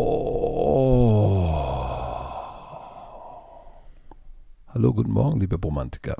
Oh. 0.00 1.42
Hallo, 4.68 4.94
guten 4.94 5.10
Morgen, 5.10 5.40
liebe 5.40 5.56
Romantiker. 5.60 6.14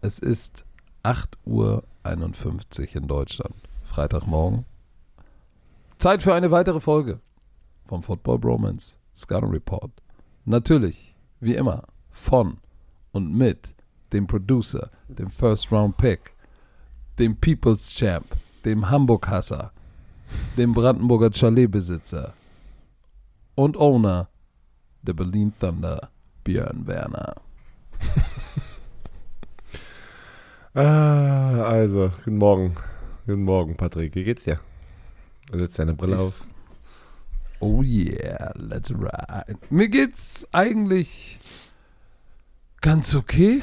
Es 0.00 0.18
ist 0.18 0.64
8.51 1.04 1.44
Uhr 1.46 1.84
in 2.96 3.06
Deutschland. 3.06 3.54
Freitagmorgen. 3.84 4.64
Zeit 5.96 6.24
für 6.24 6.34
eine 6.34 6.50
weitere 6.50 6.80
Folge 6.80 7.20
vom 7.86 8.02
Football 8.02 8.40
Bromance 8.40 8.98
Scouting 9.14 9.50
Report. 9.50 9.92
Natürlich, 10.44 11.14
wie 11.38 11.54
immer, 11.54 11.84
von 12.10 12.58
und 13.12 13.32
mit 13.32 13.76
dem 14.12 14.26
Producer, 14.26 14.90
dem 15.06 15.30
First 15.30 15.70
Round 15.70 15.96
Pick, 15.98 16.34
dem 17.20 17.36
People's 17.36 17.94
Champ, 17.94 18.26
dem 18.64 18.90
Hamburg-Hasser, 18.90 19.70
dem 20.56 20.74
Brandenburger 20.74 21.30
Chaletbesitzer 21.30 22.34
und 23.54 23.76
Owner 23.76 24.28
der 25.02 25.14
Berlin 25.14 25.52
Thunder, 25.58 26.10
Björn 26.44 26.86
Werner. 26.86 27.34
Ah, 30.74 31.64
also, 31.64 32.10
guten 32.24 32.38
Morgen. 32.38 32.74
Guten 33.26 33.44
Morgen, 33.44 33.76
Patrick. 33.76 34.14
Wie 34.14 34.24
geht's 34.24 34.44
dir? 34.44 34.58
Du 35.50 35.58
setzt 35.58 35.78
deine 35.78 35.92
Brille 35.92 36.18
auf. 36.18 36.46
Oh 37.60 37.82
yeah, 37.82 38.54
let's 38.56 38.90
ride. 38.90 39.58
Mir 39.68 39.90
geht's 39.90 40.48
eigentlich 40.50 41.38
ganz 42.80 43.14
okay. 43.14 43.62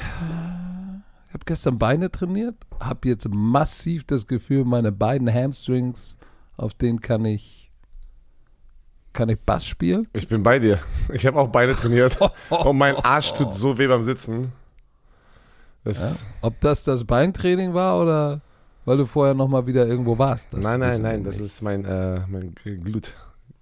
Ich 1.26 1.34
habe 1.34 1.44
gestern 1.44 1.80
Beine 1.80 2.12
trainiert, 2.12 2.54
habe 2.78 3.08
jetzt 3.08 3.28
massiv 3.28 4.04
das 4.04 4.28
Gefühl, 4.28 4.64
meine 4.64 4.92
beiden 4.92 5.32
Hamstrings, 5.32 6.16
auf 6.56 6.74
denen 6.74 7.00
kann 7.00 7.24
ich 7.24 7.69
kann 9.12 9.28
ich 9.28 9.38
Bass 9.40 9.66
spielen. 9.66 10.06
Ich 10.12 10.28
bin 10.28 10.42
bei 10.42 10.58
dir. 10.58 10.78
Ich 11.12 11.26
habe 11.26 11.38
auch 11.38 11.48
Beine 11.48 11.74
trainiert. 11.74 12.18
Und 12.50 12.78
mein 12.78 12.96
Arsch 12.96 13.32
tut 13.32 13.54
so 13.54 13.76
weh 13.78 13.86
beim 13.86 14.02
Sitzen. 14.02 14.52
Das 15.84 16.22
Ja? 16.22 16.26
Ob 16.42 16.60
das 16.60 16.84
das 16.84 17.04
Beintraining 17.04 17.74
war 17.74 18.00
oder 18.00 18.40
weil 18.84 18.96
du 18.96 19.06
vorher 19.06 19.34
noch 19.34 19.48
mal 19.48 19.66
wieder 19.66 19.86
irgendwo 19.86 20.18
warst. 20.18 20.52
Nein, 20.52 20.80
nein, 20.80 21.02
nein. 21.02 21.24
Das 21.24 21.38
ist 21.38 21.62
mein, 21.62 21.84
äh, 21.84 22.20
mein 22.26 22.54
Glut. 22.54 23.14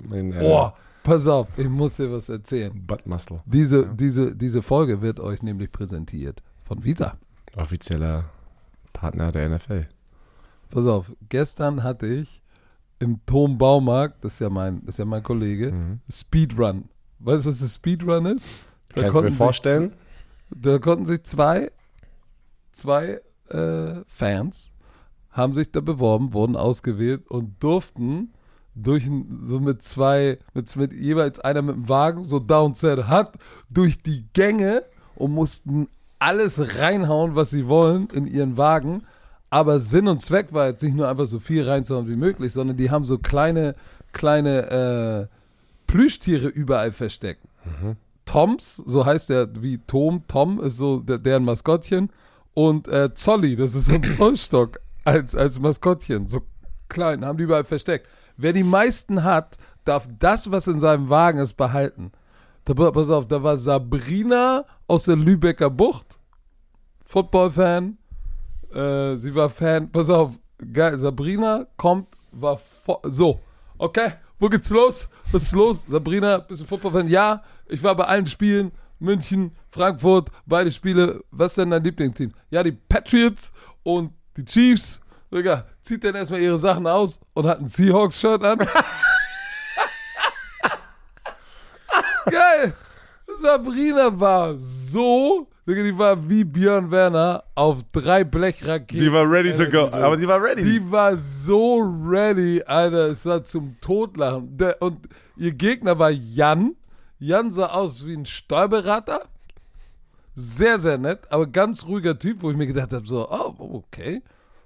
Mein 0.08 0.32
äh, 0.32 0.40
Oh, 0.42 0.70
pass 1.02 1.26
auf, 1.26 1.48
ich 1.56 1.68
muss 1.68 1.96
dir 1.96 2.10
was 2.12 2.28
erzählen. 2.28 2.72
Butt 2.86 3.06
Muscle. 3.06 3.40
Diese, 3.46 3.84
diese, 3.94 4.34
diese 4.34 4.62
Folge 4.62 5.02
wird 5.02 5.20
euch 5.20 5.42
nämlich 5.42 5.72
präsentiert 5.72 6.42
von 6.64 6.84
Visa. 6.84 7.16
Offizieller 7.56 8.26
Partner 8.92 9.32
der 9.32 9.48
NFL. 9.48 9.88
Pass 10.70 10.86
auf, 10.86 11.12
gestern 11.28 11.82
hatte 11.82 12.06
ich 12.06 12.42
im 12.98 13.20
Tom 13.26 13.58
Baumarkt, 13.58 14.24
das 14.24 14.34
ist 14.34 14.40
ja 14.40 14.50
mein, 14.50 14.80
das 14.84 14.94
ist 14.96 14.98
ja 14.98 15.04
mein 15.04 15.22
Kollege, 15.22 15.72
Mhm. 15.72 16.00
Speedrun. 16.10 16.88
Weißt 17.20 17.44
du, 17.44 17.48
was 17.48 17.60
das 17.60 17.74
Speedrun 17.74 18.26
ist? 18.26 18.46
Da 18.94 19.02
Kannst 19.02 19.02
du 19.02 19.02
mir 19.04 19.12
konnten 19.12 19.28
sich 19.30 19.38
vorstellen? 19.38 19.92
Da 20.50 20.78
konnten 20.78 21.06
sich 21.06 21.22
zwei, 21.24 21.70
zwei 22.72 23.20
äh, 23.48 24.02
Fans 24.06 24.72
haben 25.30 25.52
sich 25.52 25.70
da 25.70 25.80
beworben, 25.80 26.32
wurden 26.32 26.56
ausgewählt 26.56 27.28
und 27.28 27.62
durften 27.62 28.32
durch 28.74 29.06
ein, 29.06 29.38
so 29.42 29.60
mit 29.60 29.82
zwei, 29.82 30.38
mit, 30.54 30.74
mit 30.76 30.92
jeweils 30.92 31.38
einer 31.40 31.62
mit 31.62 31.76
dem 31.76 31.88
Wagen, 31.88 32.24
so 32.24 32.38
Downset 32.38 33.06
hat, 33.06 33.36
durch 33.70 34.02
die 34.02 34.26
Gänge 34.32 34.82
und 35.14 35.32
mussten 35.32 35.88
alles 36.18 36.78
reinhauen, 36.78 37.34
was 37.36 37.50
sie 37.50 37.66
wollen 37.68 38.08
in 38.10 38.26
ihren 38.26 38.56
Wagen. 38.56 39.04
Aber 39.50 39.80
Sinn 39.80 40.08
und 40.08 40.20
Zweck 40.20 40.52
war 40.52 40.66
jetzt 40.66 40.82
nicht 40.82 40.94
nur 40.94 41.08
einfach 41.08 41.26
so 41.26 41.38
viel 41.38 41.68
reinzuhauen 41.68 42.08
wie 42.08 42.16
möglich, 42.16 42.52
sondern 42.52 42.76
die 42.76 42.90
haben 42.90 43.04
so 43.04 43.18
kleine, 43.18 43.74
kleine 44.12 45.28
äh, 45.30 45.36
Plüschtiere 45.86 46.48
überall 46.48 46.92
versteckt. 46.92 47.42
Toms, 48.26 48.76
so 48.76 49.06
heißt 49.06 49.30
der 49.30 49.48
wie 49.62 49.78
Tom, 49.86 50.24
Tom 50.28 50.60
ist 50.60 50.76
so 50.76 51.00
der, 51.00 51.18
deren 51.18 51.44
Maskottchen. 51.44 52.10
Und 52.52 52.88
äh, 52.88 53.14
Zolli, 53.14 53.56
das 53.56 53.74
ist 53.74 53.86
so 53.86 53.94
ein 53.94 54.02
Zollstock 54.08 54.80
als, 55.04 55.34
als 55.34 55.58
Maskottchen. 55.58 56.28
So 56.28 56.42
klein, 56.88 57.24
haben 57.24 57.38
die 57.38 57.44
überall 57.44 57.64
versteckt. 57.64 58.06
Wer 58.36 58.52
die 58.52 58.64
meisten 58.64 59.24
hat, 59.24 59.56
darf 59.84 60.06
das, 60.18 60.50
was 60.50 60.66
in 60.66 60.78
seinem 60.78 61.08
Wagen 61.08 61.38
ist, 61.38 61.54
behalten. 61.54 62.12
Da, 62.64 62.74
pass 62.74 63.10
auf, 63.10 63.26
da 63.26 63.42
war 63.42 63.56
Sabrina 63.56 64.66
aus 64.86 65.04
der 65.04 65.16
Lübecker 65.16 65.70
Bucht. 65.70 66.18
Football-Fan. 67.06 67.96
Äh, 68.74 69.16
sie 69.16 69.34
war 69.34 69.48
Fan. 69.48 69.90
Pass 69.90 70.10
auf, 70.10 70.38
geil. 70.72 70.98
Sabrina 70.98 71.66
kommt, 71.76 72.08
war 72.32 72.60
so. 73.04 73.40
Okay, 73.78 74.12
wo 74.38 74.48
geht's 74.48 74.70
los? 74.70 75.08
Was 75.32 75.44
ist 75.44 75.52
los? 75.52 75.84
Sabrina, 75.86 76.38
bist 76.38 76.60
du 76.60 76.64
Football-Fan? 76.64 77.08
Ja, 77.08 77.42
ich 77.66 77.82
war 77.82 77.94
bei 77.94 78.04
allen 78.04 78.26
Spielen. 78.26 78.72
München, 79.00 79.52
Frankfurt, 79.70 80.30
beide 80.46 80.72
Spiele. 80.72 81.22
Was 81.30 81.52
ist 81.52 81.58
denn 81.58 81.70
dein 81.70 81.84
Lieblingsteam? 81.84 82.32
Ja, 82.50 82.62
die 82.62 82.72
Patriots 82.72 83.52
und 83.82 84.12
die 84.36 84.44
Chiefs. 84.44 85.00
Digga, 85.32 85.66
zieht 85.82 86.02
dann 86.04 86.14
erstmal 86.14 86.40
ihre 86.40 86.58
Sachen 86.58 86.86
aus 86.86 87.20
und 87.34 87.46
hat 87.46 87.60
ein 87.60 87.66
Seahawks-Shirt 87.66 88.42
an. 88.42 88.58
Geil! 92.30 92.74
Sabrina 93.40 94.18
war 94.18 94.56
so, 94.58 95.48
Digga, 95.68 95.82
die 95.82 95.98
war 95.98 96.28
wie 96.30 96.44
Björn 96.44 96.90
Werner 96.90 97.44
auf 97.54 97.80
drei 97.92 98.24
Blechraketen. 98.24 99.04
Die 99.04 99.12
war 99.12 99.30
ready 99.30 99.52
to 99.52 99.68
go. 99.68 99.94
Aber 99.94 100.16
die 100.16 100.26
war 100.26 100.42
ready. 100.42 100.64
Die 100.64 100.90
war 100.90 101.14
so 101.18 101.80
ready, 102.06 102.62
Alter. 102.62 103.08
Es 103.08 103.26
war 103.26 103.44
zum 103.44 103.76
Totlachen. 103.82 104.56
Der, 104.56 104.80
und 104.80 105.06
ihr 105.36 105.52
Gegner 105.52 105.98
war 105.98 106.08
Jan. 106.08 106.74
Jan 107.18 107.52
sah 107.52 107.66
aus 107.66 108.06
wie 108.06 108.14
ein 108.14 108.24
Steuerberater. 108.24 109.26
Sehr, 110.34 110.78
sehr 110.78 110.96
nett, 110.96 111.30
aber 111.30 111.46
ganz 111.46 111.84
ruhiger 111.84 112.18
Typ, 112.18 112.42
wo 112.42 112.50
ich 112.50 112.56
mir 112.56 112.68
gedacht 112.68 112.94
habe, 112.94 113.06
so, 113.06 113.28
oh, 113.28 113.54
okay. 113.58 114.22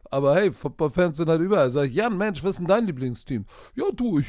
Aber 0.08 0.36
hey, 0.36 0.52
Football-Fans 0.52 1.16
sind 1.16 1.28
halt 1.28 1.41
überall. 1.41 1.70
Sag 1.70 1.86
ich, 1.86 1.94
Jan, 1.94 2.16
Mensch, 2.16 2.44
was 2.44 2.50
ist 2.50 2.58
denn 2.58 2.66
dein 2.68 2.86
Lieblingsteam? 2.86 3.44
Ja, 3.74 3.86
du, 3.92 4.20
ich 4.20 4.28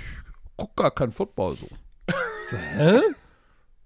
guck 0.57 0.75
gar 0.75 0.89
kein 0.89 1.11
Football 1.11 1.55
so. 1.55 1.67
so 2.49 2.57
hä? 2.57 2.99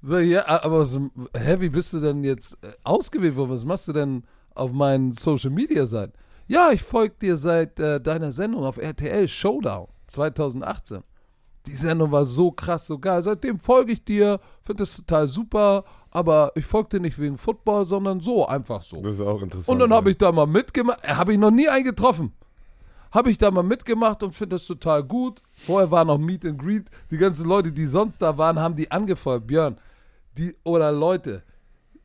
Ja, 0.08 0.48
aber 0.64 0.86
so, 0.86 1.10
hä, 1.36 1.58
wie 1.60 1.70
bist 1.70 1.94
du 1.94 2.00
denn 2.00 2.24
jetzt 2.24 2.54
äh, 2.64 2.72
ausgewählt 2.84 3.36
worden? 3.36 3.52
Was 3.52 3.66
machst 3.66 3.88
du 3.88 3.94
denn 3.94 4.24
auf 4.56 4.72
meinen 4.72 5.12
Social 5.12 5.50
Media 5.50 5.86
Seiten? 5.86 6.14
Ja, 6.48 6.72
ich 6.72 6.82
folge 6.82 7.16
dir 7.22 7.38
seit 7.38 7.80
äh, 7.80 8.00
deiner 8.00 8.32
Sendung 8.32 8.64
auf 8.64 8.78
RTL 8.78 9.28
Showdown 9.28 9.88
2018. 10.08 11.04
Die 11.66 11.76
Sendung 11.76 12.12
war 12.12 12.24
so 12.24 12.52
krass, 12.52 12.88
so 12.88 12.98
geil. 12.98 13.22
Seitdem 13.22 13.60
folge 13.60 13.92
ich 13.92 14.06
dir, 14.06 14.40
finde 14.64 14.84
das 14.84 14.96
total 14.96 15.28
super, 15.28 15.84
aber 16.12 16.54
ich 16.56 16.66
folge 16.66 16.90
dir 16.92 17.00
nicht 17.02 17.20
wegen 17.20 17.38
Football, 17.38 17.84
sondern 17.84 18.22
so, 18.22 18.48
einfach 18.48 18.82
so. 18.82 19.02
Das 19.02 19.16
ist 19.16 19.22
auch 19.22 19.42
interessant. 19.42 19.68
Und 19.68 19.80
dann 19.80 19.94
habe 19.94 20.12
ich 20.12 20.18
da 20.18 20.32
mal 20.32 20.48
mitgemacht. 20.48 21.00
Äh, 21.04 21.16
Habe 21.16 21.34
ich 21.34 21.40
noch 21.40 21.52
nie 21.52 21.68
einen 21.68 21.84
getroffen. 21.84 22.32
Habe 23.12 23.30
ich 23.30 23.38
da 23.38 23.52
mal 23.52 23.64
mitgemacht 23.64 24.24
und 24.24 24.34
finde 24.34 24.56
das 24.56 24.66
total 24.66 25.04
gut. 25.04 25.42
Vorher 25.54 25.92
war 25.92 26.06
noch 26.06 26.18
Meet 26.18 26.46
and 26.46 26.60
Greet. 26.60 26.90
Die 27.12 27.18
ganzen 27.18 27.48
Leute, 27.48 27.72
die 27.74 27.86
sonst 27.86 28.22
da 28.22 28.38
waren, 28.38 28.60
haben 28.60 28.76
die 28.76 28.90
angefeuert. 28.90 29.48
Björn, 29.48 29.78
die, 30.38 30.56
oder 30.64 30.92
Leute, 30.92 31.44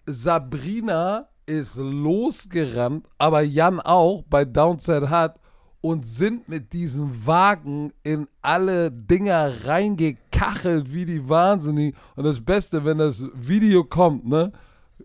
Sabrina 0.06 1.28
ist 1.46 1.76
losgerannt, 1.76 3.06
aber 3.18 3.42
Jan 3.42 3.80
auch 3.80 4.22
bei 4.28 4.44
Downside 4.44 5.10
Hut 5.10 5.32
und 5.80 6.06
sind 6.06 6.48
mit 6.48 6.72
diesem 6.72 7.26
Wagen 7.26 7.92
in 8.04 8.28
alle 8.40 8.90
Dinger 8.90 9.64
reingekachelt 9.64 10.92
wie 10.92 11.04
die 11.04 11.28
Wahnsinnig. 11.28 11.94
Und 12.14 12.24
das 12.24 12.40
Beste, 12.40 12.84
wenn 12.84 12.98
das 12.98 13.26
Video 13.34 13.84
kommt, 13.84 14.26
ne, 14.26 14.52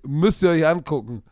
müsst 0.03 0.43
ihr 0.43 0.51
euch 0.51 0.65
angucken. 0.65 1.23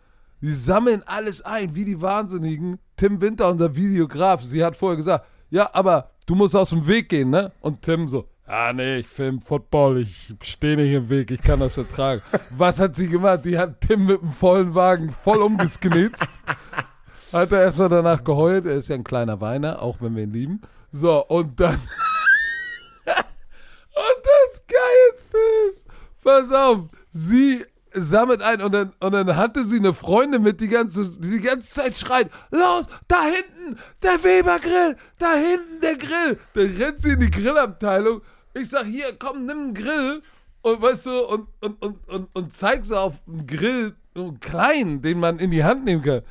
Die 0.41 0.53
sammeln 0.53 1.03
alles 1.05 1.41
ein, 1.41 1.75
wie 1.75 1.85
die 1.85 2.01
Wahnsinnigen. 2.01 2.79
Tim 2.97 3.21
Winter, 3.21 3.49
unser 3.49 3.75
Videograf, 3.75 4.43
sie 4.43 4.63
hat 4.63 4.75
vorher 4.75 4.97
gesagt, 4.97 5.25
ja, 5.49 5.69
aber 5.73 6.11
du 6.25 6.35
musst 6.35 6.55
aus 6.55 6.71
dem 6.71 6.85
Weg 6.87 7.09
gehen, 7.09 7.29
ne? 7.29 7.51
Und 7.61 7.81
Tim 7.81 8.07
so, 8.07 8.27
ja, 8.47 8.73
nee, 8.73 8.97
ich 8.97 9.07
film 9.07 9.41
Football, 9.41 9.99
ich 9.99 10.33
stehe 10.41 10.77
nicht 10.77 10.93
im 10.93 11.09
Weg, 11.09 11.31
ich 11.31 11.41
kann 11.41 11.59
das 11.59 11.73
vertragen. 11.73 12.21
Was 12.51 12.79
hat 12.79 12.95
sie 12.95 13.07
gemacht? 13.07 13.43
Die 13.43 13.57
hat 13.57 13.81
Tim 13.81 14.05
mit 14.05 14.21
dem 14.21 14.31
vollen 14.31 14.75
Wagen 14.75 15.11
voll 15.11 15.41
umgesknitzt. 15.41 16.27
Hat 17.33 17.51
er 17.51 17.63
erstmal 17.63 17.89
danach 17.89 18.23
geheult. 18.23 18.65
Er 18.65 18.75
ist 18.75 18.87
ja 18.87 18.95
ein 18.95 19.03
kleiner 19.03 19.41
Weiner, 19.41 19.81
auch 19.81 19.97
wenn 19.99 20.15
wir 20.15 20.23
ihn 20.23 20.31
lieben. 20.31 20.61
So, 20.91 21.25
und 21.25 21.59
dann. 21.59 21.73
und 23.05 24.21
das 24.23 24.61
Geilste 24.67 25.37
ist, 25.67 25.85
pass 26.23 26.49
auf, 26.51 26.85
sie 27.11 27.65
sammelt 27.91 28.41
ein 28.41 28.61
und 28.61 28.71
dann, 28.71 28.93
und 28.99 29.11
dann 29.11 29.35
hatte 29.35 29.63
sie 29.63 29.79
eine 29.79 29.93
Freundin 29.93 30.43
mit, 30.43 30.61
die 30.61 30.67
ganze, 30.67 31.19
die 31.19 31.31
die 31.31 31.41
ganze 31.41 31.73
Zeit 31.73 31.97
schreit, 31.97 32.29
los, 32.51 32.85
da 33.07 33.23
hinten, 33.23 33.79
der 34.03 34.23
Weber-Grill, 34.23 34.95
da 35.17 35.33
hinten 35.33 35.81
der 35.81 35.97
Grill. 35.97 36.39
Dann 36.53 36.75
rennt 36.77 37.01
sie 37.01 37.11
in 37.11 37.19
die 37.19 37.31
Grillabteilung. 37.31 38.21
Ich 38.57 38.69
sag, 38.69 38.85
hier, 38.85 39.15
komm, 39.19 39.45
nimm 39.45 39.59
einen 39.59 39.73
Grill. 39.73 40.21
Und 40.61 40.81
weißt 40.81 41.05
du, 41.07 41.27
und, 41.27 41.47
und, 41.61 41.81
und, 41.81 42.07
und, 42.07 42.27
und 42.33 42.53
zeig 42.53 42.85
so 42.85 42.95
auf 42.95 43.15
einen 43.27 43.45
Grill, 43.45 43.95
so 44.15 44.29
einen 44.29 44.39
kleinen, 44.39 45.01
den 45.01 45.19
man 45.19 45.39
in 45.39 45.51
die 45.51 45.63
Hand 45.63 45.85
nehmen 45.85 46.01
kann. 46.01 46.21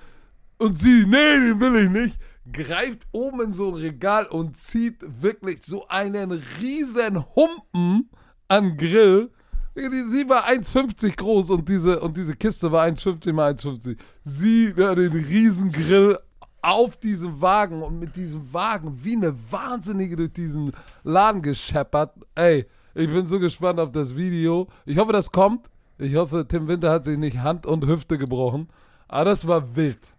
Und 0.58 0.78
sie, 0.78 1.04
nee, 1.06 1.36
den 1.38 1.60
will 1.60 1.76
ich 1.84 1.90
nicht. 1.90 2.18
greift 2.50 3.06
oben 3.12 3.42
in 3.42 3.52
so 3.52 3.68
ein 3.68 3.74
Regal 3.74 4.26
und 4.26 4.56
zieht 4.56 4.96
wirklich 5.20 5.64
so 5.64 5.86
einen 5.88 6.32
riesen 6.60 7.24
Humpen 7.34 8.10
an 8.48 8.76
Grill. 8.76 9.30
Sie 9.74 10.28
war 10.28 10.48
1,50 10.48 11.16
groß 11.16 11.50
und 11.50 11.68
diese, 11.68 12.00
und 12.00 12.16
diese 12.16 12.36
Kiste 12.36 12.70
war 12.70 12.86
1,50 12.86 13.32
mal 13.32 13.52
1,50. 13.52 13.96
Sie 14.24 14.72
ja, 14.76 14.94
den 14.94 15.12
riesen 15.12 15.72
Grill 15.72 16.16
auf 16.64 16.96
diesem 16.96 17.40
Wagen 17.40 17.82
und 17.82 17.98
mit 17.98 18.16
diesem 18.16 18.52
Wagen 18.52 19.04
wie 19.04 19.16
eine 19.16 19.34
Wahnsinnige 19.50 20.16
durch 20.16 20.32
diesen 20.32 20.72
Laden 21.02 21.42
gescheppert. 21.42 22.14
Ey, 22.34 22.66
ich 22.94 23.12
bin 23.12 23.26
so 23.26 23.38
gespannt 23.38 23.78
auf 23.78 23.92
das 23.92 24.16
Video. 24.16 24.68
Ich 24.86 24.96
hoffe, 24.96 25.12
das 25.12 25.30
kommt. 25.30 25.70
Ich 25.98 26.16
hoffe, 26.16 26.46
Tim 26.48 26.66
Winter 26.66 26.90
hat 26.90 27.04
sich 27.04 27.18
nicht 27.18 27.38
Hand 27.38 27.66
und 27.66 27.86
Hüfte 27.86 28.16
gebrochen. 28.16 28.68
Aber 29.08 29.26
das 29.26 29.46
war 29.46 29.76
wild. 29.76 30.14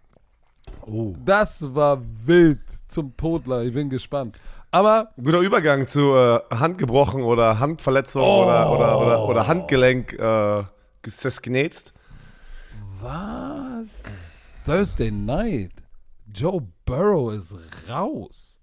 Oh. 0.86 1.14
Das 1.24 1.74
war 1.74 2.00
wild 2.24 2.60
zum 2.88 3.16
Todler. 3.16 3.62
Ich 3.64 3.74
bin 3.74 3.90
gespannt. 3.90 4.38
Aber 4.70 5.10
Guter 5.16 5.40
Übergang 5.40 5.88
zu 5.88 6.14
äh, 6.14 6.40
Hand 6.50 6.78
gebrochen 6.78 7.22
oder 7.22 7.58
Handverletzung 7.58 8.22
oder, 8.22 8.70
oder, 8.70 9.00
oder, 9.00 9.28
oder 9.28 9.46
Handgelenk 9.48 10.12
äh, 10.12 10.64
genäht. 11.42 11.92
was? 13.00 14.04
Thursday 14.64 15.10
Night. 15.10 15.85
Joe 16.36 16.60
Burrow 16.84 17.32
ist 17.32 17.56
raus. 17.88 18.58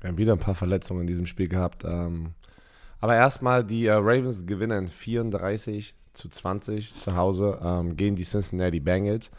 Wir 0.00 0.08
haben 0.08 0.18
wieder 0.18 0.34
ein 0.34 0.38
paar 0.38 0.54
Verletzungen 0.54 1.00
in 1.00 1.06
diesem 1.08 1.26
Spiel 1.26 1.48
gehabt. 1.48 1.84
Ähm, 1.84 2.34
aber 3.00 3.16
erstmal, 3.16 3.64
die 3.64 3.86
äh, 3.86 3.94
Ravens 3.94 4.46
gewinnen 4.46 4.86
34 4.86 5.96
zu 6.12 6.28
20 6.28 6.94
zu 6.94 7.16
Hause 7.16 7.58
ähm, 7.60 7.96
gegen 7.96 8.14
die 8.14 8.22
Cincinnati 8.22 8.78
Bengals. 8.78 9.32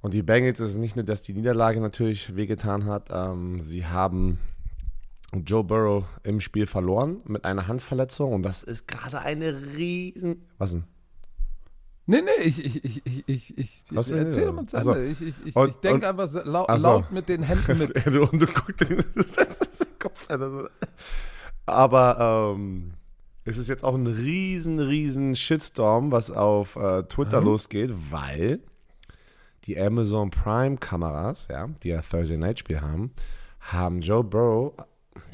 Und 0.00 0.14
die 0.14 0.22
Bengals 0.22 0.60
ist 0.60 0.76
nicht 0.76 0.96
nur, 0.96 1.04
dass 1.04 1.20
die 1.20 1.34
Niederlage 1.34 1.78
natürlich 1.80 2.34
wehgetan 2.34 2.86
hat, 2.86 3.10
ähm, 3.12 3.60
sie 3.60 3.84
haben 3.84 4.38
Joe 5.44 5.62
Burrow 5.62 6.04
im 6.22 6.40
Spiel 6.40 6.66
verloren 6.66 7.20
mit 7.24 7.44
einer 7.44 7.68
Handverletzung 7.68 8.32
und 8.32 8.42
das 8.44 8.62
ist 8.62 8.88
gerade 8.88 9.18
eine 9.18 9.76
riesen... 9.76 10.46
Was 10.56 10.70
denn? 10.70 10.84
Nee, 12.06 12.20
nee, 12.20 12.42
ich, 12.44 12.62
ich, 12.64 12.84
ich, 12.84 13.02
ich, 13.06 13.26
ich, 13.26 13.58
ich 13.58 13.82
Was 13.90 14.08
will 14.10 14.18
erzähl 14.18 14.44
der? 14.44 14.52
mal 14.52 14.66
zu 14.66 14.76
Ach 14.76 14.82
so. 14.82 14.92
Ende. 14.92 15.06
Ich, 15.06 15.22
ich, 15.22 15.34
ich, 15.46 15.56
Und- 15.56 15.70
ich 15.70 15.76
denke 15.76 16.08
einfach 16.08 16.28
so 16.28 16.40
lau 16.44 16.66
Ach 16.68 16.78
so. 16.78 16.86
laut 16.86 17.10
mit 17.12 17.28
den 17.28 17.42
Händen 17.42 17.78
mit. 17.78 18.06
Und 18.06 18.40
du 18.42 18.46
guckst 18.46 18.80
den 18.90 19.04
Kopf 19.98 20.28
an. 20.30 20.42
Also. 20.42 20.68
Aber 21.66 22.52
ähm, 22.56 22.92
es 23.44 23.56
ist 23.56 23.68
jetzt 23.68 23.84
auch 23.84 23.94
ein 23.94 24.06
riesen, 24.06 24.78
riesen 24.80 25.34
Shitstorm, 25.34 26.10
was 26.10 26.30
auf 26.30 26.76
äh, 26.76 27.04
Twitter 27.04 27.40
losgeht, 27.40 27.92
weil 28.10 28.60
die 29.64 29.80
Amazon 29.80 30.28
Prime 30.30 30.76
Kameras, 30.76 31.48
ja, 31.50 31.68
die 31.82 31.88
ja 31.88 32.02
Thursday 32.02 32.36
Night 32.36 32.58
Spiel 32.58 32.82
haben, 32.82 33.12
haben 33.60 34.02
Joe 34.02 34.22
Burrow, 34.22 34.74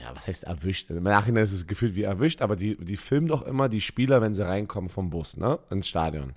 ja, 0.01 0.15
was 0.15 0.29
heißt 0.29 0.45
erwischt? 0.45 0.89
Im 0.91 1.03
Nachhinein 1.03 1.43
ist 1.43 1.53
es 1.53 1.67
gefühlt 1.67 1.97
wie 1.97 2.05
erwischt, 2.05 2.43
aber 2.43 2.55
die, 2.55 2.77
die 2.77 2.97
filmen 2.97 3.27
doch 3.27 3.43
immer 3.43 3.69
die 3.69 3.81
Spieler, 3.81 4.23
wenn 4.23 4.35
sie 4.35 4.47
reinkommen 4.47 4.89
vom 4.89 5.11
Bus, 5.11 5.37
ne, 5.37 5.59
ins 5.71 5.89
Stadion. 5.89 6.35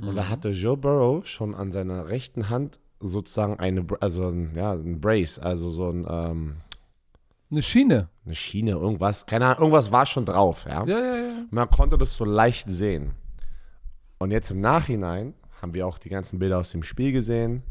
Und 0.00 0.16
da 0.16 0.28
hatte 0.28 0.50
Joe 0.50 0.76
Burrow 0.76 1.26
schon 1.26 1.54
an 1.54 1.72
seiner 1.72 2.08
rechten 2.08 2.48
Hand 2.50 2.78
sozusagen 3.00 3.58
eine, 3.58 3.86
also 4.00 4.28
ein, 4.28 4.54
ja, 4.54 4.72
ein 4.72 5.00
Brace, 5.00 5.38
also 5.38 5.70
so 5.70 5.90
ein, 5.90 6.06
ähm, 6.08 6.56
Eine 7.50 7.62
Schiene. 7.62 8.08
eine 8.24 8.34
Schiene, 8.34 8.72
irgendwas, 8.72 9.26
keine 9.26 9.46
Ahnung, 9.46 9.58
irgendwas 9.58 9.92
war 9.92 10.06
schon 10.06 10.24
drauf, 10.24 10.64
ja. 10.68 10.84
Ja, 10.86 10.98
ja, 10.98 11.16
ja. 11.16 11.32
Man 11.50 11.70
konnte 11.70 11.96
das 11.98 12.16
so 12.16 12.24
leicht 12.24 12.68
sehen. 12.68 13.12
Und 14.18 14.30
jetzt 14.30 14.50
im 14.50 14.60
Nachhinein 14.60 15.34
haben 15.60 15.74
wir 15.74 15.86
auch 15.86 15.98
die 15.98 16.08
ganzen 16.08 16.38
Bilder 16.38 16.58
aus 16.58 16.70
dem 16.70 16.82
Spiel 16.82 17.12
gesehen. 17.12 17.62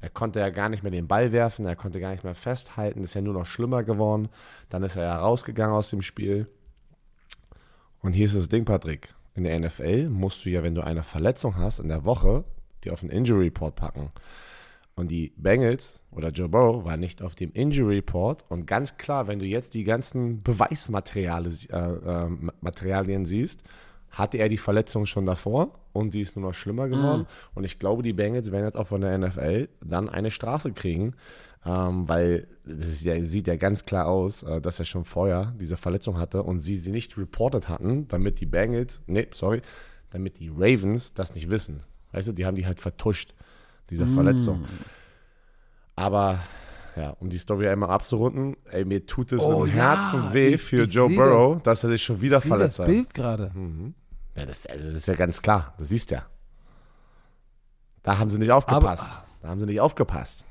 Er 0.00 0.10
konnte 0.10 0.38
ja 0.38 0.50
gar 0.50 0.68
nicht 0.68 0.84
mehr 0.84 0.92
den 0.92 1.08
Ball 1.08 1.32
werfen, 1.32 1.66
er 1.66 1.74
konnte 1.76 1.98
gar 1.98 2.12
nicht 2.12 2.22
mehr 2.22 2.36
festhalten, 2.36 3.02
ist 3.02 3.14
ja 3.14 3.20
nur 3.20 3.34
noch 3.34 3.46
schlimmer 3.46 3.82
geworden. 3.82 4.28
Dann 4.68 4.84
ist 4.84 4.96
er 4.96 5.04
ja 5.04 5.16
rausgegangen 5.18 5.74
aus 5.74 5.90
dem 5.90 6.02
Spiel. 6.02 6.48
Und 8.00 8.12
hier 8.12 8.26
ist 8.26 8.36
das 8.36 8.48
Ding, 8.48 8.64
Patrick. 8.64 9.12
In 9.38 9.44
der 9.44 9.56
NFL 9.60 10.08
musst 10.08 10.44
du 10.44 10.50
ja, 10.50 10.64
wenn 10.64 10.74
du 10.74 10.80
eine 10.80 11.04
Verletzung 11.04 11.56
hast 11.56 11.78
in 11.78 11.86
der 11.88 12.04
Woche, 12.04 12.42
die 12.82 12.90
auf 12.90 13.00
den 13.00 13.08
Injury 13.08 13.44
Report 13.44 13.76
packen. 13.76 14.10
Und 14.96 15.12
die 15.12 15.32
Bengals 15.36 16.02
oder 16.10 16.30
Joe 16.30 16.48
Burrow 16.48 16.84
war 16.84 16.96
nicht 16.96 17.22
auf 17.22 17.36
dem 17.36 17.52
Injury 17.52 17.98
Report. 17.98 18.44
Und 18.48 18.66
ganz 18.66 18.96
klar, 18.96 19.28
wenn 19.28 19.38
du 19.38 19.44
jetzt 19.44 19.74
die 19.74 19.84
ganzen 19.84 20.42
Beweismaterialien 20.42 21.54
äh, 21.70 23.22
äh, 23.22 23.24
siehst, 23.24 23.62
hatte 24.10 24.38
er 24.38 24.48
die 24.48 24.58
Verletzung 24.58 25.06
schon 25.06 25.24
davor 25.24 25.72
und 25.92 26.10
sie 26.10 26.22
ist 26.22 26.34
nur 26.34 26.48
noch 26.48 26.54
schlimmer 26.54 26.88
geworden. 26.88 27.28
Und 27.54 27.62
ich 27.62 27.78
glaube, 27.78 28.02
die 28.02 28.12
Bengals 28.12 28.50
werden 28.50 28.64
jetzt 28.64 28.76
auch 28.76 28.88
von 28.88 29.02
der 29.02 29.16
NFL 29.16 29.68
dann 29.84 30.08
eine 30.08 30.32
Strafe 30.32 30.72
kriegen, 30.72 31.14
ähm, 31.64 32.08
weil 32.08 32.46
das 32.64 32.88
ist 32.88 33.04
ja, 33.04 33.22
sieht 33.24 33.46
ja 33.48 33.56
ganz 33.56 33.84
klar 33.84 34.06
aus, 34.06 34.42
äh, 34.42 34.60
dass 34.60 34.78
er 34.78 34.84
schon 34.84 35.04
vorher 35.04 35.54
diese 35.58 35.76
Verletzung 35.76 36.18
hatte 36.18 36.42
und 36.42 36.60
sie 36.60 36.76
sie 36.76 36.92
nicht 36.92 37.16
reported 37.18 37.68
hatten, 37.68 38.06
damit 38.08 38.40
die 38.40 38.46
Bengals, 38.46 39.00
nee, 39.06 39.26
sorry, 39.32 39.62
damit 40.10 40.38
die 40.38 40.48
Ravens 40.54 41.12
das 41.14 41.34
nicht 41.34 41.50
wissen. 41.50 41.82
Weißt 42.12 42.28
du, 42.28 42.32
die 42.32 42.46
haben 42.46 42.56
die 42.56 42.66
halt 42.66 42.80
vertuscht, 42.80 43.34
diese 43.90 44.06
Verletzung. 44.06 44.64
Aber 45.96 46.40
ja, 46.96 47.10
um 47.20 47.28
die 47.30 47.38
Story 47.38 47.68
einmal 47.68 47.90
abzurunden, 47.90 48.56
ey, 48.70 48.84
mir 48.84 49.04
tut 49.06 49.32
es 49.32 49.40
Oh 49.42 49.64
im 49.64 49.68
ja, 49.68 49.74
Herzen 50.00 50.32
weh 50.32 50.54
ich- 50.54 50.62
für 50.62 50.84
ich 50.84 50.92
Joe 50.92 51.08
Burrow, 51.08 51.62
dass 51.62 51.84
er 51.84 51.90
sich 51.90 52.02
schon 52.02 52.20
wieder 52.20 52.38
Ich 52.38 52.42
das 52.44 52.48
verletzt 52.48 52.78
hat. 52.80 52.86
Bild 52.86 53.14
gerade. 53.14 53.52
Ja, 54.38 54.46
das, 54.46 54.66
also 54.66 54.84
das 54.84 54.94
ist 54.94 55.08
ja 55.08 55.14
ganz 55.14 55.40
klar. 55.42 55.74
Das 55.78 55.88
siehst 55.88 56.10
ja. 56.10 56.26
Da 58.02 58.18
haben 58.18 58.30
sie 58.30 58.38
nicht 58.38 58.50
aufgepasst. 58.52 59.18
da 59.42 59.48
haben 59.48 59.60
sie 59.60 59.66
nicht 59.66 59.80
aufgepasst. 59.80 60.44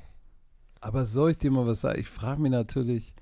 Aber 0.80 1.04
soll 1.04 1.32
ich 1.32 1.38
dir 1.38 1.50
mal 1.50 1.66
was 1.66 1.80
sagen? 1.80 2.00
Ich 2.00 2.08
frage 2.08 2.40
mich 2.40 2.52
natürlich, 2.52 3.14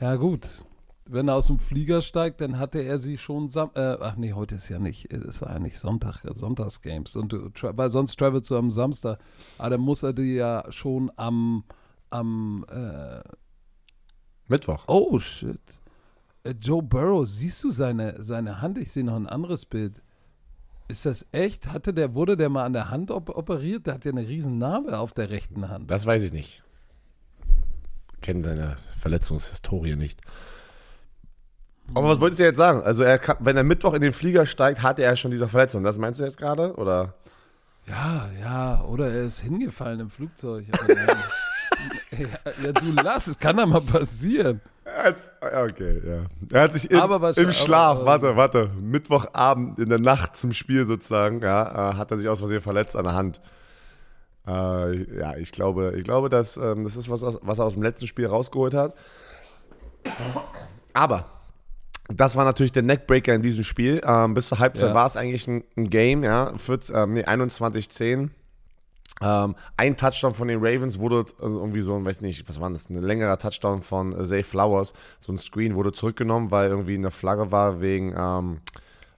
ja 0.00 0.16
gut, 0.16 0.64
wenn 1.06 1.28
er 1.28 1.36
aus 1.36 1.46
dem 1.46 1.58
Flieger 1.58 2.02
steigt, 2.02 2.40
dann 2.40 2.58
hatte 2.58 2.80
er 2.80 2.98
sie 2.98 3.16
schon, 3.16 3.48
Sam 3.48 3.70
äh, 3.74 3.96
ach 4.00 4.16
nee, 4.16 4.32
heute 4.32 4.56
ist 4.56 4.68
ja 4.68 4.78
nicht, 4.78 5.12
es 5.12 5.40
war 5.40 5.52
ja 5.52 5.58
nicht 5.58 5.78
Sonntag, 5.78 6.24
äh, 6.24 6.34
Sonntagsgames, 6.34 7.16
und 7.16 7.32
du, 7.32 7.46
tra- 7.46 7.76
weil 7.76 7.90
sonst 7.90 8.16
travelst 8.16 8.50
du 8.50 8.56
am 8.56 8.70
Samstag, 8.70 9.18
aber 9.56 9.70
dann 9.70 9.80
muss 9.80 10.02
er 10.02 10.12
die 10.12 10.34
ja 10.34 10.64
schon 10.70 11.10
am, 11.16 11.64
am, 12.10 12.66
äh, 12.68 13.22
Mittwoch. 14.48 14.84
oh 14.88 15.18
shit, 15.18 15.60
äh, 16.44 16.54
Joe 16.60 16.82
Burrow, 16.82 17.26
siehst 17.26 17.64
du 17.64 17.70
seine, 17.70 18.22
seine 18.22 18.60
Hand? 18.60 18.78
Ich 18.78 18.92
sehe 18.92 19.04
noch 19.04 19.16
ein 19.16 19.26
anderes 19.28 19.64
Bild. 19.64 20.02
Ist 20.88 21.04
das 21.04 21.26
echt? 21.32 21.70
Hatte 21.70 21.92
der, 21.92 22.14
wurde 22.14 22.36
der 22.36 22.48
mal 22.48 22.64
an 22.64 22.72
der 22.72 22.90
Hand 22.90 23.10
op 23.10 23.28
operiert? 23.28 23.86
Der 23.86 23.94
hat 23.94 24.06
ja 24.06 24.10
eine 24.10 24.26
riesen 24.26 24.56
Narbe 24.56 24.98
auf 24.98 25.12
der 25.12 25.28
rechten 25.28 25.68
Hand. 25.68 25.90
Das 25.90 26.06
weiß 26.06 26.22
ich 26.22 26.32
nicht. 26.32 26.64
Kenne 28.22 28.42
deine 28.42 28.76
Verletzungshistorie 28.98 29.96
nicht. 29.96 30.22
Aber 31.94 32.08
was 32.08 32.20
wolltest 32.20 32.40
du 32.40 32.44
jetzt 32.44 32.56
sagen? 32.56 32.82
Also, 32.82 33.02
er 33.02 33.20
wenn 33.40 33.56
er 33.56 33.64
Mittwoch 33.64 33.94
in 33.94 34.02
den 34.02 34.12
Flieger 34.12 34.46
steigt, 34.46 34.82
hatte 34.82 35.02
er 35.02 35.16
schon 35.16 35.30
diese 35.30 35.48
Verletzung. 35.48 35.84
Das 35.84 35.98
meinst 35.98 36.20
du 36.20 36.24
jetzt 36.24 36.36
gerade? 36.36 36.74
Oder? 36.76 37.14
Ja, 37.86 38.28
ja, 38.40 38.84
oder 38.84 39.10
er 39.10 39.22
ist 39.22 39.40
hingefallen 39.40 40.00
im 40.00 40.10
Flugzeug. 40.10 40.66
ja, 42.12 42.26
ja, 42.64 42.72
du 42.72 42.92
lass, 43.02 43.26
es 43.26 43.38
kann 43.38 43.56
doch 43.56 43.66
mal 43.66 43.80
passieren. 43.80 44.60
Er 44.84 45.14
okay, 45.68 46.00
ja. 46.06 46.20
Er 46.52 46.62
hat 46.62 46.72
sich 46.72 46.90
im, 46.90 46.98
im 46.98 47.52
Schlaf, 47.52 47.98
aber- 47.98 48.06
warte, 48.06 48.36
warte, 48.36 48.70
Mittwochabend 48.80 49.78
in 49.78 49.90
der 49.90 50.00
Nacht 50.00 50.36
zum 50.36 50.52
Spiel 50.52 50.86
sozusagen, 50.86 51.40
ja, 51.42 51.90
äh, 51.90 51.94
hat 51.94 52.10
er 52.10 52.18
sich 52.18 52.28
aus 52.28 52.38
Versehen 52.38 52.62
verletzt 52.62 52.96
an 52.96 53.04
der 53.04 53.14
Hand. 53.14 53.40
Äh, 54.46 55.18
ja, 55.18 55.36
ich 55.36 55.52
glaube, 55.52 55.92
ich 55.96 56.04
glaube, 56.04 56.30
dass 56.30 56.56
ähm, 56.56 56.84
das 56.84 56.96
ist 56.96 57.10
was, 57.10 57.22
was 57.22 57.58
er 57.58 57.66
aus 57.66 57.74
dem 57.74 57.82
letzten 57.82 58.06
Spiel 58.06 58.26
rausgeholt 58.26 58.72
hat. 58.72 58.94
Aber 60.94 61.26
das 62.08 62.34
war 62.36 62.44
natürlich 62.46 62.72
der 62.72 62.82
Neckbreaker 62.82 63.34
in 63.34 63.42
diesem 63.42 63.64
Spiel. 63.64 64.00
Ähm, 64.04 64.32
bis 64.32 64.48
zur 64.48 64.58
Halbzeit 64.58 64.88
Ja. 64.88 64.94
war 64.94 65.06
es 65.06 65.16
eigentlich 65.16 65.46
ein, 65.46 65.64
ein 65.76 65.88
Game, 65.88 66.24
ja, 66.24 66.52
14, 66.56 66.96
ähm, 66.96 67.12
nee, 67.12 67.24
21-10. 67.24 68.30
Ähm, 69.20 69.56
ein 69.76 69.96
Touchdown 69.96 70.34
von 70.34 70.48
den 70.48 70.60
Ravens 70.60 70.98
wurde 70.98 71.24
also 71.40 71.58
irgendwie 71.58 71.80
so, 71.80 71.96
ein, 71.96 72.04
weiß 72.04 72.20
nicht, 72.20 72.48
was 72.48 72.60
war 72.60 72.70
das, 72.70 72.88
ein 72.88 73.00
längerer 73.00 73.36
Touchdown 73.38 73.82
von 73.82 74.12
äh, 74.12 74.24
Zay 74.24 74.42
Flowers, 74.44 74.92
so 75.18 75.32
ein 75.32 75.38
Screen 75.38 75.74
wurde 75.74 75.92
zurückgenommen, 75.92 76.50
weil 76.50 76.70
irgendwie 76.70 76.94
eine 76.94 77.10
Flagge 77.10 77.50
war 77.50 77.80
wegen 77.80 78.14
ähm, 78.16 78.60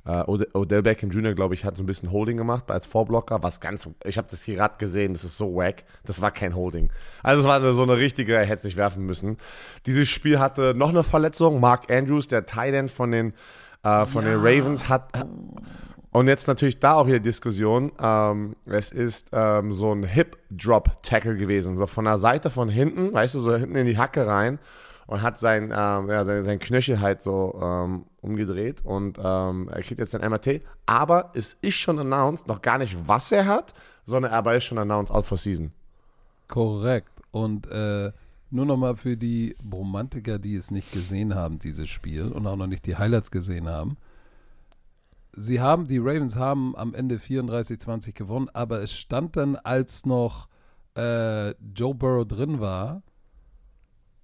äh, 0.07 0.23
Ode- 0.27 0.49
Odell 0.55 0.83
Beckham 0.83 1.11
Jr., 1.11 1.35
glaube 1.35 1.53
ich, 1.53 1.67
hat 1.67 1.77
so 1.77 1.83
ein 1.83 1.87
bisschen 1.87 2.11
Holding 2.11 2.39
gemacht 2.39 2.71
als 2.71 2.87
Vorblocker, 2.87 3.43
was 3.43 3.61
ganz, 3.61 3.87
ich 4.05 4.17
habe 4.17 4.29
das 4.31 4.43
hier 4.43 4.55
gerade 4.55 4.77
gesehen, 4.79 5.13
das 5.13 5.25
ist 5.25 5.37
so 5.37 5.55
wack, 5.55 5.85
das 6.07 6.23
war 6.23 6.31
kein 6.31 6.55
Holding. 6.55 6.89
Also 7.23 7.43
es 7.43 7.47
war 7.47 7.75
so 7.75 7.83
eine 7.83 7.99
richtige, 7.99 8.35
er 8.35 8.47
hätte 8.47 8.61
es 8.61 8.65
nicht 8.65 8.79
werfen 8.79 9.05
müssen. 9.05 9.37
Dieses 9.85 10.09
Spiel 10.09 10.39
hatte 10.39 10.73
noch 10.75 10.89
eine 10.89 11.03
Verletzung, 11.03 11.61
Mark 11.61 11.91
Andrews, 11.91 12.27
der 12.27 12.47
Tight 12.47 12.73
End 12.73 12.91
von 12.91 13.11
den, 13.11 13.35
äh, 13.83 14.07
von 14.07 14.25
den 14.25 14.39
Ravens, 14.39 14.89
hat, 14.89 15.11
und 16.13 16.27
jetzt 16.27 16.49
natürlich 16.49 16.81
da 16.81 16.95
auch 16.95 17.07
wieder 17.07 17.21
Diskussion. 17.21 17.93
Ähm, 18.01 18.57
es 18.67 18.91
ist 18.91 19.29
ähm, 19.33 19.73
so 19.73 19.93
ein 19.93 20.03
Hip-Drop-Tackle 20.03 21.37
gewesen, 21.37 21.77
so 21.77 21.87
von 21.87 22.05
der 22.05 22.19
Seite 22.19 22.51
von 22.51 22.69
hinten, 22.69 23.13
weißt 23.13 23.37
du, 23.37 23.41
so 23.41 23.55
hinten 23.55 23.77
in 23.77 23.87
die 23.87 23.99
Hacke 23.99 24.27
rein 24.27 24.59
und 25.07 25.23
hat 25.23 25.39
sein, 25.39 25.65
ähm, 25.65 26.09
ja, 26.09 26.25
sein, 26.25 26.45
sein 26.45 26.59
Knöchel 26.59 27.01
halt 27.01 27.23
so 27.23 27.59
ähm, 27.63 28.07
umgedreht 28.21 28.85
und 28.85 29.19
ähm, 29.23 29.69
er 29.69 29.83
kriegt 29.83 30.01
jetzt 30.01 30.15
ein 30.15 30.29
MRT. 30.29 30.63
Aber 30.87 31.31
es 31.35 31.57
ist 31.63 31.77
schon 31.77 31.99
announced, 31.99 32.49
noch 32.49 32.61
gar 32.61 32.79
nicht, 32.79 32.97
was 33.07 33.31
er 33.31 33.47
hat, 33.47 33.75
sondern 34.05 34.33
aber 34.33 34.57
ist 34.57 34.65
schon 34.65 34.79
announced 34.79 35.15
out 35.15 35.27
for 35.27 35.39
season. 35.39 35.73
Korrekt. 36.49 37.11
Und 37.31 37.69
äh, 37.71 38.11
nur 38.51 38.67
nochmal 38.67 38.97
für 38.97 39.17
die 39.17 39.57
Romantiker, 39.73 40.41
die 40.41 40.57
es 40.57 40.73
nicht 40.73 40.91
gesehen 40.93 41.37
haben, 41.37 41.61
dieses 41.61 41.89
Spiel 41.89 42.33
und 42.33 42.47
auch 42.49 42.57
noch 42.57 42.67
nicht 42.67 42.87
die 42.87 42.97
Highlights 42.97 43.31
gesehen 43.31 43.69
haben. 43.69 43.97
Sie 45.33 45.61
haben, 45.61 45.87
die 45.87 45.99
Ravens 45.99 46.37
haben 46.37 46.77
am 46.77 46.95
Ende 46.95 47.17
34-20 47.17 48.13
gewonnen, 48.15 48.49
aber 48.53 48.83
es 48.83 48.93
stand 48.93 49.37
dann, 49.37 49.57
als 49.57 50.05
noch 50.07 50.49
äh, 50.97 51.51
Joe 51.75 51.95
Burrow 51.95 52.27
drin 52.27 52.61
war, 52.61 53.03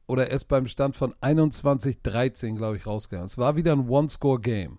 oder 0.07 0.31
erst 0.31 0.49
beim 0.49 0.67
Stand 0.67 0.97
von 0.97 1.15
21-13, 1.15 2.57
glaube 2.57 2.77
ich, 2.77 2.87
rausgegangen. 2.87 3.27
Es 3.27 3.39
war 3.39 3.57
wieder 3.57 3.73
ein 3.73 3.89
One-Score-Game. 3.89 4.79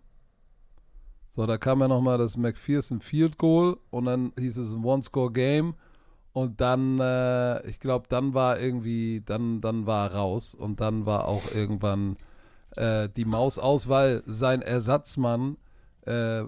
So, 1.30 1.46
da 1.46 1.58
kam 1.58 1.82
ja 1.82 1.88
nochmal 1.88 2.18
das 2.18 2.38
McPherson 2.38 3.02
Field 3.02 3.38
Goal 3.38 3.78
und 3.90 4.06
dann 4.06 4.34
hieß 4.40 4.58
es 4.58 4.74
ein 4.74 4.84
One-Score-Game 4.84 5.76
und 6.34 6.62
dann, 6.62 7.00
äh, 7.00 7.68
ich 7.68 7.80
glaube, 7.80 8.06
dann 8.10 8.34
war 8.34 8.60
irgendwie, 8.60 9.22
dann, 9.26 9.62
dann 9.62 9.86
war 9.86 10.14
raus 10.14 10.56
und 10.56 10.80
dann 10.82 11.06
war 11.06 11.28
auch 11.28 11.44
irgendwann 11.54 12.18
äh, 12.76 13.10
die 13.10 13.26
Maus 13.26 13.60
aus, 13.60 13.90
weil 13.90 14.24
sein 14.26 14.62
Ersatzmann 14.62 15.58
äh, 16.08 16.44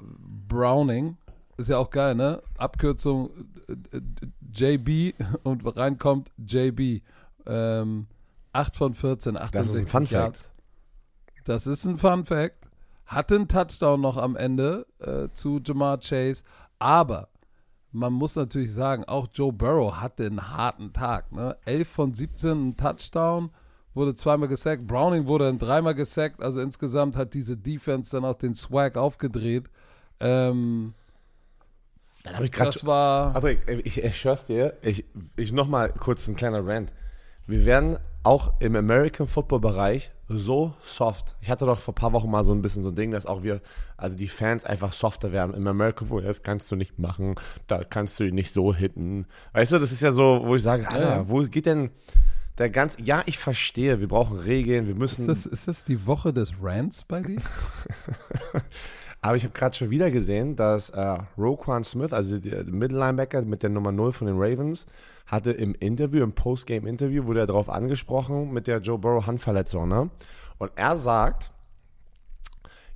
Browning, 0.47 1.17
ist 1.57 1.69
ja 1.69 1.77
auch 1.77 1.89
geil, 1.89 2.15
ne? 2.15 2.41
Abkürzung 2.57 3.29
äh, 3.67 3.97
äh, 3.97 4.77
JB 4.77 5.15
und 5.43 5.63
reinkommt 5.77 6.31
JB. 6.37 7.01
Ähm, 7.45 8.07
8 8.53 8.75
von 8.75 8.93
14, 8.93 9.37
68 9.37 9.51
Das 9.51 9.69
ist 9.69 9.81
ein 9.81 9.87
Fun 9.87 10.05
Yards. 10.05 10.41
Fact. 10.41 10.53
Das 11.45 11.67
ist 11.67 11.85
ein 11.85 11.97
Fun 11.97 12.25
Fact. 12.25 12.55
Hatte 13.05 13.35
einen 13.35 13.47
Touchdown 13.47 14.01
noch 14.01 14.17
am 14.17 14.35
Ende 14.35 14.85
äh, 14.99 15.29
zu 15.33 15.59
Jamar 15.63 15.99
Chase. 15.99 16.43
Aber 16.77 17.29
man 17.91 18.13
muss 18.13 18.35
natürlich 18.35 18.73
sagen, 18.73 19.03
auch 19.05 19.27
Joe 19.33 19.51
Burrow 19.51 19.95
hatte 19.95 20.25
einen 20.25 20.55
harten 20.55 20.93
Tag. 20.93 21.31
Ne? 21.31 21.57
11 21.65 21.87
von 21.89 22.13
17 22.13 22.69
ein 22.69 22.77
Touchdown, 22.77 23.49
wurde 23.99 24.15
zweimal 24.15 24.47
gesackt. 24.49 24.87
Browning 24.87 25.27
wurde 25.27 25.45
dann 25.45 25.59
dreimal 25.59 25.93
gesackt. 25.93 26.41
Also 26.41 26.61
insgesamt 26.61 27.15
hat 27.15 27.33
diese 27.35 27.55
Defense 27.57 28.15
dann 28.15 28.25
auch 28.25 28.35
den 28.35 28.55
Swag 28.55 28.97
aufgedreht. 28.97 29.69
Ähm, 30.19 30.93
Dann 32.23 32.35
habe 32.35 32.45
ich 32.45 32.51
gerade 32.51 32.71
das 32.71 32.85
war. 32.85 33.33
Patrick, 33.33 33.59
ich, 33.83 34.03
ich 34.03 34.17
schwör's 34.19 34.45
dir, 34.45 34.73
ich, 34.81 35.05
ich 35.35 35.51
nochmal 35.51 35.91
kurz 35.93 36.27
ein 36.27 36.35
kleiner 36.35 36.65
Rant. 36.65 36.91
Wir 37.45 37.65
werden 37.65 37.97
auch 38.23 38.53
im 38.59 38.75
American 38.75 39.27
Football 39.27 39.59
Bereich 39.61 40.11
so 40.27 40.73
soft. 40.83 41.35
Ich 41.41 41.49
hatte 41.49 41.65
doch 41.65 41.79
vor 41.79 41.93
ein 41.93 41.95
paar 41.95 42.13
Wochen 42.13 42.29
mal 42.29 42.43
so 42.43 42.51
ein 42.53 42.61
bisschen 42.61 42.83
so 42.83 42.89
ein 42.89 42.95
Ding, 42.95 43.11
dass 43.11 43.25
auch 43.25 43.43
wir, 43.43 43.61
also 43.97 44.15
die 44.17 44.27
Fans 44.27 44.65
einfach 44.65 44.93
softer 44.93 45.31
werden. 45.31 45.55
Im 45.55 45.65
American 45.65 46.07
Football, 46.07 46.27
das 46.27 46.43
kannst 46.43 46.69
du 46.71 46.75
nicht 46.75 46.99
machen, 46.99 47.35
da 47.67 47.83
kannst 47.83 48.19
du 48.19 48.25
ihn 48.25 48.35
nicht 48.35 48.53
so 48.53 48.75
hitten. 48.75 49.25
Weißt 49.53 49.71
du, 49.71 49.79
das 49.79 49.91
ist 49.91 50.01
ja 50.01 50.11
so, 50.11 50.41
wo 50.45 50.55
ich 50.55 50.61
sage, 50.63 50.87
Alter, 50.87 51.09
Ja. 51.15 51.29
wo 51.29 51.41
geht 51.43 51.65
denn 51.65 51.89
der 52.59 52.69
ganze, 52.69 53.01
ja, 53.01 53.23
ich 53.25 53.39
verstehe, 53.39 53.99
wir 54.01 54.09
brauchen 54.09 54.37
Regeln, 54.37 54.87
wir 54.87 54.95
müssen. 54.95 55.21
Ist 55.21 55.45
das, 55.45 55.45
ist 55.45 55.67
das 55.67 55.83
die 55.85 56.05
Woche 56.05 56.33
des 56.33 56.51
Rants 56.61 57.05
bei 57.05 57.21
dir? 57.21 57.41
Aber 59.21 59.35
ich 59.35 59.43
habe 59.43 59.53
gerade 59.53 59.75
schon 59.75 59.89
wieder 59.89 60.11
gesehen, 60.11 60.55
dass 60.55 60.91
äh, 60.91 61.17
Roquan 61.37 61.83
Smith, 61.83 62.13
also 62.13 62.37
der 62.37 62.63
Middle 62.65 62.97
Linebacker 62.97 63.41
mit 63.41 63.63
der 63.63 63.69
Nummer 63.69 63.91
0 63.91 64.13
von 64.13 64.27
den 64.27 64.37
Ravens, 64.37 64.85
hatte 65.25 65.51
im 65.51 65.75
Interview, 65.75 66.23
im 66.23 66.33
Postgame-Interview, 66.33 67.25
wurde 67.25 67.41
er 67.41 67.47
darauf 67.47 67.69
angesprochen 67.69 68.53
mit 68.53 68.67
der 68.67 68.79
Joe 68.79 68.97
Burrow 68.97 69.25
Handverletzung. 69.25 69.89
Ne? 69.89 70.09
Und 70.57 70.71
er 70.75 70.95
sagt, 70.95 71.51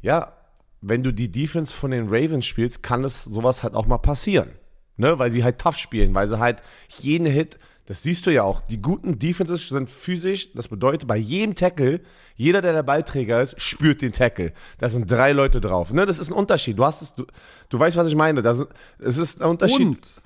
ja, 0.01 0.33
wenn 0.81 1.03
du 1.03 1.13
die 1.13 1.31
Defense 1.31 1.73
von 1.73 1.91
den 1.91 2.07
Ravens 2.07 2.45
spielst, 2.45 2.83
kann 2.83 3.03
es 3.03 3.23
sowas 3.23 3.63
halt 3.63 3.73
auch 3.73 3.85
mal 3.85 3.97
passieren. 3.97 4.51
Ne? 4.95 5.19
Weil 5.19 5.31
sie 5.31 5.43
halt 5.43 5.59
tough 5.59 5.77
spielen, 5.77 6.13
weil 6.15 6.27
sie 6.29 6.39
halt 6.39 6.63
jeden 6.99 7.27
Hit, 7.27 7.59
das 7.85 8.03
siehst 8.03 8.25
du 8.25 8.31
ja 8.31 8.43
auch, 8.43 8.61
die 8.61 8.81
guten 8.81 9.19
Defenses 9.19 9.67
sind 9.67 9.89
physisch, 9.89 10.53
das 10.53 10.69
bedeutet 10.69 11.05
bei 11.07 11.17
jedem 11.17 11.53
Tackle, 11.53 12.01
jeder, 12.35 12.61
der 12.61 12.73
der 12.73 12.83
Ballträger 12.83 13.41
ist, 13.41 13.59
spürt 13.59 14.01
den 14.01 14.13
Tackle. 14.13 14.53
Da 14.77 14.89
sind 14.89 15.11
drei 15.11 15.33
Leute 15.33 15.59
drauf. 15.59 15.91
Ne? 15.91 16.05
Das 16.05 16.17
ist 16.17 16.29
ein 16.29 16.33
Unterschied. 16.33 16.79
Du 16.79 16.85
hast 16.85 17.01
es, 17.01 17.13
du, 17.13 17.25
du 17.69 17.79
weißt, 17.79 17.97
was 17.97 18.07
ich 18.07 18.15
meine. 18.15 18.41
Das 18.41 18.59
ist, 18.59 18.67
es 18.99 19.17
ist 19.17 19.41
ein 19.41 19.49
Unterschied. 19.49 19.87
Und 19.87 20.23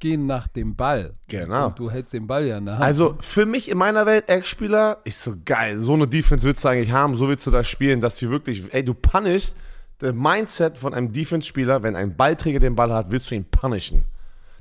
gehen 0.00 0.26
nach 0.26 0.48
dem 0.48 0.76
Ball. 0.76 1.14
Genau. 1.28 1.68
Und 1.68 1.78
du 1.78 1.90
hältst 1.90 2.12
den 2.12 2.26
Ball 2.26 2.46
ja 2.46 2.58
in 2.58 2.66
der 2.66 2.74
Hand. 2.74 2.84
Also 2.84 3.16
für 3.20 3.46
mich 3.46 3.70
in 3.70 3.78
meiner 3.78 4.04
Welt, 4.04 4.28
Ex-Spieler, 4.28 4.98
ist 5.04 5.22
so 5.22 5.34
geil. 5.44 5.78
So 5.78 5.94
eine 5.94 6.06
Defense 6.06 6.44
willst 6.44 6.62
du 6.64 6.68
eigentlich 6.68 6.92
haben, 6.92 7.16
so 7.16 7.28
willst 7.28 7.46
du 7.46 7.50
das 7.50 7.66
spielen, 7.66 8.00
dass 8.00 8.18
du 8.18 8.28
wirklich, 8.28 8.72
ey, 8.74 8.84
du 8.84 8.94
punishst. 8.94 9.56
Der 10.00 10.12
Mindset 10.12 10.76
von 10.76 10.92
einem 10.92 11.12
Defense-Spieler, 11.12 11.82
wenn 11.84 11.94
ein 11.94 12.16
Ballträger 12.16 12.58
den 12.58 12.74
Ball 12.74 12.92
hat, 12.92 13.12
willst 13.12 13.30
du 13.30 13.36
ihn 13.36 13.44
punishen. 13.44 14.04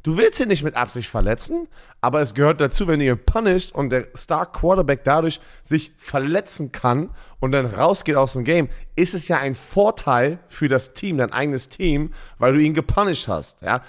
Du 0.03 0.17
willst 0.17 0.41
ihn 0.41 0.49
nicht 0.49 0.63
mit 0.63 0.75
Absicht 0.75 1.09
verletzen, 1.09 1.69
aber 2.01 2.19
es 2.19 2.33
gehört 2.33 2.59
dazu, 2.59 2.87
wenn 2.87 2.99
du 2.99 3.05
ihn 3.05 3.25
punisht 3.25 3.71
und 3.71 3.89
der 3.89 4.07
Star 4.17 4.45
Quarterback 4.51 5.05
dadurch 5.05 5.39
sich 5.63 5.93
verletzen 5.97 6.73
kann 6.73 7.09
und 7.39 7.53
dann 7.53 7.65
rausgeht 7.65 8.17
aus 8.17 8.33
dem 8.33 8.43
Game, 8.43 8.67
ist 8.97 9.13
es 9.13 9.29
ja 9.29 9.37
ein 9.37 9.55
Vorteil 9.55 10.39
für 10.49 10.67
das 10.67 10.91
Team, 10.91 11.19
dein 11.19 11.31
eigenes 11.31 11.69
Team, 11.69 12.11
weil 12.37 12.51
du 12.51 12.59
ihn 12.59 12.73
gepunished 12.73 13.29
hast. 13.29 13.61
Ja? 13.61 13.81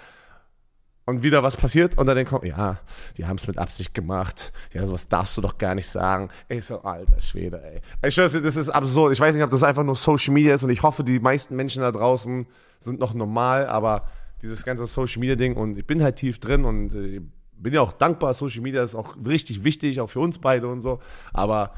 Und 1.04 1.24
wieder 1.24 1.42
was 1.42 1.56
passiert 1.56 1.98
und 1.98 2.06
dann 2.06 2.24
kommt, 2.24 2.44
ja, 2.44 2.78
die 3.16 3.26
haben 3.26 3.36
es 3.36 3.48
mit 3.48 3.58
Absicht 3.58 3.92
gemacht. 3.92 4.52
Ja, 4.72 4.86
sowas 4.86 5.08
darfst 5.08 5.36
du 5.36 5.40
doch 5.40 5.58
gar 5.58 5.74
nicht 5.74 5.88
sagen. 5.88 6.30
Ich 6.48 6.64
so, 6.64 6.80
alter 6.80 7.20
Schwede, 7.20 7.60
ey. 7.60 7.80
Ich 8.06 8.14
schwör's 8.14 8.32
dir, 8.32 8.40
das 8.40 8.54
ist 8.54 8.68
absurd. 8.68 9.12
Ich 9.12 9.20
weiß 9.20 9.34
nicht, 9.34 9.44
ob 9.44 9.50
das 9.50 9.64
einfach 9.64 9.82
nur 9.82 9.96
Social 9.96 10.32
Media 10.32 10.54
ist 10.54 10.62
und 10.62 10.70
ich 10.70 10.82
hoffe, 10.82 11.02
die 11.02 11.18
meisten 11.18 11.56
Menschen 11.56 11.82
da 11.82 11.90
draußen 11.90 12.46
sind 12.78 13.00
noch 13.00 13.14
normal, 13.14 13.66
aber 13.66 14.06
dieses 14.44 14.64
ganze 14.64 14.86
Social 14.86 15.20
Media 15.20 15.36
Ding 15.36 15.56
und 15.56 15.78
ich 15.78 15.86
bin 15.86 16.02
halt 16.02 16.16
tief 16.16 16.38
drin 16.38 16.64
und 16.64 16.94
äh, 16.94 17.20
bin 17.56 17.72
ja 17.72 17.80
auch 17.80 17.92
dankbar. 17.92 18.34
Social 18.34 18.60
Media 18.60 18.84
ist 18.84 18.94
auch 18.94 19.16
richtig 19.26 19.64
wichtig, 19.64 20.00
auch 20.00 20.08
für 20.08 20.20
uns 20.20 20.38
beide 20.38 20.68
und 20.68 20.82
so. 20.82 21.00
Aber 21.32 21.72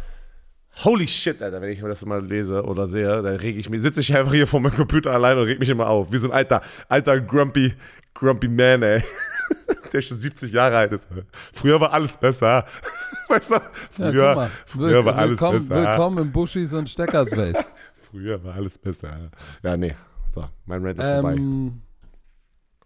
holy 0.84 1.06
shit, 1.06 1.40
Alter, 1.40 1.62
wenn 1.62 1.70
ich 1.70 1.80
mir 1.80 1.88
das 1.88 2.02
immer 2.02 2.20
lese 2.20 2.64
oder 2.64 2.88
sehe, 2.88 3.22
dann 3.22 3.36
reg 3.36 3.56
ich 3.56 3.70
mich, 3.70 3.82
sitze 3.82 4.00
ich 4.00 4.14
einfach 4.16 4.32
hier 4.32 4.46
vor 4.46 4.60
meinem 4.60 4.74
Computer 4.74 5.12
allein 5.12 5.38
und 5.38 5.44
reg 5.44 5.60
mich 5.60 5.68
immer 5.68 5.88
auf. 5.88 6.10
Wie 6.10 6.18
so 6.18 6.28
ein 6.28 6.32
alter, 6.34 6.60
alter 6.88 7.20
grumpy, 7.20 7.74
grumpy 8.14 8.48
Man, 8.48 8.82
ey. 8.82 9.02
Der 9.92 10.00
schon 10.00 10.18
70 10.18 10.52
Jahre 10.52 10.76
alt 10.76 10.92
ist. 10.92 11.08
Früher 11.52 11.80
war 11.80 11.92
alles 11.92 12.16
besser. 12.16 12.66
Weißt 13.28 13.50
du, 13.50 13.54
ja, 13.54 13.62
früher, 13.90 14.34
mal. 14.34 14.50
früher 14.66 15.04
war 15.04 15.14
alles 15.14 15.30
willkommen, 15.30 15.68
besser. 15.68 15.90
willkommen 15.90 16.18
in 16.18 16.32
Buschis 16.32 16.74
und 16.74 16.90
Steckers 16.90 17.36
Welt. 17.36 17.56
Früher 18.10 18.42
war 18.42 18.54
alles 18.54 18.78
besser. 18.78 19.30
Ja, 19.62 19.76
nee. 19.76 19.94
So, 20.30 20.44
mein 20.64 20.84
Rant 20.84 20.98
ist 20.98 21.04
vorbei. 21.04 21.36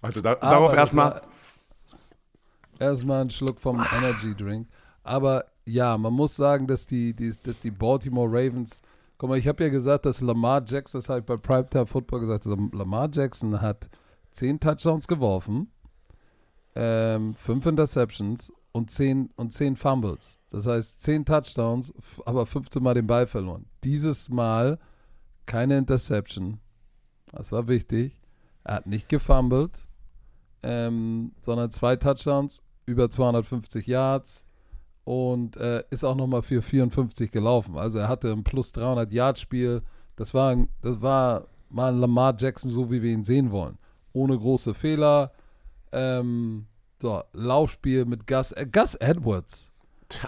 Also 0.01 0.21
da, 0.21 0.35
darauf 0.35 0.73
erstmal. 0.75 1.23
Erstmal 2.79 3.21
einen 3.21 3.31
Schluck 3.31 3.61
vom 3.61 3.85
Energy 3.99 4.35
Drink. 4.35 4.67
Aber 5.03 5.45
ja, 5.67 5.99
man 5.99 6.15
muss 6.15 6.35
sagen, 6.35 6.67
dass 6.67 6.87
die, 6.87 7.15
die, 7.15 7.35
dass 7.43 7.61
die 7.61 7.71
Baltimore 7.71 8.29
Ravens. 8.29 8.81
Guck 9.19 9.29
mal, 9.29 9.39
ich 9.39 9.47
habe 9.47 9.63
ja 9.63 9.69
gesagt, 9.69 10.07
dass 10.07 10.23
Lamar 10.23 10.63
Jackson, 10.67 10.99
das 10.99 11.11
habe 11.11 11.21
ich 11.21 11.27
bei 11.27 11.37
Primetime 11.37 11.87
Football 11.87 12.21
gesagt, 12.21 12.47
Lamar 12.47 13.11
Jackson 13.13 13.61
hat 13.61 13.91
zehn 14.33 14.59
Touchdowns 14.59 15.07
geworfen, 15.07 15.71
ähm, 16.75 17.35
fünf 17.35 17.67
Interceptions 17.67 18.51
und 18.73 18.91
zehn, 18.91 19.31
und 19.37 19.53
zehn 19.53 19.77
Fumbles. 19.77 20.39
Das 20.51 20.67
heißt, 20.67 21.03
zehn 21.03 21.25
Touchdowns, 21.25 21.93
aber 22.25 22.47
15 22.47 22.83
Mal 22.83 22.95
den 22.95 23.07
Ball 23.07 23.27
verloren. 23.27 23.67
Dieses 23.85 24.31
Mal 24.31 24.79
keine 25.47 25.79
Interception. 25.79 26.61
Das 27.33 27.53
war 27.53 27.69
wichtig. 27.69 28.21
Er 28.65 28.77
hat 28.77 28.87
nicht 28.87 29.09
gefumbled, 29.09 29.87
ähm, 30.63 31.33
sondern 31.43 31.71
zwei 31.71 31.97
Touchdowns, 31.97 32.63
über 32.87 33.11
250 33.11 33.87
Yards 33.87 34.45
und 35.05 35.57
äh, 35.57 35.83
ist 35.91 36.05
auch 36.05 36.15
nochmal 36.17 36.43
für 36.43 36.63
54 36.63 37.31
gelaufen. 37.31 37.77
Also 37.77 37.99
er 38.01 38.09
hatte 38.09 38.31
ein 38.33 38.45
plus 38.45 38.73
300 38.73 39.13
Yard 39.13 39.39
Spiel. 39.39 39.83
Das 40.17 40.35
war, 40.35 40.51
ein- 40.53 40.69
das 40.83 41.01
war 41.01 41.47
mal 41.71 41.93
ein 41.93 41.99
Lamar 42.01 42.35
Jackson, 42.39 42.71
so 42.71 42.91
wie 42.91 43.01
wir 43.03 43.11
ihn 43.13 43.25
sehen 43.25 43.51
wollen. 43.51 43.79
Ohne 44.13 44.37
große 44.39 44.75
Fehler. 44.75 45.33
Ähm, 45.93 46.67
so, 47.01 47.23
Laufspiel 47.33 48.05
mit 48.05 48.27
Gus, 48.27 48.53
äh, 48.53 48.67
Gus 48.71 48.95
Edwards. 48.97 49.69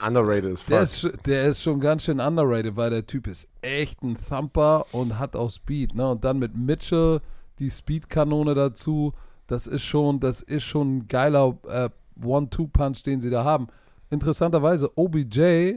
Underrated 0.04 0.52
ist 0.52 0.70
Der 0.70 0.80
ist, 0.82 1.08
der 1.26 1.44
ist 1.46 1.62
schon 1.62 1.80
ganz 1.80 2.04
schön 2.04 2.20
underrated, 2.20 2.76
weil 2.76 2.90
der 2.90 3.04
Typ 3.06 3.26
ist 3.26 3.48
echt 3.62 4.02
ein 4.02 4.16
Thumper 4.16 4.86
und 4.92 5.18
hat 5.18 5.34
auch 5.34 5.50
Speed. 5.50 5.94
Ne? 5.96 6.08
Und 6.08 6.22
dann 6.24 6.38
mit 6.38 6.56
Mitchell 6.56 7.20
die 7.58 7.70
Speedkanone 7.70 8.54
dazu. 8.54 9.12
Das 9.52 9.66
ist 9.66 9.82
schon, 9.82 10.18
das 10.18 10.40
ist 10.40 10.62
schon 10.62 10.96
ein 10.96 11.08
geiler 11.08 11.58
äh, 11.68 11.90
One-Two-Punch, 12.24 13.02
den 13.02 13.20
sie 13.20 13.28
da 13.28 13.44
haben. 13.44 13.66
Interessanterweise 14.08 14.90
OBJ 14.96 15.74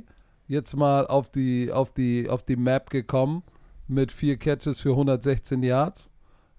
jetzt 0.48 0.78
mal 0.78 1.06
auf 1.06 1.30
die, 1.30 1.74
auf 1.74 1.92
die, 1.92 2.30
auf 2.30 2.44
die 2.44 2.56
Map 2.56 2.90
gekommen 2.90 3.44
mit 3.90 4.14
vier 4.14 4.38
Catches 4.38 4.80
für 4.80 4.92
116 4.92 5.62
Yards. 5.62 6.10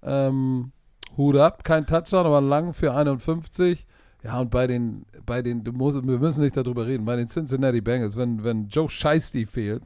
Ähm, 0.03 0.73
Hut 1.17 1.39
ab, 1.39 1.65
kein 1.65 1.87
Touchdown, 1.87 2.27
aber 2.27 2.43
lang 2.43 2.75
für 2.75 2.93
51. 2.93 3.87
Ja, 4.23 4.39
und 4.39 4.51
bei 4.51 4.67
den, 4.67 5.07
bei 5.25 5.41
den, 5.41 5.65
musst, 5.73 6.07
wir 6.07 6.19
müssen 6.19 6.45
nicht 6.45 6.59
darüber 6.59 6.87
reden, 6.87 7.07
bei 7.07 7.17
den 7.17 7.29
Cincinnati 7.29 7.81
Bengals, 7.81 8.19
wenn, 8.19 8.45
wenn 8.45 8.69
Joe 8.69 8.91
Shiesty 8.91 9.47
fehlt, 9.47 9.85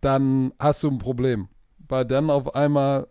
dann 0.00 0.52
hast 0.60 0.84
du 0.84 0.88
ein 0.88 0.98
Problem. 0.98 1.48
Weil 1.88 2.04
dann 2.04 2.30
auf 2.30 2.54
einmal 2.54 3.08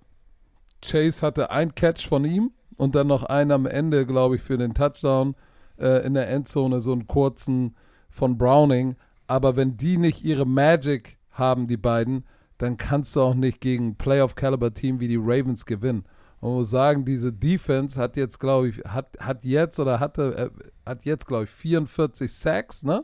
Chase 0.81 1.21
hatte 1.21 1.51
ein 1.51 1.75
Catch 1.75 2.07
von 2.07 2.23
ihm 2.23 2.51
und 2.81 2.95
dann 2.95 3.05
noch 3.05 3.21
einen 3.21 3.51
am 3.51 3.67
Ende, 3.67 4.07
glaube 4.07 4.35
ich, 4.35 4.41
für 4.41 4.57
den 4.57 4.73
Touchdown. 4.73 5.35
äh, 5.77 6.03
in 6.03 6.15
der 6.15 6.29
Endzone 6.29 6.79
so 6.79 6.91
einen 6.91 7.05
kurzen 7.05 7.75
von 8.09 8.39
Browning. 8.39 8.95
Aber 9.27 9.55
wenn 9.55 9.77
die 9.77 9.97
nicht 9.97 10.23
ihre 10.23 10.45
Magic 10.45 11.17
haben, 11.29 11.67
die 11.67 11.77
beiden, 11.77 12.25
dann 12.57 12.77
kannst 12.77 13.15
du 13.15 13.21
auch 13.21 13.35
nicht 13.35 13.61
gegen 13.61 13.97
Playoff-Caliber-Team 13.97 14.99
wie 14.99 15.07
die 15.07 15.19
Ravens 15.19 15.65
gewinnen. 15.65 16.05
Man 16.41 16.53
muss 16.53 16.71
sagen, 16.71 17.05
diese 17.05 17.31
Defense 17.31 17.99
hat 18.01 18.17
jetzt, 18.17 18.39
glaube 18.39 18.69
ich, 18.69 18.79
hat, 18.79 19.15
hat 19.19 19.43
jetzt 19.43 19.79
oder 19.79 19.99
hatte, 19.99 20.35
äh, 20.35 20.49
hat 20.89 21.05
jetzt, 21.05 21.27
glaube 21.27 21.43
ich, 21.43 21.51
44 21.51 22.33
Sacks, 22.33 22.83
ne? 22.83 23.03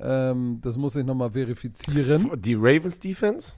Ähm, 0.00 0.60
das 0.62 0.76
muss 0.76 0.94
ich 0.94 1.04
nochmal 1.04 1.32
verifizieren. 1.32 2.30
Die 2.40 2.54
Ravens 2.54 3.00
Defense? 3.00 3.54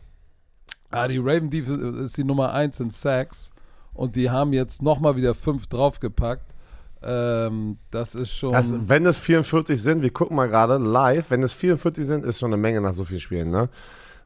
Ah, 0.91 1.09
die 1.09 1.19
Raven 1.19 1.51
Defense 1.51 1.87
ist 2.01 2.17
die 2.17 2.25
Nummer 2.25 2.53
1 2.55 2.81
in 2.81 2.91
Sacks 2.91 3.53
und 4.01 4.17
die 4.17 4.31
haben 4.31 4.55
jetzt 4.55 4.81
nochmal 4.81 5.15
wieder 5.17 5.35
5 5.35 5.67
draufgepackt. 5.67 6.55
Ähm, 7.03 7.77
das 7.91 8.15
ist 8.15 8.31
schon. 8.31 8.53
Das, 8.53 8.75
wenn 8.89 9.05
es 9.05 9.19
44 9.19 9.81
sind, 9.81 10.01
wir 10.01 10.11
gucken 10.11 10.37
mal 10.37 10.49
gerade 10.49 10.79
live, 10.79 11.31
wenn 11.31 11.43
es 11.43 11.53
44 11.53 12.07
sind, 12.07 12.25
ist 12.25 12.39
schon 12.39 12.51
eine 12.51 12.57
Menge 12.57 12.81
nach 12.81 12.95
so 12.95 13.05
vielen 13.05 13.21
Spielen, 13.21 13.51
ne? 13.51 13.69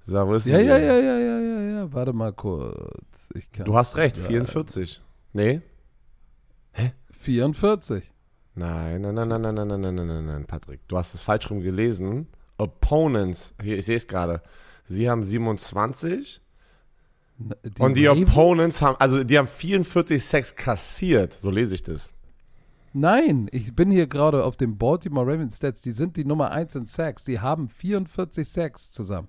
So, 0.04 0.28
wo 0.28 0.34
ist 0.34 0.46
ja, 0.46 0.60
ja, 0.60 0.78
ja, 0.78 0.96
ja, 0.96 1.18
ja, 1.18 1.40
ja, 1.40 1.60
ja. 1.60 1.92
Warte 1.92 2.12
mal 2.12 2.32
kurz. 2.32 3.30
Du 3.64 3.74
hast 3.74 3.96
recht, 3.96 4.16
44. 4.16 5.02
Nee? 5.32 5.60
44. 7.10 8.12
Nein, 8.54 9.00
nein, 9.00 9.14
nein, 9.14 9.28
nein, 9.28 9.40
nein, 9.40 9.54
nein, 9.54 9.66
nein, 9.66 9.80
nein, 9.80 9.94
nein, 9.94 10.06
nein, 10.06 10.26
nein, 10.26 10.44
Patrick. 10.44 10.86
Du 10.86 10.96
hast 10.96 11.14
es 11.14 11.22
falsch 11.22 11.50
rum 11.50 11.62
gelesen. 11.62 12.28
Opponents, 12.58 13.54
hier, 13.60 13.76
ich 13.76 13.86
sehe 13.86 13.96
es 13.96 14.06
gerade. 14.06 14.40
Sie 14.84 15.10
haben 15.10 15.24
27. 15.24 16.43
Die 17.38 17.82
und 17.82 17.96
die 17.96 18.06
Ravens? 18.06 18.30
Opponents 18.30 18.82
haben, 18.82 18.96
also 18.98 19.24
die 19.24 19.36
haben 19.36 19.48
44 19.48 20.22
Sex 20.22 20.54
kassiert, 20.54 21.32
so 21.32 21.50
lese 21.50 21.74
ich 21.74 21.82
das. 21.82 22.14
Nein, 22.96 23.48
ich 23.50 23.74
bin 23.74 23.90
hier 23.90 24.06
gerade 24.06 24.44
auf 24.44 24.56
dem 24.56 24.78
Baltimore 24.78 25.26
Ravens 25.26 25.56
Stats. 25.56 25.82
Die 25.82 25.90
sind 25.90 26.16
die 26.16 26.24
Nummer 26.24 26.52
1 26.52 26.76
in 26.76 26.86
Sacks. 26.86 27.24
Die 27.24 27.40
haben 27.40 27.68
44 27.68 28.48
Sacks 28.48 28.92
zusammen. 28.92 29.26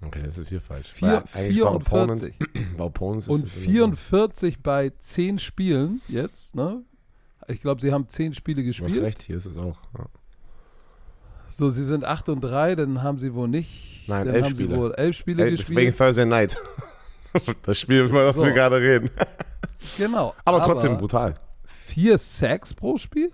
Okay, 0.00 0.22
das 0.24 0.38
ist 0.38 0.48
hier 0.48 0.62
falsch. 0.62 0.90
Vier, 0.92 1.22
44. 1.26 2.34
Bei 2.78 2.84
Opponents 2.84 3.28
und 3.28 3.48
44 3.48 4.54
so. 4.54 4.60
bei 4.62 4.90
10 4.98 5.38
Spielen 5.38 6.00
jetzt, 6.08 6.56
ne? 6.56 6.82
Ich 7.48 7.60
glaube, 7.60 7.82
sie 7.82 7.92
haben 7.92 8.08
10 8.08 8.32
Spiele 8.32 8.64
gespielt. 8.64 8.92
Du 8.92 8.96
hast 8.96 9.02
recht, 9.02 9.22
hier 9.22 9.36
ist 9.36 9.46
es 9.46 9.58
auch. 9.58 9.78
Ja. 9.98 10.06
So, 11.50 11.68
sie 11.68 11.84
sind 11.84 12.04
8 12.04 12.30
und 12.30 12.40
3, 12.40 12.76
dann 12.76 13.02
haben 13.02 13.18
sie 13.18 13.34
wohl 13.34 13.48
nicht. 13.48 14.08
Nein, 14.08 14.26
dann 14.26 14.36
elf 14.36 14.44
haben 14.46 14.54
Spiele. 14.54 14.70
sie 14.70 14.76
wohl 14.76 14.94
11 14.94 15.16
Spiele 15.16 15.44
El 15.44 15.50
gespielt. 15.50 15.78
Deswegen 15.78 15.96
Thursday 15.96 16.24
Night. 16.24 16.56
das 17.62 17.78
Spiel, 17.78 18.02
über 18.02 18.24
das 18.24 18.36
so. 18.36 18.44
wir 18.44 18.52
gerade 18.52 18.80
reden. 18.80 19.10
Genau. 19.96 20.34
Aber, 20.44 20.58
aber 20.62 20.72
trotzdem 20.72 20.98
brutal. 20.98 21.34
Vier 21.64 22.18
Sacks 22.18 22.74
pro 22.74 22.96
Spiel? 22.96 23.32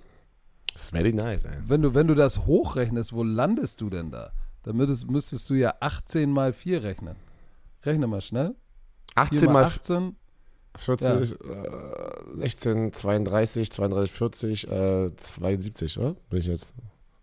Das 0.72 0.84
ist 0.84 0.90
very 0.90 1.12
nice, 1.12 1.44
ey. 1.44 1.58
Wenn 1.66 1.82
du, 1.82 1.94
wenn 1.94 2.06
du 2.06 2.14
das 2.14 2.46
hochrechnest, 2.46 3.12
wo 3.12 3.22
landest 3.22 3.80
du 3.80 3.90
denn 3.90 4.10
da? 4.10 4.30
Dann 4.62 4.76
müsstest, 4.76 5.10
müsstest 5.10 5.50
du 5.50 5.54
ja 5.54 5.74
18 5.80 6.30
mal 6.30 6.52
4 6.52 6.82
rechnen. 6.82 7.16
Rechne 7.84 8.06
mal 8.06 8.20
schnell. 8.20 8.54
18 9.14 9.52
mal 9.52 9.64
18. 9.64 10.16
40, 10.76 11.08
ja. 11.08 11.16
äh, 11.16 12.36
16, 12.36 12.92
32, 12.92 13.70
32, 13.70 14.12
40, 14.12 14.70
äh, 14.70 15.16
72, 15.16 15.98
oder? 15.98 16.14
Bin 16.30 16.38
ich 16.38 16.46
jetzt? 16.46 16.74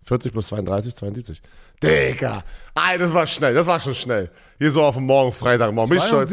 40 0.05 0.31
plus 0.31 0.47
32, 0.47 0.95
72. 0.95 1.41
Digga! 1.81 2.43
Ey, 2.75 2.97
das 2.97 3.11
war 3.11 3.25
schnell, 3.25 3.55
das 3.55 3.65
war 3.65 3.79
schon 3.79 3.95
schnell. 3.95 4.29
Hier 4.59 4.71
so 4.71 4.83
auf 4.83 4.95
dem 4.95 5.05
Morgen, 5.05 5.31
Freitagmorgen. 5.31 5.89
Bin 5.89 5.97
ich 5.97 6.03
stolz 6.03 6.31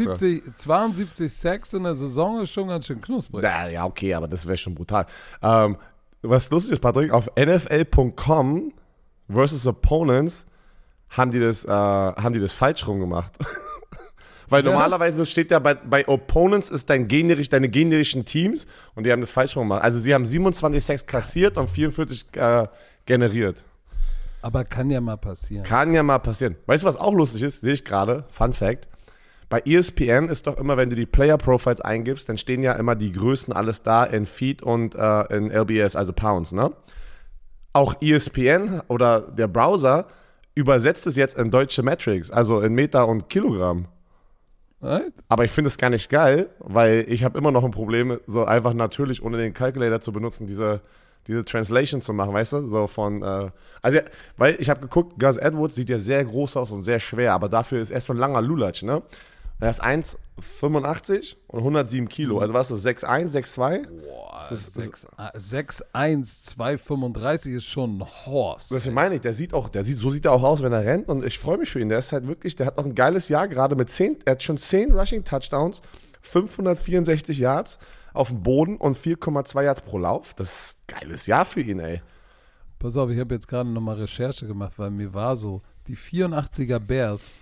72 0.55 1.33
Sex 1.33 1.73
in 1.73 1.83
der 1.83 1.95
Saison 1.95 2.41
ist 2.41 2.51
schon 2.51 2.67
ganz 2.67 2.85
schön 2.85 3.01
knusprig. 3.01 3.41
Na, 3.43 3.69
ja, 3.69 3.85
okay, 3.85 4.13
aber 4.13 4.27
das 4.27 4.45
wäre 4.45 4.57
schon 4.57 4.75
brutal. 4.75 5.07
Ähm, 5.41 5.77
was 6.21 6.49
lustig 6.51 6.73
ist, 6.73 6.81
Patrick, 6.81 7.11
auf 7.11 7.29
NFL.com 7.35 8.73
versus 9.27 9.65
Opponents 9.65 10.45
haben 11.09 11.31
die 11.31 11.39
das, 11.39 11.65
äh, 11.65 11.69
haben 11.69 12.33
die 12.33 12.39
das 12.39 12.53
falsch 12.53 12.85
rum 12.87 12.99
gemacht. 12.99 13.33
Weil 14.49 14.63
ja. 14.63 14.71
normalerweise 14.71 15.25
steht 15.25 15.49
ja 15.49 15.57
bei, 15.57 15.73
bei 15.73 16.07
Opponents 16.07 16.69
ist 16.69 16.89
dein 16.89 17.07
generisch, 17.07 17.49
deine 17.49 17.69
generischen 17.69 18.23
Teams 18.23 18.67
und 18.93 19.05
die 19.05 19.11
haben 19.11 19.21
das 19.21 19.31
falsch 19.31 19.55
gemacht. 19.55 19.81
Also 19.81 19.99
sie 19.99 20.13
haben 20.13 20.25
27 20.25 20.83
Sex 20.83 21.05
kassiert 21.05 21.57
und 21.57 21.69
44 21.69 22.27
äh, 22.35 22.67
generiert. 23.05 23.63
Aber 24.43 24.65
kann 24.65 24.91
ja 24.91 24.99
mal 24.99 25.15
passieren. 25.15 25.63
Kann 25.63 25.93
ja 25.93 26.03
mal 26.03 26.19
passieren. 26.19 26.57
Weißt 26.65 26.83
du, 26.83 26.87
was 26.87 26.97
auch 26.97 27.13
lustig 27.13 27.43
ist? 27.43 27.61
Sehe 27.61 27.73
ich 27.73 27.85
gerade. 27.85 28.25
Fun 28.29 28.51
Fact. 28.51 28.89
Bei 29.47 29.61
ESPN 29.61 30.27
ist 30.27 30.47
doch 30.47 30.57
immer, 30.57 30.75
wenn 30.75 30.89
du 30.89 30.97
die 30.97 31.05
Player 31.05 31.37
Profiles 31.37 31.79
eingibst, 31.79 32.27
dann 32.27 32.37
stehen 32.37 32.61
ja 32.61 32.73
immer 32.73 32.95
die 32.95 33.13
Größen 33.13 33.53
alles 33.53 33.83
da 33.83 34.03
in 34.03 34.25
Feet 34.25 34.61
und 34.61 34.95
äh, 34.95 35.35
in 35.35 35.49
LBS, 35.49 35.95
also 35.95 36.11
Pounds, 36.11 36.51
ne? 36.51 36.71
Auch 37.71 37.95
ESPN 38.01 38.81
oder 38.89 39.21
der 39.21 39.47
Browser 39.47 40.07
übersetzt 40.55 41.07
es 41.07 41.15
jetzt 41.15 41.37
in 41.37 41.49
deutsche 41.49 41.81
Metrics, 41.81 42.29
also 42.29 42.59
in 42.59 42.73
Meter 42.73 43.07
und 43.07 43.29
Kilogramm. 43.29 43.87
Right. 44.81 45.13
Aber 45.29 45.45
ich 45.45 45.51
finde 45.51 45.69
es 45.69 45.77
gar 45.77 45.89
nicht 45.89 46.09
geil, 46.09 46.49
weil 46.59 47.05
ich 47.07 47.23
habe 47.23 47.37
immer 47.37 47.51
noch 47.51 47.63
ein 47.63 47.71
Problem, 47.71 48.19
so 48.27 48.43
einfach 48.43 48.73
natürlich 48.73 49.23
ohne 49.23 49.37
den 49.37 49.53
Calculator 49.53 50.01
zu 50.01 50.11
benutzen, 50.11 50.47
diese, 50.47 50.81
diese 51.27 51.45
Translation 51.45 52.01
zu 52.01 52.13
machen, 52.13 52.33
weißt 52.33 52.53
du? 52.53 52.69
So 52.69 52.87
von, 52.87 53.21
äh, 53.21 53.49
also, 53.81 53.99
weil 54.37 54.55
ich 54.59 54.69
habe 54.69 54.81
geguckt, 54.81 55.19
Gus 55.19 55.37
Edwards 55.37 55.75
sieht 55.75 55.89
ja 55.89 55.97
sehr 55.97 56.23
groß 56.23 56.57
aus 56.57 56.71
und 56.71 56.83
sehr 56.83 56.99
schwer, 56.99 57.33
aber 57.33 57.49
dafür 57.49 57.81
ist 57.81 57.91
er 57.91 58.01
so 58.01 58.13
ein 58.13 58.17
langer 58.17 58.41
Lulatsch, 58.41 58.83
ne? 58.83 59.01
Er 59.59 59.69
ist 59.69 59.81
1,85 59.81 61.37
und 61.47 61.59
107 61.59 62.09
Kilo. 62.09 62.39
Also 62.39 62.53
was 62.53 62.69
ist 62.69 62.85
das? 62.85 63.03
6,1, 63.03 63.31
6,2? 63.31 63.87
Boah, 63.87 64.49
6,1, 64.51 66.57
2,35 66.57 67.55
ist 67.55 67.65
schon 67.65 67.97
ein 67.97 68.05
Horse. 68.25 68.73
Das 68.73 68.85
meine 68.87 69.15
ich. 69.15 69.21
Der 69.21 69.33
sieht 69.33 69.53
auch, 69.53 69.69
der 69.69 69.85
sieht, 69.85 69.99
so 69.99 70.09
sieht 70.09 70.25
er 70.25 70.33
auch 70.33 70.43
aus, 70.43 70.61
wenn 70.63 70.73
er 70.73 70.83
rennt. 70.83 71.07
Und 71.07 71.23
ich 71.23 71.39
freue 71.39 71.57
mich 71.57 71.69
für 71.69 71.79
ihn. 71.79 71.87
Der 71.87 71.99
ist 71.99 72.11
halt 72.11 72.27
wirklich, 72.27 72.57
der 72.57 72.65
hat 72.65 72.75
noch 72.75 72.83
ein 72.83 72.93
geiles 72.93 73.29
Jahr 73.29 73.47
gerade 73.47 73.77
mit 73.77 73.89
10, 73.89 74.17
er 74.25 74.33
hat 74.33 74.43
schon 74.43 74.57
10 74.57 74.91
Rushing 74.91 75.23
Touchdowns, 75.23 75.81
564 76.23 77.37
Yards 77.37 77.79
auf 78.13 78.29
dem 78.29 78.43
Boden 78.43 78.77
und 78.77 78.97
4,2 78.97 79.63
Yards 79.63 79.81
pro 79.81 79.97
Lauf. 79.97 80.33
Das 80.33 80.49
ist 80.49 80.79
ein 80.79 80.99
geiles 80.99 81.27
Jahr 81.27 81.45
für 81.45 81.61
ihn, 81.61 81.79
ey. 81.79 82.01
Pass 82.79 82.97
auf, 82.97 83.09
ich 83.09 83.19
habe 83.19 83.33
jetzt 83.33 83.47
gerade 83.47 83.69
nochmal 83.69 83.95
Recherche 83.95 84.45
gemacht, 84.45 84.73
weil 84.77 84.91
mir 84.91 85.13
war 85.13 85.35
so, 85.35 85.61
die 85.87 85.97
84er 85.97 86.79
Bears 86.79 87.33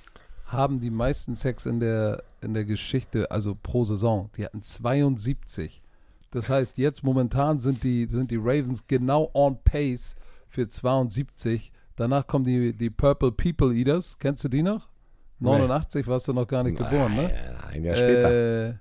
haben 0.45 0.79
die 0.79 0.89
meisten 0.89 1.36
Sex 1.36 1.65
in 1.65 1.79
der, 1.79 2.23
in 2.41 2.53
der 2.53 2.65
Geschichte, 2.65 3.31
also 3.31 3.55
pro 3.55 3.84
Saison. 3.84 4.29
Die 4.38 4.45
hatten 4.45 4.62
72. 4.62 5.81
Das 6.31 6.49
heißt, 6.49 6.77
jetzt 6.77 7.03
momentan 7.03 7.60
sind 7.60 7.84
die, 7.84 8.05
sind 8.05 8.31
die 8.31 8.38
Ravens 8.38 8.86
genau 8.88 9.29
on 9.34 9.57
pace 9.63 10.15
für 10.47 10.67
72. 10.67 11.71
Danach 11.95 12.27
kommen 12.27 12.45
die, 12.45 12.73
die 12.73 12.89
Purple 12.89 13.31
People 13.31 13.73
Eaters. 13.73 14.17
Kennst 14.19 14.43
du 14.43 14.49
die 14.49 14.63
noch? 14.63 14.88
89 15.39 16.05
nee. 16.05 16.12
warst 16.12 16.27
du 16.27 16.34
noch 16.34 16.47
gar 16.47 16.63
nicht 16.63 16.77
geboren, 16.77 17.15
ne? 17.15 17.57
Ein 17.67 17.84
Jahr 17.84 17.95
später. 17.95 18.79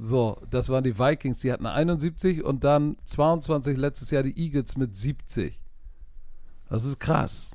So, 0.00 0.40
das 0.50 0.68
waren 0.68 0.84
die 0.84 0.98
Vikings, 0.98 1.38
die 1.38 1.52
hatten 1.52 1.66
71 1.66 2.44
und 2.44 2.64
dann 2.64 2.96
22 3.04 3.76
letztes 3.76 4.10
Jahr 4.10 4.22
die 4.22 4.38
Eagles 4.38 4.76
mit 4.76 4.96
70. 4.96 5.60
Das 6.68 6.84
ist 6.84 7.00
krass. 7.00 7.50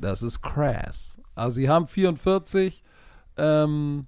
Das 0.00 0.22
ist 0.22 0.40
krass. 0.40 1.18
Also 1.34 1.56
sie 1.56 1.68
haben 1.68 1.86
44. 1.86 2.82
Ähm, 3.36 4.06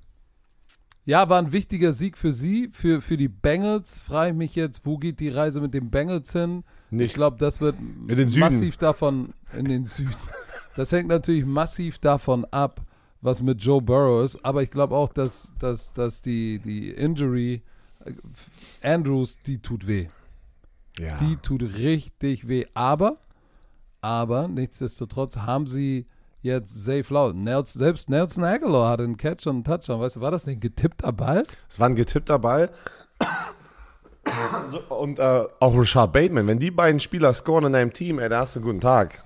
ja, 1.04 1.28
war 1.28 1.38
ein 1.38 1.52
wichtiger 1.52 1.92
Sieg 1.92 2.18
für 2.18 2.32
sie, 2.32 2.68
für, 2.70 3.00
für 3.00 3.16
die 3.16 3.28
Bengals. 3.28 4.00
Frage 4.00 4.30
ich 4.30 4.36
mich 4.36 4.54
jetzt, 4.54 4.84
wo 4.84 4.98
geht 4.98 5.20
die 5.20 5.30
Reise 5.30 5.60
mit 5.60 5.74
den 5.74 5.90
Bengals 5.90 6.32
hin? 6.32 6.64
Nicht. 6.90 7.06
Ich 7.06 7.14
glaube, 7.14 7.36
das 7.38 7.60
wird 7.60 7.76
massiv 8.36 8.76
davon 8.76 9.32
in 9.56 9.66
den 9.66 9.86
Süden. 9.86 10.14
Das 10.76 10.92
hängt 10.92 11.08
natürlich 11.08 11.44
massiv 11.44 11.98
davon 11.98 12.44
ab, 12.46 12.82
was 13.20 13.42
mit 13.42 13.62
Joe 13.62 13.80
Burrow 13.80 14.22
ist. 14.22 14.44
Aber 14.44 14.62
ich 14.62 14.70
glaube 14.70 14.94
auch, 14.94 15.12
dass, 15.12 15.52
dass, 15.58 15.92
dass 15.92 16.22
die, 16.22 16.58
die 16.58 16.90
Injury 16.90 17.62
äh, 18.04 18.12
Andrews, 18.82 19.38
die 19.46 19.60
tut 19.60 19.86
weh. 19.86 20.08
Ja. 20.98 21.16
Die 21.18 21.36
tut 21.36 21.62
richtig 21.62 22.48
weh. 22.48 22.66
Aber, 22.74 23.18
aber 24.00 24.48
nichtsdestotrotz 24.48 25.36
haben 25.36 25.66
sie 25.66 26.06
jetzt 26.42 26.84
safe 26.84 27.12
laut. 27.12 27.34
Nelson, 27.34 27.78
selbst 27.80 28.10
Nelson 28.10 28.44
Aguilar 28.44 28.90
hatte 28.90 29.04
einen 29.04 29.16
Catch 29.16 29.46
und 29.46 29.56
einen 29.56 29.64
Touchdown. 29.64 30.00
Weißt 30.00 30.16
du, 30.16 30.20
war 30.20 30.30
das 30.30 30.46
nicht 30.46 30.58
ein 30.58 30.60
getippter 30.60 31.12
Ball? 31.12 31.42
Es 31.68 31.78
war 31.78 31.88
ein 31.88 31.96
getippter 31.96 32.38
Ball. 32.38 32.70
und 34.88 35.18
äh, 35.18 35.44
auch 35.60 35.74
Richard 35.74 36.12
Bateman, 36.12 36.46
wenn 36.46 36.58
die 36.58 36.70
beiden 36.70 37.00
Spieler 37.00 37.32
scoren 37.32 37.64
in 37.66 37.72
deinem 37.72 37.92
Team, 37.92 38.18
ey, 38.18 38.28
da 38.28 38.40
hast 38.40 38.56
du 38.56 38.60
einen 38.60 38.66
guten 38.66 38.80
Tag. 38.80 39.24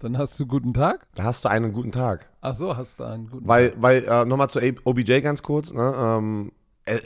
Dann 0.00 0.16
hast 0.16 0.38
du 0.38 0.44
einen 0.44 0.48
guten 0.48 0.74
Tag? 0.74 1.06
Da 1.14 1.24
hast 1.24 1.44
du 1.44 1.50
einen 1.50 1.72
guten 1.72 1.92
Tag. 1.92 2.27
Ach 2.40 2.54
so, 2.54 2.76
hast 2.76 3.00
du 3.00 3.04
einen 3.04 3.28
guten 3.28 3.46
weil. 3.48 3.72
Weil, 3.78 4.04
äh, 4.04 4.24
nochmal 4.24 4.48
zu 4.48 4.60
OBJ 4.84 5.20
ganz 5.20 5.42
kurz, 5.42 5.72
ne, 5.72 5.94
ähm, 5.96 6.52
äh, 6.84 7.00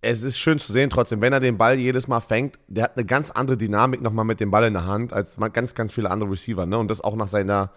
es 0.00 0.22
ist 0.22 0.38
schön 0.38 0.58
zu 0.60 0.72
sehen 0.72 0.90
trotzdem, 0.90 1.20
wenn 1.20 1.32
er 1.32 1.40
den 1.40 1.58
Ball 1.58 1.76
jedes 1.78 2.06
Mal 2.06 2.20
fängt, 2.20 2.58
der 2.68 2.84
hat 2.84 2.96
eine 2.96 3.04
ganz 3.04 3.30
andere 3.30 3.56
Dynamik 3.56 4.00
nochmal 4.00 4.24
mit 4.24 4.38
dem 4.38 4.50
Ball 4.50 4.64
in 4.64 4.74
der 4.74 4.86
Hand 4.86 5.12
als 5.12 5.36
ganz, 5.52 5.74
ganz 5.74 5.92
viele 5.92 6.10
andere 6.10 6.30
Receiver, 6.30 6.66
ne, 6.66 6.78
und 6.78 6.88
das 6.88 7.00
auch 7.00 7.16
nach 7.16 7.26
seiner, 7.26 7.72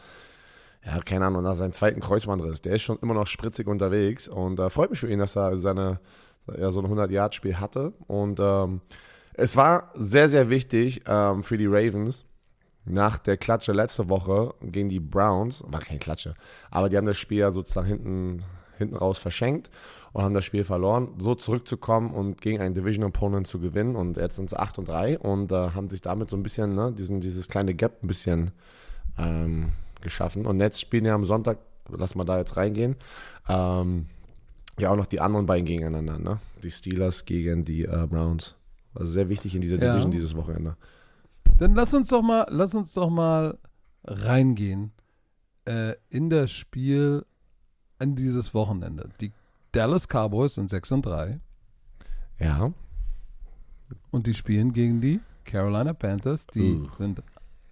ja, 0.86 1.00
keine 1.00 1.26
Ahnung, 1.26 1.42
nach 1.44 1.56
seinem 1.56 1.72
zweiten 1.72 2.00
Kreuzbandriss. 2.00 2.62
Der 2.62 2.74
ist 2.76 2.84
schon 2.84 3.00
immer 3.02 3.16
noch 3.16 3.28
spritzig 3.28 3.68
unterwegs 3.68 4.28
und 4.28 4.60
äh, 4.60 4.70
freut 4.70 4.92
mich 4.92 5.00
für 5.00 5.12
ihn, 5.12 5.20
dass 5.20 5.36
er 5.36 5.58
seine, 5.58 6.00
ja, 6.56 6.72
so 6.72 6.82
ein 6.82 6.86
100-Yard-Spiel 6.86 7.60
hatte. 7.60 7.94
Und 8.08 8.40
ähm, 8.40 8.82
Es 9.34 9.56
war 9.56 9.92
sehr, 9.96 10.30
sehr 10.30 10.50
wichtig 10.50 11.04
ähm, 11.08 11.44
für 11.44 11.58
die 11.58 11.68
Ravens. 11.68 12.26
Nach 12.86 13.20
der 13.20 13.38
Klatsche 13.38 13.74
letzte 13.74 14.10
Woche 14.10 14.54
gegen 14.62 14.89
die 14.89 15.00
Browns, 15.00 15.63
war 15.67 15.80
keine 15.82 16.00
Klatsche, 16.00 16.34
aber 16.72 16.89
die 16.89 16.98
haben 16.98 17.06
das 17.06 17.17
Spiel 17.17 17.38
ja 17.39 17.52
sozusagen 17.52 17.88
hinten, 17.88 18.44
hinten 18.78 18.96
raus 18.96 19.20
verschenkt 19.20 19.70
und 20.13 20.24
haben 20.24 20.34
das 20.34 20.46
Spiel 20.46 20.63
verloren, 20.63 21.10
so 21.20 21.36
zurückzukommen 21.36 22.12
und 22.12 22.41
gegen 22.41 22.60
einen 22.60 22.74
Division 22.74 23.06
Opponent 23.06 23.48
zu 23.48 23.60
gewinnen. 23.60 23.96
Und 23.96 24.17
jetzt 24.17 24.36
sind 24.36 24.50
sie 24.50 24.60
8 24.60 24.80
und 24.80 24.88
3 24.88 25.20
und 25.20 25.52
äh, 25.52 25.70
haben 25.70 25.89
sich 25.89 26.02
damit 26.02 26.30
so 26.30 26.36
ein 26.36 26.44
bisschen, 26.44 26.76
ne, 26.76 26.91
diesen, 26.91 27.22
dieses 27.22 27.48
kleine 27.48 27.74
Gap 27.74 28.04
ein 28.04 28.08
bisschen 28.08 28.52
ähm, 29.17 29.72
geschaffen. 30.02 30.46
Und 30.46 30.60
jetzt 30.60 30.82
spielen 30.82 31.06
ja 31.06 31.15
am 31.15 31.24
Sonntag, 31.24 31.60
lass 31.89 32.15
mal 32.15 32.26
da 32.26 32.39
jetzt 32.39 32.58
reingehen, 32.58 32.96
ähm, 33.48 34.08
ja 34.80 34.89
auch 34.89 34.96
noch 34.98 35.06
die 35.08 35.22
anderen 35.22 35.46
beiden 35.46 35.65
gegeneinander, 35.65 36.17
ne? 36.17 36.39
Die 36.63 36.72
Steelers 36.72 37.26
gegen 37.26 37.63
die 37.63 37.84
äh, 37.86 38.08
Browns. 38.10 38.56
Also 38.94 39.12
sehr 39.13 39.30
wichtig 39.30 39.56
in 39.56 39.62
dieser 39.62 39.78
Ja. 39.78 39.91
Division 39.91 40.12
dieses 40.12 40.36
Wochenende. 40.36 40.76
Dann 41.62 41.76
lass 41.76 41.93
uns 41.93 42.10
doch 42.10 42.24
mal, 42.24 42.47
lass 42.50 42.74
uns 42.74 42.91
doch 42.93 43.12
mal 43.12 43.56
reingehen 44.04 44.91
äh, 45.65 45.93
in 46.10 46.32
das 46.32 46.50
Spiel 46.50 47.24
an 48.00 48.15
dieses 48.15 48.56
Wochenende. 48.56 49.10
Die 49.21 49.32
Dallas 49.71 50.08
Cowboys 50.08 50.56
sind 50.56 50.71
6 50.71 50.91
und 50.93 51.06
3 51.06 51.39
Ja. 52.39 52.74
und 54.10 54.26
die 54.26 54.34
spielen 54.34 54.74
gegen 54.74 55.02
die 55.02 55.19
Carolina 55.45 55.93
Panthers. 55.93 56.47
Die 56.47 56.74
Uh. 56.80 56.88
sind 56.97 57.21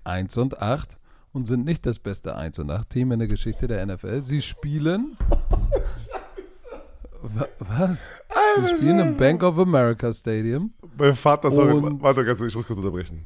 1 0.04 0.38
und 0.38 0.62
8 0.62 1.00
und 1.34 1.48
sind 1.48 1.66
nicht 1.66 1.84
das 1.88 1.98
beste 1.98 2.36
1 2.36 2.60
und 2.60 2.70
8 2.70 2.88
Team 2.92 3.12
in 3.12 3.18
der 3.18 3.28
Geschichte 3.28 3.66
der 3.68 3.84
NFL. 3.84 4.22
Sie 4.22 4.44
spielen. 4.44 5.18
Wa- 7.24 7.48
Was? 7.58 8.12
Sie 8.68 8.78
spielen 8.78 9.00
im 9.00 9.18
Bank 9.18 9.42
of 9.42 9.58
America 9.58 10.14
Stadium. 10.14 10.74
Mein 10.96 11.16
Vater, 11.16 11.52
sorry, 11.52 11.74
warte 12.02 12.24
ganz 12.24 12.40
ich 12.42 12.56
muss 12.56 12.68
kurz 12.68 12.78
unterbrechen. 12.78 13.26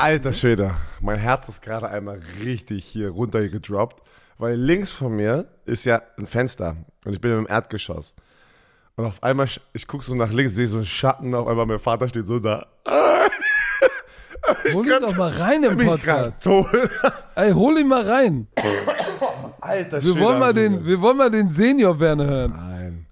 Alter 0.00 0.32
Schwede, 0.32 0.76
mein 1.00 1.18
Herz 1.18 1.48
ist 1.48 1.60
gerade 1.60 1.88
einmal 1.88 2.20
richtig 2.44 2.84
hier 2.84 3.10
runtergedroppt, 3.10 4.00
weil 4.38 4.54
links 4.54 4.92
von 4.92 5.16
mir 5.16 5.46
ist 5.66 5.86
ja 5.86 6.00
ein 6.16 6.28
Fenster 6.28 6.76
und 7.04 7.14
ich 7.14 7.20
bin 7.20 7.32
im 7.32 7.48
Erdgeschoss. 7.48 8.14
Und 8.94 9.06
auf 9.06 9.20
einmal, 9.24 9.48
ich 9.72 9.88
gucke 9.88 10.04
so 10.04 10.14
nach 10.14 10.32
links, 10.32 10.54
sehe 10.54 10.68
so 10.68 10.76
einen 10.76 10.86
Schatten, 10.86 11.34
auf 11.34 11.48
einmal 11.48 11.66
mein 11.66 11.80
Vater 11.80 12.08
steht 12.08 12.28
so 12.28 12.38
da. 12.38 12.64
Hol 14.72 14.86
ihn 14.86 15.00
doch 15.00 15.16
mal 15.16 15.32
rein 15.32 15.64
im 15.64 15.80
ich 15.80 15.86
Podcast. 15.86 16.46
Ey, 17.34 17.50
hol 17.50 17.76
ihn 17.76 17.88
mal 17.88 18.08
rein. 18.08 18.46
Alter 19.60 20.02
Wir 20.02 20.18
wollen 20.20 20.38
mal 20.38 20.54
den, 20.54 20.84
wir 20.86 21.00
wollen 21.00 21.16
mal 21.16 21.30
den 21.30 21.50
Senior 21.50 21.98
Werner 21.98 22.24
hören. 22.24 22.52
Nein. 22.56 23.06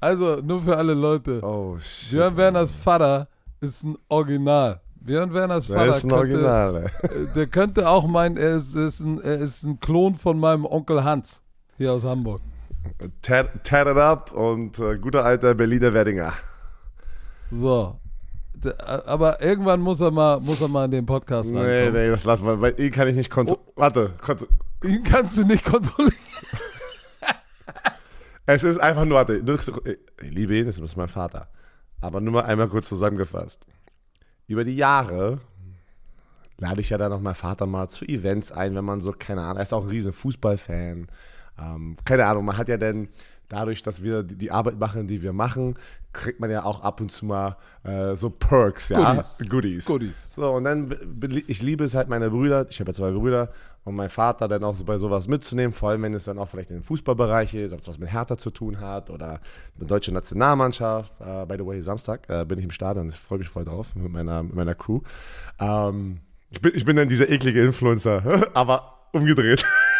Also, 0.00 0.36
nur 0.36 0.62
für 0.62 0.76
alle 0.76 0.94
Leute. 0.94 1.40
Oh 1.42 1.78
shit. 1.78 2.12
Björn 2.12 2.36
Werners 2.36 2.72
Vater 2.72 3.28
ist 3.60 3.84
ein 3.84 3.96
Original. 4.08 4.80
Björn 5.00 5.32
Werners 5.32 5.66
Der 5.68 5.76
Vater 5.76 5.96
ist 5.96 6.04
ein 6.04 6.10
könnte, 6.10 6.16
Original, 6.16 6.76
äh, 7.02 7.34
der 7.34 7.46
könnte 7.46 7.88
auch 7.88 8.06
meinen, 8.06 8.36
er 8.36 8.56
ist, 8.56 8.74
ist, 8.74 9.00
ein, 9.00 9.20
er 9.22 9.38
ist 9.38 9.62
ein 9.62 9.78
Klon 9.80 10.16
von 10.16 10.38
meinem 10.38 10.64
Onkel 10.66 11.04
Hans 11.04 11.42
hier 11.76 11.92
aus 11.92 12.04
Hamburg. 12.04 12.40
Tat 13.22 13.64
tat 13.64 13.86
it 13.86 13.96
up 13.96 14.32
und 14.32 14.78
äh, 14.80 14.98
guter 14.98 15.24
alter 15.24 15.54
Berliner 15.54 15.94
Weddinger. 15.94 16.32
So. 17.50 17.98
D- 18.54 18.72
Aber 18.78 19.40
irgendwann 19.40 19.80
muss 19.80 20.00
er 20.00 20.10
mal, 20.10 20.40
muss 20.40 20.60
er 20.60 20.68
mal 20.68 20.86
in 20.86 20.90
den 20.90 21.06
Podcast 21.06 21.50
Nee, 21.50 21.58
reinkommen. 21.60 22.02
nee, 22.02 22.10
das 22.10 22.24
lassen 22.24 22.44
wir, 22.44 22.60
weil 22.60 22.78
ihn 22.80 22.90
kann 22.90 23.06
ich 23.08 23.14
nicht 23.16 23.30
kontrollieren. 23.30 23.72
Warte, 23.76 24.12
kont 24.20 24.46
Ihn 24.84 25.02
kannst 25.04 25.36
du 25.38 25.44
nicht 25.44 25.64
kontrollieren. 25.64 26.14
es 28.46 28.64
ist 28.64 28.78
einfach 28.78 29.04
nur, 29.04 29.16
warte, 29.18 29.36
ich 30.22 30.30
liebe 30.32 30.56
ihn, 30.56 30.66
das 30.66 30.78
ist 30.78 30.96
mein 30.96 31.08
Vater. 31.08 31.48
Aber 32.00 32.20
nur 32.20 32.34
mal 32.34 32.44
einmal 32.44 32.68
kurz 32.68 32.88
zusammengefasst. 32.88 33.66
Über 34.46 34.64
die 34.64 34.76
Jahre 34.76 35.40
lade 36.58 36.80
ich 36.80 36.90
ja 36.90 36.98
dann 36.98 37.10
noch 37.10 37.20
meinen 37.20 37.34
Vater 37.34 37.66
mal 37.66 37.88
zu 37.88 38.04
Events 38.04 38.52
ein, 38.52 38.74
wenn 38.74 38.84
man 38.84 39.00
so, 39.00 39.12
keine 39.12 39.42
Ahnung, 39.42 39.58
er 39.58 39.62
ist 39.62 39.72
auch 39.72 39.84
ein 39.84 39.90
riesen 39.90 40.12
Fußballfan. 40.12 41.08
Ähm, 41.58 41.96
keine 42.04 42.26
Ahnung, 42.26 42.44
man 42.44 42.56
hat 42.56 42.68
ja 42.68 42.76
dann 42.76 43.08
dadurch, 43.48 43.82
dass 43.82 44.02
wir 44.02 44.22
die, 44.22 44.50
Arbeit 44.50 44.78
machen, 44.78 45.06
die 45.06 45.22
wir 45.22 45.32
machen, 45.32 45.76
kriegt 46.12 46.40
man 46.40 46.50
ja 46.50 46.64
auch 46.64 46.82
ab 46.82 47.00
und 47.00 47.10
zu 47.10 47.26
mal 47.26 47.56
äh, 47.84 48.14
so 48.14 48.30
Perks, 48.30 48.90
ja, 48.90 49.14
Goodies. 49.14 49.38
Goodies. 49.48 49.84
Goodies. 49.86 50.34
So, 50.34 50.52
und 50.52 50.64
dann, 50.64 50.94
ich 51.46 51.62
liebe 51.62 51.84
es 51.84 51.94
halt 51.94 52.08
meine 52.08 52.30
Brüder, 52.30 52.66
ich 52.68 52.80
habe 52.80 52.90
ja 52.90 52.94
zwei 52.94 53.10
Brüder 53.10 53.50
und 53.84 53.94
mein 53.94 54.10
Vater 54.10 54.48
dann 54.48 54.64
auch 54.64 54.74
so 54.74 54.84
bei 54.84 54.98
sowas 54.98 55.28
mitzunehmen, 55.28 55.72
vor 55.72 55.90
allem 55.90 56.02
wenn 56.02 56.14
es 56.14 56.24
dann 56.24 56.38
auch 56.38 56.48
vielleicht 56.48 56.70
in 56.70 56.78
den 56.78 56.82
Fußballbereich 56.82 57.54
ist, 57.54 57.72
ob 57.72 57.80
es 57.80 57.88
was 57.88 57.98
mit 57.98 58.12
Hertha 58.12 58.36
zu 58.36 58.50
tun 58.50 58.80
hat 58.80 59.08
oder 59.10 59.40
eine 59.76 59.86
deutsche 59.86 60.12
Nationalmannschaft. 60.12 61.20
Äh, 61.20 61.46
by 61.46 61.56
the 61.58 61.66
way, 61.66 61.80
Samstag 61.80 62.28
äh, 62.28 62.44
bin 62.44 62.58
ich 62.58 62.64
im 62.64 62.70
Stadion, 62.70 63.08
ich 63.08 63.16
freue 63.16 63.38
mich 63.38 63.48
voll 63.48 63.64
drauf 63.64 63.94
mit 63.94 64.12
meiner, 64.12 64.42
mit 64.42 64.54
meiner 64.54 64.74
Crew. 64.74 65.00
Ähm, 65.58 66.20
ich, 66.50 66.60
bin, 66.60 66.72
ich 66.74 66.84
bin 66.84 66.96
dann 66.96 67.08
dieser 67.08 67.28
eklige 67.28 67.64
Influencer, 67.64 68.50
aber 68.54 69.08
umgedreht. 69.12 69.64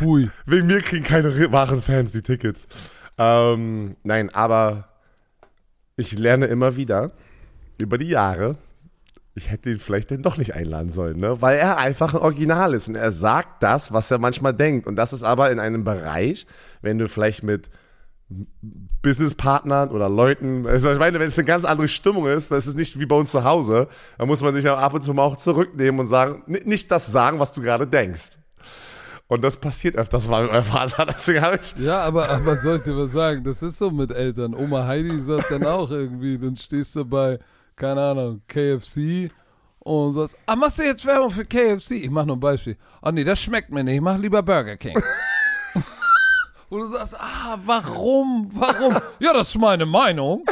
Pfui. 0.00 0.30
Wegen 0.46 0.66
mir 0.66 0.80
kriegen 0.80 1.04
keine 1.04 1.34
re- 1.36 1.52
wahren 1.52 1.82
Fans 1.82 2.12
die 2.12 2.22
Tickets. 2.22 2.66
Ähm, 3.18 3.96
nein, 4.02 4.30
aber 4.34 4.88
ich 5.96 6.18
lerne 6.18 6.46
immer 6.46 6.76
wieder 6.76 7.12
über 7.78 7.98
die 7.98 8.08
Jahre, 8.08 8.56
ich 9.34 9.50
hätte 9.50 9.70
ihn 9.70 9.78
vielleicht 9.78 10.10
dann 10.10 10.22
doch 10.22 10.36
nicht 10.38 10.54
einladen 10.54 10.90
sollen, 10.90 11.18
ne? 11.18 11.40
weil 11.40 11.56
er 11.58 11.78
einfach 11.78 12.14
ein 12.14 12.20
Original 12.20 12.74
ist 12.74 12.88
und 12.88 12.96
er 12.96 13.10
sagt 13.12 13.62
das, 13.62 13.92
was 13.92 14.10
er 14.10 14.18
manchmal 14.18 14.52
denkt. 14.54 14.86
Und 14.86 14.96
das 14.96 15.12
ist 15.12 15.22
aber 15.22 15.50
in 15.50 15.60
einem 15.60 15.84
Bereich, 15.84 16.46
wenn 16.82 16.98
du 16.98 17.08
vielleicht 17.08 17.42
mit 17.42 17.70
Businesspartnern 19.02 19.90
oder 19.90 20.08
Leuten, 20.08 20.66
also 20.66 20.92
ich 20.92 20.98
meine, 20.98 21.18
wenn 21.20 21.28
es 21.28 21.38
eine 21.38 21.46
ganz 21.46 21.64
andere 21.64 21.88
Stimmung 21.88 22.26
ist, 22.26 22.50
das 22.50 22.66
ist 22.66 22.76
nicht 22.76 22.98
wie 22.98 23.06
bei 23.06 23.16
uns 23.16 23.30
zu 23.30 23.44
Hause, 23.44 23.88
dann 24.18 24.28
muss 24.28 24.42
man 24.42 24.54
sich 24.54 24.68
ab 24.68 24.94
und 24.94 25.02
zu 25.02 25.14
mal 25.14 25.22
auch 25.22 25.36
zurücknehmen 25.36 26.00
und 26.00 26.06
sagen, 26.06 26.42
ni- 26.46 26.62
nicht 26.64 26.90
das 26.90 27.06
sagen, 27.06 27.38
was 27.38 27.52
du 27.52 27.60
gerade 27.60 27.86
denkst. 27.86 28.38
Und 29.30 29.42
das 29.42 29.56
passiert 29.56 29.94
öfters 29.94 30.26
mal 30.26 30.42
mit 30.42 30.50
meinem 30.50 30.64
Vater. 30.64 31.06
Deswegen 31.08 31.40
habe 31.40 31.60
ich. 31.62 31.76
Ja, 31.76 32.00
aber, 32.02 32.28
aber 32.28 32.56
soll 32.56 32.78
ich 32.78 32.82
dir 32.82 32.96
was 32.96 33.12
sagen? 33.12 33.44
Das 33.44 33.62
ist 33.62 33.78
so 33.78 33.88
mit 33.88 34.10
Eltern. 34.10 34.56
Oma 34.56 34.88
Heidi 34.88 35.20
sagt 35.20 35.52
dann 35.52 35.64
auch 35.64 35.88
irgendwie, 35.88 36.36
dann 36.36 36.56
stehst 36.56 36.96
du 36.96 37.04
bei, 37.04 37.38
keine 37.76 38.00
Ahnung, 38.02 38.42
KFC 38.48 39.30
und 39.78 40.14
sagst, 40.14 40.36
ah, 40.46 40.56
machst 40.56 40.80
du 40.80 40.82
jetzt 40.82 41.06
Werbung 41.06 41.30
für 41.30 41.44
KFC? 41.44 41.92
Ich 41.92 42.10
mach 42.10 42.24
nur 42.24 42.36
ein 42.36 42.40
Beispiel. 42.40 42.76
Oh 43.02 43.12
nee, 43.12 43.22
das 43.22 43.40
schmeckt 43.40 43.70
mir 43.70 43.84
nicht, 43.84 43.94
ich 43.94 44.00
mach 44.00 44.18
lieber 44.18 44.42
Burger 44.42 44.76
King. 44.76 45.00
Wo 46.68 46.78
du 46.78 46.86
sagst, 46.86 47.14
ah, 47.16 47.56
warum, 47.64 48.48
warum? 48.52 48.96
Ja, 49.20 49.32
das 49.32 49.50
ist 49.50 49.58
meine 49.58 49.86
Meinung. 49.86 50.44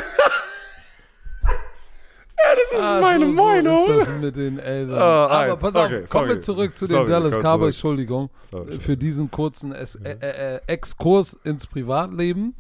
Das 2.43 2.79
ist 2.79 2.85
Ah, 2.85 3.01
meine 3.01 3.27
so, 3.27 3.33
Meinung. 3.33 3.87
So 3.87 3.93
ist 3.99 4.09
das 4.09 4.17
mit 4.21 4.37
den 4.37 4.59
Eltern. 4.59 4.99
Ah, 4.99 5.27
Aber 5.27 5.57
pass 5.57 5.75
auf, 5.75 5.87
Okay, 5.87 6.05
kommen 6.09 6.29
wir 6.29 6.35
sorry. 6.35 6.41
zurück 6.41 6.77
zu 6.77 6.87
den 6.87 6.97
Sorry, 6.97 7.11
Dallas 7.11 7.35
Cowboys. 7.39 7.75
Entschuldigung 7.75 8.31
Sorry. 8.51 8.75
äh, 8.77 8.81
für 8.81 8.97
diesen 8.97 9.31
kurzen 9.31 9.73
es 9.73 9.95
äh, 9.97 10.17
äh, 10.21 10.55
äh, 10.57 10.61
Exkurs 10.67 11.33
ins 11.45 11.67
Privatleben. 11.67 12.55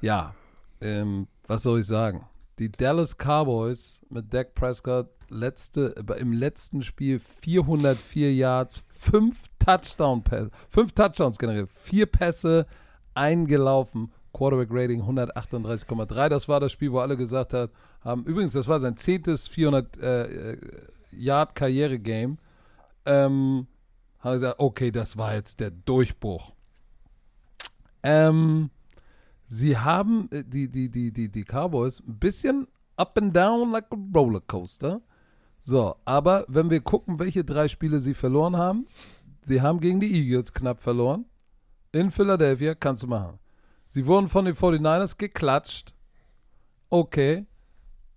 Ja, 0.00 0.34
ähm, 0.80 1.26
was 1.46 1.62
soll 1.62 1.80
ich 1.80 1.86
sagen? 1.86 2.26
Die 2.58 2.70
Dallas 2.70 3.16
Cowboys 3.16 4.02
mit 4.10 4.32
Dak 4.32 4.54
Prescott 4.54 5.08
letzte, 5.28 5.94
im 6.18 6.32
letzten 6.32 6.82
Spiel 6.82 7.20
404 7.20 8.34
Yards, 8.34 8.82
fünf 8.88 9.36
Touchdown 9.58 10.22
Pässe, 10.22 10.50
fünf 10.68 10.92
Touchdowns 10.92 11.38
generiert, 11.38 11.70
vier 11.70 12.06
Pässe 12.06 12.66
eingelaufen. 13.14 14.12
Quarterback 14.40 14.68
Rating 14.70 15.02
138,3. 15.02 16.30
Das 16.30 16.48
war 16.48 16.60
das 16.60 16.72
Spiel, 16.72 16.90
wo 16.92 17.00
alle 17.00 17.18
gesagt 17.18 17.52
haben. 17.52 18.24
Übrigens, 18.24 18.54
das 18.54 18.68
war 18.68 18.80
sein 18.80 18.96
zehntes 18.96 19.46
400 19.48 19.98
äh, 19.98 20.52
äh, 20.52 20.58
Yard 21.12 21.54
Karriere 21.54 21.98
Game. 21.98 22.38
Ähm, 23.04 23.66
haben 24.20 24.32
gesagt, 24.32 24.58
okay, 24.58 24.90
das 24.90 25.18
war 25.18 25.34
jetzt 25.34 25.60
der 25.60 25.70
Durchbruch. 25.70 26.52
Ähm, 28.02 28.70
sie 29.46 29.76
haben 29.76 30.30
äh, 30.30 30.42
die, 30.42 30.70
die, 30.70 30.88
die, 30.88 31.12
die, 31.12 31.28
die 31.28 31.44
Cowboys 31.44 32.00
ein 32.00 32.18
bisschen 32.18 32.66
up 32.96 33.18
and 33.18 33.36
down 33.36 33.72
like 33.72 33.88
a 33.90 33.96
rollercoaster. 34.16 35.02
So, 35.60 35.96
aber 36.06 36.46
wenn 36.48 36.70
wir 36.70 36.80
gucken, 36.80 37.18
welche 37.18 37.44
drei 37.44 37.68
Spiele 37.68 38.00
sie 38.00 38.14
verloren 38.14 38.56
haben, 38.56 38.86
sie 39.42 39.60
haben 39.60 39.80
gegen 39.80 40.00
die 40.00 40.10
Eagles 40.10 40.54
knapp 40.54 40.80
verloren. 40.80 41.26
In 41.92 42.10
Philadelphia 42.10 42.74
kannst 42.74 43.02
du 43.02 43.06
machen. 43.06 43.38
Sie 43.90 44.06
wurden 44.06 44.28
von 44.28 44.44
den 44.44 44.54
49ers 44.54 45.18
geklatscht. 45.18 45.92
Okay. 46.88 47.46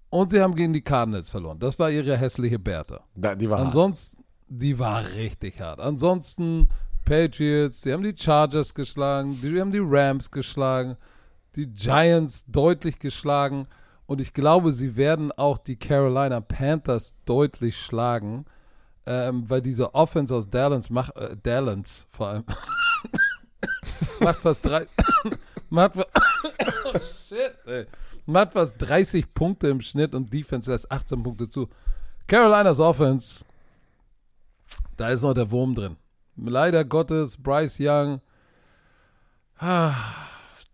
Und 0.10 0.30
sie 0.30 0.40
haben 0.40 0.54
gegen 0.54 0.72
die 0.72 0.84
Cardinals 0.84 1.32
verloren. 1.32 1.58
Das 1.58 1.80
war 1.80 1.90
ihre 1.90 2.16
hässliche 2.16 2.60
Bertha. 2.60 3.02
Da, 3.16 3.34
die 3.34 3.50
war 3.50 3.58
hart. 3.58 3.68
Ansonsten, 3.68 4.24
die 4.48 4.78
war 4.78 5.04
richtig 5.14 5.60
hart. 5.60 5.80
Ansonsten 5.80 6.70
Patriots, 7.06 7.82
die 7.82 7.92
haben 7.92 8.04
die 8.04 8.16
Chargers 8.16 8.76
geschlagen, 8.76 9.40
die 9.42 9.60
haben 9.60 9.72
die 9.72 9.82
Rams 9.82 10.30
geschlagen, 10.30 10.96
die 11.56 11.68
Giants 11.68 12.46
deutlich 12.46 13.00
geschlagen 13.00 13.68
und 14.06 14.22
ich 14.22 14.34
glaube, 14.34 14.72
sie 14.72 14.96
werden 14.96 15.32
auch 15.32 15.58
die 15.58 15.76
Carolina 15.76 16.40
Panthers 16.40 17.16
deutlich 17.26 17.78
schlagen, 17.78 18.46
ähm, 19.08 19.50
weil 19.50 19.62
diese 19.62 19.96
Offense 19.96 20.36
aus 20.36 20.48
Dallas 20.50 20.92
macht, 20.92 21.16
äh, 21.16 21.36
Dallas 21.42 22.08
vor 22.12 22.28
allem, 22.28 22.44
macht 24.20 24.40
fast 24.40 24.64
drei, 24.64 24.86
macht, 25.74 25.96
fa- 25.96 26.08
oh 26.86 27.00
shit, 27.00 27.56
ey. 27.66 27.86
Matt 28.26 28.56
was 28.56 28.78
30 28.78 29.34
Punkte 29.34 29.68
im 29.68 29.82
Schnitt 29.82 30.16
und 30.16 30.34
Defense 30.34 30.72
lässt 30.72 30.90
18 30.92 31.22
Punkte 31.24 31.50
zu. 31.50 31.68
Carolinas 32.28 32.80
Offense, 32.80 33.44
da 34.96 35.10
ist 35.10 35.24
noch 35.24 35.34
der 35.34 35.52
Wurm 35.52 35.76
drin. 35.76 35.98
Leider 36.38 36.86
Gottes, 36.86 37.36
Bryce 37.38 37.78
Young, 37.82 38.22
ah, 39.58 39.96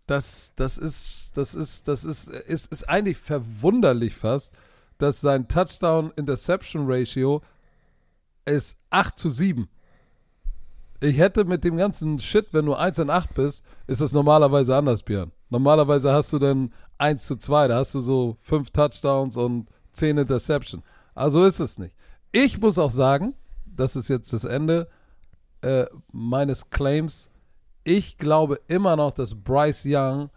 das, 0.06 0.52
das 0.56 0.78
ist, 0.78 1.36
das 1.36 1.54
ist, 1.54 1.88
das 1.88 2.04
ist, 2.04 2.28
ist, 2.28 2.70
ist 2.72 2.88
eigentlich 2.88 3.18
verwunderlich 3.18 4.14
fast, 4.16 4.54
dass 4.98 5.20
sein 5.20 5.48
Touchdown-Interception-Ratio 5.48 7.42
ist 8.44 8.76
8 8.90 9.18
zu 9.18 9.28
7. 9.28 9.68
Ich 11.02 11.18
hätte 11.18 11.44
mit 11.46 11.64
dem 11.64 11.76
ganzen 11.76 12.18
Shit, 12.18 12.48
wenn 12.52 12.66
du 12.66 12.74
1 12.74 12.98
und 12.98 13.08
8 13.08 13.32
bist, 13.34 13.64
ist 13.86 14.02
das 14.02 14.12
normalerweise 14.12 14.76
anders, 14.76 15.02
Björn. 15.02 15.32
Normalerweise 15.48 16.12
hast 16.12 16.32
du 16.34 16.38
dann 16.38 16.72
1 16.98 17.24
zu 17.24 17.36
2, 17.36 17.68
da 17.68 17.76
hast 17.78 17.94
du 17.94 18.00
so 18.00 18.36
5 18.40 18.70
Touchdowns 18.70 19.38
und 19.38 19.68
10 19.92 20.18
Interception. 20.18 20.82
Also 21.14 21.44
ist 21.44 21.58
es 21.58 21.78
nicht. 21.78 21.94
Ich 22.32 22.60
muss 22.60 22.78
auch 22.78 22.90
sagen, 22.90 23.34
das 23.64 23.96
ist 23.96 24.08
jetzt 24.10 24.32
das 24.34 24.44
Ende 24.44 24.88
äh, 25.62 25.86
meines 26.12 26.68
Claims. 26.68 27.30
Ich 27.82 28.18
glaube 28.18 28.60
immer 28.68 28.96
noch, 28.96 29.12
dass 29.12 29.34
Bryce 29.34 29.86
Young 29.86 30.30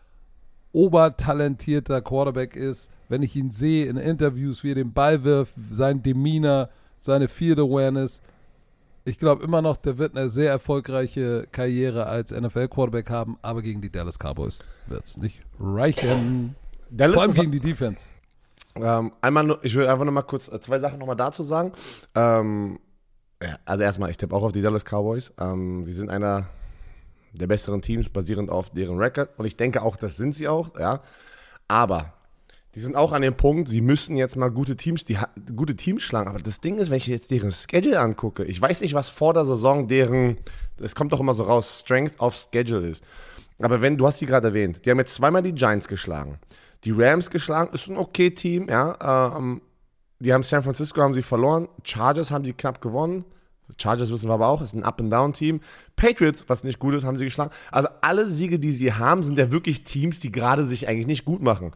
obertalentierter 0.71 2.01
Quarterback 2.01 2.55
ist. 2.55 2.89
Wenn 3.09 3.21
ich 3.21 3.35
ihn 3.35 3.51
sehe 3.51 3.85
in 3.85 3.97
Interviews, 3.97 4.63
wie 4.63 4.71
er 4.71 4.75
den 4.75 4.93
Ball 4.93 5.23
wirft, 5.23 5.53
sein 5.69 6.01
Demeanor, 6.01 6.69
seine 6.97 7.27
Field 7.27 7.59
Awareness, 7.59 8.21
ich 9.05 9.19
glaube 9.19 9.43
immer 9.43 9.61
noch, 9.61 9.77
der 9.77 9.97
wird 9.97 10.15
eine 10.15 10.29
sehr 10.29 10.49
erfolgreiche 10.49 11.47
Karriere 11.51 12.05
als 12.05 12.31
NFL-Quarterback 12.31 13.09
haben, 13.09 13.37
aber 13.41 13.61
gegen 13.61 13.81
die 13.81 13.91
Dallas 13.91 14.17
Cowboys 14.17 14.59
wird 14.87 15.05
es 15.05 15.17
nicht 15.17 15.41
reichen. 15.59 16.55
Dallas 16.89 17.15
Vor 17.15 17.23
allem 17.23 17.33
gegen 17.33 17.51
die 17.51 17.59
Defense. 17.59 18.09
Ähm, 18.75 19.11
einmal, 19.21 19.43
nur, 19.43 19.63
ich 19.63 19.75
will 19.75 19.87
einfach 19.87 20.05
noch 20.05 20.11
mal 20.11 20.23
kurz 20.23 20.47
äh, 20.47 20.59
zwei 20.59 20.79
Sachen 20.79 20.99
noch 20.99 21.07
mal 21.07 21.15
dazu 21.15 21.43
sagen. 21.43 21.73
Ähm, 22.15 22.79
ja, 23.41 23.57
also 23.65 23.83
erstmal, 23.83 24.09
ich 24.09 24.17
tippe 24.17 24.35
auch 24.35 24.43
auf 24.43 24.51
die 24.51 24.61
Dallas 24.61 24.85
Cowboys. 24.85 25.33
Ähm, 25.39 25.83
sie 25.83 25.93
sind 25.93 26.09
einer 26.09 26.47
der 27.33 27.47
besseren 27.47 27.81
Teams, 27.81 28.09
basierend 28.09 28.49
auf 28.49 28.69
deren 28.71 28.97
Record. 28.97 29.29
Und 29.37 29.45
ich 29.45 29.57
denke 29.57 29.81
auch, 29.81 29.95
das 29.95 30.17
sind 30.17 30.33
sie 30.33 30.47
auch, 30.47 30.77
ja. 30.79 31.01
Aber 31.67 32.13
die 32.75 32.79
sind 32.79 32.95
auch 32.95 33.11
an 33.11 33.21
dem 33.21 33.35
Punkt, 33.35 33.67
sie 33.67 33.81
müssen 33.81 34.15
jetzt 34.15 34.35
mal 34.35 34.49
gute 34.49 34.75
Teams, 34.75 35.05
die 35.05 35.17
gute 35.55 35.75
Teams 35.75 36.01
schlagen. 36.01 36.29
Aber 36.29 36.39
das 36.39 36.59
Ding 36.59 36.79
ist, 36.79 36.89
wenn 36.89 36.97
ich 36.97 37.07
jetzt 37.07 37.29
deren 37.29 37.51
Schedule 37.51 37.99
angucke, 37.99 38.43
ich 38.45 38.59
weiß 38.59 38.81
nicht, 38.81 38.95
was 38.95 39.09
vor 39.09 39.33
der 39.33 39.45
Saison 39.45 39.87
deren, 39.87 40.37
es 40.79 40.95
kommt 40.95 41.13
doch 41.13 41.19
immer 41.19 41.35
so 41.35 41.43
raus, 41.43 41.81
Strength 41.81 42.19
of 42.19 42.35
Schedule 42.35 42.87
ist. 42.87 43.03
Aber 43.59 43.81
wenn, 43.81 43.97
du 43.97 44.07
hast 44.07 44.19
sie 44.19 44.25
gerade 44.25 44.47
erwähnt, 44.47 44.85
die 44.85 44.89
haben 44.89 44.97
jetzt 44.97 45.13
zweimal 45.13 45.43
die 45.43 45.53
Giants 45.53 45.87
geschlagen, 45.87 46.39
die 46.83 46.91
Rams 46.91 47.29
geschlagen, 47.29 47.73
ist 47.73 47.87
ein 47.87 47.97
okay 47.97 48.31
Team, 48.31 48.67
ja. 48.69 49.37
Ähm, 49.37 49.61
die 50.19 50.33
haben 50.33 50.43
San 50.43 50.63
Francisco 50.63 51.01
haben 51.01 51.13
sie 51.13 51.21
verloren, 51.21 51.67
Chargers 51.83 52.31
haben 52.31 52.45
sie 52.45 52.53
knapp 52.53 52.81
gewonnen. 52.81 53.25
Chargers 53.77 54.09
wissen 54.11 54.29
wir 54.29 54.33
aber 54.33 54.47
auch, 54.47 54.61
ist 54.61 54.73
ein 54.73 54.83
Up-and-Down-Team. 54.83 55.61
Patriots, 55.95 56.45
was 56.47 56.63
nicht 56.63 56.79
gut 56.79 56.93
ist, 56.93 57.05
haben 57.05 57.17
sie 57.17 57.25
geschlagen. 57.25 57.51
Also 57.71 57.89
alle 58.01 58.27
Siege, 58.27 58.59
die 58.59 58.71
sie 58.71 58.93
haben, 58.93 59.23
sind 59.23 59.37
ja 59.37 59.51
wirklich 59.51 59.83
Teams, 59.83 60.19
die 60.19 60.31
gerade 60.31 60.65
sich 60.65 60.87
eigentlich 60.87 61.07
nicht 61.07 61.25
gut 61.25 61.41
machen. 61.41 61.71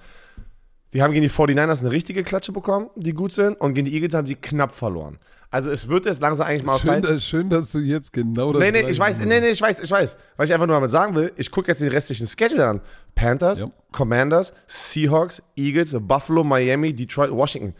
Sie 0.89 1.01
haben 1.01 1.11
gegen 1.11 1.23
die 1.23 1.29
49ers 1.29 1.81
eine 1.81 1.91
richtige 1.91 2.23
Klatsche 2.23 2.53
bekommen, 2.53 2.89
die 2.95 3.13
gut 3.13 3.33
sind, 3.33 3.59
und 3.59 3.73
gegen 3.73 3.85
die 3.85 3.93
Eagles 3.93 4.13
haben 4.13 4.25
sie 4.25 4.35
knapp 4.35 4.73
verloren. 4.73 5.19
Also 5.49 5.69
es 5.69 5.87
wird 5.89 6.05
jetzt 6.05 6.21
langsam 6.21 6.47
eigentlich 6.47 6.63
mal 6.63 6.79
schön, 6.79 7.03
Zeit. 7.03 7.21
Schön, 7.21 7.49
dass 7.49 7.71
du 7.71 7.79
jetzt 7.79 8.13
genau 8.13 8.53
das 8.53 8.61
Nee, 8.61 8.71
nee, 8.71 8.89
ich 8.89 8.99
weiß, 8.99 9.19
nee, 9.19 9.39
nee, 9.39 9.49
ich 9.49 9.61
weiß, 9.61 9.81
ich 9.81 9.91
weiß. 9.91 10.17
Was 10.37 10.49
ich 10.49 10.53
einfach 10.53 10.67
nur 10.67 10.75
damit 10.75 10.91
sagen 10.91 11.15
will, 11.15 11.31
ich 11.35 11.51
gucke 11.51 11.69
jetzt 11.69 11.81
den 11.81 11.89
restlichen 11.89 12.27
Schedule 12.27 12.65
an. 12.65 12.81
Panthers, 13.15 13.61
ja. 13.61 13.71
Commanders, 13.91 14.53
Seahawks, 14.67 15.41
Eagles, 15.55 15.95
Buffalo, 15.99 16.43
Miami, 16.43 16.93
Detroit, 16.93 17.31
Washington. 17.31 17.73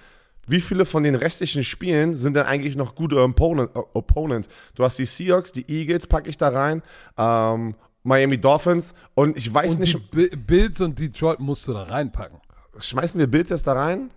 Wie 0.47 0.61
viele 0.61 0.85
von 0.85 1.03
den 1.03 1.15
restlichen 1.15 1.63
Spielen 1.63 2.15
sind 2.15 2.35
denn 2.35 2.45
eigentlich 2.45 2.77
noch 2.77 2.95
gute 2.95 3.21
Opponent, 3.21 3.69
äh, 3.75 3.79
Opponents? 3.93 4.47
Du 4.75 4.83
hast 4.83 4.97
die 4.97 5.05
Seahawks, 5.05 5.51
die 5.51 5.69
Eagles 5.69 6.07
packe 6.07 6.29
ich 6.29 6.37
da 6.37 6.49
rein, 6.49 6.81
ähm, 7.17 7.75
Miami 8.03 8.37
Dolphins 8.39 8.93
und 9.13 9.35
ich 9.35 9.53
weiß 9.53 9.71
und 9.71 9.81
nicht. 9.81 9.99
Die 10.13 10.29
Bills 10.37 10.79
und 10.79 10.97
Detroit 10.97 11.39
musst 11.39 11.67
du 11.67 11.73
da 11.73 11.83
reinpacken. 11.83 12.39
Schmeißen 12.79 13.19
wir 13.19 13.27
Bills 13.27 13.49
jetzt 13.49 13.67
da 13.67 13.73
rein? 13.73 14.09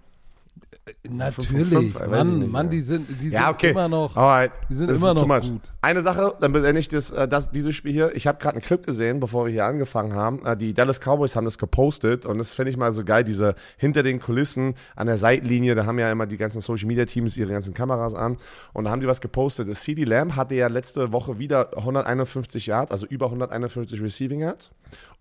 Natürlich, 1.09 1.49
5, 1.49 1.69
5, 1.69 2.07
Mann, 2.09 2.39
nicht, 2.39 2.53
Mann, 2.53 2.71
die 2.71 2.81
sind, 2.81 3.09
die 3.21 3.29
ja, 3.29 3.47
sind 3.47 3.51
okay. 3.51 3.71
immer 3.71 3.89
noch, 3.89 4.17
Alright. 4.17 4.53
die 4.69 4.75
sind 4.75 4.91
immer 4.91 5.15
noch 5.15 5.27
gut. 5.27 5.63
Eine 5.81 6.01
Sache, 6.01 6.35
dann 6.41 6.53
beende 6.53 6.79
ich 6.79 6.89
das, 6.89 7.11
äh, 7.11 7.27
das, 7.29 7.51
dieses 7.51 7.75
Spiel 7.75 7.93
hier. 7.93 8.15
Ich 8.15 8.27
habe 8.27 8.39
gerade 8.39 8.57
einen 8.57 8.63
Clip 8.63 8.85
gesehen, 8.85 9.21
bevor 9.21 9.47
wir 9.47 9.53
hier 9.53 9.65
angefangen 9.65 10.15
haben. 10.15 10.45
Äh, 10.45 10.57
die 10.57 10.75
Dallas 10.75 11.01
Cowboys 11.01 11.37
haben 11.37 11.45
das 11.45 11.59
gepostet 11.59 12.27
und 12.27 12.39
das 12.39 12.53
finde 12.55 12.71
ich 12.71 12.77
mal 12.77 12.93
so 12.93 13.05
geil, 13.05 13.25
diese 13.25 13.55
hinter 13.77 14.03
den 14.03 14.21
Kulissen 14.21 14.75
an 14.97 15.07
der 15.07 15.19
Seitenlinie, 15.19 15.75
da 15.75 15.87
haben 15.87 15.99
ja 15.99 16.11
immer 16.11 16.27
die 16.27 16.37
ganzen 16.37 16.61
Social 16.61 16.87
Media 16.87 17.05
Teams 17.05 17.37
ihre 17.37 17.53
ganzen 17.53 17.75
Kameras 17.75 18.15
an 18.15 18.37
und 18.73 18.85
da 18.85 18.91
haben 18.91 19.01
die 19.01 19.07
was 19.07 19.21
gepostet. 19.21 19.75
CD 19.77 20.05
Lamb 20.05 20.37
hatte 20.37 20.55
ja 20.55 20.69
letzte 20.69 21.13
Woche 21.13 21.39
wieder 21.39 21.77
151 21.77 22.67
Yards, 22.67 22.93
also 22.93 23.07
über 23.07 23.27
151 23.27 24.01
Receiving 24.01 24.41
Yards 24.41 24.71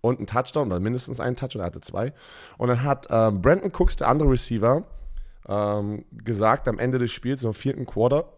und 0.00 0.18
einen 0.18 0.26
Touchdown 0.26 0.68
oder 0.68 0.80
mindestens 0.80 1.20
einen 1.20 1.36
Touchdown, 1.36 1.62
er 1.62 1.66
hatte 1.66 1.80
zwei. 1.80 2.12
Und 2.58 2.68
dann 2.68 2.82
hat 2.82 3.06
ähm, 3.10 3.40
Brandon 3.42 3.72
Cooks, 3.72 3.96
der 3.96 4.08
andere 4.08 4.30
Receiver, 4.30 4.84
ähm, 5.48 6.04
gesagt 6.12 6.68
am 6.68 6.78
Ende 6.78 6.98
des 6.98 7.12
Spiels, 7.12 7.44
im 7.44 7.54
vierten 7.54 7.86
Quarter, 7.86 8.32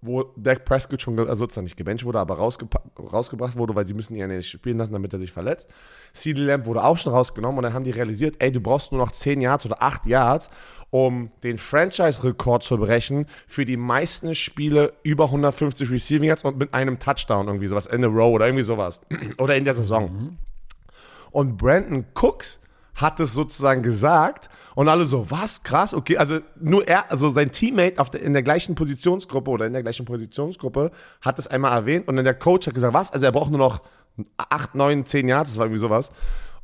wo 0.00 0.24
Dak 0.36 0.64
Prescott 0.64 1.00
schon, 1.00 1.18
also 1.18 1.44
sozusagen 1.44 1.64
nicht 1.64 1.76
gebencht 1.76 2.04
wurde, 2.04 2.18
aber 2.18 2.36
rausgebracht 2.36 3.56
wurde, 3.56 3.74
weil 3.74 3.86
sie 3.86 3.94
müssen 3.94 4.14
ihn 4.14 4.20
ja 4.20 4.26
nicht 4.26 4.48
spielen 4.48 4.78
lassen, 4.78 4.92
damit 4.92 5.12
er 5.12 5.18
sich 5.18 5.32
verletzt. 5.32 5.70
CD 6.12 6.40
Lamb 6.40 6.66
wurde 6.66 6.84
auch 6.84 6.96
schon 6.96 7.12
rausgenommen 7.12 7.58
und 7.58 7.64
dann 7.64 7.72
haben 7.72 7.84
die 7.84 7.90
realisiert, 7.90 8.36
ey, 8.38 8.50
du 8.52 8.60
brauchst 8.60 8.92
nur 8.92 9.00
noch 9.00 9.12
10 9.12 9.40
Yards 9.40 9.66
oder 9.66 9.82
8 9.82 10.06
Yards, 10.06 10.50
um 10.90 11.30
den 11.42 11.58
Franchise-Rekord 11.58 12.62
zu 12.62 12.76
brechen 12.76 13.26
für 13.46 13.64
die 13.64 13.76
meisten 13.76 14.34
Spiele 14.34 14.92
über 15.02 15.26
150 15.26 15.90
Receiving 15.90 16.28
Yards 16.28 16.44
und 16.44 16.58
mit 16.58 16.74
einem 16.74 16.98
Touchdown 16.98 17.46
irgendwie 17.46 17.68
sowas 17.68 17.86
in 17.86 18.04
a 18.04 18.08
row 18.08 18.32
oder 18.32 18.46
irgendwie 18.46 18.64
sowas. 18.64 19.00
oder 19.38 19.56
in 19.56 19.64
der 19.64 19.74
Saison. 19.74 20.12
Mhm. 20.12 20.38
Und 21.30 21.56
Brandon 21.56 22.04
Cooks 22.14 22.60
hat 22.94 23.20
es 23.20 23.32
sozusagen 23.32 23.82
gesagt 23.82 24.48
und 24.74 24.88
alle 24.88 25.06
so, 25.06 25.30
was, 25.30 25.62
krass, 25.62 25.94
okay, 25.94 26.16
also 26.18 26.40
nur 26.60 26.86
er, 26.86 27.10
also 27.10 27.30
sein 27.30 27.50
Teammate 27.50 27.98
auf 27.98 28.10
der, 28.10 28.22
in 28.22 28.32
der 28.32 28.42
gleichen 28.42 28.74
Positionsgruppe 28.74 29.50
oder 29.50 29.66
in 29.66 29.72
der 29.72 29.82
gleichen 29.82 30.04
Positionsgruppe 30.04 30.90
hat 31.20 31.38
es 31.38 31.46
einmal 31.46 31.72
erwähnt 31.72 32.08
und 32.08 32.16
dann 32.16 32.24
der 32.24 32.34
Coach 32.34 32.66
hat 32.66 32.74
gesagt, 32.74 32.94
was, 32.94 33.12
also 33.12 33.24
er 33.24 33.32
braucht 33.32 33.50
nur 33.50 33.58
noch 33.58 33.82
acht, 34.36 34.74
neun, 34.74 35.06
zehn 35.06 35.28
Jahre, 35.28 35.44
das 35.44 35.56
war 35.56 35.66
irgendwie 35.66 35.80
sowas. 35.80 36.12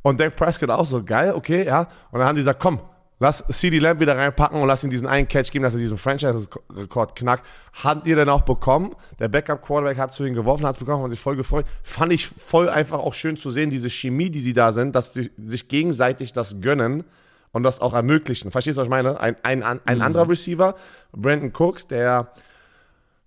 Und 0.01 0.19
Dak 0.19 0.35
Prescott 0.35 0.69
auch 0.69 0.85
so, 0.85 1.03
geil, 1.03 1.33
okay, 1.33 1.65
ja. 1.65 1.87
Und 2.11 2.19
dann 2.19 2.27
haben 2.27 2.35
die 2.35 2.41
gesagt, 2.41 2.59
komm, 2.59 2.79
Lass 3.21 3.43
CD 3.49 3.79
Lamb 3.79 3.99
wieder 3.99 4.15
reinpacken 4.17 4.61
und 4.61 4.67
lass 4.67 4.83
ihm 4.83 4.89
diesen 4.89 5.07
einen 5.07 5.27
Catch 5.27 5.51
geben, 5.51 5.63
dass 5.63 5.73
er 5.73 5.79
diesen 5.79 5.97
Franchise-Rekord 5.97 7.15
knackt. 7.17 7.45
Habt 7.83 8.07
ihr 8.07 8.15
dann 8.15 8.29
auch 8.29 8.41
bekommen? 8.41 8.95
Der 9.19 9.27
Backup-Quarterback 9.27 9.97
hat 9.97 10.13
zu 10.13 10.23
ihm 10.23 10.33
geworfen, 10.33 10.65
hat 10.65 10.75
es 10.75 10.79
bekommen, 10.79 11.03
hat 11.03 11.09
sich 11.09 11.19
voll 11.19 11.35
gefreut. 11.35 11.65
Fand 11.83 12.13
ich 12.13 12.27
voll 12.27 12.69
einfach 12.69 12.99
auch 12.99 13.13
schön 13.13 13.35
zu 13.35 13.51
sehen, 13.51 13.69
diese 13.69 13.89
Chemie, 13.89 14.29
die 14.29 14.39
sie 14.39 14.53
da 14.53 14.71
sind, 14.71 14.95
dass 14.95 15.13
sie 15.13 15.31
sich 15.45 15.67
gegenseitig 15.67 16.31
das 16.31 16.61
gönnen 16.61 17.03
und 17.51 17.63
das 17.63 17.81
auch 17.81 17.93
ermöglichen. 17.93 18.51
Verstehst 18.51 18.77
du, 18.77 18.81
was 18.81 18.85
ich 18.85 18.89
meine? 18.89 19.19
Ein, 19.19 19.35
ein, 19.43 19.63
ein 19.63 19.97
mhm. 19.97 20.01
anderer 20.01 20.29
Receiver, 20.29 20.75
Brandon 21.11 21.51
Cooks, 21.51 21.87
der 21.87 22.31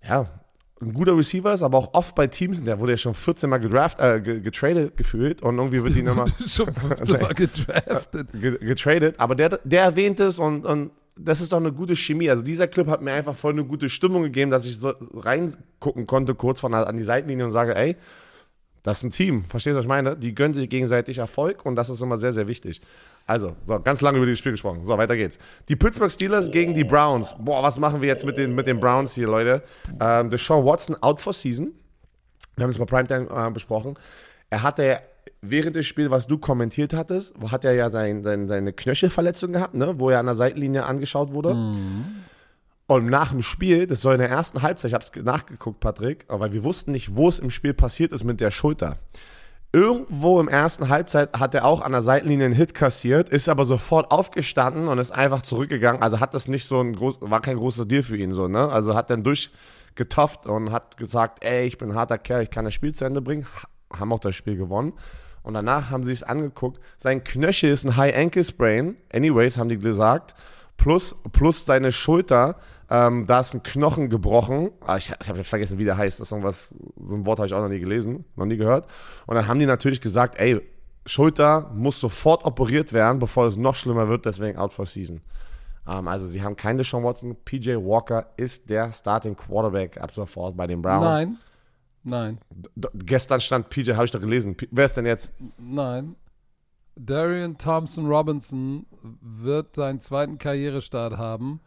ja, 0.07 0.27
ein 0.85 0.93
guter 0.93 1.17
Receiver 1.17 1.53
ist, 1.53 1.63
aber 1.63 1.77
auch 1.77 1.93
oft 1.93 2.15
bei 2.15 2.27
Teams, 2.27 2.63
der 2.63 2.79
wurde 2.79 2.93
ja 2.93 2.97
schon 2.97 3.13
14 3.13 3.49
Mal 3.49 3.57
gedraft, 3.57 3.99
äh, 3.99 4.19
getradet 4.21 4.97
gefühlt 4.97 5.41
und 5.41 5.57
irgendwie 5.57 5.83
wird 5.83 5.95
ihn 5.95 6.07
immer 6.07 6.25
schon 6.47 6.73
14 6.73 7.21
Mal 7.21 7.33
gedraftet. 7.33 8.27
getradet, 8.31 9.19
aber 9.19 9.35
der, 9.35 9.59
der 9.63 9.83
erwähnt 9.83 10.19
es 10.19 10.39
und, 10.39 10.65
und 10.65 10.91
das 11.15 11.41
ist 11.41 11.51
doch 11.51 11.57
eine 11.57 11.71
gute 11.71 11.95
Chemie. 11.95 12.29
Also 12.29 12.43
dieser 12.43 12.67
Clip 12.67 12.87
hat 12.87 13.01
mir 13.01 13.13
einfach 13.13 13.35
voll 13.35 13.53
eine 13.53 13.63
gute 13.63 13.89
Stimmung 13.89 14.23
gegeben, 14.23 14.49
dass 14.49 14.65
ich 14.65 14.79
so 14.79 14.93
reingucken 15.13 16.07
konnte, 16.07 16.35
kurz 16.35 16.59
von 16.59 16.73
an 16.73 16.97
die 16.97 17.03
Seitenlinie 17.03 17.45
und 17.45 17.51
sage, 17.51 17.75
ey, 17.75 17.95
das 18.81 18.97
ist 18.97 19.03
ein 19.03 19.11
Team, 19.11 19.45
verstehst 19.45 19.75
du, 19.75 19.77
was 19.77 19.85
ich 19.85 19.89
meine? 19.89 20.17
Die 20.17 20.35
gönnen 20.35 20.53
sich 20.53 20.69
gegenseitig 20.69 21.19
Erfolg 21.19 21.65
und 21.65 21.75
das 21.75 21.89
ist 21.89 22.01
immer 22.01 22.17
sehr, 22.17 22.33
sehr 22.33 22.47
wichtig. 22.47 22.81
Also, 23.25 23.55
so, 23.65 23.79
ganz 23.79 24.01
lange 24.01 24.17
über 24.17 24.25
dieses 24.25 24.39
Spiel 24.39 24.51
gesprochen. 24.51 24.83
So, 24.83 24.97
weiter 24.97 25.15
geht's. 25.15 25.39
Die 25.69 25.75
Pittsburgh 25.75 26.11
Steelers 26.11 26.51
gegen 26.51 26.73
die 26.73 26.83
Browns. 26.83 27.33
Boah, 27.39 27.63
was 27.63 27.79
machen 27.79 28.01
wir 28.01 28.07
jetzt 28.07 28.25
mit 28.25 28.37
den, 28.37 28.53
mit 28.53 28.67
den 28.67 28.79
Browns 28.79 29.13
hier, 29.13 29.27
Leute? 29.27 29.63
Ähm, 29.99 30.29
Deshaun 30.29 30.65
Watson 30.65 30.95
out 31.01 31.21
for 31.21 31.33
season. 31.33 31.73
Wir 32.55 32.63
haben 32.63 32.71
es 32.71 32.77
mal 32.77 32.85
Primetime 32.85 33.27
äh, 33.29 33.49
besprochen. 33.51 33.95
Er 34.49 34.61
hatte 34.61 34.99
während 35.41 35.75
des 35.75 35.85
Spiels, 35.85 36.11
was 36.11 36.27
du 36.27 36.37
kommentiert 36.37 36.93
hattest, 36.93 37.33
hat 37.49 37.65
er 37.65 37.73
ja 37.73 37.89
sein, 37.89 38.23
sein, 38.23 38.47
seine 38.47 38.73
Knöchelverletzung 38.73 39.53
gehabt, 39.53 39.73
ne? 39.73 39.99
wo 39.99 40.09
er 40.09 40.19
an 40.19 40.25
der 40.25 40.35
Seitenlinie 40.35 40.85
angeschaut 40.85 41.33
wurde. 41.33 41.53
Mhm. 41.53 42.05
Und 42.87 43.07
nach 43.07 43.31
dem 43.31 43.41
Spiel, 43.41 43.87
das 43.87 44.01
soll 44.01 44.15
in 44.15 44.19
der 44.19 44.29
ersten 44.29 44.61
Halbzeit, 44.61 44.89
ich 44.89 44.93
habe 44.93 45.03
es 45.03 45.23
nachgeguckt, 45.23 45.79
Patrick, 45.79 46.25
aber 46.27 46.51
wir 46.51 46.63
wussten 46.63 46.91
nicht, 46.91 47.15
wo 47.15 47.29
es 47.29 47.39
im 47.39 47.49
Spiel 47.49 47.73
passiert 47.73 48.11
ist 48.11 48.23
mit 48.23 48.41
der 48.41 48.51
Schulter. 48.51 48.97
Irgendwo 49.75 50.39
im 50.39 50.47
ersten 50.47 50.89
Halbzeit 50.89 51.39
hat 51.39 51.55
er 51.55 51.65
auch 51.65 51.81
an 51.81 51.93
der 51.93 52.03
Seitenlinie 52.03 52.45
einen 52.45 52.53
Hit 52.53 52.75
kassiert, 52.75 53.29
ist 53.29 53.49
aber 53.49 53.65
sofort 53.65 54.11
aufgestanden 54.11 54.87
und 54.87 54.99
ist 54.99 55.11
einfach 55.11 55.41
zurückgegangen. 55.41 55.99
Also 56.03 56.19
hat 56.19 56.35
das 56.35 56.47
nicht 56.47 56.67
so 56.67 56.79
ein 56.79 56.93
groß, 56.93 57.17
war 57.21 57.41
kein 57.41 57.57
großer 57.57 57.87
Deal 57.87 58.03
für 58.03 58.15
ihn 58.15 58.31
so, 58.33 58.47
ne? 58.47 58.69
Also 58.69 58.93
hat 58.93 59.09
dann 59.09 59.23
durchgetofft 59.23 60.45
und 60.45 60.71
hat 60.71 60.97
gesagt, 60.97 61.43
ey, 61.43 61.65
ich 61.65 61.79
bin 61.79 61.89
ein 61.89 61.95
harter 61.95 62.19
Kerl, 62.19 62.43
ich 62.43 62.51
kann 62.51 62.65
das 62.65 62.75
Spiel 62.75 62.93
zu 62.93 63.03
Ende 63.03 63.19
bringen. 63.19 63.47
Haben 63.91 64.13
auch 64.13 64.19
das 64.19 64.35
Spiel 64.35 64.57
gewonnen. 64.57 64.93
Und 65.41 65.55
danach 65.55 65.89
haben 65.89 66.03
sie 66.03 66.13
es 66.13 66.21
angeguckt. 66.21 66.79
Sein 66.99 67.23
Knöchel 67.23 67.71
ist 67.71 67.83
ein 67.83 67.97
High 67.97 68.15
Ankle 68.15 68.43
Sprain. 68.43 68.95
Anyways, 69.11 69.57
haben 69.57 69.69
die 69.69 69.79
gesagt. 69.79 70.35
Plus, 70.77 71.15
plus 71.31 71.65
seine 71.65 71.91
Schulter, 71.91 72.57
ähm, 72.89 73.25
da 73.25 73.39
ist 73.39 73.53
ein 73.53 73.63
Knochen 73.63 74.09
gebrochen. 74.09 74.71
Ah, 74.85 74.97
ich 74.97 75.13
ich 75.21 75.29
habe 75.29 75.43
vergessen, 75.43 75.77
wie 75.77 75.85
der 75.85 75.97
heißt. 75.97 76.19
Das 76.19 76.27
ist 76.27 76.31
irgendwas, 76.31 76.75
so 77.03 77.15
ein 77.15 77.25
Wort 77.25 77.39
habe 77.39 77.47
ich 77.47 77.53
auch 77.53 77.61
noch 77.61 77.69
nie 77.69 77.79
gelesen, 77.79 78.25
noch 78.35 78.45
nie 78.45 78.57
gehört. 78.57 78.87
Und 79.25 79.35
dann 79.35 79.47
haben 79.47 79.59
die 79.59 79.65
natürlich 79.65 80.01
gesagt, 80.01 80.39
ey, 80.39 80.61
Schulter 81.05 81.71
muss 81.75 81.99
sofort 81.99 82.45
operiert 82.45 82.93
werden, 82.93 83.19
bevor 83.19 83.47
es 83.47 83.57
noch 83.57 83.75
schlimmer 83.75 84.07
wird, 84.07 84.25
deswegen 84.25 84.57
out 84.57 84.73
for 84.73 84.85
season. 84.85 85.21
Ähm, 85.87 86.07
also 86.07 86.27
sie 86.27 86.41
haben 86.41 86.55
keinen 86.55 86.77
Deshaun 86.77 87.03
Watson. 87.03 87.35
PJ 87.43 87.75
Walker 87.75 88.27
ist 88.37 88.69
der 88.69 88.91
Starting 88.91 89.35
Quarterback 89.35 89.99
ab 89.99 90.11
sofort 90.11 90.55
bei 90.55 90.67
den 90.67 90.81
Browns. 90.81 91.03
Nein. 91.03 91.37
Nein. 92.03 92.37
D 92.75 92.89
gestern 92.93 93.39
stand 93.39 93.69
PJ, 93.69 93.93
habe 93.93 94.05
ich 94.05 94.11
doch 94.11 94.19
gelesen. 94.19 94.55
P 94.55 94.67
wer 94.71 94.85
ist 94.85 94.97
denn 94.97 95.05
jetzt? 95.05 95.31
Nein. 95.57 96.15
Darian 96.95 97.57
Thompson 97.57 98.05
Robinson 98.05 98.85
wird 99.21 99.75
seinen 99.75 99.99
zweiten 99.99 100.37
Karrierestart 100.37 101.17
haben, 101.17 101.59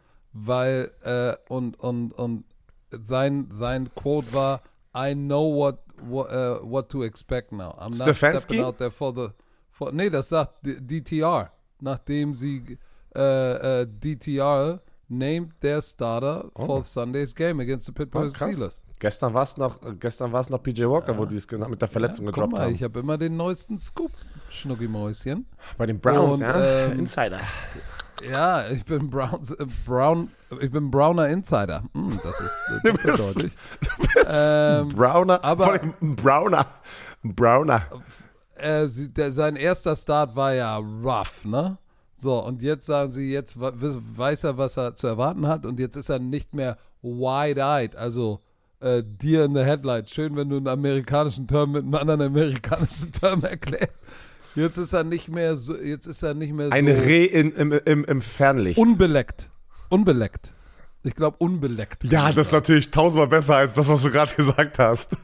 weil 0.45 0.91
äh, 1.03 1.35
und, 1.51 1.79
und, 1.79 2.11
und 2.13 2.43
sein, 2.91 3.47
sein 3.49 3.93
Quote 3.95 4.31
war 4.33 4.61
I 4.95 5.13
know 5.13 5.53
what 5.55 5.79
what, 6.01 6.27
uh, 6.31 6.59
what 6.61 6.89
to 6.89 7.03
expect 7.03 7.51
now. 7.51 7.71
I'm 7.79 7.97
not 7.97 8.07
Stefanski? 8.07 8.39
stepping 8.41 8.63
out 8.63 8.77
there 8.77 8.91
for 8.91 9.13
the 9.13 9.29
for, 9.71 9.91
nee, 9.91 10.09
das 10.09 10.29
sagt 10.29 10.59
DTR, 10.63 11.49
nachdem 11.81 12.33
sie 12.35 12.77
äh, 13.15 13.81
äh, 13.81 13.87
DTR 13.87 14.79
named 15.09 15.59
their 15.61 15.81
starter 15.81 16.49
for 16.55 16.83
Sunday's 16.83 17.33
game 17.33 17.59
against 17.59 17.85
the 17.87 17.91
Pittsburgh 17.91 18.31
Oh. 18.31 18.51
Steelers. 18.51 18.81
Gestern 18.99 19.33
war 19.33 19.43
es 19.43 19.55
noch, 19.57 19.79
gestern 19.99 20.31
war's 20.31 20.49
noch 20.49 20.61
PJ 20.61 20.83
Walker, 20.85 21.15
wo 21.17 21.25
die 21.25 21.35
es 21.35 21.47
genau 21.47 21.69
mit 21.69 21.79
der 21.81 21.87
Verletzung 21.87 22.25
Guck 22.25 22.33
gedroppt 22.35 22.53
mal, 22.53 22.61
haben. 22.65 22.73
ich 22.73 22.81
habe 22.83 22.99
immer 22.99 23.17
den 23.17 23.37
neuesten 23.37 23.77
Scoop, 23.79 24.11
Schnuckimäuschen. 24.49 25.45
Bei 25.77 25.85
den 25.85 25.99
Browns, 25.99 26.35
Und, 26.35 26.41
ja. 26.41 26.85
ähm, 26.87 26.99
Insider. 26.99 27.39
Ja, 28.23 28.67
ich 28.69 28.83
bin 28.85 29.09
Browns, 29.09 29.51
äh, 29.51 29.65
Brown, 29.85 30.29
ich 30.59 30.71
bin 30.71 30.89
Browner 30.89 31.27
Insider. 31.27 31.83
Hm, 31.93 32.19
das 32.23 32.39
ist 32.39 32.57
äh, 32.69 32.79
Du 32.83 32.93
bist- 32.93 33.19
doppeldeutig. 33.19 33.57
ähm, 34.29 34.89
Browner, 34.89 35.43
aber- 35.43 35.79
ein 35.81 36.15
Browner. 36.15 36.65
Ein 37.23 37.35
Browner. 37.35 37.83
äh, 38.55 38.87
sie, 38.87 39.09
der, 39.13 39.31
sein 39.31 39.55
erster 39.55 39.95
Start 39.95 40.35
war 40.35 40.53
ja 40.53 40.77
rough, 40.77 41.45
ne? 41.45 41.77
So, 42.19 42.43
und 42.43 42.63
jetzt 42.63 42.87
sagen 42.87 43.11
sie, 43.11 43.31
jetzt 43.31 43.59
weiß 43.59 44.43
er, 44.45 44.57
was 44.57 44.77
er 44.77 44.95
zu 44.95 45.05
erwarten 45.05 45.47
hat 45.47 45.65
und 45.67 45.79
jetzt 45.79 45.95
ist 45.95 46.09
er 46.09 46.17
nicht 46.17 46.55
mehr 46.55 46.77
wide-eyed, 47.03 47.95
also 47.95 48.41
äh, 48.79 49.03
Deer 49.05 49.45
in 49.45 49.53
the 49.53 49.61
Headlight. 49.63 50.09
Schön, 50.09 50.35
wenn 50.35 50.49
du 50.49 50.57
einen 50.57 50.67
amerikanischen 50.67 51.47
Term 51.47 51.71
mit 51.73 51.83
einem 51.83 51.93
anderen 51.93 52.21
amerikanischen 52.23 53.11
Term 53.11 53.43
erklärst. 53.43 53.93
Jetzt 54.57 54.77
ist 54.77 54.93
er 54.93 55.03
nicht 55.03 55.29
mehr 55.29 55.55
so, 55.55 55.77
jetzt 55.77 56.07
ist 56.07 56.23
er 56.23 56.33
nicht 56.33 56.51
mehr 56.51 56.71
Ein 56.71 56.87
so 56.87 56.93
Reh 56.93 57.25
in, 57.25 57.51
im, 57.53 57.71
im, 57.71 58.03
im 58.05 58.21
Fernlicht. 58.21 58.77
unbeleckt. 58.77 59.49
Unbeleckt. 59.89 60.53
Ich 61.03 61.13
glaube, 61.13 61.37
unbeleckt. 61.39 62.03
ja, 62.05 62.27
das 62.31 62.47
ist 62.47 62.51
natürlich 62.51 62.89
tausendmal 62.91 63.27
besser 63.27 63.55
als 63.57 63.73
das, 63.75 63.87
was 63.87 64.01
du 64.01 64.09
gerade 64.11 64.33
gesagt 64.35 64.79
hast. 64.79 65.15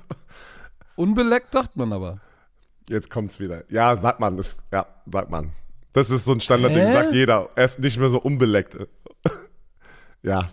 Unbeleckt 0.96 1.52
sagt 1.54 1.76
man 1.76 1.92
aber. 1.92 2.22
Jetzt 2.88 3.10
kommt's 3.10 3.40
wieder. 3.40 3.64
Ja, 3.70 3.98
sagt 3.98 4.20
man. 4.20 4.38
Das, 4.38 4.58
ja, 4.72 4.86
sagt 5.12 5.32
man. 5.32 5.52
Das 5.94 6.10
ist 6.10 6.26
so 6.26 6.34
ein 6.34 6.40
Standardding, 6.40 6.86
Hä? 6.86 6.94
sagt 6.94 7.14
jeder. 7.14 7.50
Er 7.56 7.66
ist 7.66 7.80
nicht 7.80 7.98
mehr 7.98 8.10
so 8.10 8.20
unbeleckt. 8.22 8.78
ja, 10.22 10.50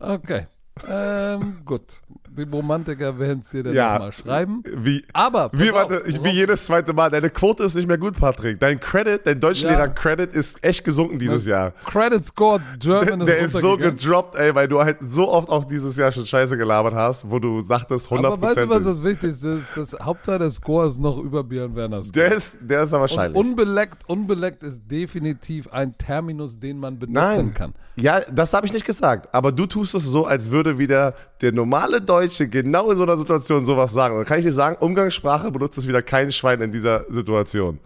Okay. 0.00 0.46
Ähm, 0.88 1.60
gut. 1.64 2.00
Die 2.44 2.50
Romantiker 2.56 3.18
werden 3.18 3.40
es 3.40 3.50
dir 3.50 3.62
dann 3.62 3.74
Ja. 3.74 3.92
nochmal 3.94 4.12
schreiben. 4.12 4.62
wie, 4.74 5.04
Aber, 5.12 5.50
wie, 5.52 5.72
warte, 5.72 6.02
ich, 6.06 6.22
wie 6.24 6.30
jedes 6.30 6.64
zweite 6.66 6.92
Mal. 6.92 7.10
Deine 7.10 7.30
Quote 7.30 7.64
ist 7.64 7.74
nicht 7.74 7.86
mehr 7.88 7.98
gut, 7.98 8.16
Patrick. 8.18 8.58
Dein 8.60 8.80
Credit, 8.80 9.20
dein 9.26 9.40
Deutschlehrer-Credit 9.40 10.34
ist 10.34 10.62
echt 10.64 10.84
gesunken 10.84 11.18
dieses 11.18 11.46
Jahr. 11.46 11.72
Credit 11.84 12.24
Score 12.24 12.60
German 12.78 13.20
Der, 13.20 13.26
der 13.26 13.38
ist 13.38 13.54
ist 13.54 13.60
so 13.60 13.76
gedroppt, 13.76 14.34
ey, 14.36 14.54
weil 14.54 14.68
du 14.68 14.80
halt 14.80 14.98
so 15.06 15.28
oft 15.30 15.48
auch 15.48 15.64
dieses 15.64 15.96
Jahr 15.96 16.12
schon 16.12 16.26
Scheiße 16.26 16.56
gelabert 16.56 16.94
hast, 16.94 17.28
wo 17.30 17.38
du 17.38 17.60
sagtest 17.62 18.08
100%. 18.08 18.26
Aber 18.26 18.40
weißt 18.42 18.58
du, 18.62 18.68
was 18.68 18.84
das 18.84 19.02
Wichtigste 19.02 19.48
ist? 19.50 19.66
Das 19.76 19.96
Hauptteil 20.00 20.38
des 20.38 20.54
Scores 20.56 20.98
noch 20.98 21.18
über 21.18 21.44
Björn 21.44 21.74
Werners. 21.76 22.10
der 22.12 22.32
ist, 22.32 22.56
der 22.60 22.82
ist 22.84 22.88
aber 22.92 23.02
Und 23.04 23.10
wahrscheinlich. 23.10 23.38
unbeleckt, 23.38 24.08
unbeleckt 24.08 24.62
ist 24.62 24.82
definitiv 24.90 25.68
ein 25.72 25.96
Terminus, 25.98 26.58
den 26.58 26.78
man 26.78 26.98
benutzen 26.98 27.12
Nein. 27.46 27.54
kann. 27.54 27.74
Ja, 27.96 28.20
das 28.32 28.54
habe 28.54 28.66
ich 28.66 28.72
nicht 28.72 28.86
gesagt. 28.86 29.28
Aber 29.34 29.52
du 29.52 29.66
tust 29.66 29.94
es 29.94 30.04
so, 30.04 30.24
als 30.24 30.50
würde 30.50 30.78
wieder 30.78 31.14
der 31.42 31.52
normale 31.52 32.00
Deutsche 32.00 32.29
genau 32.38 32.90
in 32.90 32.96
so 32.96 33.02
einer 33.02 33.16
Situation 33.16 33.64
sowas 33.64 33.92
sagen. 33.92 34.14
Und 34.14 34.20
dann 34.20 34.26
kann 34.26 34.38
ich 34.38 34.44
dir 34.44 34.52
sagen, 34.52 34.76
Umgangssprache 34.80 35.50
benutzt 35.50 35.78
es 35.78 35.86
wieder 35.86 36.02
kein 36.02 36.32
Schwein 36.32 36.60
in 36.60 36.72
dieser 36.72 37.04
Situation. 37.12 37.78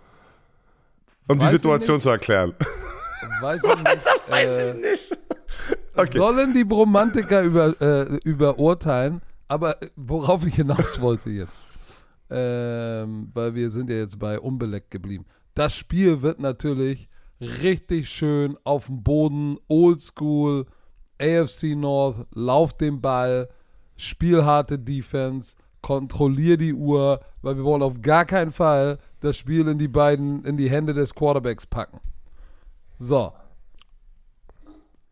Um 1.27 1.39
Weiß 1.39 1.49
die 1.49 1.55
ich 1.57 1.63
Situation 1.63 2.01
zu 2.01 2.11
erklären. 2.11 2.55
Weiß 3.41 3.63
ich 3.65 3.77
nicht. 3.77 4.07
äh, 4.31 4.75
nicht. 4.75 5.19
Okay. 5.97 6.19
Sollen 6.19 6.53
die 6.53 6.65
Bromantiker 6.65 7.43
über, 7.43 7.81
äh, 7.81 8.17
überurteilen? 8.25 9.23
Aber 9.49 9.83
äh, 9.83 9.89
worauf 9.97 10.45
ich 10.47 10.57
hinaus 10.57 11.01
wollte 11.01 11.31
jetzt, 11.31 11.69
ähm, 12.31 13.31
weil 13.33 13.55
wir 13.55 13.71
sind 13.71 13.91
ja 13.91 13.97
jetzt 13.97 14.19
bei 14.19 14.39
unbeleckt 14.39 14.91
geblieben. 14.91 15.27
Das 15.55 15.75
Spiel 15.77 16.23
wird 16.23 16.41
natürlich 16.41 17.09
richtig 17.41 18.09
schön 18.09 18.57
auf 18.65 18.87
dem 18.87 19.03
Boden, 19.03 19.59
oldschool, 19.69 20.67
AFC 21.21 21.77
North, 21.77 22.27
lauf 22.35 22.77
den 22.77 23.01
Ball, 23.01 23.49
spielharte 23.97 24.79
Defense, 24.79 25.57
kontrollier 25.83 26.57
die 26.57 26.75
Uhr, 26.75 27.21
weil 27.43 27.57
wir 27.57 27.65
wollen 27.65 27.83
auf 27.83 28.01
gar 28.01 28.25
keinen 28.25 28.53
Fall 28.53 28.99
das 29.21 29.37
Spiel 29.37 29.69
in 29.69 29.79
die 29.79 29.89
beiden, 29.89 30.45
in 30.45 30.57
die 30.57 30.71
Hände 30.71 30.95
des 30.95 31.15
Quarterbacks 31.15 31.67
packen. 31.67 32.01
So, 32.97 33.33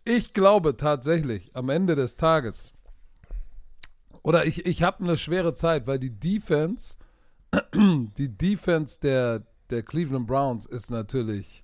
ich 0.05 0.33
glaube 0.33 0.77
tatsächlich 0.77 1.51
am 1.55 1.69
Ende 1.69 1.95
des 1.95 2.17
Tages, 2.17 2.73
oder 4.23 4.47
ich, 4.47 4.67
ich 4.67 4.83
habe 4.83 5.03
eine 5.03 5.17
schwere 5.17 5.55
Zeit, 5.55 5.87
weil 5.87 5.99
die 5.99 6.19
Defense, 6.19 6.97
die 7.75 8.29
Defense 8.29 8.99
der, 9.01 9.43
der 9.71 9.83
Cleveland 9.83 10.27
Browns 10.27 10.67
ist 10.67 10.91
natürlich 10.91 11.63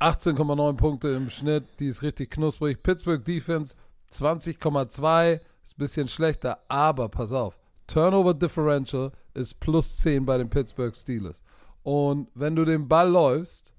18,9 0.00 0.76
Punkte 0.76 1.08
im 1.08 1.30
Schnitt, 1.30 1.64
die 1.80 1.86
ist 1.86 2.02
richtig 2.02 2.30
knusprig. 2.30 2.82
Pittsburgh 2.82 3.24
Defense 3.24 3.74
20,2, 4.12 5.40
ist 5.68 5.76
ein 5.76 5.80
bisschen 5.80 6.08
schlechter, 6.08 6.60
aber 6.68 7.10
pass 7.10 7.30
auf, 7.30 7.58
Turnover 7.86 8.32
Differential 8.32 9.12
ist 9.34 9.60
plus 9.60 9.98
10 9.98 10.24
bei 10.24 10.38
den 10.38 10.48
Pittsburgh 10.48 10.96
Steelers. 10.96 11.42
Und 11.82 12.30
wenn 12.34 12.56
du 12.56 12.64
den 12.64 12.88
Ball 12.88 13.10
läufst, 13.10 13.74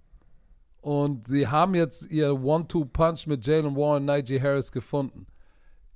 und 0.82 1.28
sie 1.28 1.47
haben 1.47 1.73
jetzt 1.73 2.10
ihr 2.12 2.32
One-Two-Punch 2.32 3.25
mit 3.25 3.45
Jalen 3.45 3.75
Warren 3.75 4.04
und 4.04 4.06
Najee 4.06 4.39
Harris 4.39 4.71
gefunden. 4.71 5.25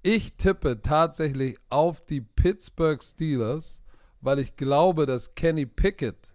Ich 0.01 0.33
tippe 0.33 0.81
tatsächlich 0.81 1.57
auf 1.69 2.01
die 2.01 2.21
Pittsburgh 2.21 3.01
Steelers, 3.01 3.81
weil 4.19 4.39
ich 4.39 4.55
glaube, 4.55 5.05
dass 5.05 5.35
Kenny 5.35 5.65
Pickett 5.67 6.33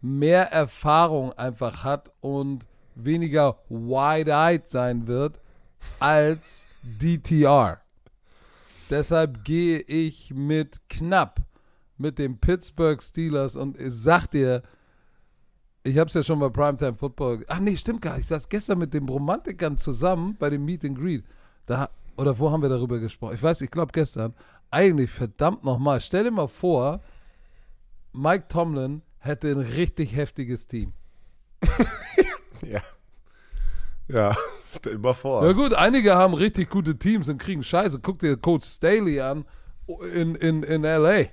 mehr 0.00 0.52
Erfahrung 0.52 1.32
einfach 1.32 1.82
hat 1.84 2.12
und 2.20 2.64
weniger 2.94 3.58
wide-eyed 3.68 4.70
sein 4.70 5.06
wird 5.08 5.40
als 5.98 6.66
DTR. 6.82 7.83
Deshalb 8.94 9.42
gehe 9.42 9.80
ich 9.80 10.32
mit 10.32 10.88
knapp 10.88 11.40
mit 11.98 12.20
den 12.20 12.38
Pittsburgh 12.38 13.02
Steelers 13.02 13.56
und 13.56 13.76
sag 13.88 14.28
dir, 14.28 14.62
ich 15.82 15.98
habe 15.98 16.06
es 16.06 16.14
ja 16.14 16.22
schon 16.22 16.38
bei 16.38 16.48
Primetime 16.48 16.94
Football. 16.94 17.44
Ach 17.48 17.58
nee, 17.58 17.76
stimmt 17.76 18.02
gar 18.02 18.12
nicht. 18.12 18.20
Ich 18.20 18.28
saß 18.28 18.48
gestern 18.48 18.78
mit 18.78 18.94
den 18.94 19.08
Romantikern 19.08 19.76
zusammen 19.78 20.36
bei 20.38 20.48
dem 20.48 20.64
Meet 20.64 20.84
and 20.84 20.96
Greet. 20.96 21.24
Da, 21.66 21.90
oder 22.16 22.38
wo 22.38 22.52
haben 22.52 22.62
wir 22.62 22.68
darüber 22.68 23.00
gesprochen? 23.00 23.34
Ich 23.34 23.42
weiß, 23.42 23.62
ich 23.62 23.70
glaube 23.72 23.90
gestern. 23.90 24.32
Eigentlich, 24.70 25.10
verdammt 25.10 25.64
nochmal. 25.64 26.00
Stell 26.00 26.22
dir 26.22 26.30
mal 26.30 26.46
vor, 26.46 27.00
Mike 28.12 28.44
Tomlin 28.46 29.02
hätte 29.18 29.50
ein 29.50 29.58
richtig 29.58 30.14
heftiges 30.14 30.68
Team. 30.68 30.92
Ja. 32.62 32.80
Ja, 34.08 34.36
stell 34.72 34.98
mal 34.98 35.14
vor. 35.14 35.44
Ja 35.46 35.52
gut, 35.52 35.72
einige 35.74 36.14
haben 36.14 36.34
richtig 36.34 36.68
gute 36.70 36.98
Teams 36.98 37.28
und 37.28 37.38
kriegen 37.38 37.62
Scheiße. 37.62 38.00
Guck 38.00 38.18
dir 38.18 38.36
Coach 38.36 38.66
Staley 38.66 39.20
an 39.20 39.44
in, 40.14 40.34
in, 40.34 40.62
in 40.62 40.84
L.A. 40.84 41.26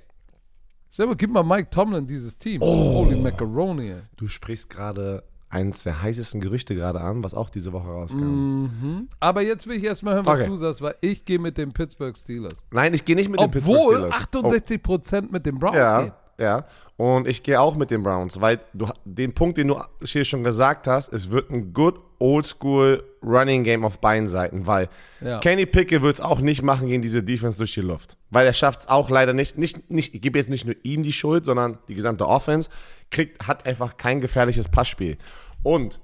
Stell 0.90 1.06
mal, 1.06 1.16
gib 1.16 1.30
mal 1.30 1.42
Mike 1.42 1.70
Tomlin 1.70 2.06
dieses 2.06 2.36
Team. 2.36 2.60
Holy 2.60 3.16
Macaroni. 3.16 3.94
Du 4.16 4.28
sprichst 4.28 4.68
gerade 4.68 5.22
eins 5.48 5.82
der 5.82 6.00
heißesten 6.02 6.40
Gerüchte 6.40 6.74
gerade 6.74 7.00
an, 7.00 7.22
was 7.22 7.34
auch 7.34 7.50
diese 7.50 7.72
Woche 7.74 7.88
rauskam. 7.88 8.62
Mhm. 8.64 9.08
Aber 9.20 9.42
jetzt 9.42 9.66
will 9.66 9.76
ich 9.76 9.84
erstmal 9.84 10.14
hören, 10.14 10.26
was 10.26 10.40
Okay. 10.40 10.48
du 10.48 10.56
sagst, 10.56 10.80
weil 10.80 10.94
ich 11.02 11.24
gehe 11.26 11.38
mit 11.38 11.58
den 11.58 11.72
Pittsburgh 11.72 12.16
Steelers. 12.16 12.62
Nein, 12.70 12.94
ich 12.94 13.04
gehe 13.04 13.16
nicht 13.16 13.28
mit 13.30 13.38
den 13.40 13.50
Pittsburgh 13.50 13.76
Obwohl 13.78 13.96
Steelers. 13.96 14.14
68 14.16 14.82
Prozent 14.82 15.32
mit 15.32 15.44
den 15.44 15.58
Browns 15.58 15.76
Oh, 15.76 15.78
ja, 15.78 16.02
gehen. 16.02 16.12
Ja. 16.42 16.66
Und 16.96 17.26
ich 17.26 17.42
gehe 17.42 17.60
auch 17.60 17.74
mit 17.74 17.90
den 17.90 18.02
Browns, 18.02 18.40
weil 18.40 18.60
du 18.74 18.88
den 19.04 19.32
Punkt, 19.32 19.58
den 19.58 19.68
du 19.68 19.80
hier 20.04 20.24
schon 20.24 20.44
gesagt 20.44 20.86
hast, 20.86 21.12
es 21.12 21.30
wird 21.30 21.50
ein 21.50 21.72
good 21.72 21.98
old 22.18 22.46
school 22.46 23.02
Running 23.22 23.64
Game 23.64 23.84
auf 23.84 23.98
beiden 23.98 24.28
Seiten, 24.28 24.66
weil 24.66 24.88
Ja. 25.20 25.40
Kenny 25.40 25.66
Pickett 25.66 26.02
wird 26.02 26.16
es 26.16 26.20
auch 26.20 26.40
nicht 26.40 26.62
machen 26.62 26.88
gegen 26.88 27.02
diese 27.02 27.22
Defense 27.22 27.58
durch 27.58 27.74
die 27.74 27.80
Luft. 27.80 28.16
Weil 28.30 28.46
er 28.46 28.52
schafft 28.52 28.82
es 28.82 28.88
auch 28.88 29.10
leider 29.10 29.32
nicht, 29.32 29.58
nicht, 29.58 29.90
nicht, 29.90 30.14
ich 30.14 30.20
gebe 30.20 30.38
jetzt 30.38 30.50
nicht 30.50 30.64
nur 30.64 30.76
ihm 30.82 31.02
die 31.02 31.12
Schuld, 31.12 31.44
sondern 31.44 31.78
die 31.88 31.94
gesamte 31.94 32.26
Offense, 32.26 32.70
kriegt, 33.10 33.46
hat 33.46 33.66
einfach 33.66 33.96
kein 33.96 34.20
gefährliches 34.20 34.68
Passspiel. 34.68 35.16
Und 35.62 36.00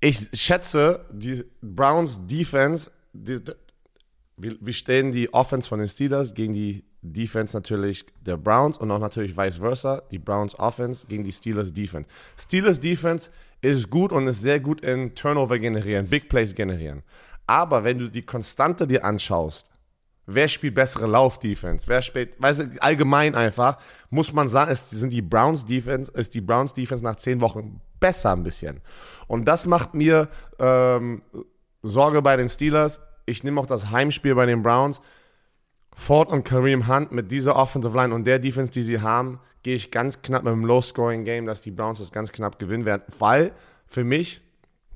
ich 0.00 0.28
schätze, 0.34 1.06
die 1.12 1.44
Browns 1.60 2.20
Defense, 2.26 2.90
die, 3.12 3.40
wir, 4.36 4.56
wir 4.60 4.72
stellen 4.72 5.12
die 5.12 5.32
Offense 5.34 5.68
von 5.68 5.78
den 5.78 5.88
Steelers 5.88 6.34
gegen 6.34 6.52
die 6.52 6.84
Defense 7.02 7.56
natürlich 7.56 8.04
der 8.20 8.36
Browns 8.36 8.78
und 8.78 8.90
auch 8.90 8.98
natürlich 8.98 9.36
vice 9.36 9.56
versa, 9.56 10.02
die 10.10 10.18
Browns 10.18 10.58
Offense 10.58 11.06
gegen 11.06 11.24
die 11.24 11.32
Steelers 11.32 11.72
Defense. 11.72 12.08
Steelers 12.38 12.80
Defense 12.80 13.30
ist 13.62 13.90
gut 13.90 14.12
und 14.12 14.26
ist 14.28 14.42
sehr 14.42 14.60
gut 14.60 14.82
in 14.82 15.14
Turnover 15.14 15.58
generieren, 15.58 16.06
Big 16.06 16.28
Plays 16.28 16.54
generieren. 16.54 17.02
Aber 17.46 17.84
wenn 17.84 17.98
du 17.98 18.08
die 18.08 18.22
Konstante 18.22 18.86
dir 18.86 19.04
anschaust, 19.04 19.70
wer 20.26 20.48
spielt 20.48 20.74
bessere 20.74 21.06
Lauf-Defense, 21.06 21.88
wer 21.88 22.02
spielt, 22.02 22.40
weißt 22.40 22.60
du, 22.60 22.82
allgemein 22.82 23.34
einfach, 23.34 23.78
muss 24.10 24.32
man 24.32 24.48
sagen, 24.48 24.70
es 24.70 24.90
sind 24.90 25.12
die 25.12 25.22
Browns 25.22 25.64
Defense, 25.64 26.12
ist 26.12 26.34
die 26.34 26.40
Browns 26.40 26.74
Defense 26.74 27.02
nach 27.02 27.16
zehn 27.16 27.40
Wochen 27.40 27.80
besser 27.98 28.32
ein 28.32 28.42
bisschen. 28.42 28.80
Und 29.26 29.46
das 29.46 29.66
macht 29.66 29.94
mir 29.94 30.28
ähm, 30.58 31.22
Sorge 31.82 32.22
bei 32.22 32.36
den 32.36 32.48
Steelers. 32.48 33.00
Ich 33.26 33.44
nehme 33.44 33.60
auch 33.60 33.66
das 33.66 33.90
Heimspiel 33.90 34.34
bei 34.34 34.46
den 34.46 34.62
Browns. 34.62 35.00
Ford 36.00 36.30
und 36.30 36.44
Kareem 36.44 36.88
Hunt 36.88 37.12
mit 37.12 37.30
dieser 37.30 37.56
Offensive 37.56 37.94
Line 37.94 38.14
und 38.14 38.26
der 38.26 38.38
Defense, 38.38 38.72
die 38.72 38.82
sie 38.82 39.02
haben, 39.02 39.38
gehe 39.62 39.76
ich 39.76 39.90
ganz 39.90 40.22
knapp 40.22 40.44
mit 40.44 40.52
einem 40.54 40.64
Low-Scoring-Game, 40.64 41.44
dass 41.44 41.60
die 41.60 41.70
Browns 41.70 41.98
das 41.98 42.10
ganz 42.10 42.32
knapp 42.32 42.58
gewinnen 42.58 42.86
werden. 42.86 43.02
Weil 43.18 43.52
für 43.86 44.02
mich 44.02 44.40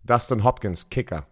Dustin 0.03 0.43
Hopkins, 0.43 0.89
Kicker, 0.89 1.27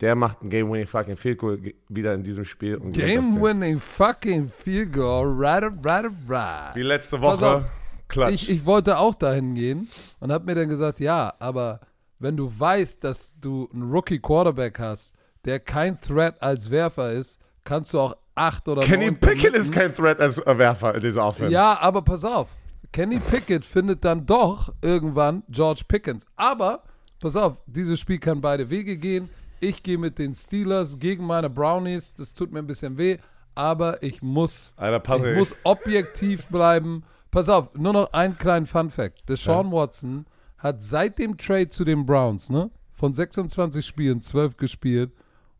der 0.00 0.14
macht 0.14 0.42
ein 0.42 0.48
Game-Winning 0.48 0.86
fucking 0.86 1.18
Field 1.18 1.38
Goal 1.38 1.60
wieder 1.90 2.14
in 2.14 2.22
diesem 2.22 2.46
Spiel. 2.46 2.80
Game-winning 2.80 3.78
fucking 3.78 4.48
field 4.48 4.94
goal, 4.94 5.26
right, 5.36 5.64
right, 5.84 6.10
right. 6.26 6.74
Wie 6.74 6.82
letzte 6.82 7.20
Woche. 7.20 7.66
Klatsch. 8.08 8.32
Ich, 8.32 8.50
ich 8.50 8.64
wollte 8.64 8.96
auch 8.96 9.14
dahin 9.14 9.54
gehen 9.54 9.88
und 10.18 10.32
habe 10.32 10.46
mir 10.46 10.54
dann 10.54 10.70
gesagt, 10.70 10.98
ja, 10.98 11.34
aber 11.38 11.80
wenn 12.18 12.38
du 12.38 12.50
weißt, 12.58 13.04
dass 13.04 13.34
du 13.38 13.68
einen 13.70 13.90
Rookie-Quarterback 13.92 14.78
hast, 14.78 15.14
der 15.44 15.60
kein 15.60 16.00
Threat 16.00 16.40
als 16.42 16.70
Werfer 16.70 17.12
ist, 17.12 17.38
kannst 17.64 17.94
du 17.94 18.00
auch 18.00 18.16
acht 18.34 18.68
oder 18.68 18.82
Kenny 18.82 19.10
Pickett 19.10 19.54
ist 19.54 19.72
kein 19.72 19.94
Threat 19.94 20.20
als 20.20 20.38
Werfer 20.44 20.94
in 20.94 21.00
dieser 21.00 21.26
Offense. 21.26 21.52
Ja, 21.52 21.78
aber 21.80 22.02
pass 22.02 22.24
auf. 22.24 22.48
Kenny 22.92 23.18
Pickett 23.18 23.64
findet 23.64 24.04
dann 24.04 24.24
doch 24.24 24.72
irgendwann 24.80 25.42
George 25.48 25.82
Pickens. 25.88 26.24
Aber, 26.36 26.82
pass 27.20 27.36
auf, 27.36 27.56
dieses 27.66 27.98
Spiel 27.98 28.18
kann 28.18 28.40
beide 28.40 28.70
Wege 28.70 28.96
gehen. 28.96 29.28
Ich 29.60 29.82
gehe 29.82 29.98
mit 29.98 30.18
den 30.18 30.34
Steelers 30.34 30.98
gegen 30.98 31.26
meine 31.26 31.50
Brownies. 31.50 32.14
Das 32.14 32.34
tut 32.34 32.52
mir 32.52 32.60
ein 32.60 32.66
bisschen 32.66 32.96
weh, 32.98 33.18
aber 33.54 34.02
ich 34.02 34.22
muss, 34.22 34.74
Alter, 34.76 35.30
ich 35.30 35.36
muss 35.36 35.56
objektiv 35.64 36.46
bleiben. 36.48 37.02
Pass 37.30 37.48
auf, 37.48 37.74
nur 37.74 37.92
noch 37.92 38.12
einen 38.12 38.38
kleinen 38.38 38.66
Fun-Fact. 38.66 39.28
Deshaun 39.28 39.72
Watson 39.72 40.26
hat 40.58 40.80
seit 40.80 41.18
dem 41.18 41.36
Trade 41.36 41.68
zu 41.68 41.84
den 41.84 42.06
Browns, 42.06 42.48
ne, 42.50 42.70
von 42.92 43.12
26 43.12 43.84
Spielen 43.84 44.22
12 44.22 44.56
gespielt 44.56 45.12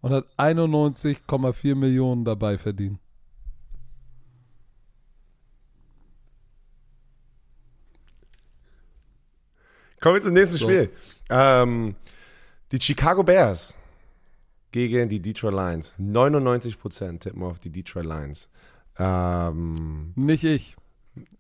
und 0.05 0.12
hat 0.12 0.26
91,4 0.36 1.74
Millionen 1.74 2.26
dabei 2.26 2.59
verdient. 2.59 2.98
Kommen 10.00 10.16
wir 10.16 10.20
zum 10.20 10.34
nächsten 10.34 10.59
So. 10.59 10.66
Spiel. 10.66 10.90
Ähm, 11.30 11.96
die 12.70 12.78
Chicago 12.82 13.22
Bears 13.22 13.74
gegen 14.72 15.09
die 15.09 15.20
Detroit 15.20 15.55
Lions. 15.55 15.94
99% 15.98 17.20
tippen 17.20 17.42
auf 17.42 17.59
die 17.59 17.70
Detroit 17.70 18.05
Lions. 18.05 18.50
Ähm, 18.98 20.12
Nicht 20.16 20.44
ich. 20.44 20.76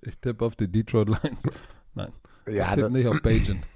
Ich 0.00 0.16
tippe 0.20 0.42
auf 0.42 0.56
die 0.56 0.68
Detroit 0.68 1.08
Lions. 1.08 1.42
Nein, 1.94 2.12
ja, 2.46 2.70
ich 2.70 2.74
tippe 2.76 2.90
nicht 2.90 3.08
auf 3.08 3.20
Bajent. 3.20 3.66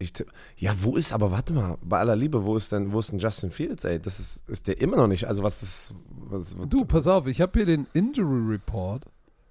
Ich 0.00 0.12
ja, 0.56 0.74
wo 0.80 0.96
ist, 0.96 1.12
aber 1.12 1.30
warte 1.30 1.52
mal, 1.52 1.76
bei 1.82 1.98
aller 1.98 2.16
Liebe, 2.16 2.44
wo 2.44 2.56
ist 2.56 2.72
denn, 2.72 2.90
wo 2.92 3.00
ist 3.00 3.12
denn 3.12 3.18
Justin 3.18 3.50
Fields, 3.50 3.84
ey? 3.84 4.00
Das 4.00 4.18
ist, 4.18 4.48
ist 4.48 4.66
der 4.66 4.80
immer 4.80 4.96
noch 4.96 5.06
nicht, 5.06 5.26
also 5.26 5.42
was 5.42 5.62
ist, 5.62 5.94
was, 6.08 6.58
was 6.58 6.68
Du, 6.68 6.86
pass 6.86 7.06
auf, 7.06 7.26
ich 7.26 7.40
habe 7.40 7.52
hier 7.58 7.66
den 7.66 7.86
Injury 7.92 8.54
Report 8.54 9.04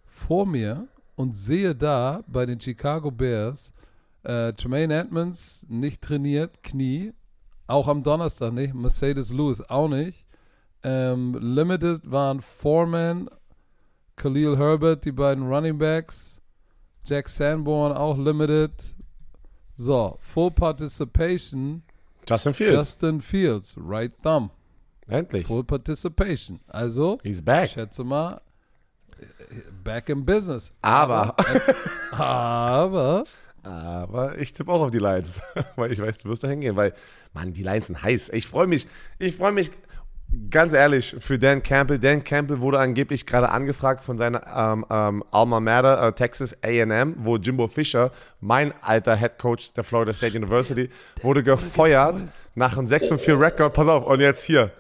vor 0.07 0.47
mir 0.47 0.87
und 1.15 1.37
sehe 1.37 1.75
da 1.75 2.23
bei 2.27 2.47
den 2.47 2.59
Chicago 2.59 3.11
Bears 3.11 3.73
äh, 4.23 4.53
Tremaine 4.53 4.95
Edmonds 4.95 5.67
nicht 5.69 6.01
trainiert, 6.01 6.63
Knie, 6.63 7.13
auch 7.67 7.87
am 7.87 8.01
Donnerstag 8.01 8.53
nicht, 8.53 8.73
Mercedes 8.73 9.31
Lewis 9.31 9.61
auch 9.61 9.87
nicht. 9.87 10.25
Ähm, 10.81 11.37
limited 11.39 12.09
waren 12.09 12.41
Foreman, 12.41 13.29
Khalil 14.15 14.57
Herbert, 14.57 15.05
die 15.05 15.11
beiden 15.11 15.47
Running 15.47 15.77
Backs, 15.77 16.41
Jack 17.05 17.29
Sanborn 17.29 17.91
auch 17.91 18.17
limited. 18.17 18.95
So, 19.81 20.17
Full 20.19 20.51
Participation, 20.51 21.83
Justin 22.27 22.53
Fields, 22.53 22.73
Justin 22.73 23.21
Fields, 23.21 23.77
right 23.77 24.11
thumb, 24.21 24.49
endlich. 25.07 25.47
Full 25.47 25.63
Participation. 25.63 26.59
Also, 26.67 27.17
He's 27.23 27.39
ich 27.39 27.45
back. 27.45 27.69
schätze 27.69 28.03
mal, 28.03 28.41
back 29.81 30.09
in 30.09 30.25
business. 30.25 30.73
Aber, 30.81 31.33
Aber, 32.11 33.23
aber 33.63 34.37
ich 34.37 34.51
tippe 34.51 34.69
auch 34.69 34.81
auf 34.81 34.91
die 34.91 34.99
Lions, 34.99 35.39
weil 35.77 35.93
ich 35.93 36.01
weiß, 36.01 36.17
du 36.17 36.27
wirst 36.27 36.43
da 36.43 36.49
hingehen, 36.49 36.75
weil, 36.75 36.93
Mann, 37.31 37.53
die 37.53 37.63
Lions 37.63 37.87
sind 37.87 38.03
heiß. 38.03 38.31
Ich 38.33 38.47
freue 38.47 38.67
mich, 38.67 38.85
ich 39.17 39.37
freue 39.37 39.53
mich 39.53 39.71
ganz 40.49 40.73
ehrlich 40.73 41.15
für 41.19 41.39
Dan 41.39 41.63
Campbell. 41.63 41.99
Dan 41.99 42.23
Campbell 42.23 42.59
wurde 42.59 42.79
angeblich 42.79 43.25
gerade 43.25 43.49
angefragt 43.49 44.01
von 44.03 44.17
seiner 44.17 44.45
ähm, 44.47 44.85
ähm, 44.89 45.23
Alma 45.31 45.59
Mater, 45.59 46.07
äh, 46.07 46.13
Texas 46.13 46.55
A&M, 46.63 47.15
wo 47.19 47.37
Jimbo 47.37 47.67
Fisher, 47.67 48.11
mein 48.39 48.73
alter 48.81 49.15
Head 49.15 49.37
Coach 49.39 49.73
der 49.73 49.83
Florida 49.83 50.13
State 50.13 50.37
University, 50.37 50.89
wurde 51.21 51.43
gefeuert 51.43 52.23
nach 52.55 52.77
einem 52.77 52.87
6 52.87 53.13
4 53.17 53.39
Rekord. 53.39 53.73
Pass 53.73 53.87
auf, 53.87 54.05
und 54.05 54.19
jetzt 54.19 54.43
hier. 54.43 54.71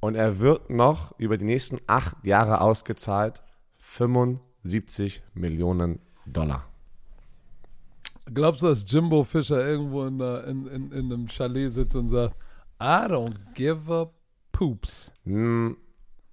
Und 0.00 0.16
er 0.16 0.40
wird 0.40 0.68
noch 0.68 1.16
über 1.18 1.38
die 1.38 1.44
nächsten 1.44 1.78
acht 1.86 2.16
Jahre 2.24 2.60
ausgezahlt 2.60 3.40
75 3.78 5.22
Millionen 5.34 6.00
Dollar. 6.26 6.64
glaubst 8.32 8.62
du, 8.62 8.66
dass 8.66 8.84
Jimbo 8.90 9.22
Fischer 9.22 9.64
irgendwo 9.64 10.04
in, 10.04 10.18
der, 10.18 10.44
in, 10.44 10.66
in, 10.66 10.92
in 10.92 11.12
einem 11.12 11.28
Chalet 11.28 11.70
sitzt 11.70 11.94
und 11.94 12.08
sagt, 12.08 12.34
I 12.80 13.06
don't 13.06 13.36
give 13.54 13.92
a 13.92 14.10
poops? 14.62 15.12
Hm, 15.24 15.76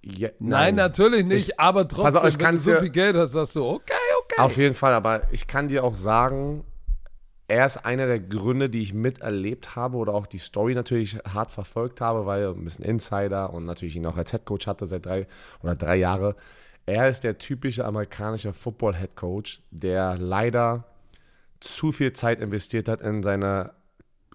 ja, 0.02 0.30
Nein, 0.38 0.76
natürlich 0.76 1.26
nicht, 1.26 1.58
aber 1.58 1.86
trotzdem, 1.86 2.22
auf, 2.22 2.28
ich 2.28 2.40
wenn 2.40 2.54
du 2.54 2.60
so 2.60 2.74
viel 2.74 2.90
Geld 2.90 3.16
hast, 3.16 3.32
sagst 3.32 3.56
du, 3.56 3.64
okay, 3.66 3.92
okay. 4.22 4.40
Auf 4.40 4.56
jeden 4.56 4.74
Fall, 4.74 4.94
aber 4.94 5.22
ich 5.30 5.46
kann 5.46 5.68
dir 5.68 5.84
auch 5.84 5.94
sagen, 5.94 6.64
er 7.48 7.66
ist 7.66 7.84
einer 7.84 8.06
der 8.06 8.20
Gründe, 8.20 8.70
die 8.70 8.82
ich 8.82 8.94
miterlebt 8.94 9.74
habe 9.74 9.96
oder 9.96 10.14
auch 10.14 10.26
die 10.26 10.38
Story 10.38 10.74
natürlich 10.74 11.18
hart 11.28 11.50
verfolgt 11.50 12.00
habe, 12.00 12.24
weil 12.24 12.42
er 12.42 12.50
ein 12.50 12.64
bisschen 12.64 12.84
Insider 12.84 13.52
und 13.52 13.64
natürlich 13.64 13.96
ihn 13.96 14.06
auch 14.06 14.16
als 14.16 14.32
Headcoach 14.32 14.66
hatte 14.66 14.86
seit 14.86 15.04
drei 15.04 15.26
oder 15.62 15.74
drei 15.74 15.96
Jahre. 15.96 16.36
Er 16.86 17.08
ist 17.08 17.24
der 17.24 17.38
typische 17.38 17.84
amerikanische 17.84 18.52
Football-Headcoach, 18.52 19.62
der 19.70 20.16
leider 20.16 20.84
zu 21.58 21.92
viel 21.92 22.12
Zeit 22.12 22.40
investiert 22.40 22.88
hat 22.88 23.02
in 23.02 23.22
seine 23.22 23.72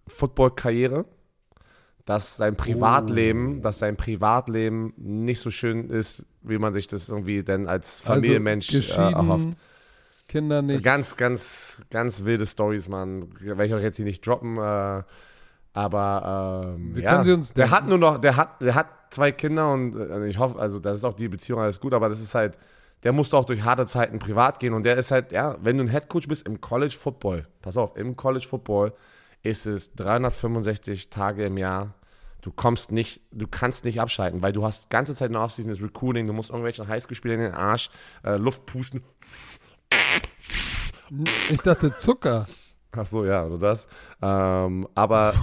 Football-Karriere, 0.07 1.05
dass 2.05 2.37
sein 2.37 2.55
Privatleben, 2.55 3.61
dass 3.61 3.79
sein 3.79 3.97
Privatleben 3.97 4.93
nicht 4.97 5.39
so 5.39 5.49
schön 5.49 5.89
ist, 5.89 6.23
wie 6.43 6.59
man 6.59 6.71
sich 6.71 6.87
das 6.87 7.09
irgendwie 7.09 7.43
denn 7.43 7.67
als 7.67 7.99
Familienmensch 8.01 8.69
äh, 8.69 8.77
geschieden, 8.77 9.13
erhofft. 9.13 9.49
Kinder 10.27 10.61
nicht. 10.61 10.83
Ganz, 10.83 11.17
ganz, 11.17 11.83
ganz 11.89 12.23
wilde 12.23 12.45
Stories, 12.45 12.87
Mann. 12.87 13.27
Werde 13.39 13.65
ich 13.65 13.73
euch 13.73 13.83
jetzt 13.83 13.97
hier 13.97 14.05
nicht 14.05 14.25
droppen. 14.25 14.57
Äh, 14.57 15.03
aber 15.73 16.75
ähm, 16.77 16.95
ja, 16.95 17.11
können 17.11 17.23
sie 17.25 17.31
uns 17.33 17.53
der 17.53 17.65
denken. 17.65 17.75
hat 17.75 17.87
nur 17.87 17.97
noch, 17.97 18.17
der 18.17 18.37
hat, 18.37 18.61
der 18.61 18.75
hat 18.75 18.87
zwei 19.09 19.31
Kinder 19.31 19.73
und 19.73 19.95
äh, 19.95 20.25
ich 20.27 20.39
hoffe, 20.39 20.57
also 20.57 20.79
das 20.79 20.95
ist 20.95 21.03
auch 21.03 21.13
die 21.13 21.27
Beziehung 21.27 21.59
alles 21.59 21.79
gut, 21.81 21.93
aber 21.93 22.07
das 22.07 22.21
ist 22.21 22.33
halt, 22.33 22.57
der 23.03 23.11
musste 23.11 23.35
auch 23.35 23.43
durch 23.43 23.63
harte 23.63 23.85
Zeiten 23.85 24.17
privat 24.17 24.59
gehen 24.59 24.73
und 24.73 24.83
der 24.83 24.95
ist 24.95 25.11
halt, 25.11 25.33
ja, 25.33 25.57
wenn 25.61 25.77
du 25.77 25.83
ein 25.83 25.89
Headcoach 25.89 26.27
bist 26.29 26.47
im 26.47 26.61
College 26.61 26.95
Football, 26.97 27.45
pass 27.61 27.75
auf, 27.75 27.97
im 27.97 28.15
College 28.15 28.47
Football 28.47 28.93
ist 29.45 29.67
es 29.67 29.93
365 29.93 31.09
Tage 31.09 31.45
im 31.45 31.57
Jahr. 31.57 31.93
Du 32.41 32.51
kommst 32.51 32.91
nicht, 32.91 33.21
du 33.31 33.47
kannst 33.47 33.85
nicht 33.85 34.01
abschalten, 34.01 34.41
weil 34.41 34.53
du 34.53 34.65
hast 34.65 34.89
ganze 34.89 35.15
Zeit 35.15 35.27
in 35.27 35.33
der 35.33 35.43
Offseason 35.43 35.71
das 35.71 35.81
Recruiting, 35.81 36.27
du 36.27 36.33
musst 36.33 36.49
irgendwelchen 36.49 36.87
Highschool-Spielern 36.87 37.39
in 37.39 37.45
den 37.45 37.53
Arsch, 37.53 37.89
äh, 38.23 38.37
Luft 38.37 38.65
pusten. 38.65 39.03
Ich 41.49 41.61
dachte 41.61 41.95
Zucker. 41.95 42.47
Ach 42.91 43.05
so, 43.05 43.25
ja, 43.25 43.43
also 43.43 43.57
das. 43.57 43.87
Ähm, 44.21 44.87
aber 44.95 45.33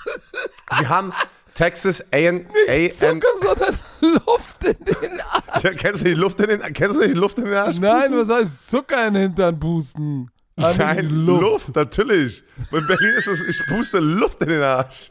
wir 0.78 0.88
haben 0.88 1.12
Texas 1.54 2.00
A&M. 2.12 2.46
Zucker, 2.90 3.28
sondern 3.40 3.78
Luft 4.00 4.64
in 4.64 4.84
den 4.84 5.20
Arsch. 5.20 5.64
Ja, 5.64 5.70
kennst 5.72 6.02
du 6.02 6.04
die 6.04 6.14
Luft 6.14 6.40
in 6.40 6.48
den, 6.48 6.60
kennst 6.72 6.96
du 6.96 7.00
nicht 7.00 7.14
die 7.14 7.18
Luft 7.18 7.38
in 7.38 7.46
den 7.46 7.54
Arsch? 7.54 7.78
Nein, 7.80 8.12
pusten? 8.12 8.18
was 8.18 8.28
heißt 8.28 8.70
Zucker 8.70 9.08
in 9.08 9.14
den 9.14 9.22
Hintern 9.22 9.58
boosten? 9.58 10.30
An 10.56 10.76
Nein, 10.76 11.08
Luft. 11.08 11.74
natürlich. 11.74 12.44
In 12.70 12.86
Berlin 12.86 13.14
ist 13.16 13.26
es, 13.26 13.40
ich 13.40 13.66
puste 13.68 13.98
Luft 14.00 14.40
in 14.42 14.48
den 14.48 14.62
Arsch. 14.62 15.10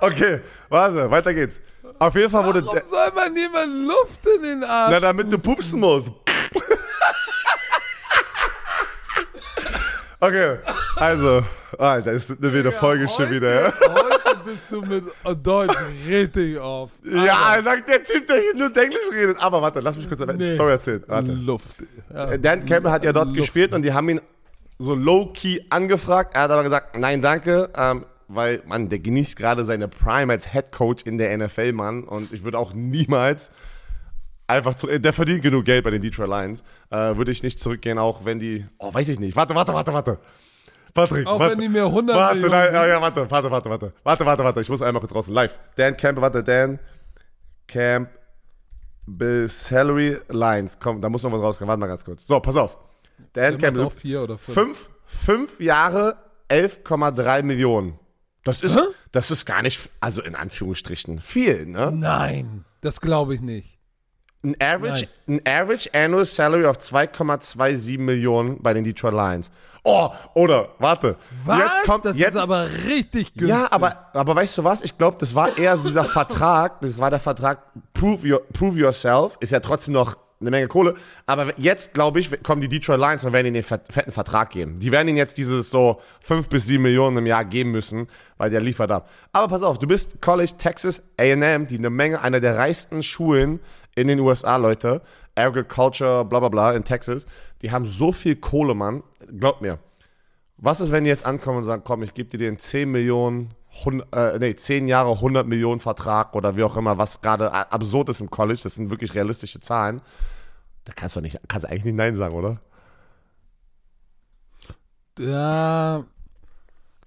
okay, 0.00 0.40
warte, 0.68 1.10
weiter 1.10 1.34
geht's. 1.34 1.60
Auf 1.98 2.14
jeden 2.14 2.30
Fall 2.30 2.44
wurde. 2.44 2.64
Warum 2.64 2.82
soll 2.82 3.12
man 3.14 3.36
jemand 3.36 3.86
Luft 3.86 4.26
in 4.26 4.42
den 4.42 4.64
Arsch? 4.64 4.90
Na, 4.90 5.00
damit 5.00 5.32
du 5.32 5.38
pusten? 5.38 5.54
pupsen 5.54 5.80
musst. 5.80 6.10
okay, 10.20 10.58
also. 10.96 11.44
Da 11.78 11.96
ist 11.98 12.30
eine 12.30 12.54
wieder 12.54 12.72
Folge 12.72 13.06
schon 13.08 13.30
wieder, 13.30 13.72
bist 14.46 14.72
du 14.72 14.80
mit 14.82 15.04
Deutsch 15.42 15.74
richtig 16.08 16.58
auf. 16.58 16.90
Ja, 17.04 17.58
sagt 17.62 17.88
der 17.88 18.02
Typ, 18.02 18.26
der 18.26 18.36
hier 18.36 18.54
nur 18.54 18.76
Englisch 18.76 19.10
redet. 19.12 19.42
Aber 19.42 19.60
warte, 19.60 19.80
lass 19.80 19.96
mich 19.96 20.08
kurz 20.08 20.20
eine 20.22 20.34
Nee. 20.34 20.54
Story 20.54 20.72
erzählen. 20.72 21.02
Warte. 21.06 21.32
Luft. 21.32 21.76
Ja. 22.12 22.36
Dan 22.38 22.64
Campbell 22.64 22.90
hat 22.92 23.04
ja 23.04 23.12
dort 23.12 23.28
Luft. 23.28 23.38
gespielt 23.40 23.72
und 23.74 23.82
die 23.82 23.92
haben 23.92 24.08
ihn 24.08 24.20
so 24.78 24.94
low-key 24.94 25.60
angefragt. 25.70 26.34
Er 26.34 26.42
hat 26.42 26.50
aber 26.50 26.62
gesagt, 26.62 26.96
nein, 26.98 27.20
danke, 27.22 27.70
ähm, 27.76 28.06
weil, 28.28 28.62
Mann, 28.66 28.88
der 28.88 28.98
genießt 28.98 29.36
gerade 29.36 29.64
seine 29.64 29.88
Prime 29.88 30.32
als 30.32 30.52
Head 30.52 30.72
Coach 30.72 31.02
in 31.04 31.18
der 31.18 31.36
NFL, 31.36 31.72
Mann. 31.72 32.04
Und 32.04 32.32
ich 32.32 32.42
würde 32.44 32.58
auch 32.58 32.72
niemals 32.74 33.50
einfach 34.48 34.74
zu, 34.74 34.86
der 34.86 35.12
verdient 35.12 35.42
genug 35.42 35.64
Geld 35.64 35.82
bei 35.84 35.90
den 35.90 36.02
Detroit 36.02 36.28
Lions, 36.28 36.62
äh, 36.90 37.16
würde 37.16 37.32
ich 37.32 37.42
nicht 37.42 37.58
zurückgehen, 37.60 37.98
auch 37.98 38.24
wenn 38.24 38.38
die, 38.38 38.64
oh, 38.78 38.92
weiß 38.94 39.08
ich 39.08 39.18
nicht. 39.18 39.34
Warte, 39.36 39.54
warte, 39.54 39.72
warte, 39.74 39.92
warte. 39.92 40.18
Patrick, 40.96 41.26
Auch 41.26 41.38
warte. 41.38 41.52
wenn 41.52 41.60
die 41.60 41.68
mir 41.68 41.84
100 41.84 42.16
Warte, 42.16 42.34
Millionen 42.36 42.52
nein, 42.52 42.74
ja, 42.74 42.86
ja, 42.86 43.00
warte, 43.00 43.30
warte, 43.30 43.50
warte, 43.50 43.70
warte. 43.70 43.92
Warte, 44.02 44.26
warte, 44.26 44.42
warte. 44.44 44.60
Ich 44.60 44.68
muss 44.68 44.82
einmal 44.82 45.00
kurz 45.00 45.14
raus. 45.14 45.28
Live. 45.28 45.58
Dan 45.76 45.96
Campbell, 45.96 46.22
warte, 46.22 46.42
Dan 46.42 46.78
Campbell 47.68 49.48
Salary 49.48 50.18
Lines. 50.28 50.78
Komm, 50.80 51.00
da 51.00 51.08
muss 51.08 51.22
noch 51.22 51.32
was 51.32 51.40
rauskommen. 51.42 51.68
Warte 51.68 51.80
mal 51.80 51.86
ganz 51.86 52.04
kurz. 52.04 52.26
So, 52.26 52.40
pass 52.40 52.56
auf. 52.56 52.76
Dan 53.32 53.58
Der 53.58 53.58
Campbell. 53.58 53.84
auch 53.86 53.92
vier 53.92 54.22
oder 54.22 54.38
fünf. 54.38 54.54
Fünf, 54.56 54.90
fünf 55.06 55.60
Jahre, 55.60 56.16
11,3 56.50 57.42
Millionen. 57.42 57.98
Das 58.44 58.62
ist, 58.62 58.78
das 59.10 59.30
ist 59.32 59.44
gar 59.44 59.62
nicht, 59.62 59.90
also 60.00 60.22
in 60.22 60.34
Anführungsstrichen, 60.36 61.18
viel, 61.18 61.66
ne? 61.66 61.90
Nein, 61.92 62.64
das 62.80 63.00
glaube 63.00 63.34
ich 63.34 63.40
nicht. 63.40 63.75
Ein 64.46 64.54
Average, 64.60 65.08
ein 65.28 65.40
Average 65.44 65.90
Annual 65.92 66.24
Salary 66.24 66.66
of 66.66 66.78
2,27 66.78 67.98
Millionen 67.98 68.62
bei 68.62 68.72
den 68.74 68.84
Detroit 68.84 69.12
Lions. 69.14 69.50
Oh, 69.82 70.10
oder, 70.34 70.68
warte. 70.78 71.16
Was? 71.44 71.58
Jetzt 71.58 71.82
kommt, 71.86 72.04
das 72.04 72.16
jetzt, 72.18 72.34
ist 72.34 72.40
aber 72.40 72.66
richtig 72.86 73.34
günstig. 73.34 73.48
ja, 73.48 73.68
aber, 73.70 74.08
aber 74.14 74.34
weißt 74.36 74.58
du 74.58 74.64
was? 74.64 74.82
Ich 74.82 74.96
glaube, 74.98 75.16
das 75.20 75.34
war 75.34 75.56
eher 75.58 75.76
dieser 75.76 76.04
Vertrag, 76.06 76.80
das 76.80 76.98
war 76.98 77.10
der 77.10 77.20
Vertrag 77.20 77.58
Prove, 77.94 78.26
your, 78.26 78.42
prove 78.52 78.78
Yourself, 78.78 79.36
ist 79.40 79.52
ja 79.52 79.60
trotzdem 79.60 79.94
noch 79.94 80.16
eine 80.40 80.50
Menge 80.50 80.66
Kohle. 80.68 80.94
Aber 81.24 81.58
jetzt, 81.58 81.94
glaube 81.94 82.20
ich, 82.20 82.42
kommen 82.42 82.60
die 82.60 82.68
Detroit 82.68 82.98
Lions 83.00 83.24
und 83.24 83.32
werden 83.32 83.46
ihnen 83.46 83.54
den 83.54 83.62
fet- 83.62 83.90
fetten 83.90 84.12
Vertrag 84.12 84.50
geben. 84.50 84.78
Die 84.80 84.92
werden 84.92 85.08
ihnen 85.08 85.16
jetzt 85.16 85.38
dieses 85.38 85.70
so 85.70 86.00
5 86.20 86.48
bis 86.48 86.66
7 86.66 86.82
Millionen 86.82 87.16
im 87.18 87.26
Jahr 87.26 87.44
geben 87.44 87.70
müssen, 87.70 88.08
weil 88.38 88.50
der 88.50 88.60
liefert 88.60 88.90
ab. 88.90 89.08
Aber 89.32 89.48
pass 89.48 89.62
auf, 89.62 89.78
du 89.78 89.86
bist 89.86 90.20
College 90.20 90.52
Texas 90.58 91.02
A&M, 91.18 91.66
die 91.68 91.78
eine 91.78 91.90
Menge, 91.90 92.20
einer 92.20 92.40
der 92.40 92.56
reichsten 92.58 93.02
Schulen 93.02 93.60
in 93.96 94.06
den 94.06 94.20
USA, 94.20 94.56
Leute. 94.56 95.02
Agriculture, 95.34 96.24
bla 96.24 96.38
bla 96.38 96.48
bla 96.48 96.72
in 96.72 96.84
Texas. 96.84 97.26
Die 97.62 97.72
haben 97.72 97.86
so 97.86 98.12
viel 98.12 98.36
Kohle, 98.36 98.74
Mann. 98.74 99.02
Glaub 99.38 99.60
mir. 99.60 99.78
Was 100.58 100.80
ist, 100.80 100.92
wenn 100.92 101.04
die 101.04 101.10
jetzt 101.10 101.26
ankommen 101.26 101.58
und 101.58 101.64
sagen, 101.64 101.82
komm, 101.84 102.02
ich 102.02 102.14
gebe 102.14 102.28
dir 102.30 102.38
den 102.38 102.58
10 102.58 102.90
Millionen, 102.90 103.52
100, 103.80 104.14
äh, 104.14 104.38
nee, 104.38 104.56
10 104.56 104.88
Jahre 104.88 105.12
100 105.12 105.46
Millionen 105.46 105.80
Vertrag 105.80 106.34
oder 106.34 106.56
wie 106.56 106.62
auch 106.62 106.76
immer, 106.76 106.96
was 106.96 107.20
gerade 107.20 107.52
absurd 107.52 108.08
ist 108.08 108.20
im 108.20 108.30
College, 108.30 108.60
das 108.62 108.74
sind 108.74 108.90
wirklich 108.90 109.14
realistische 109.14 109.60
Zahlen. 109.60 110.00
Da 110.84 110.92
kannst 110.94 111.16
du 111.16 111.20
nicht, 111.20 111.40
kannst 111.48 111.66
eigentlich 111.66 111.84
nicht 111.84 111.96
Nein 111.96 112.16
sagen, 112.16 112.34
oder? 112.34 112.60
Ja. 115.18 116.04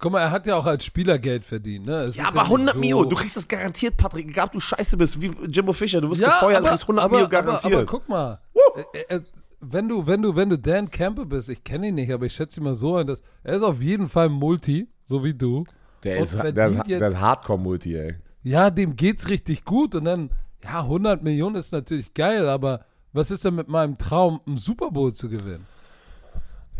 Guck 0.01 0.13
mal, 0.13 0.21
er 0.21 0.31
hat 0.31 0.47
ja 0.47 0.55
auch 0.55 0.65
als 0.65 0.85
Spieler 0.85 1.19
Geld 1.19 1.43
verdient, 1.43 1.85
ne? 1.85 2.03
Es 2.03 2.15
Ja, 2.15 2.23
ist 2.23 2.29
aber 2.29 2.41
nicht 2.43 2.49
100 2.51 2.73
so- 2.75 2.79
Mio, 2.79 3.03
du 3.03 3.15
kriegst 3.17 3.35
das 3.35 3.47
garantiert, 3.47 3.97
Patrick, 3.97 4.29
egal 4.29 4.45
ob 4.45 4.53
du 4.53 4.59
scheiße 4.61 4.95
bist, 4.95 5.21
wie 5.21 5.31
Jimbo 5.47 5.73
Fischer, 5.73 5.99
du 5.99 6.09
wirst 6.09 6.21
ja, 6.21 6.29
gefeuert, 6.29 6.55
aber, 6.57 6.63
du 6.65 6.69
kriegst 6.69 6.83
100 6.83 7.03
aber, 7.05 7.15
Mio 7.17 7.25
aber, 7.25 7.29
garantiert. 7.29 7.73
aber 7.73 7.85
guck 7.85 8.07
mal, 8.07 8.39
äh, 8.93 9.15
äh, 9.15 9.21
wenn 9.59 9.89
du, 9.89 10.07
wenn 10.07 10.21
du, 10.21 10.33
wenn 10.37 10.49
du 10.49 10.57
Dan 10.57 10.89
Campbell 10.89 11.25
bist, 11.25 11.49
ich 11.49 11.61
kenne 11.65 11.89
ihn 11.89 11.95
nicht, 11.95 12.11
aber 12.13 12.25
ich 12.25 12.33
schätze 12.33 12.61
ihn 12.61 12.63
mal 12.63 12.75
so 12.75 12.95
ein, 12.95 13.07
dass 13.07 13.21
er 13.43 13.55
ist 13.55 13.61
auf 13.63 13.81
jeden 13.81 14.07
Fall 14.07 14.29
Multi, 14.29 14.87
so 15.03 15.21
wie 15.23 15.33
du. 15.33 15.65
der, 16.03 16.19
ist, 16.19 16.33
der, 16.33 16.67
ist, 16.67 16.79
der 16.87 17.07
ist 17.07 17.19
Hardcore-Multi, 17.19 17.97
ey. 17.97 18.15
Ja, 18.43 18.69
dem 18.69 18.95
geht's 18.95 19.27
richtig 19.27 19.65
gut 19.65 19.95
und 19.95 20.05
dann, 20.05 20.29
ja, 20.63 20.79
100 20.83 21.21
Millionen 21.23 21.57
ist 21.57 21.73
natürlich 21.73 22.13
geil, 22.13 22.47
aber 22.47 22.85
was 23.11 23.31
ist 23.31 23.43
denn 23.43 23.55
mit 23.55 23.67
meinem 23.67 23.97
Traum, 23.97 24.39
einen 24.47 24.55
Super 24.55 24.91
Bowl 24.91 25.11
zu 25.13 25.27
gewinnen? 25.27 25.65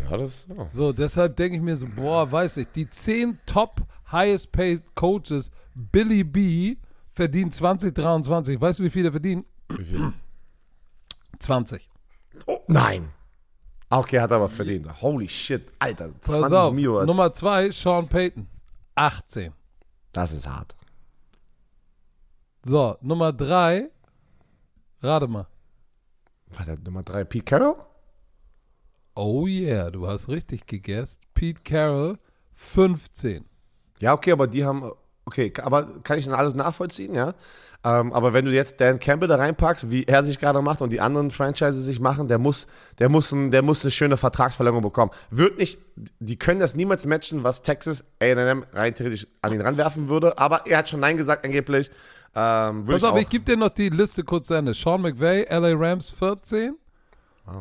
Ja, 0.10 0.18
das 0.18 0.46
ja. 0.48 0.70
So, 0.72 0.94
deshalb 0.94 1.36
denke 1.36 1.58
ich 1.58 1.62
mir 1.64 1.76
so, 1.76 1.88
boah, 1.88 2.32
weiß 2.32 2.58
ich, 2.58 2.68
die 2.70 2.90
10 2.90 3.40
Top 3.46 3.82
Highest 4.12 4.52
Paid 4.52 4.96
Coaches, 4.96 5.52
Billy 5.76 6.24
B, 6.24 6.78
verdient 7.14 7.54
2023. 7.54 8.60
Weißt 8.60 8.80
du, 8.80 8.84
wie 8.84 8.90
viel 8.90 9.06
er 9.06 9.12
verdient? 9.12 9.46
Wie 9.70 9.84
viel? 9.84 10.14
20. 11.40 11.88
Oh, 12.46 12.60
nein. 12.68 13.12
Okay, 13.90 14.20
hat 14.20 14.32
er 14.32 14.38
aber 14.38 14.50
verdient. 14.50 15.02
Holy 15.02 15.28
shit, 15.28 15.72
Alter, 15.80 16.12
20 16.22 16.42
Pass 16.44 16.54
auf, 16.54 16.74
Mio. 16.74 17.04
Nummer 17.06 17.34
2, 17.34 17.72
Sean 17.72 18.08
Payton, 18.08 18.48
18. 18.96 19.52
Das 20.14 20.32
ist 20.32 20.48
hart. 20.48 20.76
So, 22.64 22.98
Nummer 23.02 23.34
3, 23.34 23.90
rate 25.02 25.28
mal. 25.28 25.48
Warte, 26.50 26.78
Nummer 26.84 27.04
3, 27.04 27.24
Pete 27.24 27.46
Carroll? 27.46 27.76
Oh 29.20 29.48
yeah, 29.48 29.92
du 29.92 30.08
hast 30.08 30.30
richtig 30.30 30.66
gegessen. 30.66 31.20
Pete 31.34 31.60
Carroll, 31.66 32.18
15. 32.56 33.44
Ja, 34.00 34.14
okay, 34.14 34.32
aber 34.32 34.48
die 34.48 34.64
haben, 34.64 34.90
okay, 35.26 35.52
aber 35.62 36.02
kann 36.04 36.18
ich 36.18 36.24
dann 36.24 36.36
alles 36.36 36.56
nachvollziehen, 36.56 37.14
ja? 37.14 37.34
Ähm, 37.84 38.14
aber 38.14 38.32
wenn 38.32 38.46
du 38.46 38.52
jetzt 38.54 38.80
Dan 38.80 38.98
Campbell 39.00 39.28
da 39.28 39.36
reinpackst, 39.36 39.92
wie 39.92 40.06
er 40.06 40.24
sich 40.24 40.40
gerade 40.40 40.62
macht 40.62 40.82
und 40.82 40.92
die 40.94 41.02
anderen 41.02 41.32
Franchises 41.32 41.84
sich 41.84 42.00
machen, 42.00 42.30
der 42.30 42.38
muss, 42.38 42.66
der 42.98 43.10
muss, 43.10 43.34
ein, 43.34 43.52
der 43.52 43.62
muss 43.62 43.84
eine 43.84 43.92
schöne 43.92 44.16
Vertragsverlängerung 44.16 44.84
bekommen. 44.84 45.12
Wird 45.32 45.58
nicht, 45.58 45.80
die 46.20 46.40
können 46.40 46.62
das 46.62 46.76
niemals 46.76 47.06
matchen, 47.06 47.44
was 47.44 47.62
Texas 47.62 48.06
A&M 48.22 48.66
rein 48.72 48.96
theoretisch 48.96 49.28
an 49.42 49.52
ihn 49.52 49.60
ranwerfen 49.60 50.08
würde, 50.08 50.38
aber 50.38 50.66
er 50.66 50.78
hat 50.78 50.88
schon 50.88 51.02
Nein 51.02 51.18
gesagt 51.18 51.44
angeblich. 51.44 51.92
Ähm, 52.36 52.86
Pass 52.86 53.04
auf, 53.04 53.14
auch, 53.14 53.18
ich 53.18 53.28
gebe 53.28 53.44
dir 53.44 53.58
noch 53.58 53.70
die 53.70 53.90
Liste 53.90 54.24
kurz 54.24 54.48
zu 54.48 54.54
Ende. 54.54 54.74
Sean 54.74 55.02
McVay, 55.02 55.46
LA 55.50 55.74
Rams 55.74 56.10
14. 56.10 56.78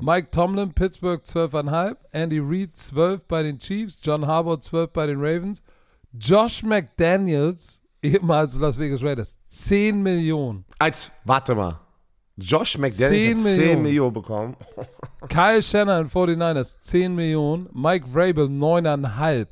Mike 0.01 0.31
Tomlin, 0.31 0.73
Pittsburgh 0.73 1.23
12,5. 1.23 1.97
Andy 2.13 2.41
Reid 2.41 2.77
12 2.77 3.23
bei 3.27 3.43
den 3.43 3.59
Chiefs. 3.59 3.99
John 4.03 4.27
Harbaugh 4.27 4.61
12 4.61 4.93
bei 4.93 5.07
den 5.07 5.19
Ravens. 5.19 5.63
Josh 6.13 6.63
McDaniels, 6.63 7.81
ehemals 8.03 8.59
Las 8.59 8.79
Vegas 8.79 9.03
Raiders, 9.03 9.37
10 9.49 10.03
Millionen. 10.03 10.65
als, 10.79 11.13
warte 11.25 11.55
mal, 11.55 11.81
Josh 12.37 12.79
McDaniels 12.79 13.11
10 13.11 13.37
hat 13.37 13.45
10 13.45 13.57
Millionen. 13.57 13.83
Millionen 13.83 14.13
bekommen. 14.15 14.57
Kyle 15.29 15.63
Shanahan, 15.63 16.09
49ers, 16.09 16.81
10 16.81 17.15
Millionen. 17.15 17.69
Mike 17.73 18.07
Vrabel, 18.13 18.47
9,5. 18.47 19.47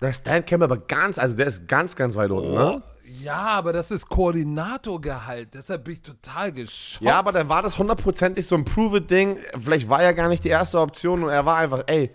Das 0.00 0.10
ist 0.16 0.26
Dan 0.26 0.44
Campbell 0.44 0.64
aber 0.70 0.78
ganz, 0.78 1.18
also 1.18 1.36
der 1.36 1.46
ist 1.46 1.68
ganz, 1.68 1.94
ganz 1.94 2.16
weit 2.16 2.30
unten, 2.30 2.52
ne? 2.54 2.82
Ja, 3.18 3.38
aber 3.38 3.72
das 3.72 3.90
ist 3.90 4.08
Koordinatorgehalt. 4.08 5.54
Deshalb 5.54 5.84
bin 5.84 5.94
ich 5.94 6.02
total 6.02 6.52
geschockt. 6.52 7.04
Ja, 7.04 7.18
aber 7.18 7.32
dann 7.32 7.48
war 7.48 7.62
das 7.62 7.78
hundertprozentig 7.78 8.46
so 8.46 8.54
ein 8.54 8.64
Prove-It-Ding. 8.64 9.38
Vielleicht 9.60 9.88
war 9.88 10.02
er 10.02 10.14
gar 10.14 10.28
nicht 10.28 10.44
die 10.44 10.48
erste 10.48 10.78
Option 10.78 11.24
und 11.24 11.30
er 11.30 11.44
war 11.44 11.56
einfach, 11.56 11.82
ey, 11.86 12.10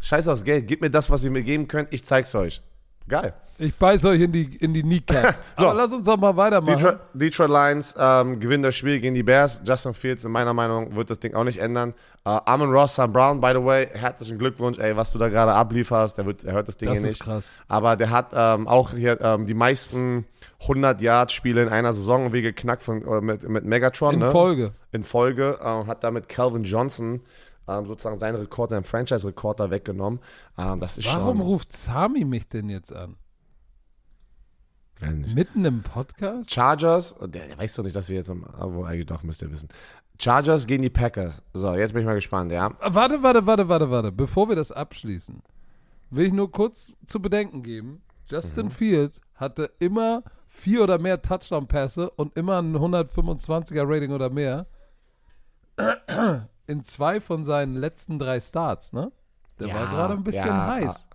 scheiß 0.00 0.28
aufs 0.28 0.44
Geld, 0.44 0.66
gib 0.66 0.80
mir 0.80 0.90
das, 0.90 1.10
was 1.10 1.24
ihr 1.24 1.30
mir 1.30 1.42
geben 1.42 1.68
könnt, 1.68 1.92
ich 1.92 2.04
zeig's 2.04 2.34
euch. 2.34 2.62
Geil. 3.08 3.34
Ich 3.60 3.74
beiß 3.74 4.04
euch 4.04 4.20
in 4.20 4.30
die, 4.30 4.56
in 4.56 4.72
die 4.72 4.82
Kneecaps. 4.82 5.44
So. 5.58 5.66
Aber 5.66 5.74
lass 5.74 5.92
uns 5.92 6.06
doch 6.06 6.16
mal 6.16 6.36
weitermachen. 6.36 6.76
Detroit, 6.76 6.98
Detroit 7.12 7.50
Lions 7.50 7.94
ähm, 7.98 8.38
gewinnen 8.38 8.62
das 8.62 8.76
Spiel 8.76 9.00
gegen 9.00 9.14
die 9.14 9.24
Bears. 9.24 9.60
Justin 9.66 9.94
Fields, 9.94 10.24
in 10.24 10.30
meiner 10.30 10.54
Meinung, 10.54 10.94
wird 10.94 11.10
das 11.10 11.18
Ding 11.18 11.34
auch 11.34 11.42
nicht 11.42 11.58
ändern. 11.58 11.94
Äh, 12.24 12.38
Amon 12.44 12.70
Ross, 12.70 12.94
Sam 12.94 13.12
Brown, 13.12 13.40
by 13.40 13.50
the 13.54 13.64
way, 13.64 13.88
herzlichen 13.92 14.38
Glückwunsch, 14.38 14.78
ey, 14.78 14.96
was 14.96 15.10
du 15.10 15.18
da 15.18 15.28
gerade 15.28 15.52
ablieferst. 15.52 16.16
Der, 16.16 16.26
wird, 16.26 16.44
der 16.44 16.52
hört 16.52 16.68
das 16.68 16.76
Ding 16.76 16.88
Das 16.88 16.98
hier 16.98 17.08
ist 17.08 17.14
nicht. 17.14 17.24
krass. 17.24 17.58
Aber 17.66 17.96
der 17.96 18.10
hat 18.10 18.28
ähm, 18.32 18.68
auch 18.68 18.92
hier 18.92 19.20
ähm, 19.20 19.46
die 19.46 19.54
meisten 19.54 20.24
100-Yard-Spiele 20.66 21.62
in 21.62 21.68
einer 21.68 21.92
Saison 21.92 22.32
wie 22.32 22.42
geknackt 22.42 22.82
von, 22.82 23.04
äh, 23.04 23.20
mit, 23.20 23.48
mit 23.48 23.64
Megatron. 23.64 24.14
In 24.14 24.20
ne? 24.20 24.30
Folge. 24.30 24.72
in 24.92 25.02
Folge, 25.02 25.58
äh, 25.60 25.86
hat 25.88 26.04
damit 26.04 26.28
Calvin 26.28 26.62
Johnson 26.62 27.20
ähm, 27.68 27.86
sozusagen 27.86 28.18
seinen 28.18 28.36
Rekord, 28.36 28.70
seinen 28.70 28.84
Franchise-Rekord 28.84 29.60
da 29.60 29.70
weggenommen. 29.70 30.20
Ähm, 30.56 30.80
das 30.80 30.98
ist 30.98 31.06
Warum 31.06 31.38
schon. 31.38 31.46
ruft 31.46 31.72
Sami 31.72 32.24
mich 32.24 32.48
denn 32.48 32.68
jetzt 32.70 32.92
an? 32.92 33.16
Mitten 35.00 35.64
im 35.64 35.82
Podcast? 35.82 36.52
Chargers, 36.52 37.14
der, 37.20 37.46
der 37.46 37.56
weiß 37.56 37.74
doch 37.74 37.84
nicht, 37.84 37.94
dass 37.94 38.08
wir 38.08 38.16
jetzt, 38.16 38.30
im, 38.30 38.44
wo 38.58 38.82
eigentlich 38.82 39.06
doch, 39.06 39.22
müsst 39.22 39.42
ihr 39.42 39.50
wissen. 39.52 39.68
Chargers 40.20 40.66
gegen 40.66 40.82
die 40.82 40.90
Packers. 40.90 41.40
So, 41.52 41.74
jetzt 41.74 41.92
bin 41.92 42.00
ich 42.02 42.06
mal 42.06 42.14
gespannt, 42.16 42.50
ja. 42.50 42.72
Ah, 42.80 42.94
Warte, 42.94 43.22
warte, 43.22 43.46
warte, 43.46 43.68
warte, 43.68 43.90
warte. 43.90 44.10
Bevor 44.10 44.48
wir 44.48 44.56
das 44.56 44.72
abschließen, 44.72 45.40
will 46.10 46.26
ich 46.26 46.32
nur 46.32 46.50
kurz 46.50 46.96
zu 47.06 47.22
bedenken 47.22 47.62
geben. 47.62 48.02
Justin 48.28 48.66
Mhm. 48.66 48.70
Fields 48.72 49.20
hatte 49.36 49.70
immer 49.78 50.24
vier 50.48 50.82
oder 50.82 50.98
mehr 50.98 51.22
Touchdown-Pässe 51.22 52.10
und 52.10 52.36
immer 52.36 52.60
ein 52.60 52.74
125er 52.76 53.84
Rating 53.86 54.10
oder 54.10 54.30
mehr. 54.30 54.66
In 56.68 56.84
zwei 56.84 57.18
von 57.18 57.44
seinen 57.44 57.74
letzten 57.74 58.18
drei 58.18 58.40
Starts, 58.40 58.92
ne? 58.92 59.10
Der 59.58 59.68
Ja, 59.68 59.74
war 59.74 59.86
gerade 59.86 60.12
ein 60.14 60.22
bisschen 60.22 60.46
ja, 60.46 60.66
heiß. 60.66 61.08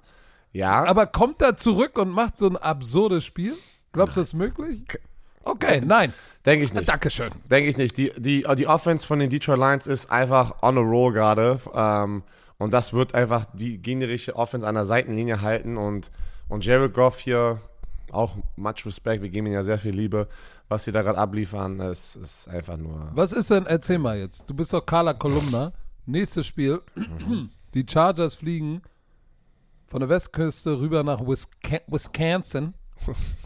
Ja, 0.51 0.83
Aber 0.83 1.07
kommt 1.07 1.41
er 1.41 1.55
zurück 1.55 1.97
und 1.97 2.09
macht 2.09 2.37
so 2.37 2.47
ein 2.47 2.57
absurdes 2.57 3.23
Spiel? 3.23 3.55
Glaubst 3.91 4.17
du, 4.17 4.21
das 4.21 4.29
ist 4.29 4.33
möglich? 4.33 4.83
Okay, 5.43 5.81
nein. 5.85 6.13
denke 6.45 6.65
ich 6.65 6.73
nicht. 6.73 6.89
Dankeschön. 6.89 7.31
Denke 7.49 7.69
ich 7.69 7.77
nicht. 7.77 7.97
Die, 7.97 8.11
die, 8.17 8.45
die 8.57 8.67
Offense 8.67 9.05
von 9.05 9.19
den 9.19 9.29
Detroit 9.29 9.59
Lions 9.59 9.87
ist 9.87 10.11
einfach 10.11 10.61
on 10.63 10.77
a 10.77 10.81
roll 10.81 11.13
gerade. 11.13 11.59
Ähm, 11.73 12.23
und 12.57 12.73
das 12.73 12.93
wird 12.93 13.13
einfach 13.13 13.45
die 13.53 13.79
gegnerische 13.79 14.35
Offense 14.35 14.67
an 14.67 14.75
der 14.75 14.85
Seitenlinie 14.85 15.41
halten. 15.41 15.77
Und, 15.77 16.11
und 16.49 16.65
Jared 16.65 16.93
Goff 16.93 17.19
hier, 17.19 17.61
auch 18.13 18.37
much 18.55 18.85
respect, 18.85 19.21
wir 19.21 19.29
geben 19.29 19.47
ihm 19.47 19.53
ja 19.53 19.63
sehr 19.63 19.77
viel 19.77 19.95
Liebe. 19.95 20.27
Was 20.69 20.85
sie 20.85 20.91
da 20.91 21.01
gerade 21.01 21.17
abliefern, 21.17 21.79
ist, 21.79 22.15
ist 22.15 22.47
einfach 22.47 22.77
nur. 22.77 23.11
Was 23.13 23.33
ist 23.33 23.49
denn, 23.51 23.65
erzähl 23.65 23.99
mal 23.99 24.17
jetzt. 24.17 24.49
Du 24.49 24.53
bist 24.53 24.73
doch 24.73 24.85
Carla 24.85 25.13
Kolumna. 25.13 25.71
Nächstes 26.05 26.47
Spiel. 26.47 26.81
Die 27.73 27.85
Chargers 27.89 28.35
fliegen 28.35 28.81
von 29.87 29.99
der 30.01 30.09
Westküste 30.09 30.79
rüber 30.79 31.03
nach 31.03 31.21
Wisconsin. 31.21 32.73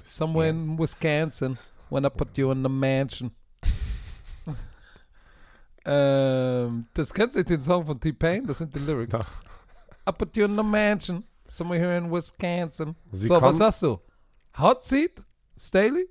Somewhere 0.04 0.50
in 0.50 0.78
Wisconsin. 0.78 1.58
When 1.90 2.06
I 2.06 2.10
put 2.10 2.38
you 2.38 2.52
in 2.52 2.64
the 2.64 2.70
mansion. 2.70 3.32
ähm, 5.86 6.88
das 6.94 7.14
kennst 7.14 7.36
du 7.38 7.44
den 7.44 7.62
Song 7.62 7.86
von 7.86 8.00
T-Pain? 8.00 8.46
Das 8.46 8.58
sind 8.58 8.74
die 8.76 8.80
Lyrics. 8.80 9.14
I 10.08 10.12
put 10.12 10.36
you 10.36 10.46
in 10.46 10.56
the 10.56 10.64
mansion. 10.64 11.24
Somewhere 11.46 11.80
here 11.80 11.98
in 11.98 12.12
Wisconsin. 12.12 12.96
Sie 13.12 13.28
so, 13.28 13.36
was 13.36 13.42
kommen- 13.42 13.54
sagst 13.54 13.84
du? 13.84 14.00
Hot 14.60 14.86
Seat? 14.86 15.24
Staley? 15.58 16.08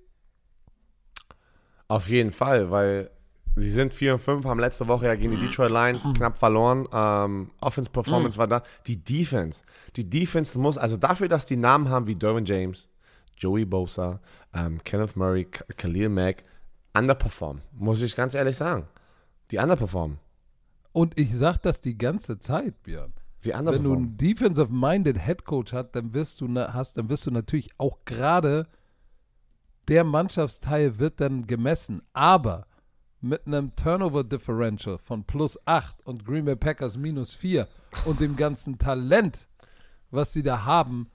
Auf 1.89 2.09
jeden 2.09 2.33
Fall, 2.33 2.71
weil 2.71 3.11
sie 3.57 3.71
sind 3.71 3.95
4 3.95 4.15
und 4.15 4.21
5, 4.21 4.45
haben 4.45 4.61
letzte 4.61 4.87
Woche 4.89 5.07
ja 5.07 5.15
gegen 5.15 5.33
die 5.33 5.47
Detroit 5.47 5.71
Lions 5.71 6.03
knapp 6.17 6.39
verloren. 6.39 6.87
Ähm, 6.93 7.51
Offense 7.61 7.91
Performance 7.91 8.39
war 8.39 8.47
da. 8.47 8.63
Die 8.87 9.03
Defense. 9.03 9.63
Die 9.97 10.09
Defense 10.09 10.59
muss, 10.59 10.79
also 10.79 10.97
dafür, 10.97 11.29
dass 11.29 11.47
die 11.47 11.57
Namen 11.57 11.89
haben 11.89 12.07
wie 12.07 12.15
Derwin 12.17 12.45
James, 12.45 12.89
Joey 13.37 13.65
Bosa, 13.65 14.21
ähm, 14.55 14.83
Kenneth 14.85 15.17
Murray, 15.17 15.45
Khalil 15.45 16.09
Mack, 16.09 16.45
underperformen, 16.95 17.63
muss 17.73 18.03
ich 18.03 18.17
ganz 18.17 18.35
ehrlich 18.35 18.57
sagen. 18.57 18.89
Die 19.51 19.59
underperformen. 19.59 20.19
Und 20.93 21.19
ich 21.19 21.35
sag 21.35 21.59
das 21.59 21.81
die 21.81 21.99
ganze 21.99 22.39
Zeit, 22.39 22.83
Björn. 22.83 23.13
Sie 23.47 23.53
Wenn 23.53 23.65
du 23.65 23.71
underperformen. 23.71 24.09
einen 24.09 24.17
defensive-minded 24.19 25.19
Headcoach 25.19 25.73
hast, 25.73 25.93
dann 25.93 26.15
wirst 26.15 26.41
du 26.41 26.49
hast, 26.55 26.97
dann 26.97 27.09
wirst 27.09 27.27
du 27.27 27.31
natürlich 27.31 27.71
auch 27.79 27.99
gerade 28.05 28.67
der 29.89 30.05
Mannschaftsteil 30.05 30.99
wird 30.99 31.21
dann 31.21 31.47
gemessen. 31.47 32.03
Aber 32.13 32.67
mit 33.21 33.47
einem 33.47 33.75
Turnover 33.77 34.25
Differential 34.25 34.99
von 34.99 35.25
plus 35.25 35.59
8 35.67 36.07
und 36.07 36.25
Green 36.25 36.45
Bay 36.45 36.57
Packers 36.57 36.97
minus 36.97 37.35
4 37.35 37.67
und 38.05 38.21
dem 38.21 38.37
ganzen 38.37 38.79
Talent, 38.79 39.49
was 40.11 40.33
sie 40.33 40.43
da 40.43 40.65
haben, 40.65 41.11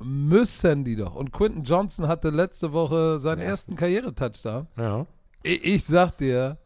müssen 0.00 0.84
die 0.84 0.96
doch. 0.96 1.14
Und 1.14 1.32
Quinton 1.32 1.64
Johnson 1.64 2.06
hatte 2.08 2.30
letzte 2.30 2.72
Woche 2.72 3.18
seinen 3.18 3.40
ersten 3.40 3.74
Karriere-Touchdown. 3.74 4.68
Ja. 4.76 5.06
Ich, 5.42 5.64
ich 5.64 5.84
sag 5.84 6.16
dir, 6.18 6.58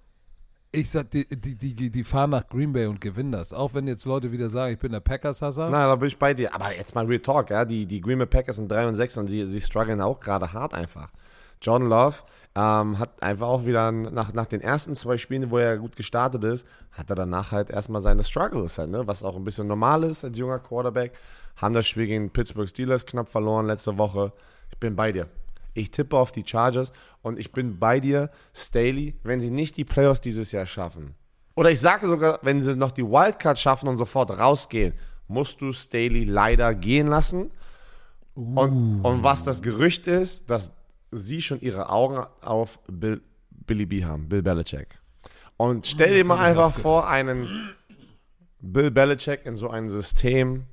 ich 0.75 0.91
sag 0.91 1.11
dir, 1.11 1.27
die, 1.27 1.55
die, 1.55 1.91
die 1.91 2.05
fahren 2.05 2.31
nach 2.31 2.49
Green 2.49 2.73
Bay 2.73 2.87
und 2.87 3.01
gewinnen 3.01 3.31
das. 3.31 3.53
Auch 3.53 3.75
wenn 3.75 3.87
jetzt 3.87 4.07
Leute 4.07 4.33
wieder 4.33 4.49
sagen, 4.49 4.73
ich 4.73 4.79
bin 4.79 4.93
der 4.93 5.01
Packers-Hasser. 5.01 5.69
Nein, 5.69 5.87
da 5.87 5.97
bin 5.97 6.09
ich 6.09 6.19
bei 6.19 6.33
dir. 6.33 6.55
Aber 6.55 6.75
jetzt 6.75 6.95
mal 6.95 7.05
Real 7.05 7.21
Talk, 7.21 7.51
ja. 7.51 7.67
Die, 7.67 7.85
die 7.85 8.01
Green 8.01 8.17
Bay 8.19 8.27
Packers 8.27 8.57
sind 8.57 8.73
3 8.73 8.89
und 8.89 8.95
6 8.95 9.19
und 9.19 9.27
sie, 9.27 9.45
sie 9.47 9.61
strugglen 9.61 10.01
auch 10.01 10.19
gerade 10.19 10.53
hart 10.55 10.73
einfach. 10.73 11.11
John 11.61 11.83
Love 11.83 12.17
ähm, 12.55 12.99
hat 12.99 13.23
einfach 13.23 13.49
auch 13.49 13.67
wieder 13.67 13.93
nach, 13.93 14.33
nach 14.33 14.47
den 14.47 14.63
ersten 14.63 14.97
zwei 14.97 15.19
Spielen, 15.19 15.51
wo 15.51 15.59
er 15.59 15.77
gut 15.77 15.95
gestartet 15.95 16.43
ist, 16.45 16.67
hat 16.91 17.11
er 17.11 17.17
danach 17.17 17.53
halt 17.53 17.71
erstmal 17.71 18.01
seine 18.01 18.25
Struggles, 18.25 18.79
halt, 18.79 18.91
ne? 18.91 19.07
was 19.07 19.23
auch 19.23 19.37
ein 19.37 19.45
bisschen 19.45 19.69
normal 19.69 20.05
ist 20.05 20.25
als 20.25 20.39
junger 20.39 20.59
Quarterback. 20.59 21.13
Haben 21.57 21.75
das 21.75 21.87
Spiel 21.87 22.07
gegen 22.07 22.31
Pittsburgh 22.31 22.69
Steelers 22.69 23.05
knapp 23.05 23.29
verloren 23.29 23.67
letzte 23.67 23.99
Woche. 23.99 24.33
Ich 24.71 24.79
bin 24.79 24.97
bei 24.97 25.13
dir. 25.13 25.29
Ich 25.75 25.91
tippe 25.91 26.17
auf 26.17 26.33
die 26.33 26.45
Chargers 26.47 26.93
und 27.23 27.39
ich 27.39 27.53
bin 27.53 27.79
bei 27.79 28.01
dir, 28.01 28.31
Staley, 28.55 29.15
wenn 29.23 29.41
sie 29.41 29.51
nicht 29.51 29.77
die 29.77 29.85
Playoffs 29.85 30.21
dieses 30.21 30.53
Jahr 30.53 30.67
schaffen. 30.67 31.15
Oder 31.55 31.71
ich 31.71 31.81
sage 31.81 32.07
sogar, 32.07 32.39
wenn 32.43 32.63
sie 32.63 32.77
noch 32.77 32.93
die 32.93 33.05
Wildcard 33.05 33.59
schaffen 33.59 33.89
und 33.89 33.97
sofort 33.97 34.31
rausgehen, 34.31 34.95
musst 35.29 35.61
du 35.61 35.73
Staley 35.73 36.25
leider 36.25 36.75
gehen 36.75 37.07
lassen. 37.07 37.51
Und, 38.35 39.03
und 39.03 39.23
was 39.23 39.45
das 39.45 39.61
Gerücht 39.61 40.07
ist, 40.07 40.51
dass 40.51 40.73
sie 41.11 41.43
schon 41.43 41.61
ihre 41.61 41.91
Augen 41.91 42.25
auf 42.41 42.79
Bill, 42.87 43.21
Billy 43.51 43.87
B 43.87 44.05
haben, 44.05 44.29
Bill 44.29 44.43
Belichick. 44.43 44.99
Und 45.59 45.87
stell 45.87 46.15
dir 46.15 46.25
mal 46.25 46.39
einfach 46.39 46.75
vor, 46.75 47.09
einen 47.09 47.71
Bill 48.61 48.91
Belichick 48.91 49.45
in 49.45 49.55
so 49.55 49.69
ein 49.69 49.89
System 49.89 50.65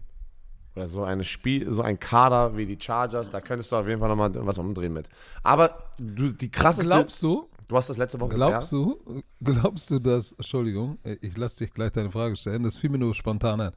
oder 0.76 0.88
so 0.88 1.04
ein 1.04 1.24
Spiel, 1.24 1.72
so 1.72 1.82
ein 1.82 2.00
Kader 2.00 2.56
wie 2.56 2.66
die 2.66 2.78
Chargers, 2.80 3.30
da 3.30 3.42
könntest 3.42 3.72
du 3.72 3.76
auf 3.76 3.88
jeden 3.88 4.00
Fall 4.00 4.10
nochmal 4.10 4.32
was 4.34 4.58
umdrehen 4.58 4.94
mit. 4.94 5.10
Aber 5.44 5.92
du, 5.98 6.32
die 6.32 6.50
krasseste. 6.50 6.86
Glaubst 6.86 7.22
du, 7.22 7.50
du 7.68 7.76
hast 7.76 7.90
das 7.90 7.98
letzte 7.98 8.20
Woche 8.20 8.36
glaubst 8.36 8.72
du, 8.72 9.24
glaubst 9.42 9.90
du, 9.92 10.00
dass, 10.00 10.32
Entschuldigung, 10.34 10.98
ich 11.04 11.36
lasse 11.38 11.60
dich 11.60 11.74
gleich 11.74 11.92
deine 11.92 12.12
Frage 12.12 12.36
stellen, 12.36 12.64
das 12.64 12.78
fiel 12.78 12.90
mir 12.90 13.00
nur 13.00 13.14
spontan 13.14 13.62
ein. 13.62 13.74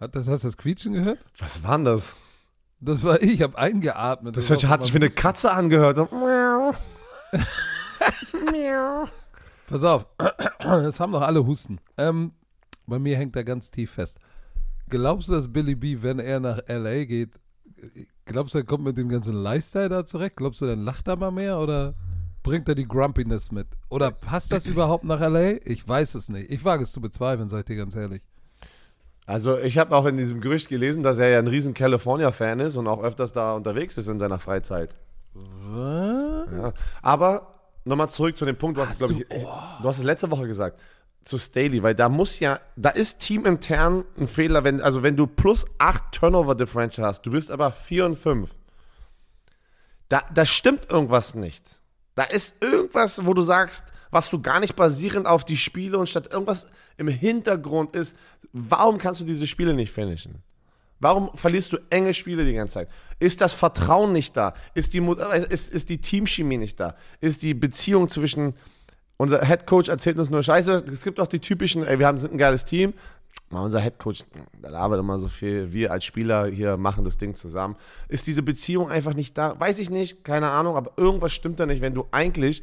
Hat 0.00 0.14
das, 0.14 0.28
hast 0.28 0.44
du 0.44 0.48
das 0.48 0.56
Quietschen 0.56 0.92
gehört? 0.92 1.18
Was 1.38 1.62
war 1.62 1.76
denn 1.76 1.84
das? 1.84 2.14
Das 2.80 3.02
war 3.02 3.20
ich, 3.20 3.32
ich 3.32 3.42
habe 3.42 3.58
eingeatmet. 3.58 4.36
Das 4.36 4.48
hört, 4.50 4.64
hat 4.68 4.84
sich 4.84 4.94
wie 4.94 4.98
eine 4.98 5.10
Katze 5.10 5.50
angehört. 5.50 5.98
Pass 9.66 9.84
auf, 9.84 10.06
das 10.58 11.00
haben 11.00 11.12
doch 11.12 11.22
alle 11.22 11.44
Husten. 11.44 11.80
Ähm, 11.96 12.32
bei 12.88 12.98
mir 12.98 13.16
hängt 13.16 13.36
er 13.36 13.44
ganz 13.44 13.70
tief 13.70 13.92
fest. 13.92 14.18
Glaubst 14.88 15.28
du, 15.28 15.32
dass 15.32 15.52
Billy 15.52 15.74
B, 15.74 15.98
wenn 16.02 16.18
er 16.18 16.40
nach 16.40 16.60
L.A. 16.66 17.04
geht, 17.04 17.30
glaubst 18.24 18.54
du, 18.54 18.58
er 18.58 18.64
kommt 18.64 18.84
mit 18.84 18.96
dem 18.98 19.08
ganzen 19.08 19.34
Lifestyle 19.34 19.88
da 19.88 20.06
zurecht? 20.06 20.36
Glaubst 20.36 20.60
du, 20.62 20.66
dann 20.66 20.80
lacht 20.80 21.06
er 21.08 21.16
mal 21.16 21.30
mehr 21.30 21.58
oder 21.58 21.94
bringt 22.42 22.68
er 22.68 22.74
die 22.74 22.88
Grumpiness 22.88 23.52
mit? 23.52 23.66
Oder 23.90 24.10
passt 24.10 24.50
das 24.52 24.66
überhaupt 24.66 25.04
nach 25.04 25.20
L.A.? 25.20 25.58
Ich 25.64 25.86
weiß 25.86 26.14
es 26.14 26.28
nicht. 26.28 26.50
Ich 26.50 26.64
wage 26.64 26.82
es 26.82 26.92
zu 26.92 27.00
bezweifeln, 27.00 27.48
seid 27.48 27.68
ihr 27.70 27.76
ganz 27.76 27.94
ehrlich. 27.96 28.22
Also 29.26 29.58
ich 29.58 29.76
habe 29.76 29.94
auch 29.94 30.06
in 30.06 30.16
diesem 30.16 30.40
Gerücht 30.40 30.68
gelesen, 30.70 31.02
dass 31.02 31.18
er 31.18 31.28
ja 31.28 31.38
ein 31.38 31.46
riesen 31.48 31.74
California-Fan 31.74 32.60
ist 32.60 32.76
und 32.76 32.86
auch 32.88 33.02
öfters 33.02 33.32
da 33.32 33.52
unterwegs 33.52 33.98
ist 33.98 34.08
in 34.08 34.18
seiner 34.18 34.38
Freizeit. 34.38 34.94
Was? 35.34 36.48
Ja. 36.50 36.72
Aber 37.02 37.54
nochmal 37.84 38.08
zurück 38.08 38.38
zu 38.38 38.46
dem 38.46 38.56
Punkt, 38.56 38.78
du 38.78 38.82
hast, 38.82 39.02
ich, 39.02 39.08
du- 39.08 39.14
ich, 39.36 39.42
du 39.42 39.84
hast 39.84 39.98
es 39.98 40.04
letzte 40.04 40.30
Woche 40.30 40.46
gesagt, 40.46 40.80
zu 41.28 41.38
Staley, 41.38 41.82
weil 41.82 41.94
da 41.94 42.08
muss 42.08 42.40
ja, 42.40 42.58
da 42.76 42.88
ist 42.88 43.18
teamintern 43.20 44.04
ein 44.18 44.26
Fehler, 44.26 44.64
wenn, 44.64 44.80
also 44.80 45.02
wenn 45.02 45.14
du 45.14 45.26
plus 45.26 45.66
8 45.78 46.12
Turnover 46.12 46.54
Differential 46.54 47.06
hast, 47.06 47.22
du 47.22 47.30
bist 47.30 47.50
aber 47.50 47.70
4 47.70 48.06
und 48.06 48.18
5. 48.18 48.50
Da, 50.08 50.22
da 50.32 50.46
stimmt 50.46 50.90
irgendwas 50.90 51.34
nicht. 51.34 51.64
Da 52.14 52.24
ist 52.24 52.64
irgendwas, 52.64 53.26
wo 53.26 53.34
du 53.34 53.42
sagst, 53.42 53.84
was 54.10 54.30
du 54.30 54.40
gar 54.40 54.58
nicht 54.58 54.74
basierend 54.74 55.26
auf 55.26 55.44
die 55.44 55.58
Spiele 55.58 55.98
und 55.98 56.08
statt 56.08 56.32
irgendwas 56.32 56.66
im 56.96 57.08
Hintergrund 57.08 57.94
ist, 57.94 58.16
warum 58.52 58.96
kannst 58.96 59.20
du 59.20 59.24
diese 59.26 59.46
Spiele 59.46 59.74
nicht 59.74 59.92
finishen? 59.92 60.42
Warum 60.98 61.30
verlierst 61.36 61.72
du 61.72 61.78
enge 61.90 62.14
Spiele 62.14 62.44
die 62.44 62.54
ganze 62.54 62.74
Zeit? 62.74 62.88
Ist 63.20 63.42
das 63.42 63.52
Vertrauen 63.52 64.12
nicht 64.12 64.36
da? 64.36 64.54
Ist 64.74 64.94
die, 64.94 64.98
äh, 64.98 65.46
ist, 65.48 65.70
ist 65.70 65.90
die 65.90 66.00
Teamchemie 66.00 66.56
nicht 66.56 66.80
da? 66.80 66.96
Ist 67.20 67.42
die 67.42 67.54
Beziehung 67.54 68.08
zwischen 68.08 68.54
unser 69.18 69.44
Headcoach 69.44 69.88
erzählt 69.88 70.18
uns 70.18 70.30
nur 70.30 70.42
Scheiße. 70.42 70.84
Es 70.90 71.02
gibt 71.02 71.20
auch 71.20 71.26
die 71.26 71.40
typischen, 71.40 71.84
ey, 71.84 71.98
wir 71.98 72.06
haben, 72.06 72.18
sind 72.18 72.32
ein 72.32 72.38
geiles 72.38 72.64
Team. 72.64 72.94
Mal 73.50 73.60
unser 73.60 73.80
Headcoach, 73.80 74.24
der 74.62 74.70
labert 74.70 75.00
immer 75.00 75.18
so 75.18 75.28
viel. 75.28 75.72
Wir 75.72 75.90
als 75.90 76.04
Spieler 76.04 76.46
hier 76.46 76.76
machen 76.76 77.04
das 77.04 77.18
Ding 77.18 77.34
zusammen. 77.34 77.76
Ist 78.08 78.26
diese 78.26 78.42
Beziehung 78.42 78.90
einfach 78.90 79.14
nicht 79.14 79.36
da? 79.36 79.58
Weiß 79.58 79.78
ich 79.80 79.90
nicht, 79.90 80.24
keine 80.24 80.50
Ahnung, 80.50 80.76
aber 80.76 80.92
irgendwas 80.96 81.32
stimmt 81.32 81.58
da 81.58 81.66
nicht, 81.66 81.82
wenn 81.82 81.94
du 81.94 82.06
eigentlich 82.10 82.62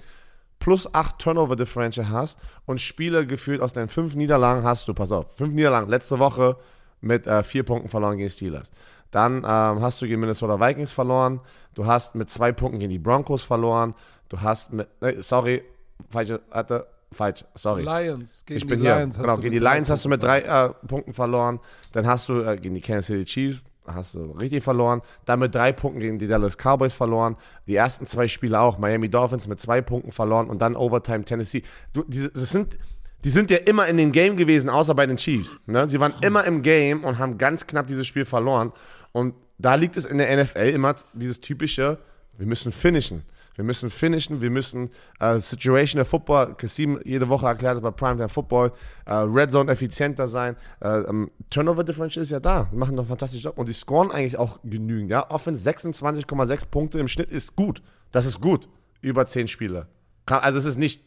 plus 0.59 0.91
8 0.93 1.19
Turnover 1.19 1.55
Differential 1.55 2.09
hast 2.09 2.37
und 2.65 2.79
Spiele 2.79 3.27
gefühlt 3.27 3.61
aus 3.61 3.73
deinen 3.73 3.89
fünf 3.89 4.15
Niederlagen 4.15 4.63
hast 4.63 4.87
du, 4.87 4.93
pass 4.93 5.11
auf, 5.11 5.35
fünf 5.35 5.53
Niederlagen, 5.53 5.89
letzte 5.89 6.19
Woche 6.19 6.57
mit 7.01 7.27
äh, 7.27 7.43
vier 7.43 7.63
Punkten 7.63 7.89
verloren 7.89 8.17
gegen 8.17 8.29
Steelers. 8.29 8.71
Dann 9.11 9.37
ähm, 9.37 9.81
hast 9.81 10.01
du 10.01 10.07
gegen 10.07 10.21
Minnesota 10.21 10.59
Vikings 10.59 10.91
verloren, 10.91 11.41
du 11.73 11.85
hast 11.85 12.15
mit 12.15 12.29
zwei 12.29 12.51
Punkten 12.51 12.79
gegen 12.79 12.91
die 12.91 12.99
Broncos 12.99 13.43
verloren, 13.43 13.93
du 14.29 14.41
hast 14.41 14.71
mit, 14.71 14.87
äh, 15.01 15.21
sorry, 15.21 15.63
falsche, 16.09 16.41
hatte, 16.51 16.87
falsch, 17.11 17.45
sorry. 17.55 17.83
Lions. 17.83 18.43
Gegen 18.45 18.57
Ich 18.57 18.67
bin 18.67 18.79
die 18.79 18.85
hier. 18.85 18.97
Lions. 18.97 19.17
hast 19.17 19.23
genau, 19.23 19.37
gegen 19.37 19.51
die 19.53 19.59
Lions 19.59 19.89
hast 19.89 20.05
du 20.05 20.09
mit 20.09 20.23
drei 20.23 20.41
äh, 20.41 20.69
Punkten 20.87 21.13
verloren. 21.13 21.59
Dann 21.91 22.05
hast 22.07 22.29
du 22.29 22.41
äh, 22.41 22.57
gegen 22.57 22.75
die 22.75 22.81
Kansas 22.81 23.07
City 23.07 23.25
Chiefs 23.25 23.63
hast 23.87 24.15
du 24.15 24.31
richtig 24.31 24.63
verloren. 24.63 25.01
Dann 25.25 25.39
mit 25.39 25.53
drei 25.53 25.71
Punkten 25.71 25.99
gegen 25.99 26.19
die 26.19 26.27
Dallas 26.27 26.57
Cowboys 26.57 26.93
verloren. 26.93 27.37
Die 27.67 27.75
ersten 27.75 28.07
zwei 28.07 28.27
Spiele 28.27 28.59
auch. 28.59 28.77
Miami 28.77 29.09
Dolphins 29.09 29.47
mit 29.47 29.59
zwei 29.59 29.81
Punkten 29.81 30.11
verloren 30.11 30.49
und 30.49 30.59
dann 30.61 30.75
Overtime 30.75 31.25
Tennessee. 31.25 31.63
Du, 31.93 32.03
diese, 32.07 32.31
das 32.31 32.49
sind, 32.49 32.77
die 33.23 33.29
sind 33.29 33.51
ja 33.51 33.57
immer 33.57 33.87
in 33.87 33.97
dem 33.97 34.11
Game 34.11 34.37
gewesen, 34.37 34.69
außer 34.69 34.95
bei 34.95 35.05
den 35.05 35.17
Chiefs. 35.17 35.57
Ne? 35.65 35.87
Sie 35.89 35.99
waren 35.99 36.13
immer 36.21 36.43
im 36.45 36.61
Game 36.61 37.03
und 37.03 37.17
haben 37.17 37.37
ganz 37.37 37.67
knapp 37.67 37.87
dieses 37.87 38.07
Spiel 38.07 38.25
verloren. 38.25 38.71
Und 39.11 39.35
da 39.57 39.75
liegt 39.75 39.97
es 39.97 40.05
in 40.05 40.17
der 40.17 40.43
NFL 40.43 40.69
immer 40.69 40.95
dieses 41.13 41.39
typische, 41.39 41.99
wir 42.37 42.45
müssen 42.45 42.71
finishen. 42.71 43.23
Wir 43.55 43.63
müssen 43.63 43.89
finishen, 43.89 44.41
wir 44.41 44.49
müssen 44.49 44.89
äh, 45.19 45.39
Situational 45.39 46.05
Football, 46.05 46.55
Kasim 46.55 46.99
jede 47.05 47.27
Woche 47.29 47.47
erklärt 47.47 47.81
bei 47.81 47.91
Primetime 47.91 48.29
Football, 48.29 48.71
äh, 49.05 49.13
Red 49.13 49.51
Zone 49.51 49.71
effizienter 49.71 50.27
sein. 50.27 50.55
Äh, 50.81 50.99
um, 50.99 51.31
Turnover 51.49 51.83
Differential 51.83 52.21
ist 52.21 52.31
ja 52.31 52.39
da, 52.39 52.69
die 52.71 52.75
machen 52.75 52.97
einen 52.97 53.07
fantastischen 53.07 53.45
Job 53.45 53.57
und 53.57 53.67
die 53.67 53.73
scoren 53.73 54.11
eigentlich 54.11 54.37
auch 54.37 54.59
genügend. 54.63 55.09
Ja? 55.09 55.29
Offense 55.31 55.67
26,6 55.67 56.67
Punkte 56.69 56.99
im 56.99 57.07
Schnitt 57.07 57.31
ist 57.31 57.55
gut. 57.55 57.81
Das 58.11 58.25
ist 58.25 58.41
gut 58.41 58.67
über 59.01 59.25
10 59.25 59.47
Spiele. 59.47 59.87
Also 60.25 60.57
es 60.57 60.65
ist 60.65 60.77
nicht 60.77 61.03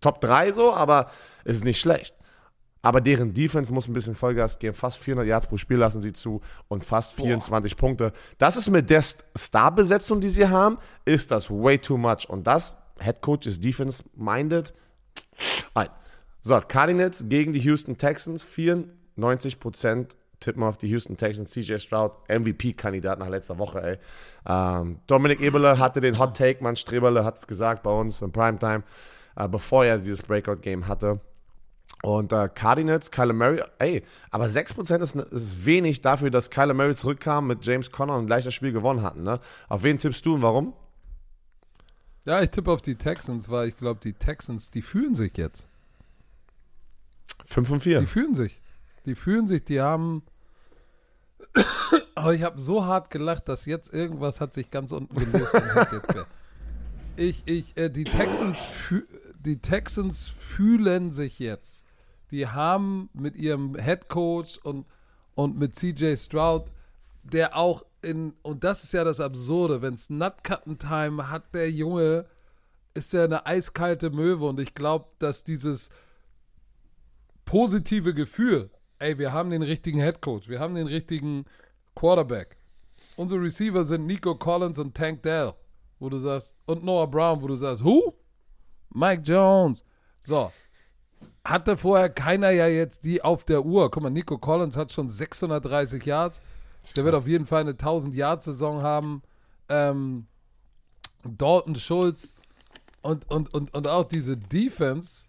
Top 0.00 0.20
3 0.20 0.52
so, 0.52 0.74
aber 0.74 1.10
es 1.44 1.56
ist 1.56 1.64
nicht 1.64 1.80
schlecht. 1.80 2.14
Aber 2.82 3.00
deren 3.00 3.34
Defense 3.34 3.72
muss 3.72 3.88
ein 3.88 3.92
bisschen 3.92 4.14
Vollgas 4.14 4.58
geben. 4.58 4.74
Fast 4.74 4.98
400 4.98 5.26
Yards 5.28 5.46
pro 5.46 5.56
Spiel 5.58 5.76
lassen 5.76 6.00
sie 6.00 6.12
zu 6.12 6.40
und 6.68 6.84
fast 6.84 7.12
24 7.14 7.76
Boah. 7.76 7.80
Punkte. 7.80 8.12
Das 8.38 8.56
ist 8.56 8.70
mit 8.70 8.88
der 8.88 9.04
Starbesetzung, 9.36 10.20
die 10.20 10.30
sie 10.30 10.48
haben, 10.48 10.78
ist 11.04 11.30
das 11.30 11.50
way 11.50 11.78
too 11.78 11.98
much. 11.98 12.28
Und 12.28 12.46
das, 12.46 12.76
Head 12.98 13.20
Coach 13.20 13.46
ist 13.46 13.62
defense-minded. 13.62 14.72
So, 16.42 16.58
Cardinals 16.66 17.26
gegen 17.28 17.52
die 17.52 17.58
Houston 17.60 17.96
Texans. 17.96 18.42
94 18.44 19.60
Prozent 19.60 20.16
tippen 20.40 20.62
auf 20.62 20.78
die 20.78 20.88
Houston 20.88 21.16
Texans. 21.16 21.50
CJ 21.50 21.78
Stroud, 21.78 22.12
MVP-Kandidat 22.28 23.18
nach 23.18 23.28
letzter 23.28 23.58
Woche, 23.58 23.82
ey. 23.82 23.98
Ähm, 24.46 25.00
Dominik 25.06 25.40
Eberle 25.40 25.78
hatte 25.78 26.00
den 26.00 26.18
Hot 26.18 26.36
Take, 26.36 26.62
Mann 26.62 26.76
Streberle 26.76 27.24
hat 27.24 27.38
es 27.38 27.46
gesagt 27.46 27.82
bei 27.82 27.90
uns 27.90 28.22
im 28.22 28.32
Primetime, 28.32 28.84
äh, 29.36 29.48
bevor 29.48 29.84
er 29.84 29.98
dieses 29.98 30.22
Breakout-Game 30.22 30.88
hatte. 30.88 31.20
Und 32.02 32.32
äh, 32.32 32.48
Cardinals, 32.48 33.10
Kyler 33.10 33.34
Murray, 33.34 33.62
ey, 33.78 34.02
aber 34.30 34.46
6% 34.46 35.00
ist, 35.00 35.16
ist 35.16 35.66
wenig 35.66 36.00
dafür, 36.00 36.30
dass 36.30 36.50
Kyler 36.50 36.72
Murray 36.72 36.94
zurückkam 36.94 37.46
mit 37.46 37.64
James 37.64 37.90
Conner 37.92 38.16
und 38.16 38.26
gleich 38.26 38.44
das 38.44 38.54
Spiel 38.54 38.72
gewonnen 38.72 39.02
hatten. 39.02 39.22
Ne? 39.22 39.38
Auf 39.68 39.82
wen 39.82 39.98
tippst 39.98 40.24
du 40.24 40.34
und 40.34 40.42
warum? 40.42 40.72
Ja, 42.24 42.42
ich 42.42 42.50
tippe 42.50 42.70
auf 42.70 42.80
die 42.80 42.96
Texans, 42.96 43.48
weil 43.50 43.68
ich 43.68 43.76
glaube, 43.76 44.00
die 44.02 44.14
Texans, 44.14 44.70
die 44.70 44.82
fühlen 44.82 45.14
sich 45.14 45.36
jetzt. 45.36 45.68
5 47.46 47.70
und 47.70 47.80
4. 47.80 48.00
Die 48.00 48.06
fühlen 48.06 48.34
sich. 48.34 48.60
Die 49.04 49.14
fühlen 49.14 49.46
sich, 49.46 49.64
die 49.64 49.80
haben. 49.80 50.22
Aber 52.14 52.34
ich 52.34 52.42
habe 52.42 52.60
so 52.60 52.84
hart 52.84 53.10
gelacht, 53.10 53.48
dass 53.48 53.66
jetzt 53.66 53.92
irgendwas 53.92 54.40
hat 54.40 54.54
sich 54.54 54.70
ganz 54.70 54.92
unten 54.92 55.14
gelöst. 55.14 55.54
ich, 57.16 57.42
ich, 57.46 57.76
äh, 57.76 57.90
die 57.90 58.04
Texans, 58.04 58.68
die 59.38 59.58
Texans 59.58 60.28
fühlen 60.28 61.12
sich 61.12 61.38
jetzt 61.38 61.84
die 62.30 62.46
haben 62.46 63.10
mit 63.12 63.36
ihrem 63.36 63.76
Head 63.76 64.08
Coach 64.08 64.58
und, 64.58 64.86
und 65.34 65.58
mit 65.58 65.76
CJ 65.76 66.16
Stroud, 66.16 66.70
der 67.22 67.56
auch 67.56 67.84
in, 68.02 68.34
und 68.42 68.64
das 68.64 68.84
ist 68.84 68.92
ja 68.92 69.04
das 69.04 69.20
Absurde, 69.20 69.82
wenn 69.82 69.94
es 69.94 70.08
Nutcutten-Time 70.10 71.30
hat, 71.30 71.54
der 71.54 71.70
Junge, 71.70 72.26
ist 72.94 73.12
ja 73.12 73.24
eine 73.24 73.46
eiskalte 73.46 74.10
Möwe 74.10 74.46
und 74.46 74.58
ich 74.58 74.74
glaube, 74.74 75.06
dass 75.18 75.44
dieses 75.44 75.90
positive 77.44 78.14
Gefühl, 78.14 78.70
ey, 78.98 79.18
wir 79.18 79.32
haben 79.32 79.50
den 79.50 79.62
richtigen 79.62 80.00
Head 80.00 80.20
Coach, 80.20 80.48
wir 80.48 80.60
haben 80.60 80.74
den 80.74 80.86
richtigen 80.86 81.44
Quarterback. 81.94 82.56
Unsere 83.16 83.42
Receiver 83.42 83.84
sind 83.84 84.06
Nico 84.06 84.34
Collins 84.34 84.78
und 84.78 84.96
Tank 84.96 85.22
Dell, 85.22 85.52
wo 85.98 86.08
du 86.08 86.18
sagst, 86.18 86.56
und 86.66 86.84
Noah 86.84 87.10
Brown, 87.10 87.42
wo 87.42 87.48
du 87.48 87.54
sagst, 87.54 87.84
who? 87.84 88.14
Mike 88.92 89.22
Jones. 89.22 89.84
So, 90.22 90.50
hatte 91.44 91.76
vorher 91.76 92.10
keiner 92.10 92.50
ja 92.50 92.66
jetzt 92.66 93.04
die 93.04 93.22
auf 93.22 93.44
der 93.44 93.64
Uhr. 93.64 93.90
Guck 93.90 94.02
mal, 94.02 94.10
Nico 94.10 94.38
Collins 94.38 94.76
hat 94.76 94.92
schon 94.92 95.08
630 95.08 96.04
Yards. 96.04 96.40
Der 96.96 97.04
wird 97.04 97.14
auf 97.14 97.26
jeden 97.26 97.46
Fall 97.46 97.60
eine 97.60 97.72
1000-Yard-Saison 97.72 98.82
haben. 98.82 99.22
Ähm, 99.68 100.26
Dalton 101.24 101.74
Schulz 101.76 102.34
und, 103.02 103.30
und, 103.30 103.52
und, 103.52 103.74
und 103.74 103.88
auch 103.88 104.04
diese 104.04 104.36
Defense, 104.36 105.28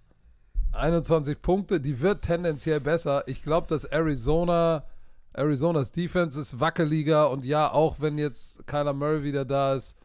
21 0.74 1.42
Punkte, 1.42 1.82
die 1.82 2.00
wird 2.00 2.24
tendenziell 2.24 2.80
besser. 2.80 3.28
Ich 3.28 3.44
glaube, 3.44 3.68
dass 3.68 3.86
Arizona, 3.86 4.86
Arizonas 5.34 5.92
Defense 5.92 6.40
ist 6.40 6.60
wackeliger 6.60 7.30
und 7.30 7.46
ja, 7.46 7.72
auch 7.72 8.00
wenn 8.00 8.18
jetzt 8.18 8.66
Kyler 8.68 8.94
Murray 8.94 9.24
wieder 9.24 9.46
da 9.46 9.76
ist, 9.76 9.98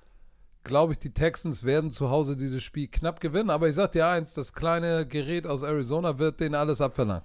glaube 0.67 0.93
ich, 0.93 0.99
die 0.99 1.13
Texans 1.13 1.65
werden 1.65 1.91
zu 1.91 2.11
Hause 2.11 2.37
dieses 2.37 2.63
Spiel 2.63 2.89
knapp 2.89 3.21
gewinnen. 3.21 3.51
Aber 3.51 3.69
ich 3.69 3.75
sage 3.75 3.93
dir 3.93 4.07
eins, 4.07 4.35
das 4.35 4.53
kleine 4.53 5.07
Gerät 5.07 5.47
aus 5.47 5.63
Arizona 5.63 6.19
wird 6.19 6.41
denen 6.41 6.55
alles 6.55 6.81
abverlangen. 6.81 7.25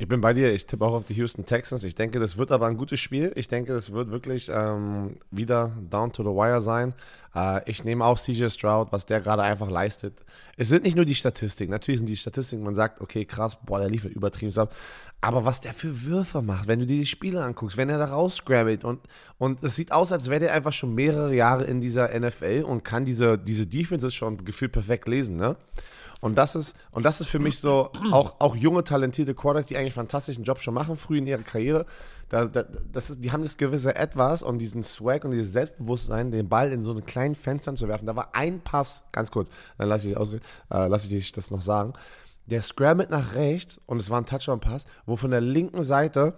Ich 0.00 0.08
bin 0.08 0.22
bei 0.22 0.32
dir. 0.32 0.50
Ich 0.54 0.64
tippe 0.64 0.82
auch 0.86 0.94
auf 0.94 1.06
die 1.06 1.12
Houston 1.12 1.44
Texans. 1.44 1.84
Ich 1.84 1.94
denke, 1.94 2.18
das 2.18 2.38
wird 2.38 2.52
aber 2.52 2.66
ein 2.66 2.78
gutes 2.78 2.98
Spiel. 2.98 3.32
Ich 3.34 3.48
denke, 3.48 3.74
das 3.74 3.92
wird 3.92 4.10
wirklich 4.10 4.50
ähm, 4.50 5.18
wieder 5.30 5.76
down 5.90 6.10
to 6.10 6.22
the 6.22 6.30
wire 6.30 6.62
sein. 6.62 6.94
Äh, 7.34 7.70
ich 7.70 7.84
nehme 7.84 8.06
auch 8.06 8.18
CJ 8.18 8.48
Stroud, 8.48 8.92
was 8.92 9.04
der 9.04 9.20
gerade 9.20 9.42
einfach 9.42 9.68
leistet. 9.68 10.24
Es 10.56 10.70
sind 10.70 10.84
nicht 10.84 10.96
nur 10.96 11.04
die 11.04 11.14
Statistiken. 11.14 11.70
Natürlich 11.70 11.98
sind 11.98 12.08
die 12.08 12.16
Statistiken, 12.16 12.62
man 12.62 12.74
sagt, 12.74 13.02
okay, 13.02 13.26
krass, 13.26 13.58
boah, 13.62 13.78
der 13.78 13.90
liefert 13.90 14.12
übertrieben 14.12 14.56
ab. 14.58 14.74
Aber 15.20 15.44
was 15.44 15.60
der 15.60 15.74
für 15.74 16.02
Würfe 16.06 16.40
macht, 16.40 16.66
wenn 16.66 16.78
du 16.78 16.86
dir 16.86 16.96
die 16.96 17.04
Spiele 17.04 17.44
anguckst, 17.44 17.76
wenn 17.76 17.90
er 17.90 17.98
da 17.98 18.06
rausscrabbelt 18.06 18.84
und, 18.84 19.00
und 19.36 19.62
es 19.62 19.76
sieht 19.76 19.92
aus, 19.92 20.12
als 20.12 20.30
wäre 20.30 20.40
der 20.40 20.54
einfach 20.54 20.72
schon 20.72 20.94
mehrere 20.94 21.34
Jahre 21.34 21.64
in 21.64 21.82
dieser 21.82 22.18
NFL 22.18 22.64
und 22.66 22.84
kann 22.84 23.04
diese, 23.04 23.36
diese 23.36 23.66
Defenses 23.66 24.14
schon 24.14 24.46
gefühlt 24.46 24.72
perfekt 24.72 25.08
lesen, 25.08 25.36
ne? 25.36 25.56
Und 26.20 26.36
das 26.36 26.54
ist, 26.54 26.74
und 26.90 27.04
das 27.04 27.20
ist 27.20 27.28
für 27.28 27.38
mich 27.38 27.58
so, 27.58 27.90
auch, 28.12 28.40
auch 28.40 28.54
junge, 28.54 28.84
talentierte 28.84 29.34
Quarterbacks, 29.34 29.66
die 29.66 29.76
eigentlich 29.76 29.96
einen 29.96 30.06
fantastischen 30.06 30.44
Job 30.44 30.60
schon 30.60 30.74
machen, 30.74 30.96
früh 30.96 31.18
in 31.18 31.26
ihrer 31.26 31.42
Karriere. 31.42 31.86
Da, 32.28 32.44
da, 32.44 32.62
das 32.62 33.10
ist, 33.10 33.24
die 33.24 33.32
haben 33.32 33.42
das 33.42 33.56
gewisse 33.56 33.94
Etwas 33.96 34.42
und 34.42 34.58
diesen 34.58 34.84
Swag 34.84 35.24
und 35.24 35.30
dieses 35.30 35.52
Selbstbewusstsein, 35.52 36.30
den 36.30 36.48
Ball 36.48 36.72
in 36.72 36.84
so 36.84 36.90
einen 36.90 37.06
kleinen 37.06 37.34
Fenstern 37.34 37.76
zu 37.76 37.88
werfen. 37.88 38.06
Da 38.06 38.14
war 38.16 38.34
ein 38.34 38.60
Pass, 38.60 39.02
ganz 39.12 39.30
kurz, 39.30 39.48
dann 39.78 39.88
lasse 39.88 40.10
ich, 40.10 40.16
ausreden, 40.16 40.42
äh, 40.70 40.86
lass 40.86 41.04
ich 41.04 41.10
dich 41.10 41.32
das 41.32 41.50
noch 41.50 41.62
sagen. 41.62 41.94
Der 42.46 42.62
scrambled 42.62 43.10
nach 43.10 43.34
rechts 43.34 43.80
und 43.86 43.98
es 43.98 44.10
war 44.10 44.20
ein 44.20 44.26
Touchdown-Pass, 44.26 44.84
wo 45.06 45.16
von 45.16 45.30
der 45.30 45.40
linken 45.40 45.82
Seite 45.82 46.34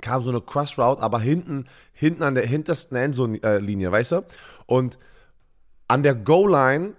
kam 0.00 0.22
so 0.22 0.30
eine 0.30 0.40
Cross-Route, 0.40 1.02
aber 1.02 1.20
hinten, 1.20 1.66
hinten 1.92 2.22
an 2.22 2.34
der 2.34 2.46
hintersten 2.46 2.96
Endzone-Linie, 2.96 3.92
weißt 3.92 4.12
du? 4.12 4.24
Und 4.66 4.98
an 5.88 6.02
der 6.02 6.14
Goal-Line 6.14 6.94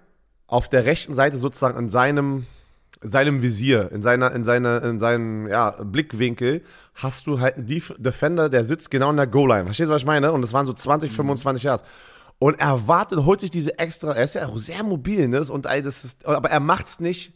auf 0.46 0.68
der 0.68 0.84
rechten 0.84 1.14
Seite 1.14 1.38
sozusagen 1.38 1.78
in 1.78 1.90
seinem, 1.90 2.46
seinem 3.02 3.42
Visier, 3.42 3.90
in 3.92 4.02
seiner, 4.02 4.32
in 4.32 4.44
seiner, 4.44 4.82
in 4.82 5.00
seinem 5.00 5.48
ja, 5.48 5.70
Blickwinkel, 5.70 6.62
hast 6.94 7.26
du 7.26 7.40
halt 7.40 7.56
einen 7.56 7.66
Def 7.66 7.94
Defender, 7.98 8.48
der 8.48 8.64
sitzt 8.64 8.90
genau 8.90 9.10
in 9.10 9.16
der 9.16 9.26
Goal-Line. 9.26 9.64
Verstehst 9.64 9.90
du, 9.90 9.94
was 9.94 10.02
ich 10.02 10.06
meine? 10.06 10.32
Und 10.32 10.42
das 10.42 10.52
waren 10.52 10.66
so 10.66 10.72
20, 10.72 11.10
25 11.10 11.62
mhm. 11.62 11.66
Yards. 11.66 11.84
Und 12.38 12.60
er 12.60 12.86
wartet, 12.86 13.24
holt 13.24 13.40
sich 13.40 13.50
diese 13.50 13.78
extra, 13.78 14.12
er 14.12 14.24
ist 14.24 14.34
ja 14.34 14.46
auch 14.46 14.58
sehr 14.58 14.82
mobil, 14.82 15.26
ne? 15.28 15.40
Und 15.44 15.64
das 15.64 16.04
ist, 16.04 16.26
aber 16.26 16.50
er 16.50 16.60
macht's 16.60 17.00
nicht 17.00 17.32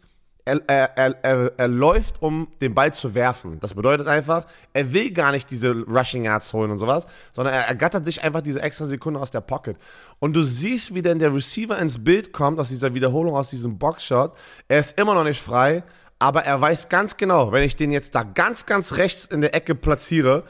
er, 0.67 0.91
er, 0.97 1.17
er, 1.23 1.53
er, 1.57 1.69
läuft, 1.69 2.21
um 2.21 2.49
den 2.61 2.75
Ball 2.75 2.93
zu 2.93 3.15
werfen. 3.15 3.59
Das 3.61 3.75
bedeutet 3.75 4.09
einfach, 4.09 4.47
er 4.73 4.93
will 4.93 5.11
gar 5.13 5.33
nicht 5.33 5.51
diese 5.51 5.71
Rushing 5.71 6.25
Yards 6.25 6.53
holen 6.53 6.71
und 6.71 6.79
sowas, 6.79 7.07
sondern 7.33 7.55
er 7.55 7.67
ergattert 7.67 8.05
sich 8.05 8.23
einfach 8.23 8.41
diese 8.41 8.61
extra 8.61 8.87
Sekunde 8.87 9.21
aus 9.21 9.31
der 9.31 9.41
Pocket. 9.41 9.77
Und 10.19 10.35
du 10.35 10.45
siehst, 10.45 10.95
wie 10.95 11.03
dann 11.03 11.19
der 11.19 11.35
Receiver 11.35 11.79
ins 11.79 12.03
Bild 12.03 12.33
kommt, 12.33 12.59
aus 12.59 12.69
dieser 12.69 12.95
Wiederholung, 12.95 13.35
aus 13.35 13.51
diesem 13.51 13.79
Boxshot. 13.79 14.35
Er 14.69 14.81
ist 14.81 14.99
immer 14.99 15.15
noch 15.15 15.25
nicht 15.25 15.43
frei, 15.43 15.83
aber 16.19 16.45
er 16.45 16.61
weiß 16.61 16.89
ganz 16.89 17.17
genau, 17.17 17.53
wenn 17.53 17.63
ich 17.63 17.77
den 17.77 17.93
jetzt 17.93 18.15
da 18.15 18.23
ganz, 18.23 18.67
ganz 18.67 18.93
rechts 18.93 19.25
in 19.25 19.41
der 19.41 19.55
Ecke 19.55 19.75
platziere, 19.75 20.45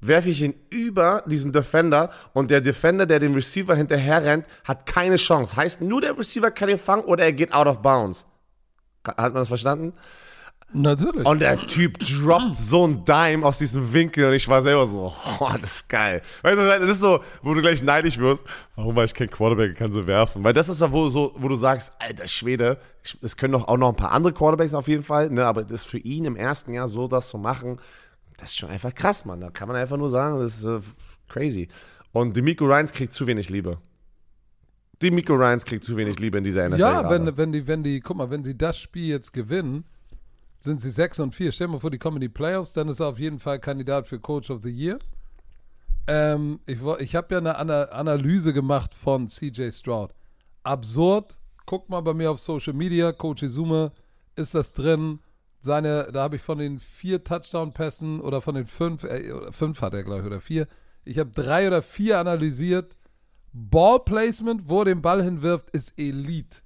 werfe 0.00 0.30
ich 0.30 0.42
ihn 0.42 0.54
über 0.70 1.24
diesen 1.26 1.52
Defender 1.52 2.10
und 2.32 2.50
der 2.50 2.60
Defender, 2.60 3.04
der 3.04 3.18
dem 3.18 3.34
Receiver 3.34 3.74
hinterher 3.74 4.22
rennt, 4.22 4.46
hat 4.64 4.86
keine 4.86 5.16
Chance. 5.16 5.56
Heißt, 5.56 5.80
nur 5.80 6.00
der 6.00 6.16
Receiver 6.16 6.52
kann 6.52 6.68
ihn 6.68 6.78
fangen 6.78 7.02
oder 7.04 7.24
er 7.24 7.32
geht 7.32 7.52
out 7.52 7.66
of 7.66 7.78
bounds. 7.82 8.27
Hat 9.16 9.32
man 9.32 9.34
das 9.34 9.48
verstanden? 9.48 9.92
Natürlich. 10.70 11.24
Und 11.24 11.40
der 11.40 11.66
Typ 11.66 11.98
droppt 11.98 12.56
so 12.56 12.86
ein 12.86 13.04
Dime 13.06 13.44
aus 13.46 13.56
diesem 13.56 13.90
Winkel 13.94 14.26
und 14.26 14.34
ich 14.34 14.46
war 14.48 14.62
selber 14.62 14.86
so, 14.86 15.14
oh, 15.40 15.48
das 15.58 15.76
ist 15.76 15.88
geil. 15.88 16.20
Weißt 16.42 16.58
du, 16.58 16.66
das 16.66 16.90
ist 16.90 17.00
so, 17.00 17.20
wo 17.42 17.54
du 17.54 17.62
gleich 17.62 17.82
neidisch 17.82 18.18
wirst, 18.18 18.44
warum 18.76 18.94
war 18.94 19.04
ich 19.04 19.14
kein 19.14 19.30
Quarterback, 19.30 19.76
kann 19.76 19.92
so 19.92 20.06
werfen. 20.06 20.44
Weil 20.44 20.52
das 20.52 20.68
ist 20.68 20.82
ja, 20.82 20.92
wo, 20.92 21.08
so, 21.08 21.34
wo 21.38 21.48
du 21.48 21.56
sagst, 21.56 21.92
alter 21.98 22.28
Schwede, 22.28 22.78
es 23.22 23.38
können 23.38 23.54
doch 23.54 23.66
auch 23.66 23.78
noch 23.78 23.88
ein 23.88 23.96
paar 23.96 24.12
andere 24.12 24.34
Quarterbacks 24.34 24.74
auf 24.74 24.88
jeden 24.88 25.02
Fall, 25.02 25.30
ne, 25.30 25.46
aber 25.46 25.64
das 25.64 25.86
für 25.86 25.98
ihn 25.98 26.26
im 26.26 26.36
ersten 26.36 26.74
Jahr 26.74 26.88
so 26.88 27.08
das 27.08 27.28
zu 27.28 27.38
machen, 27.38 27.80
das 28.36 28.50
ist 28.50 28.58
schon 28.58 28.68
einfach 28.68 28.94
krass, 28.94 29.24
Mann. 29.24 29.40
Da 29.40 29.48
kann 29.48 29.68
man 29.68 29.76
einfach 29.76 29.96
nur 29.96 30.10
sagen, 30.10 30.38
das 30.38 30.58
ist 30.58 30.64
uh, 30.64 30.80
crazy. 31.28 31.68
Und 32.12 32.36
Demico 32.36 32.66
Ryans 32.66 32.92
kriegt 32.92 33.14
zu 33.14 33.26
wenig 33.26 33.48
Liebe. 33.48 33.78
Die 35.00 35.10
Miko 35.10 35.34
Ryans 35.34 35.64
kriegt 35.64 35.84
zu 35.84 35.96
wenig 35.96 36.18
Liebe 36.18 36.38
in 36.38 36.44
dieser 36.44 36.68
NFL. 36.68 36.80
Ja, 36.80 37.08
wenn, 37.08 37.36
wenn, 37.36 37.52
die, 37.52 37.66
wenn 37.66 37.82
die, 37.82 38.00
guck 38.00 38.16
mal, 38.16 38.30
wenn 38.30 38.42
sie 38.42 38.58
das 38.58 38.78
Spiel 38.78 39.06
jetzt 39.06 39.32
gewinnen, 39.32 39.84
sind 40.58 40.80
sie 40.80 40.90
6 40.90 41.20
und 41.20 41.34
4. 41.34 41.52
Stell 41.52 41.68
dir 41.68 41.74
mal 41.74 41.80
vor, 41.80 41.90
die 41.90 41.98
kommen 41.98 42.16
in 42.16 42.22
die 42.22 42.28
Playoffs, 42.28 42.72
dann 42.72 42.88
ist 42.88 43.00
er 43.00 43.06
auf 43.06 43.18
jeden 43.18 43.38
Fall 43.38 43.60
Kandidat 43.60 44.06
für 44.06 44.18
Coach 44.18 44.50
of 44.50 44.62
the 44.62 44.70
Year. 44.70 44.98
Ähm, 46.08 46.60
ich 46.66 46.78
ich 46.98 47.14
habe 47.14 47.34
ja 47.34 47.38
eine 47.38 47.56
Ana 47.56 47.84
Analyse 47.84 48.52
gemacht 48.52 48.94
von 48.94 49.28
CJ 49.28 49.70
Stroud. 49.70 50.12
Absurd. 50.64 51.38
Guck 51.66 51.88
mal 51.90 52.00
bei 52.00 52.14
mir 52.14 52.30
auf 52.30 52.40
Social 52.40 52.72
Media, 52.72 53.12
Coach 53.12 53.42
Izume, 53.42 53.92
ist 54.36 54.54
das 54.54 54.72
drin. 54.72 55.20
seine, 55.60 56.08
da 56.12 56.22
habe 56.22 56.36
ich 56.36 56.42
von 56.42 56.58
den 56.58 56.78
vier 56.78 57.22
Touchdown-Pässen 57.22 58.20
oder 58.20 58.40
von 58.40 58.54
den 58.54 58.66
fünf, 58.66 59.04
äh, 59.04 59.52
fünf 59.52 59.82
hat 59.82 59.92
er, 59.92 60.02
glaube 60.02 60.20
ich, 60.20 60.26
oder 60.26 60.40
vier. 60.40 60.66
Ich 61.04 61.18
habe 61.18 61.30
drei 61.30 61.66
oder 61.66 61.82
vier 61.82 62.18
analysiert. 62.18 62.96
Ballplacement, 63.52 64.68
wo 64.68 64.80
er 64.80 64.86
den 64.86 65.02
Ball 65.02 65.22
hinwirft, 65.22 65.70
ist 65.70 65.92
Elite. 65.96 66.58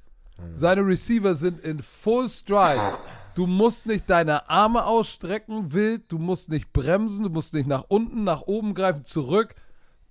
Seine 0.54 0.84
Receiver 0.84 1.34
sind 1.34 1.60
in 1.60 1.82
Full 1.82 2.28
Stride. 2.28 2.98
Du 3.34 3.46
musst 3.46 3.86
nicht 3.86 4.10
deine 4.10 4.48
Arme 4.50 4.84
ausstrecken, 4.84 5.72
wild. 5.72 6.10
Du 6.10 6.18
musst 6.18 6.50
nicht 6.50 6.72
bremsen. 6.72 7.24
Du 7.24 7.30
musst 7.30 7.54
nicht 7.54 7.66
nach 7.66 7.84
unten, 7.88 8.24
nach 8.24 8.42
oben 8.42 8.74
greifen, 8.74 9.04
zurück. 9.04 9.54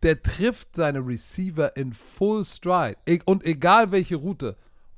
Der 0.04 0.22
trifft 0.24 0.76
seine 0.76 1.06
Receiver 1.06 1.76
in 1.76 1.94
Full 1.94 2.44
Stride. 2.46 2.98
E 3.06 3.20
und 3.26 3.44
egal 3.46 3.92
welche 3.92 4.16
Route. 4.16 4.56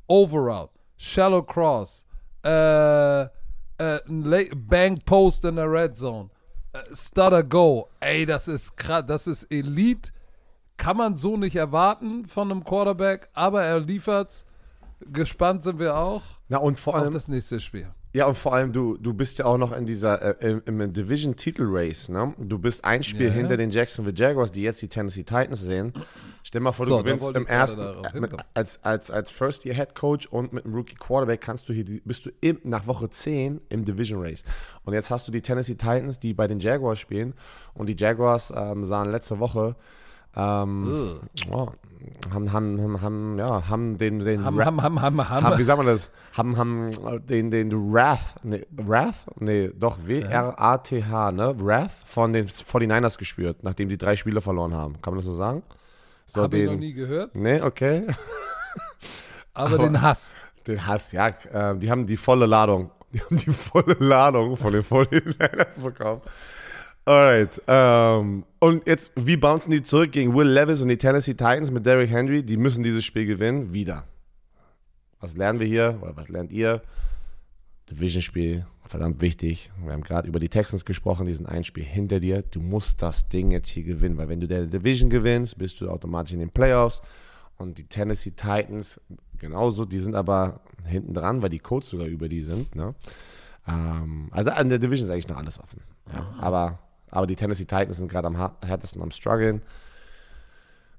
Overroute, 0.08 0.74
Shallow 0.98 1.44
Cross, 1.44 2.06
äh, 2.44 3.24
äh, 3.24 4.50
Bank 4.56 5.06
Post 5.06 5.46
in 5.46 5.56
der 5.56 5.72
Red 5.72 5.96
Zone, 5.96 6.30
äh, 6.74 6.80
Stutter 6.94 7.44
Go. 7.44 7.90
Ey, 8.00 8.26
das 8.26 8.48
ist 8.48 8.76
krass. 8.78 9.04
Das 9.08 9.28
ist 9.28 9.44
Elite. 9.52 10.12
Kann 10.78 10.98
man 10.98 11.16
so 11.16 11.38
nicht 11.38 11.56
erwarten 11.56 12.26
von 12.26 12.52
einem 12.52 12.64
Quarterback, 12.64 13.30
aber 13.34 13.64
er 13.64 13.80
liefert's. 13.80 14.46
Gespannt 15.12 15.64
sind 15.64 15.80
wir 15.80 15.98
auch 15.98 16.24
Na 16.48 16.60
und 16.60 16.80
vor 16.80 16.96
auf 16.96 17.02
allem, 17.02 17.12
das 17.14 17.28
nächste 17.28 17.60
Spiel. 17.60 17.88
ja 18.16 18.26
und 18.26 18.38
vor 18.38 18.54
allem 18.54 18.72
du, 18.72 18.96
du 18.96 19.14
bist 19.14 19.38
ja 19.38 19.44
auch 19.46 19.58
noch 19.58 19.74
in 19.76 19.86
dieser 19.86 20.42
äh, 20.42 20.62
im, 20.66 20.80
im 20.80 20.94
Division-Titel-Race, 20.94 22.08
ne? 22.08 22.34
Du 22.38 22.58
bist 22.58 22.86
ein 22.86 23.04
Spiel 23.04 23.28
Ja, 23.28 23.34
hinter 23.34 23.58
den 23.58 23.70
Jacksonville 23.70 24.16
Jaguars, 24.16 24.52
die 24.52 24.62
jetzt 24.62 24.82
die 24.82 24.88
Tennessee 24.88 25.24
Titans 25.24 25.60
sehen. 25.60 25.92
Stell 26.42 26.62
mal 26.62 26.72
vor, 26.72 26.86
du 26.86 26.92
So, 26.92 27.04
gewinnst 27.04 27.30
im 27.32 27.46
ersten 27.48 27.82
äh, 27.82 28.20
mit, 28.22 28.34
als 28.54 28.82
als 28.82 29.12
als 29.12 29.32
First-Year-Head-Coach 29.32 30.28
und 30.28 30.54
mit 30.54 30.64
einem 30.64 30.74
Rookie-Quarterback 30.74 31.42
kannst 31.42 31.68
du 31.68 31.74
hier 31.74 31.84
bist 32.06 32.26
du 32.26 32.30
im, 32.40 32.60
nach 32.64 32.88
Woche 32.88 33.10
10 33.10 33.60
im 33.68 33.84
Division-Race. 33.84 34.44
Und 34.86 34.94
jetzt 34.94 35.12
hast 35.12 35.28
du 35.28 35.34
die 35.34 35.42
Tennessee 35.42 35.76
Titans, 35.76 36.18
die 36.18 36.34
bei 36.34 36.48
den 36.48 36.60
Jaguars 36.62 37.00
spielen 37.00 37.34
und 37.74 37.90
die 37.90 37.98
Jaguars 37.98 38.54
ähm, 38.56 38.86
sahen 38.86 39.12
letzte 39.12 39.40
Woche 39.40 39.76
ähm, 40.36 41.20
oh, 41.52 41.68
haben, 42.34 42.52
haben, 42.52 43.02
haben, 43.02 43.40
ja, 43.40 43.68
haben 43.70 43.98
den, 43.98 44.20
den 44.20 44.44
Ham, 44.46 44.64
ham, 44.64 44.82
ham, 44.82 45.02
ham, 45.02 45.30
ham. 45.30 45.44
haben, 45.44 45.58
wie 45.58 45.64
sagt 45.64 45.78
man 45.78 45.88
das? 45.88 46.10
Haben, 46.34 46.58
haben 46.58 46.90
den, 47.28 47.52
den 47.52 47.94
Wrath, 47.94 48.36
nee, 48.44 48.66
Wrath? 48.72 49.26
Nee, 49.40 49.72
doch, 49.78 49.98
W-R-A-T-H, 50.06 51.32
ne? 51.32 51.56
Wrath 51.60 51.92
von 52.06 52.34
den 52.34 52.48
49ers 52.48 53.18
gespürt, 53.18 53.64
nachdem 53.64 53.90
sie 53.90 53.98
drei 53.98 54.16
Spiele 54.16 54.42
verloren 54.42 54.74
haben. 54.74 55.02
Kann 55.02 55.14
man 55.14 55.20
das 55.20 55.26
so 55.26 55.34
sagen? 55.36 55.64
So, 56.26 56.44
Hab 56.44 56.54
ich 56.54 56.66
noch 56.66 56.76
nie 56.76 56.94
gehört. 56.94 57.36
nee, 57.36 57.62
okay. 57.62 58.08
Aber, 59.54 59.68
Aber- 59.76 59.78
den 59.84 60.02
Hass. 60.02 60.36
Den 60.68 60.88
Hass, 60.88 61.12
ja, 61.12 61.28
äh, 61.28 61.78
die 61.78 61.92
haben 61.92 62.06
die 62.06 62.16
volle 62.18 62.46
Ladung. 62.46 62.90
Die 63.14 63.20
haben 63.22 63.38
die 63.38 63.52
volle 63.52 63.96
Ladung 64.00 64.58
von 64.58 64.74
den 64.74 64.82
49ers 64.82 65.80
bekommen. 65.84 66.22
Alright, 67.06 67.62
ähm, 67.68 68.46
und 68.60 68.88
jetzt, 68.88 69.12
wie 69.16 69.36
bouncen 69.36 69.72
die 69.72 69.84
zurück 69.84 70.14
gegen 70.14 70.34
Will 70.36 70.48
Levis 70.48 70.82
und 70.82 70.88
die 70.88 70.98
Tennessee 70.98 71.34
Titans 71.34 71.70
mit 71.70 71.86
Derrick 71.86 72.10
Henry? 72.10 72.44
Die 72.44 72.56
müssen 72.56 72.82
dieses 72.82 73.04
Spiel 73.04 73.26
gewinnen, 73.26 73.74
wieder. 73.74 74.06
Was 75.20 75.36
lernen 75.36 75.60
wir 75.60 75.68
hier, 75.68 76.00
oder 76.02 76.16
was 76.16 76.30
lernt 76.30 76.52
ihr? 76.52 76.82
Division-Spiel, 77.92 78.66
verdammt 78.86 79.20
wichtig. 79.20 79.70
Wir 79.84 79.92
haben 79.92 80.02
gerade 80.02 80.28
über 80.30 80.40
die 80.40 80.48
Texans 80.48 80.86
gesprochen, 80.86 81.26
die 81.26 81.34
sind 81.34 81.46
ein 81.46 81.66
Spiel 81.66 81.84
hinter 81.84 82.22
dir. 82.22 82.42
Du 82.42 82.62
musst 82.62 83.02
das 83.02 83.28
Ding 83.28 83.52
jetzt 83.52 83.70
hier 83.70 83.84
gewinnen, 83.84 84.18
weil 84.18 84.30
wenn 84.30 84.40
du 84.40 84.48
der 84.48 84.66
Division 84.66 85.10
gewinnst, 85.10 85.58
bist 85.58 85.82
du 85.82 85.90
automatisch 85.90 86.34
in 86.34 86.40
den 86.40 86.52
Playoffs. 86.52 87.02
Und 87.58 87.78
die 87.78 87.84
Tennessee 87.84 88.32
Titans, 88.32 89.00
genauso, 89.38 89.84
die 89.84 90.00
sind 90.00 90.16
aber 90.16 90.62
hinten 90.86 91.14
dran, 91.14 91.42
weil 91.42 91.50
die 91.50 91.60
Colts 91.60 91.90
sogar 91.90 92.08
über 92.08 92.30
die 92.30 92.42
sind. 92.42 92.76
Ne? 92.76 92.96
Ähm, 93.68 94.30
also 94.32 94.52
an 94.52 94.70
der 94.70 94.80
Division 94.80 95.08
ist 95.08 95.14
eigentlich 95.14 95.28
noch 95.28 95.38
alles 95.38 95.60
offen. 95.60 95.82
Ja. 96.12 96.34
Aber, 96.40 96.80
aber 97.14 97.28
die 97.28 97.36
Tennessee 97.36 97.66
Titans 97.66 97.98
sind 97.98 98.10
gerade 98.10 98.28
am 98.28 98.36
härtesten 98.36 99.02
am 99.02 99.12
struggeln. 99.12 99.62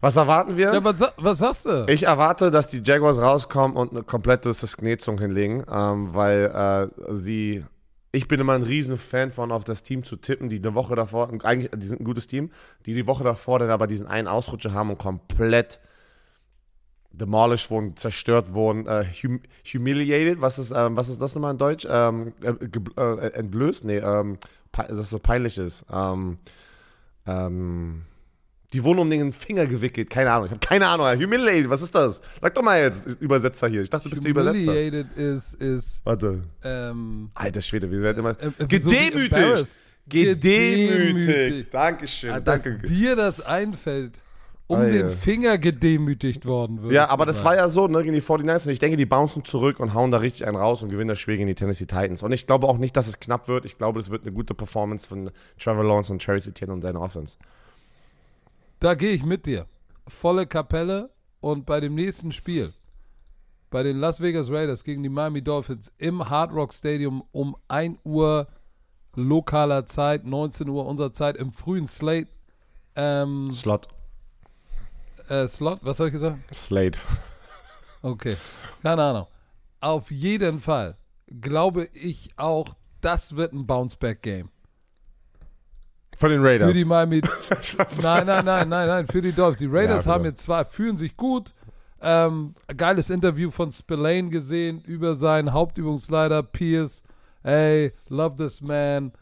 Was 0.01 0.17
erwarten 0.17 0.57
wir? 0.57 0.75
Ja, 0.75 0.85
was, 0.85 1.03
was 1.17 1.39
sagst 1.39 1.67
du? 1.67 1.87
Ich 1.89 2.03
erwarte, 2.03 2.51
dass 2.51 2.69
die 2.69 2.83
Jaguars 2.85 3.19
rauskommen 3.19 3.77
und 3.77 3.93
eine 3.93 4.03
komplette 4.03 4.53
Sknetzung 4.53 5.19
hinlegen, 5.19 5.65
ähm, 5.71 6.13
weil 6.13 6.91
äh, 6.99 7.15
sie. 7.15 7.65
Ich 8.13 8.29
bin 8.29 8.39
immer 8.39 8.53
ein 8.53 8.63
riesen 8.63 8.97
Fan 8.97 9.33
von, 9.33 9.51
auf 9.51 9.65
das 9.65 9.83
Team 9.83 10.05
zu 10.05 10.15
tippen, 10.15 10.49
die 10.49 10.59
eine 10.59 10.75
Woche 10.75 10.95
davor, 10.95 11.31
eigentlich, 11.43 11.71
die 11.77 11.87
sind 11.87 12.01
ein 12.01 12.05
gutes 12.05 12.29
Team, 12.29 12.53
die 12.87 12.95
die 12.95 13.09
Woche 13.09 13.25
davor 13.25 13.59
dann 13.59 13.71
aber 13.71 13.89
diesen 13.89 14.07
einen 14.07 14.29
Ausrutscher 14.29 14.73
haben 14.73 14.91
und 14.91 14.99
komplett 14.99 15.81
demolished 17.11 17.71
wurden, 17.71 17.97
zerstört 17.97 18.53
wurden, 18.55 18.87
äh, 18.87 19.05
hum 19.05 19.41
humiliated, 19.73 20.41
was 20.41 20.59
ist, 20.59 20.71
ähm, 20.71 20.97
was 20.97 21.09
ist 21.09 21.21
das 21.21 21.35
nochmal 21.35 21.53
in 21.53 21.59
Deutsch? 21.59 21.87
Ähm, 21.91 22.35
äh, 22.43 22.53
äh, 23.01 23.33
entblößt? 23.33 23.85
Nee, 23.85 23.99
ähm, 23.99 24.39
das 24.77 25.11
so 25.11 25.19
peinlich 25.19 25.59
ist. 25.59 25.85
Ähm, 25.93 26.39
ähm, 27.27 28.03
die 28.73 28.83
wurden 28.83 28.99
um 28.99 29.09
den 29.11 29.33
Finger 29.33 29.67
gewickelt, 29.67 30.11
keine 30.11 30.33
Ahnung. 30.33 30.47
Ich 30.47 30.51
habe 30.51 30.59
keine 30.67 30.89
Ahnung. 30.89 31.07
Humiliated, 31.07 31.71
was 31.71 31.81
ist 31.83 31.95
das? 31.95 32.21
Sag 32.43 32.55
doch 32.55 32.63
mal 32.63 32.81
jetzt, 32.81 33.21
Übersetzer 33.21 33.69
hier. 33.69 33.83
Ich 33.83 33.91
dachte, 33.91 34.05
du 34.05 34.11
bist 34.11 34.25
der 34.25 34.31
Übersetzer. 34.33 34.59
Humiliated 34.73 35.17
ist, 35.17 35.55
ist 35.55 36.01
Warte. 36.05 36.43
ähm, 36.65 37.31
Alter 37.35 37.61
Schwede, 37.63 37.89
wir 37.91 38.03
werden 38.03 38.19
immer. 38.19 38.31
äh, 38.41 38.47
äh, 38.47 38.51
so 38.59 38.67
Gedemütigt! 38.67 39.33
embarrassed. 39.33 39.81
Gedemütigt! 40.09 40.43
Gedemütigt. 40.43 41.73
Dankeschön, 41.75 42.31
Ah, 42.33 42.41
dass 42.41 42.63
danke. 42.65 42.87
dir 42.89 43.15
das 43.15 43.41
einfällt, 43.41 44.21
um 44.67 44.79
Ah, 44.79 44.85
den 44.85 45.09
ja. 45.09 45.11
Finger 45.11 45.59
gedemütigt 45.59 46.47
worden 46.47 46.83
wird. 46.83 46.93
Ja, 46.93 47.11
aber 47.11 47.27
das 47.27 47.45
war 47.45 47.55
ja 47.55 47.69
so, 47.69 47.87
ne, 47.87 48.03
gegen 48.03 48.15
die 48.15 48.23
49ers. 48.23 48.65
Und 48.65 48.73
ich 48.73 48.79
denke, 48.79 48.97
die 48.97 49.05
bouncen 49.07 49.45
zurück 49.45 49.79
und 49.79 49.93
hauen 49.93 50.11
da 50.11 50.19
richtig 50.19 50.47
einen 50.47 50.57
raus 50.57 50.83
und 50.83 50.89
gewinnen 50.89 51.09
das 51.09 51.19
Spiel 51.19 51.37
gegen 51.37 51.47
die 51.49 51.55
Tennessee 51.55 51.85
Titans. 51.87 52.23
Und 52.23 52.33
ich 52.33 52.47
glaube 52.47 52.67
auch 52.67 52.79
nicht, 52.79 52.97
dass 52.97 53.07
es 53.07 53.21
knapp 53.21 53.47
wird. 53.47 53.67
Ich 53.67 53.77
glaube, 53.77 53.99
das 54.01 54.11
wird 54.11 54.23
eine 54.23 54.33
gute 54.33 54.55
Performance 54.55 55.07
von 55.07 55.31
Trevor 55.59 55.85
Lawrence 55.85 56.11
und 56.13 56.23
Travis 56.23 56.47
Etienne 56.47 56.73
und 56.73 56.81
seiner 56.81 57.01
Offense. 57.03 57.37
Da 58.81 58.95
gehe 58.95 59.13
ich 59.13 59.25
mit 59.25 59.47
dir. 59.47 59.67
Volle 60.09 60.47
Kapelle 60.47 61.11
und 61.41 61.67
bei 61.67 61.81
dem 61.81 61.95
nächsten 61.95 62.33
Spiel, 62.33 62.73
bei 63.71 63.83
den 63.83 63.99
Las 63.99 64.21
Vegas 64.21 64.51
Raiders 64.51 64.85
gegen 64.85 65.03
die 65.03 65.09
Miami 65.09 65.43
Dolphins 65.43 65.93
im 65.99 66.29
Hard 66.31 66.53
Rock 66.53 66.73
Stadium 66.73 67.23
um 67.33 67.57
1 67.69 67.99
Uhr 68.05 68.47
lokaler 69.15 69.87
Zeit, 69.87 70.25
19 70.25 70.69
Uhr 70.69 70.87
unserer 70.87 71.13
Zeit 71.13 71.37
im 71.37 71.53
frühen 71.53 71.87
Slate. 71.87 72.29
Ähm, 72.97 73.51
Slot. 73.53 73.89
Äh, 75.29 75.47
Slot, 75.47 75.81
was 75.83 75.99
habe 75.99 76.09
ich 76.09 76.13
gesagt? 76.15 76.39
Slate. 76.55 76.99
Okay, 78.03 78.37
keine 78.83 79.03
Ahnung. 79.03 79.27
Auf 79.81 80.11
jeden 80.11 80.61
Fall 80.61 80.97
glaube 81.41 81.89
ich 81.93 82.31
auch, 82.37 82.75
das 83.01 83.37
wird 83.37 83.53
ein 83.53 83.67
Bounce-Back-Game. 83.67 84.51
Von 86.17 86.31
den 86.31 86.43
Raiders. 86.45 86.69
Für 86.69 86.75
die 86.75 86.85
Miami. 86.85 87.21
nein, 88.03 88.27
nein, 88.27 88.45
nein, 88.45 88.69
nein, 88.69 88.87
nein, 88.89 89.07
für 89.07 89.21
die 89.21 89.33
Dolphins. 89.33 89.59
Die 89.59 89.67
Raiders 89.67 90.05
Ja, 90.05 90.13
haben 90.13 90.25
jetzt 90.25 90.43
zwar, 90.45 90.65
fühlen 90.65 90.97
sich 90.97 91.17
gut. 91.17 91.53
Ähm, 92.01 92.55
geiles 92.77 93.11
Interview 93.11 93.51
von 93.51 93.73
Spillane 93.73 94.29
gesehen 94.29 94.81
über 94.83 95.15
seinen 95.15 95.53
Hauptübungsleiter 95.53 96.43
Pierce. 96.43 97.03
Hey, 97.43 97.93
love 98.09 98.37
this 98.37 98.61
man. 98.61 99.13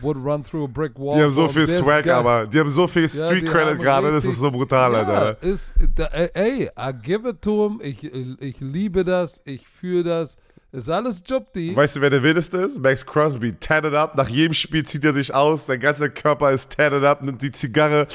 Would 0.00 0.16
run 0.16 0.44
through 0.44 0.64
a 0.64 0.68
brick 0.68 0.98
wall. 0.98 1.16
die 1.16 1.22
haben 1.22 1.34
so 1.34 1.48
viel 1.48 1.66
Swag, 1.66 2.04
guy. 2.04 2.12
aber 2.12 2.46
die 2.46 2.58
haben 2.58 2.70
so 2.70 2.86
viel 2.86 3.02
Ja, 3.02 3.08
Street 3.08 3.42
die 3.42 3.48
Credit 3.48 3.78
gerade, 3.78 4.12
das 4.12 4.24
ist 4.24 4.38
so 4.38 4.50
brutal, 4.50 4.92
ja, 4.92 4.98
Alter. 4.98 5.42
Ist, 5.42 5.74
da, 5.94 6.06
ey, 6.06 6.70
I 6.78 6.92
give 7.02 7.28
it 7.28 7.42
to 7.42 7.68
him. 7.68 7.80
Ich, 7.82 8.04
ich 8.04 8.60
liebe 8.60 9.04
das. 9.04 9.40
Ich 9.44 9.66
fühle 9.66 10.02
das. 10.04 10.36
Ist 10.70 10.90
alles 10.90 11.22
Jobdi. 11.24 11.74
Weißt 11.74 11.96
du, 11.96 12.00
wer 12.02 12.10
der 12.10 12.22
wildeste 12.22 12.58
ist? 12.58 12.78
Max 12.80 13.04
Crosby, 13.04 13.54
tatted 13.54 13.94
up. 13.94 14.16
Nach 14.16 14.28
jedem 14.28 14.52
Spiel 14.52 14.84
zieht 14.84 15.02
er 15.02 15.14
sich 15.14 15.32
aus. 15.34 15.64
Sein 15.64 15.80
ganzer 15.80 16.10
Körper 16.10 16.52
ist 16.52 16.76
tatted 16.76 17.04
up, 17.04 17.22
nimmt 17.22 17.40
die 17.40 17.52
Zigarre. 17.52 18.06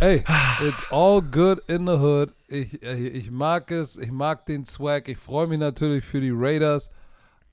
Ey, 0.00 0.24
it's 0.66 0.84
all 0.90 1.22
good 1.22 1.60
in 1.68 1.86
the 1.86 1.94
hood. 1.94 2.32
Ich, 2.48 2.82
ich 2.82 3.30
mag 3.30 3.70
es, 3.70 3.96
ich 3.96 4.10
mag 4.10 4.44
den 4.46 4.66
Swag. 4.66 5.08
Ich 5.08 5.18
freue 5.18 5.46
mich 5.46 5.58
natürlich 5.58 6.04
für 6.04 6.20
die 6.20 6.32
Raiders. 6.34 6.90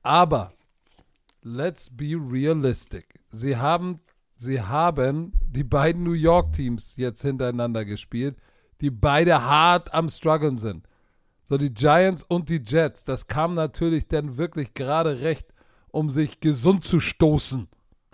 Aber 0.02 0.52
let's 1.44 1.90
be 1.90 2.16
realistic. 2.16 3.20
Sie 3.32 3.58
haben, 3.58 4.00
sie 4.36 4.62
haben 4.62 5.34
die 5.46 5.64
beiden 5.64 6.04
New 6.04 6.14
York 6.14 6.54
Teams 6.54 6.96
jetzt 6.98 7.22
hintereinander 7.22 7.86
gespielt, 7.86 8.38
die 8.82 8.90
beide 8.90 9.42
hart 9.42 9.94
am 9.94 10.10
struggeln 10.10 10.58
sind. 10.58 10.88
So 11.44 11.58
die 11.58 11.74
Giants 11.74 12.24
und 12.24 12.50
die 12.50 12.62
Jets, 12.66 13.04
das 13.04 13.28
kam 13.28 13.54
natürlich 13.54 14.08
dann 14.08 14.38
wirklich 14.38 14.74
gerade 14.74 15.20
recht, 15.20 15.54
um 15.92 16.10
sich 16.10 16.40
gesund 16.40 16.86
zu 16.86 17.00
stoßen, 17.00 17.68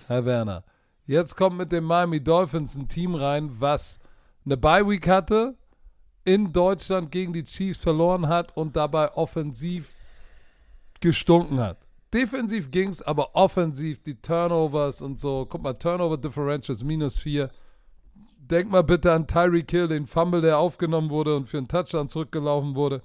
Herr 0.07 0.25
Werner. 0.25 0.63
Jetzt 1.05 1.35
kommt 1.35 1.57
mit 1.57 1.71
den 1.71 1.83
Miami 1.83 2.23
Dolphins 2.23 2.75
ein 2.75 2.87
Team 2.87 3.15
rein, 3.15 3.51
was 3.59 3.99
eine 4.45 4.57
Bye 4.57 4.87
Week 4.87 5.07
hatte, 5.07 5.55
in 6.25 6.51
Deutschland 6.51 7.11
gegen 7.11 7.33
die 7.33 7.43
Chiefs 7.43 7.81
verloren 7.81 8.27
hat 8.27 8.55
und 8.57 8.75
dabei 8.75 9.13
offensiv 9.13 9.93
gestunken 10.99 11.59
hat. 11.59 11.88
Defensiv 12.13 12.71
ging 12.71 12.89
es, 12.89 13.01
aber 13.01 13.35
offensiv 13.35 14.01
die 14.01 14.15
Turnovers 14.15 15.01
und 15.01 15.19
so. 15.19 15.45
Guck 15.47 15.61
mal, 15.61 15.73
Turnover 15.73 16.17
Differentials 16.17 16.83
minus 16.83 17.19
4. 17.19 17.49
Denk 18.37 18.71
mal 18.71 18.83
bitte 18.83 19.11
an 19.11 19.27
Tyreek 19.27 19.69
Hill, 19.69 19.87
den 19.87 20.07
Fumble, 20.07 20.41
der 20.41 20.57
aufgenommen 20.57 21.11
wurde 21.11 21.35
und 21.35 21.47
für 21.47 21.59
einen 21.59 21.67
Touchdown 21.67 22.09
zurückgelaufen 22.09 22.75
wurde. 22.75 23.03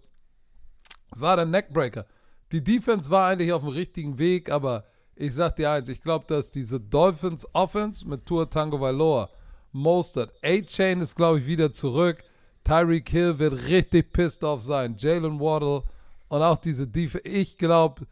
Es 1.13 1.21
war 1.21 1.37
der 1.37 1.45
Neckbreaker. 1.45 2.07
Die 2.51 2.65
Defense 2.65 3.11
war 3.11 3.29
eigentlich 3.29 3.53
auf 3.53 3.63
dem 3.63 3.71
richtigen 3.71 4.19
Weg, 4.19 4.51
aber 4.51 4.85
Ich 5.17 5.35
sag 5.35 5.57
dir 5.57 5.71
eins, 5.71 5.89
ich 5.89 6.03
glaube, 6.03 6.25
dass 6.27 6.51
diese 6.51 6.81
Dolphins 6.81 7.47
Offense 7.53 8.07
mit 8.09 8.27
Tua 8.27 8.47
Tango 8.47 8.81
Valor, 8.81 9.31
Mostert, 9.71 10.33
A-Chain 10.43 11.01
ist, 11.01 11.15
glaube 11.15 11.39
ich, 11.39 11.47
wieder 11.47 11.73
zurück. 11.73 12.25
Tyreek 12.65 13.09
Hill 13.09 13.39
wird 13.39 13.69
richtig 13.69 14.13
pissed 14.13 14.43
off 14.43 14.63
sein. 14.63 14.97
Jalen 14.99 15.39
Waddle 15.39 15.85
und 16.29 16.43
auch 16.43 16.57
diese 16.57 16.89
Defense. 16.89 17.29
Ich 17.29 17.59
glaube, 17.59 18.07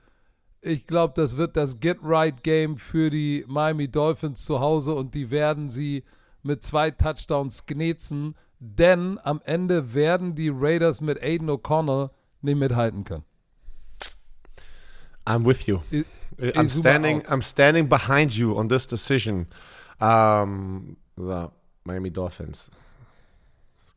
ich 0.62 0.86
glaube, 0.86 1.12
das 1.16 1.36
wird 1.36 1.56
das 1.56 1.80
Get-Right-Game 1.80 2.78
für 2.78 3.10
die 3.10 3.44
Miami 3.48 3.88
Dolphins 3.88 4.44
zu 4.44 4.60
Hause 4.60 4.94
und 4.94 5.14
die 5.14 5.30
werden 5.30 5.68
sie 5.70 6.04
mit 6.42 6.62
zwei 6.62 6.90
Touchdowns 6.90 7.66
knetzen, 7.66 8.34
denn 8.58 9.18
am 9.22 9.40
Ende 9.44 9.92
werden 9.92 10.34
die 10.34 10.50
Raiders 10.52 11.00
mit 11.00 11.20
Aiden 11.22 11.50
O'Connell 11.50 12.10
nicht 12.42 12.56
mithalten 12.58 13.04
können. 13.04 13.24
I'm 15.26 15.44
with 15.44 15.66
you. 15.66 15.80
I- 15.92 16.04
I'm 16.56 16.68
standing. 16.68 17.22
I'm 17.26 17.42
standing 17.42 17.88
behind 17.88 18.32
you 18.32 18.56
on 18.56 18.68
this 18.68 18.86
decision. 18.86 19.46
Ähm, 20.00 20.96
so, 21.16 21.52
Miami 21.84 22.10
Dolphins. 22.10 22.70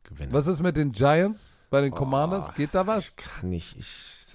Gewinnen. 0.04 0.32
Was 0.32 0.46
ist 0.46 0.62
mit 0.62 0.76
den 0.76 0.92
Giants 0.92 1.58
bei 1.68 1.80
den 1.80 1.90
Commanders? 1.92 2.54
Geht 2.54 2.74
da 2.74 2.86
was? 2.86 3.08
Ich 3.08 3.16
kann 3.16 3.50
nicht. 3.50 3.76
Ich, 3.76 3.86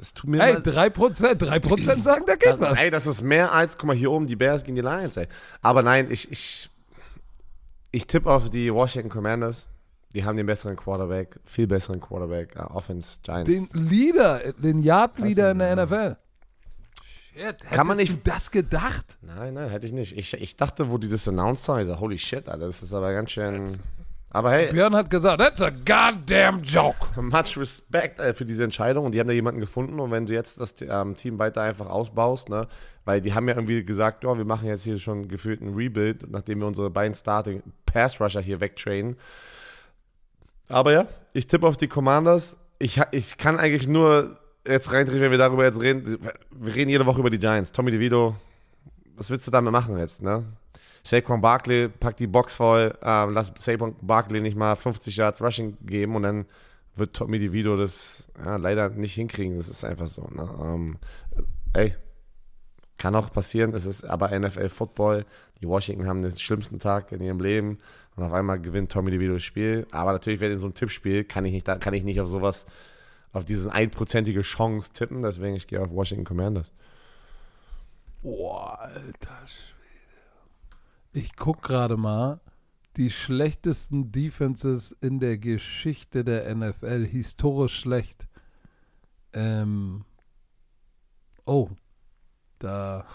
das 0.02 0.16
tut 0.16 0.32
mir 0.32 0.38
mal- 0.38 0.56
3%, 0.56 1.36
3% 1.36 2.02
sagen, 2.04 2.24
da 2.26 2.34
geht 2.36 2.48
das, 2.50 2.60
was. 2.60 2.80
Ey, 2.80 2.90
das 2.90 3.06
ist 3.06 3.22
mehr 3.22 3.54
als, 3.54 3.78
guck 3.78 3.86
mal, 3.86 3.96
hier 3.96 4.10
oben 4.10 4.26
die 4.26 4.36
Bears 4.36 4.64
gegen 4.64 4.76
die 4.76 4.82
Lions, 4.82 5.16
ey. 5.16 5.28
Aber 5.62 5.84
nein, 5.84 6.08
ich, 6.10 6.32
ich, 6.32 6.72
ich 7.92 8.08
tippe 8.08 8.28
auf 8.32 8.50
die 8.50 8.74
Washington 8.74 9.10
Commanders. 9.10 9.68
Die 10.16 10.26
haben 10.26 10.38
den 10.38 10.48
besseren 10.48 10.76
Quarterback, 10.76 11.40
viel 11.46 11.68
besseren 11.68 12.02
Quarterback, 12.02 12.56
uh, 12.58 12.76
Offense, 12.76 13.20
Giants. 13.22 13.48
Den 13.50 13.70
Leader, 13.74 14.52
den 14.58 14.80
Yard-Leader 14.82 15.52
in 15.52 15.60
der 15.60 15.76
NFL. 15.86 16.18
Shit, 17.34 17.60
Kann 17.70 17.86
man 17.86 17.98
nicht- 17.98 18.12
du 18.14 18.30
das 18.30 18.50
gedacht? 18.50 19.18
Nein, 19.22 19.54
nein, 19.54 19.70
hätte 19.70 19.86
ich 19.86 19.94
nicht. 19.94 20.18
Ich, 20.18 20.34
ich 20.34 20.56
dachte, 20.56 20.90
wo 20.90 20.98
die 20.98 21.10
das 21.10 21.28
announced 21.28 21.70
haben, 21.70 21.80
ich 21.80 21.86
so, 21.88 22.00
holy 22.00 22.18
shit, 22.18 22.50
Alter, 22.50 22.66
das 22.66 22.82
ist 22.82 22.94
aber 22.94 23.14
ganz 23.14 23.30
schön. 23.32 23.70
Aber 24.34 24.52
hey, 24.52 24.72
Björn 24.72 24.96
hat 24.96 25.10
gesagt, 25.10 25.42
that's 25.42 25.62
a 25.62 25.70
goddamn 25.70 26.64
joke. 26.64 26.98
much 27.22 27.58
respect 27.58 28.20
äh, 28.22 28.34
für 28.34 28.46
diese 28.46 28.64
Entscheidung 28.64 29.06
und 29.06 29.12
die 29.12 29.20
haben 29.20 29.28
da 29.28 29.34
jemanden 29.34 29.60
gefunden 29.60 30.00
und 30.00 30.12
wenn 30.12 30.26
du 30.26 30.34
jetzt 30.34 30.60
das 30.60 30.74
ähm, 30.82 31.18
Team 31.18 31.38
weiter 31.38 31.62
einfach 31.62 31.88
ausbaust, 31.88 32.48
ne, 32.48 32.68
weil 33.04 33.20
die 33.20 33.34
haben 33.34 33.50
ja 33.50 33.56
irgendwie 33.56 33.84
gesagt, 33.84 34.24
ja, 34.24 34.38
wir 34.38 34.46
machen 34.46 34.70
jetzt 34.70 34.84
hier 34.84 34.98
schon 35.00 35.28
gefühlt 35.28 35.62
einen 35.62 35.76
Rebuild, 35.76 36.32
nachdem 36.32 36.60
wir 36.60 36.68
unsere 36.68 36.90
beiden 36.90 37.14
Starting 37.14 37.62
Pass 37.86 38.22
Rusher 38.22 38.40
hier 38.40 38.62
wegtrainen. 38.62 39.18
Aber 40.70 40.94
ja, 40.94 41.08
ich 41.34 41.48
tippe 41.48 41.68
auf 41.68 41.76
die 41.76 41.90
Commanders. 41.90 42.58
Ich, 42.80 43.02
ich 43.12 43.38
kann 43.38 43.60
eigentlich 43.60 43.90
nur 43.90 44.38
jetzt 44.66 44.94
reindrehen, 44.94 45.22
wenn 45.22 45.32
wir 45.32 45.38
darüber 45.38 45.66
jetzt 45.66 45.82
reden. 45.82 46.20
Wir 46.52 46.74
reden 46.74 46.90
jede 46.90 47.06
Woche 47.06 47.20
über 47.20 47.30
die 47.30 47.40
Giants. 47.40 47.74
Tommy 47.74 47.92
DeVito, 47.92 48.36
was 49.18 49.30
willst 49.30 49.46
du 49.46 49.52
damit 49.52 49.74
machen 49.74 49.98
jetzt, 49.98 50.22
ne? 50.22 50.46
Saquon 51.04 51.42
Barkley 51.42 51.90
packt 51.90 52.20
die 52.20 52.28
Box 52.28 52.56
voll, 52.56 52.98
ähm, 53.02 53.34
lass 53.34 53.52
Saquon 53.58 53.96
Barkley 54.02 54.42
nicht 54.42 54.56
mal 54.56 54.76
50 54.76 55.16
Yards 55.16 55.42
Rushing 55.42 55.78
geben 55.82 56.16
und 56.16 56.24
dann 56.24 56.46
wird 56.96 57.16
Tommy 57.16 57.40
DeVito 57.40 57.78
das 57.78 58.28
ja, 58.38 58.58
leider 58.58 58.90
nicht 58.90 59.14
hinkriegen. 59.14 59.58
Das 59.58 59.68
ist 59.68 59.84
einfach 59.84 60.08
so. 60.08 60.28
Ne? 60.32 60.50
Ähm, 60.62 60.98
ey, 61.74 61.96
kann 62.98 63.16
auch 63.16 63.32
passieren. 63.32 63.74
Es 63.74 63.86
ist 63.86 64.04
aber 64.04 64.38
NFL 64.38 64.70
Football. 64.70 65.26
Die 65.62 65.68
Washington 65.68 66.08
haben 66.08 66.22
den 66.22 66.38
schlimmsten 66.38 66.80
Tag 66.80 67.12
in 67.12 67.22
ihrem 67.22 67.40
Leben 67.40 67.80
und 68.16 68.24
auf 68.24 68.34
einmal 68.34 68.60
gewinnt 68.60 68.92
Tommy 68.92 69.12
DeVito 69.12 69.34
das 69.34 69.44
Spiel. 69.44 69.88
Aber 69.92 70.12
natürlich, 70.12 70.40
wenn 70.40 70.52
in 70.52 70.60
so 70.60 70.68
einem 70.68 70.76
Tippspiel 70.76 71.24
kann 71.24 71.46
ich 71.46 71.54
nicht, 71.54 71.68
da 71.68 71.78
kann 71.78 71.94
ich 71.94 72.04
nicht 72.04 72.20
auf 72.20 72.28
sowas, 72.28 72.66
auf 73.32 73.46
diese 73.46 73.72
einprozentige 73.72 74.42
Chance 74.42 74.92
tippen. 74.94 75.22
Deswegen 75.24 75.56
ich 75.56 75.68
gehe 75.68 75.82
auf 75.82 75.90
Washington 75.92 76.26
Commanders. 76.26 76.72
Boah, 78.22 78.80
alter 78.80 79.48
Schwede. 79.48 79.81
Ich 81.14 81.36
guck 81.36 81.62
gerade 81.62 81.98
mal. 81.98 82.40
Die 82.98 83.10
schlechtesten 83.10 84.12
Defenses 84.12 84.92
in 85.02 85.20
der 85.20 85.38
Geschichte 85.38 86.24
der 86.24 86.54
NFL. 86.54 87.06
Historisch 87.06 87.80
schlecht. 87.80 88.28
Ähm. 89.34 90.04
Oh. 91.46 91.70
Da, 92.60 93.06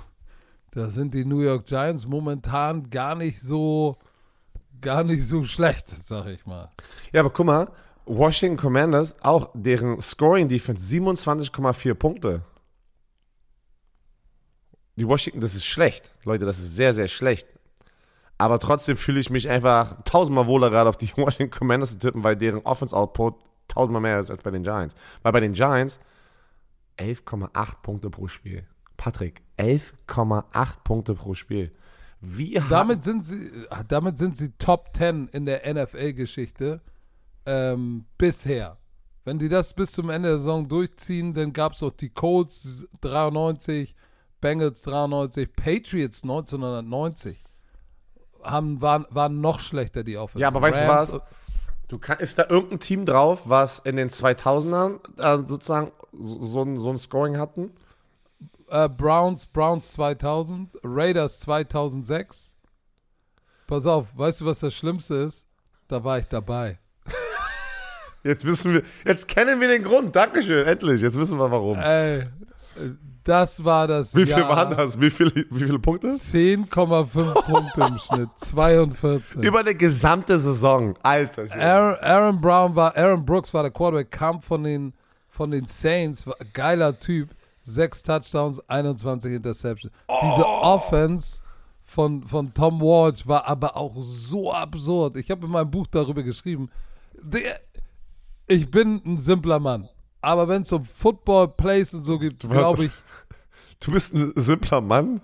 da 0.72 0.90
sind 0.90 1.14
die 1.14 1.24
New 1.24 1.40
York 1.40 1.66
Giants 1.66 2.06
momentan 2.06 2.88
gar 2.90 3.14
nicht 3.14 3.40
so. 3.40 3.96
Gar 4.80 5.04
nicht 5.04 5.24
so 5.24 5.44
schlecht, 5.44 5.88
sag 5.88 6.26
ich 6.26 6.44
mal. 6.44 6.70
Ja, 7.12 7.20
aber 7.20 7.30
guck 7.30 7.46
mal, 7.46 7.72
Washington 8.04 8.58
Commanders, 8.58 9.16
auch 9.22 9.50
deren 9.54 10.00
Scoring 10.02 10.48
Defense 10.48 10.84
27,4 10.94 11.94
Punkte. 11.94 12.42
Die 14.96 15.06
Washington, 15.06 15.40
das 15.40 15.54
ist 15.54 15.64
schlecht. 15.64 16.14
Leute, 16.24 16.44
das 16.44 16.58
ist 16.58 16.76
sehr, 16.76 16.92
sehr 16.92 17.08
schlecht. 17.08 17.48
Aber 18.38 18.58
trotzdem 18.58 18.96
fühle 18.96 19.20
ich 19.20 19.30
mich 19.30 19.48
einfach 19.48 20.02
tausendmal 20.04 20.46
wohler 20.46 20.70
gerade 20.70 20.88
auf 20.88 20.96
die 20.96 21.10
Washington 21.16 21.56
Commanders 21.56 21.92
zu 21.92 21.98
tippen, 21.98 22.22
weil 22.24 22.36
deren 22.36 22.60
Offense-Output 22.62 23.34
tausendmal 23.68 24.02
mehr 24.02 24.20
ist 24.20 24.30
als 24.30 24.42
bei 24.42 24.50
den 24.50 24.62
Giants. 24.62 24.94
Weil 25.22 25.32
bei 25.32 25.40
den 25.40 25.52
Giants 25.52 26.00
11,8 26.98 27.82
Punkte 27.82 28.10
pro 28.10 28.28
Spiel. 28.28 28.66
Patrick, 28.96 29.42
11,8 29.58 30.82
Punkte 30.84 31.14
pro 31.14 31.34
Spiel. 31.34 31.72
Wie 32.20 32.60
Damit 32.70 33.04
sind 33.04 33.24
sie, 33.24 33.50
damit 33.88 34.18
sind 34.18 34.36
sie 34.36 34.52
Top 34.58 34.88
10 34.96 35.28
in 35.28 35.44
der 35.44 35.62
NFL-Geschichte 35.72 36.80
ähm, 37.44 38.06
bisher. 38.16 38.78
Wenn 39.24 39.38
sie 39.38 39.48
das 39.48 39.74
bis 39.74 39.92
zum 39.92 40.08
Ende 40.08 40.30
der 40.30 40.38
Saison 40.38 40.68
durchziehen, 40.68 41.34
dann 41.34 41.52
gab 41.52 41.72
es 41.72 41.82
auch 41.82 41.90
die 41.90 42.10
Colts 42.10 42.88
93, 43.00 43.94
Bengals 44.40 44.82
93, 44.82 45.52
Patriots 45.52 46.22
1990. 46.22 47.45
Haben, 48.50 48.80
waren, 48.80 49.06
waren 49.10 49.40
noch 49.40 49.60
schlechter, 49.60 50.04
die 50.04 50.16
Offense. 50.16 50.40
Ja, 50.40 50.48
aber 50.48 50.62
weißt 50.62 50.82
du 50.82 50.88
was? 50.88 51.20
Du 51.88 51.98
kann, 51.98 52.18
ist 52.18 52.38
da 52.38 52.46
irgendein 52.48 52.80
Team 52.80 53.06
drauf, 53.06 53.42
was 53.44 53.78
in 53.80 53.96
den 53.96 54.08
2000ern 54.08 54.98
äh, 55.18 55.48
sozusagen 55.48 55.92
so, 56.12 56.44
so, 56.44 56.62
ein, 56.62 56.80
so 56.80 56.90
ein 56.90 56.98
Scoring 56.98 57.38
hatten? 57.38 57.70
Äh, 58.68 58.88
Browns, 58.88 59.46
Browns 59.46 59.92
2000, 59.92 60.78
Raiders 60.82 61.40
2006. 61.40 62.56
Pass 63.66 63.86
auf, 63.86 64.06
weißt 64.16 64.40
du, 64.40 64.46
was 64.46 64.60
das 64.60 64.74
Schlimmste 64.74 65.16
ist? 65.16 65.46
Da 65.88 66.02
war 66.02 66.18
ich 66.18 66.26
dabei. 66.26 66.78
Jetzt 68.24 68.44
wissen 68.44 68.74
wir, 68.74 68.82
jetzt 69.04 69.28
kennen 69.28 69.60
wir 69.60 69.68
den 69.68 69.84
Grund. 69.84 70.16
Dankeschön, 70.16 70.66
endlich. 70.66 71.00
Jetzt 71.00 71.16
wissen 71.16 71.38
wir 71.38 71.48
warum. 71.48 71.78
Ey, 71.78 72.26
das 73.26 73.64
war 73.64 73.86
das 73.86 74.14
Wie 74.14 74.24
viel 74.26 74.38
Jahr. 74.38 74.48
waren 74.48 74.76
das? 74.76 75.00
Wie, 75.00 75.10
viel, 75.10 75.30
wie 75.50 75.64
viele 75.64 75.78
Punkte? 75.78 76.08
10,5 76.08 77.34
Punkte 77.50 77.80
im 77.80 77.98
Schnitt. 77.98 78.28
42. 78.36 79.42
Über 79.42 79.60
eine 79.60 79.74
gesamte 79.74 80.38
Saison. 80.38 80.94
Alter. 81.02 81.46
Aaron, 81.58 81.96
Aaron 82.00 82.40
Brown 82.40 82.74
war, 82.76 82.96
Aaron 82.96 83.24
Brooks 83.24 83.52
war 83.54 83.62
der 83.62 83.72
Quarterback, 83.72 84.10
kam 84.10 84.40
von 84.42 84.62
den, 84.64 84.92
von 85.28 85.50
den 85.50 85.66
Saints, 85.66 86.24
geiler 86.52 86.98
Typ. 86.98 87.30
Sechs 87.68 88.00
Touchdowns, 88.04 88.60
21 88.68 89.32
Interceptions. 89.32 89.92
Diese 90.22 90.46
Oh. 90.46 90.60
Offense 90.62 91.40
von, 91.84 92.22
von 92.24 92.54
Tom 92.54 92.80
Walsh 92.80 93.26
war 93.26 93.44
aber 93.48 93.76
auch 93.76 93.92
so 94.02 94.52
absurd. 94.52 95.16
Ich 95.16 95.32
habe 95.32 95.46
in 95.46 95.50
meinem 95.52 95.68
Buch 95.70 95.88
darüber 95.88 96.22
geschrieben. 96.22 96.70
Ich 98.46 98.70
bin 98.70 99.02
ein 99.04 99.18
simpler 99.18 99.58
Mann. 99.58 99.88
Aber 100.26 100.48
wenn 100.48 100.62
es 100.62 100.72
um 100.72 100.84
Football 100.84 101.48
Plays 101.48 101.94
und 101.94 102.02
so 102.04 102.18
gibt, 102.18 102.48
glaube 102.50 102.86
ich, 102.86 102.90
Du 103.80 103.92
bist 103.92 104.12
ein 104.14 104.32
simpler 104.34 104.80
Mann. 104.80 105.20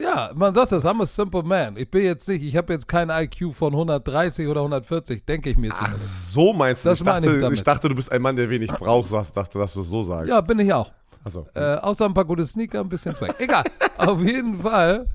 Ja, 0.00 0.32
man 0.34 0.52
sagt 0.52 0.72
das, 0.72 0.84
I'm 0.84 1.00
a 1.00 1.06
simple 1.06 1.42
man. 1.44 1.76
Ich 1.78 1.88
bin 1.90 2.02
jetzt 2.02 2.28
nicht, 2.28 2.42
ich 2.42 2.56
habe 2.56 2.72
jetzt 2.72 2.86
kein 2.88 3.08
IQ 3.08 3.54
von 3.54 3.72
130 3.72 4.46
oder 4.48 4.60
140, 4.60 5.24
denke 5.24 5.48
ich 5.50 5.56
mir 5.56 5.70
Ach, 5.72 5.78
zumindest. 5.78 6.32
so 6.32 6.52
meinst 6.52 6.84
du? 6.84 6.88
Das 6.90 7.00
ich, 7.00 7.06
ich 7.06 7.12
dachte, 7.12 7.38
damit. 7.38 7.58
ich 7.58 7.64
dachte, 7.64 7.88
du 7.88 7.94
bist 7.94 8.10
ein 8.12 8.20
Mann, 8.20 8.36
der 8.36 8.50
wenig 8.50 8.70
braucht. 8.72 9.08
So 9.08 9.16
hast- 9.18 9.34
dachte, 9.36 9.58
dass 9.58 9.72
du 9.74 9.80
es 9.80 9.88
so 9.88 10.02
sagst. 10.02 10.28
Ja, 10.28 10.40
bin 10.42 10.58
ich 10.58 10.72
auch. 10.74 10.92
Also, 11.22 11.46
Äh, 11.54 11.76
außer 11.76 12.04
ein 12.04 12.12
paar 12.12 12.24
gute 12.26 12.44
Sneaker, 12.44 12.80
ein 12.80 12.88
bisschen 12.90 13.14
Swag. 13.14 13.40
Egal. 13.40 13.64
Auf 13.96 14.20
jeden 14.20 14.58
Fall 14.60 15.06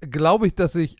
glaube 0.00 0.46
ich, 0.48 0.54
dass 0.56 0.74
ich 0.74 0.96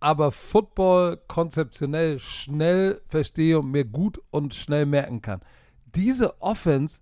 aber 0.00 0.30
Football 0.32 1.18
konzeptionell 1.28 2.18
schnell 2.18 3.00
verstehe 3.08 3.60
und 3.60 3.70
mir 3.70 3.84
gut 3.84 4.20
und 4.30 4.54
schnell 4.54 4.84
merken 4.84 5.22
kann. 5.22 5.40
Diese 5.94 6.40
Offense, 6.40 7.00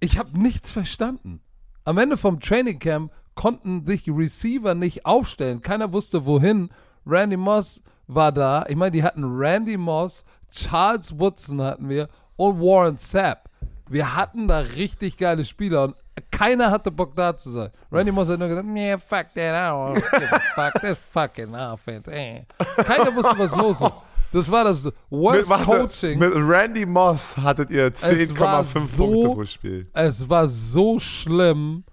ich 0.00 0.18
habe 0.18 0.38
nichts 0.38 0.70
verstanden. 0.70 1.40
Am 1.84 1.98
Ende 1.98 2.16
vom 2.16 2.40
Training 2.40 2.78
Camp 2.78 3.12
konnten 3.34 3.84
sich 3.84 4.08
Receiver 4.08 4.74
nicht 4.74 5.06
aufstellen. 5.06 5.62
Keiner 5.62 5.92
wusste 5.92 6.26
wohin. 6.26 6.70
Randy 7.06 7.36
Moss 7.36 7.80
war 8.06 8.32
da. 8.32 8.64
Ich 8.68 8.76
meine, 8.76 8.90
die 8.90 9.02
hatten 9.02 9.24
Randy 9.24 9.76
Moss, 9.76 10.24
Charles 10.50 11.18
Woodson 11.18 11.62
hatten 11.62 11.88
wir 11.88 12.08
und 12.36 12.60
Warren 12.60 12.98
Sapp. 12.98 13.48
Wir 13.88 14.14
hatten 14.14 14.46
da 14.46 14.58
richtig 14.60 15.16
geile 15.16 15.44
Spieler 15.44 15.84
und 15.84 15.96
keiner 16.30 16.70
hatte 16.70 16.90
Bock 16.90 17.16
da 17.16 17.36
zu 17.36 17.50
sein. 17.50 17.70
Randy 17.90 18.12
Moss 18.12 18.28
hat 18.28 18.38
nur 18.38 18.48
gesagt, 18.48 18.66
nee, 18.66 18.96
fuck 18.98 19.26
that, 19.34 19.36
I 19.36 19.70
don't 19.70 19.94
give 19.94 20.32
a 20.32 20.40
fuck, 20.54 20.80
this 20.80 20.98
fucking 20.98 21.54
offense. 21.54 22.10
Eh. 22.10 22.44
Keiner 22.84 23.14
wusste, 23.14 23.36
was 23.36 23.56
los 23.56 23.80
ist. 23.80 23.96
Das 24.32 24.50
war 24.50 24.64
das 24.64 24.88
Worst 25.08 25.50
warte, 25.50 25.64
Coaching. 25.64 26.18
mit 26.18 26.32
Randy 26.34 26.86
Moss 26.86 27.36
hattet 27.36 27.70
ihr 27.70 27.84
war 27.84 28.62
10,5 28.64 28.78
so- 28.86 29.04
Punkte 29.06 29.28
pro 29.34 29.44
Spiel. 29.44 29.90
Es 29.92 30.28
war 30.28 30.46
so 30.46 30.98
schlimm. 30.98 31.84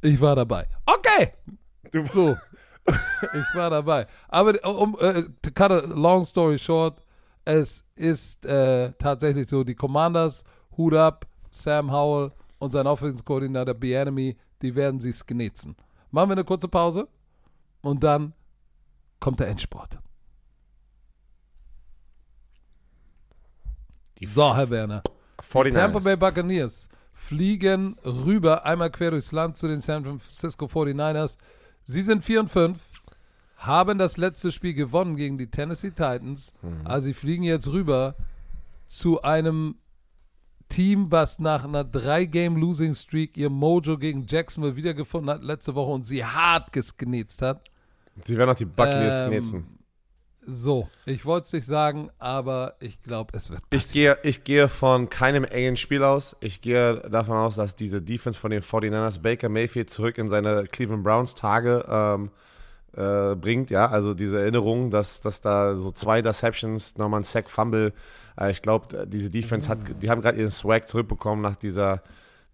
Ich 0.00 0.20
war 0.20 0.36
dabei. 0.36 0.66
Okay. 0.84 1.32
Du- 1.90 2.06
so. 2.06 2.36
ich 2.86 3.54
war 3.54 3.70
dabei. 3.70 4.06
Aber 4.28 4.52
um 4.64 4.96
äh, 5.00 5.24
to 5.42 5.50
cut 5.52 5.72
a 5.72 5.80
long 5.86 6.24
story 6.24 6.58
short, 6.58 7.02
es 7.44 7.84
ist 7.96 8.44
äh, 8.46 8.92
tatsächlich 8.98 9.48
so, 9.48 9.64
die 9.64 9.74
Commanders, 9.74 10.44
Hut 10.76 10.94
ab, 10.94 11.26
Sam 11.50 11.90
Howell 11.90 12.30
und 12.58 12.72
sein 12.72 12.86
Offense-Koordinator 12.86 13.74
Bienemy, 13.74 14.36
die 14.62 14.74
werden 14.74 15.00
sie 15.00 15.12
sknetzen. 15.12 15.76
Machen 16.10 16.28
wir 16.30 16.34
eine 16.34 16.44
kurze 16.44 16.68
Pause 16.68 17.08
und 17.80 18.04
dann 18.04 18.34
kommt 19.20 19.40
der 19.40 19.48
Endsport. 19.48 19.98
Die 24.20 24.26
So, 24.26 24.54
Herr 24.54 24.68
Werner. 24.70 25.02
49ers. 25.52 25.72
Tampa 25.72 25.98
Bay 26.00 26.16
Buccaneers 26.16 26.88
fliegen 27.12 27.96
rüber, 28.04 28.64
einmal 28.64 28.90
quer 28.90 29.10
durchs 29.10 29.32
Land 29.32 29.56
zu 29.56 29.68
den 29.68 29.80
San 29.80 30.04
Francisco 30.04 30.66
49ers. 30.66 31.36
Sie 31.84 32.02
sind 32.02 32.24
4 32.24 32.40
und 32.40 32.48
5, 32.50 32.78
haben 33.58 33.98
das 33.98 34.16
letzte 34.16 34.52
Spiel 34.52 34.74
gewonnen 34.74 35.16
gegen 35.16 35.38
die 35.38 35.46
Tennessee 35.46 35.90
Titans. 35.90 36.52
Also 36.84 37.06
sie 37.06 37.14
fliegen 37.14 37.42
jetzt 37.44 37.68
rüber 37.68 38.16
zu 38.86 39.22
einem 39.22 39.76
Team, 40.68 41.10
was 41.10 41.38
nach 41.38 41.64
einer 41.64 41.84
3-Game-Losing-Streak 41.84 43.36
ihr 43.36 43.50
Mojo 43.50 43.98
gegen 43.98 44.26
Jacksonville 44.28 44.76
wiedergefunden 44.76 45.30
hat 45.30 45.42
letzte 45.42 45.74
Woche 45.74 45.92
und 45.92 46.06
sie 46.06 46.24
hart 46.24 46.72
gesknetzt 46.72 47.40
hat. 47.42 47.62
Sie 48.24 48.36
werden 48.36 48.50
auch 48.50 48.54
die 48.56 48.64
Buccaneers 48.64 49.20
Ähm, 49.22 49.28
knetzen. 49.30 49.75
So, 50.48 50.88
ich 51.06 51.26
wollte 51.26 51.46
es 51.46 51.52
nicht 51.52 51.66
sagen, 51.66 52.10
aber 52.20 52.74
ich 52.78 53.02
glaube, 53.02 53.36
es 53.36 53.50
wird 53.50 53.62
Ich 53.70 53.90
gehe, 53.90 54.16
ich 54.22 54.44
gehe 54.44 54.68
von 54.68 55.08
keinem 55.08 55.42
engen 55.42 55.76
Spiel 55.76 56.04
aus. 56.04 56.36
Ich 56.40 56.60
gehe 56.60 57.00
davon 57.10 57.36
aus, 57.36 57.56
dass 57.56 57.74
diese 57.74 58.00
Defense 58.00 58.38
von 58.38 58.52
den 58.52 58.62
49ers 58.62 59.20
Baker 59.20 59.48
Mayfield 59.48 59.90
zurück 59.90 60.18
in 60.18 60.28
seine 60.28 60.64
Cleveland 60.68 61.02
Browns 61.02 61.34
Tage 61.34 61.84
ähm, 61.88 62.30
äh, 62.96 63.34
bringt. 63.34 63.70
Ja, 63.70 63.86
also 63.86 64.14
diese 64.14 64.38
Erinnerung, 64.38 64.90
dass, 64.90 65.20
dass 65.20 65.40
da 65.40 65.76
so 65.76 65.90
zwei 65.90 66.22
Deceptions, 66.22 66.96
nochmal 66.96 67.20
ein 67.20 67.24
Sack 67.24 67.50
Fumble. 67.50 67.92
Äh, 68.38 68.52
ich 68.52 68.62
glaube, 68.62 69.06
diese 69.08 69.30
Defense 69.30 69.68
hat, 69.68 69.78
die 70.00 70.10
haben 70.10 70.22
gerade 70.22 70.38
ihren 70.38 70.52
Swag 70.52 70.88
zurückbekommen 70.88 71.42
nach 71.42 71.56
dieser, 71.56 72.02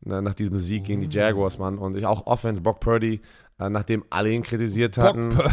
na, 0.00 0.22
nach 0.22 0.34
diesem 0.34 0.56
Sieg 0.56 0.84
gegen 0.84 1.02
die 1.02 1.14
Jaguars, 1.14 1.58
Mann. 1.58 1.76
Und 1.76 1.94
ich 1.96 2.06
auch 2.06 2.26
Offense, 2.26 2.62
Brock 2.62 2.80
Purdy, 2.80 3.20
äh, 3.60 3.68
nachdem 3.68 4.02
alle 4.08 4.30
ihn 4.30 4.42
kritisiert 4.42 4.96
hatten. 4.96 5.28
Purdy. 5.28 5.50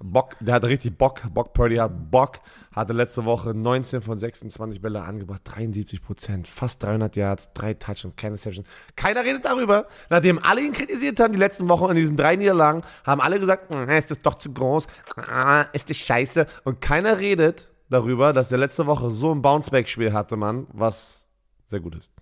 Bock, 0.00 0.36
der 0.40 0.54
hatte 0.54 0.68
richtig 0.68 0.96
Bock. 0.96 1.22
Bock 1.34 1.52
Purdy 1.52 1.76
hat 1.76 2.10
Bock. 2.10 2.38
Hatte 2.72 2.92
letzte 2.92 3.24
Woche 3.24 3.52
19 3.52 4.00
von 4.00 4.16
26 4.16 4.80
Bälle 4.80 5.02
angebracht, 5.02 5.40
73 5.44 6.00
Prozent, 6.00 6.46
fast 6.46 6.82
300 6.84 7.16
Yards, 7.16 7.52
drei 7.52 7.74
Touchdowns, 7.74 8.14
keine 8.14 8.34
Reception. 8.34 8.64
Keiner 8.94 9.24
redet 9.24 9.44
darüber. 9.44 9.86
Nachdem 10.08 10.38
alle 10.38 10.60
ihn 10.62 10.72
kritisiert 10.72 11.18
haben, 11.18 11.32
die 11.32 11.38
letzten 11.38 11.68
Wochen 11.68 11.90
in 11.90 11.96
diesen 11.96 12.16
drei 12.16 12.36
Niederlagen, 12.36 12.82
haben 13.04 13.20
alle 13.20 13.40
gesagt, 13.40 13.74
"Mm, 13.74 13.90
ist 13.90 14.10
das 14.12 14.22
doch 14.22 14.34
zu 14.34 14.52
groß, 14.52 14.86
ah, 15.16 15.62
ist 15.72 15.90
das 15.90 15.96
scheiße. 15.96 16.46
Und 16.62 16.80
keiner 16.80 17.18
redet 17.18 17.68
darüber, 17.90 18.32
dass 18.32 18.48
der 18.48 18.58
letzte 18.58 18.86
Woche 18.86 19.10
so 19.10 19.32
ein 19.32 19.42
Bounceback-Spiel 19.42 20.12
hatte, 20.12 20.36
Mann, 20.36 20.68
was 20.72 21.26
sehr 21.66 21.80
gut 21.80 21.96
ist. 21.96 22.12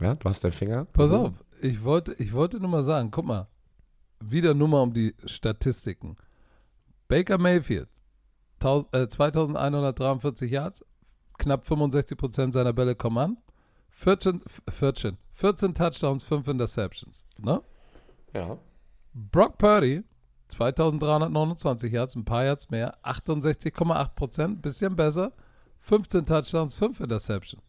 Ja, 0.00 0.14
du 0.14 0.28
hast 0.28 0.44
deinen 0.44 0.52
Finger. 0.52 0.86
Pass 0.92 1.12
auf, 1.12 1.32
ich 1.62 1.84
wollte, 1.84 2.14
ich 2.18 2.32
wollte 2.32 2.58
nur 2.58 2.68
mal 2.68 2.82
sagen, 2.82 3.10
guck 3.10 3.24
mal, 3.24 3.48
wieder 4.20 4.52
nur 4.52 4.68
mal 4.68 4.82
um 4.82 4.92
die 4.92 5.14
Statistiken. 5.24 6.16
Baker 7.10 7.38
Mayfield, 7.38 7.90
1000 8.60 8.94
äh, 8.94 9.08
2143 9.08 10.48
Yards, 10.48 10.84
knapp 11.38 11.66
65% 11.66 12.52
seiner 12.52 12.72
Bälle 12.72 12.94
kommen 12.94 13.18
an, 13.18 13.36
14, 13.90 14.40
14, 14.68 15.18
14 15.32 15.74
Touchdowns, 15.74 16.22
5 16.22 16.46
Interceptions. 16.46 17.26
Ne? 17.36 17.62
Ja. 18.32 18.56
Brock 19.12 19.58
Purdy, 19.58 20.04
2329 20.50 21.92
Yards, 21.92 22.14
ein 22.14 22.24
paar 22.24 22.44
Yards 22.44 22.70
mehr, 22.70 22.96
68,8%, 23.02 24.60
bisschen 24.60 24.94
besser, 24.94 25.32
15 25.80 26.24
Touchdowns, 26.24 26.76
5 26.76 27.00
Interceptions. 27.00 27.62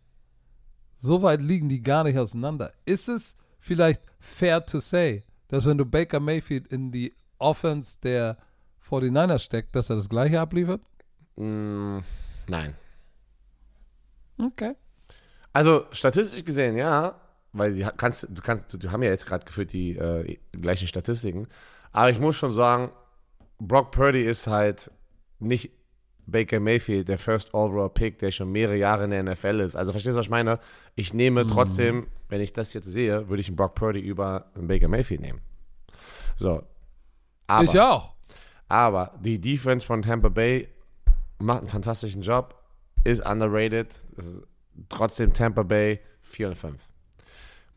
So 0.96 1.24
weit 1.24 1.42
liegen 1.42 1.68
die 1.68 1.82
gar 1.82 2.04
nicht 2.04 2.20
auseinander. 2.20 2.74
Ist 2.86 3.10
es 3.10 3.36
vielleicht 3.60 4.04
fair 4.20 4.64
to 4.68 4.78
say, 4.78 5.24
dass 5.48 5.66
wenn 5.66 5.80
du 5.80 5.86
Baker 5.86 6.20
Mayfield 6.20 6.68
in 6.68 6.92
die 6.92 7.16
Offense 7.40 7.98
der 8.04 8.38
49ers 8.92 9.40
steckt, 9.40 9.76
dass 9.76 9.90
er 9.90 9.96
das 9.96 10.10
gleiche 10.10 10.40
abliefert? 10.40 10.82
Mm, 11.36 12.00
nein. 12.48 12.76
Okay. 14.38 14.74
Also 15.54 15.86
statistisch 15.92 16.44
gesehen, 16.44 16.78
ja, 16.78 17.20
weil 17.54 17.74
die 17.74 17.88
kannst, 17.98 18.28
du 18.30 18.42
kannst, 18.42 18.82
du 18.82 18.92
haben 18.92 19.04
ja 19.04 19.10
jetzt 19.10 19.26
gerade 19.26 19.46
gefühlt 19.46 19.74
die 19.74 19.98
äh, 19.98 20.38
gleichen 20.54 20.88
Statistiken. 20.88 21.48
Aber 21.92 22.10
ich 22.10 22.20
muss 22.20 22.36
schon 22.38 22.52
sagen, 22.52 22.92
Brock 23.60 23.92
Purdy 23.92 24.24
ist 24.24 24.48
halt 24.48 24.92
nicht 25.40 25.72
Baker 26.26 26.60
Mayfield, 26.60 27.10
der 27.10 27.18
First 27.18 27.54
Overall 27.54 27.90
Pick, 27.90 28.20
der 28.20 28.32
schon 28.32 28.52
mehrere 28.52 28.78
Jahre 28.78 29.04
in 29.04 29.12
der 29.12 29.24
NFL 29.24 29.60
ist. 29.60 29.76
Also 29.76 29.92
verstehst 29.92 30.16
du, 30.16 30.20
was 30.20 30.28
ich 30.28 30.32
meine? 30.32 30.60
Ich 30.96 31.14
nehme 31.14 31.46
trotzdem, 31.46 32.08
wenn 32.30 32.42
ich 32.42 32.54
das 32.54 32.74
jetzt 32.74 32.86
sehe, 32.86 33.28
würde 33.28 33.42
ich 33.42 33.48
einen 33.48 33.58
Brock 33.58 33.76
Purdy 33.76 34.00
über 34.00 34.46
einen 34.56 34.68
Baker 34.68 34.88
Mayfield 34.88 35.22
nehmen. 35.22 35.42
So. 36.38 36.64
Aber, 37.48 37.64
ich 37.66 37.78
auch. 37.80 38.16
Aber 38.72 39.14
die 39.22 39.40
Defense 39.40 39.86
von 39.86 40.02
Tampa 40.02 40.30
Bay 40.30 40.68
macht 41.40 41.60
einen 41.60 41.68
fantastischen 41.70 42.22
Job, 42.22 42.56
ist 43.04 43.26
underrated. 43.26 43.88
Ist 44.16 44.44
trotzdem 44.90 45.34
Tampa 45.34 45.64
Bay 45.64 46.00
4 46.24 46.50
und 46.50 46.56
5. 46.56 46.76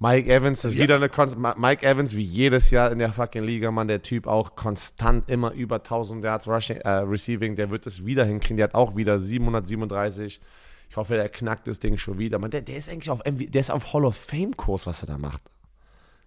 Mike 0.00 0.30
Evans 0.34 0.64
ist 0.64 0.74
Ja. 0.74 0.82
wieder 0.82 0.96
eine 0.96 1.08
Kon 1.08 1.30
Ma- 1.40 1.54
Mike 1.56 1.86
Evans 1.86 2.14
wie 2.14 2.22
jedes 2.22 2.70
Jahr 2.70 2.90
in 2.92 2.98
der 2.98 3.12
fucking 3.12 3.44
Liga, 3.44 3.70
Mann, 3.70 3.88
der 3.88 4.02
Typ 4.02 4.26
auch 4.26 4.54
konstant 4.54 5.30
immer 5.30 5.52
über 5.52 5.82
1000 5.82 6.22
Yards 6.24 6.46
Rushing, 6.48 6.76
äh, 6.78 6.88
Receiving, 6.90 7.54
der 7.56 7.70
wird 7.70 7.86
es 7.86 8.04
wieder 8.04 8.24
hinkriegen, 8.24 8.56
der 8.58 8.64
hat 8.64 8.74
auch 8.74 8.96
wieder 8.96 9.18
737. 9.20 10.40
Ich 10.90 10.96
hoffe, 10.96 11.14
der 11.14 11.28
knackt 11.28 11.66
das 11.68 11.78
Ding 11.78 11.96
schon 11.96 12.18
wieder. 12.18 12.38
Man, 12.38 12.50
der, 12.50 12.62
der 12.62 12.76
ist 12.76 12.88
eigentlich 12.90 13.10
auf 13.10 13.20
MV, 13.24 13.50
der 13.50 13.60
ist 13.60 13.70
auf 13.70 13.92
Hall 13.92 14.04
of 14.04 14.16
Fame 14.16 14.56
Kurs, 14.56 14.86
was 14.86 15.02
er 15.02 15.06
da 15.06 15.18
macht. 15.18 15.42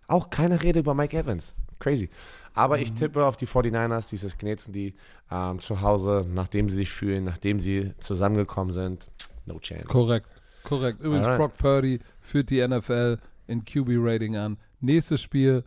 Auch 0.08 0.30
keine 0.30 0.64
Rede 0.64 0.80
über 0.80 0.94
Mike 0.94 1.16
Evans. 1.16 1.54
Crazy. 1.80 2.10
Aber 2.54 2.80
ich 2.80 2.94
tippe 2.94 3.24
auf 3.26 3.38
die 3.38 3.48
49ers, 3.48 4.10
dieses 4.10 4.38
Knetzen, 4.38 4.74
die 4.74 4.96
ähm, 5.32 5.60
zu 5.60 5.82
Hause, 5.82 6.22
nachdem 6.28 6.70
sie 6.70 6.78
sich 6.78 6.90
fühlen, 6.90 7.24
nachdem 7.26 7.60
sie 7.60 7.94
zusammengekommen 8.00 8.74
sind. 8.74 9.12
No 9.46 9.60
chance. 9.60 9.86
Korrekt. 9.86 10.28
Korrekt. 10.64 11.00
Übrigens, 11.02 11.26
Alright. 11.28 11.40
Brock 11.40 11.54
Purdy 11.58 12.00
führt 12.20 12.50
die 12.50 12.66
NFL 12.68 13.20
in 13.48 13.64
QB-Rating 13.64 14.36
an. 14.36 14.58
Nächstes 14.82 15.22
Spiel 15.22 15.64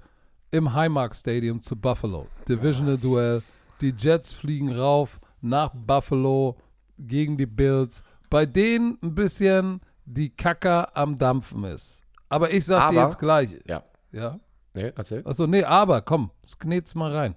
im 0.51 0.75
Highmark 0.75 1.15
Stadium 1.15 1.63
zu 1.63 1.77
Buffalo. 1.77 2.27
Divisional 2.49 2.99
Duell. 2.99 3.43
Die 3.81 3.95
Jets 3.97 4.33
fliegen 4.33 4.73
rauf 4.73 5.21
nach 5.41 5.73
Buffalo 5.75 6.57
gegen 6.99 7.37
die 7.39 7.47
Bills, 7.47 8.03
bei 8.29 8.45
denen 8.45 8.99
ein 9.03 9.15
bisschen 9.15 9.81
die 10.05 10.29
Kacker 10.29 10.95
am 10.95 11.17
Dampfen 11.17 11.65
ist. 11.65 12.03
Aber 12.29 12.53
ich 12.53 12.65
sag 12.67 12.91
dir 12.91 12.99
Aber- 13.01 13.09
jetzt 13.09 13.19
gleich. 13.19 13.51
Ja. 13.67 13.83
Ja? 14.13 14.39
Nee, 14.81 14.93
erzähl. 14.97 15.23
Achso, 15.27 15.47
nee, 15.47 15.63
aber 15.63 16.01
komm, 16.01 16.31
sknet's 16.45 16.95
mal 16.95 17.15
rein. 17.15 17.35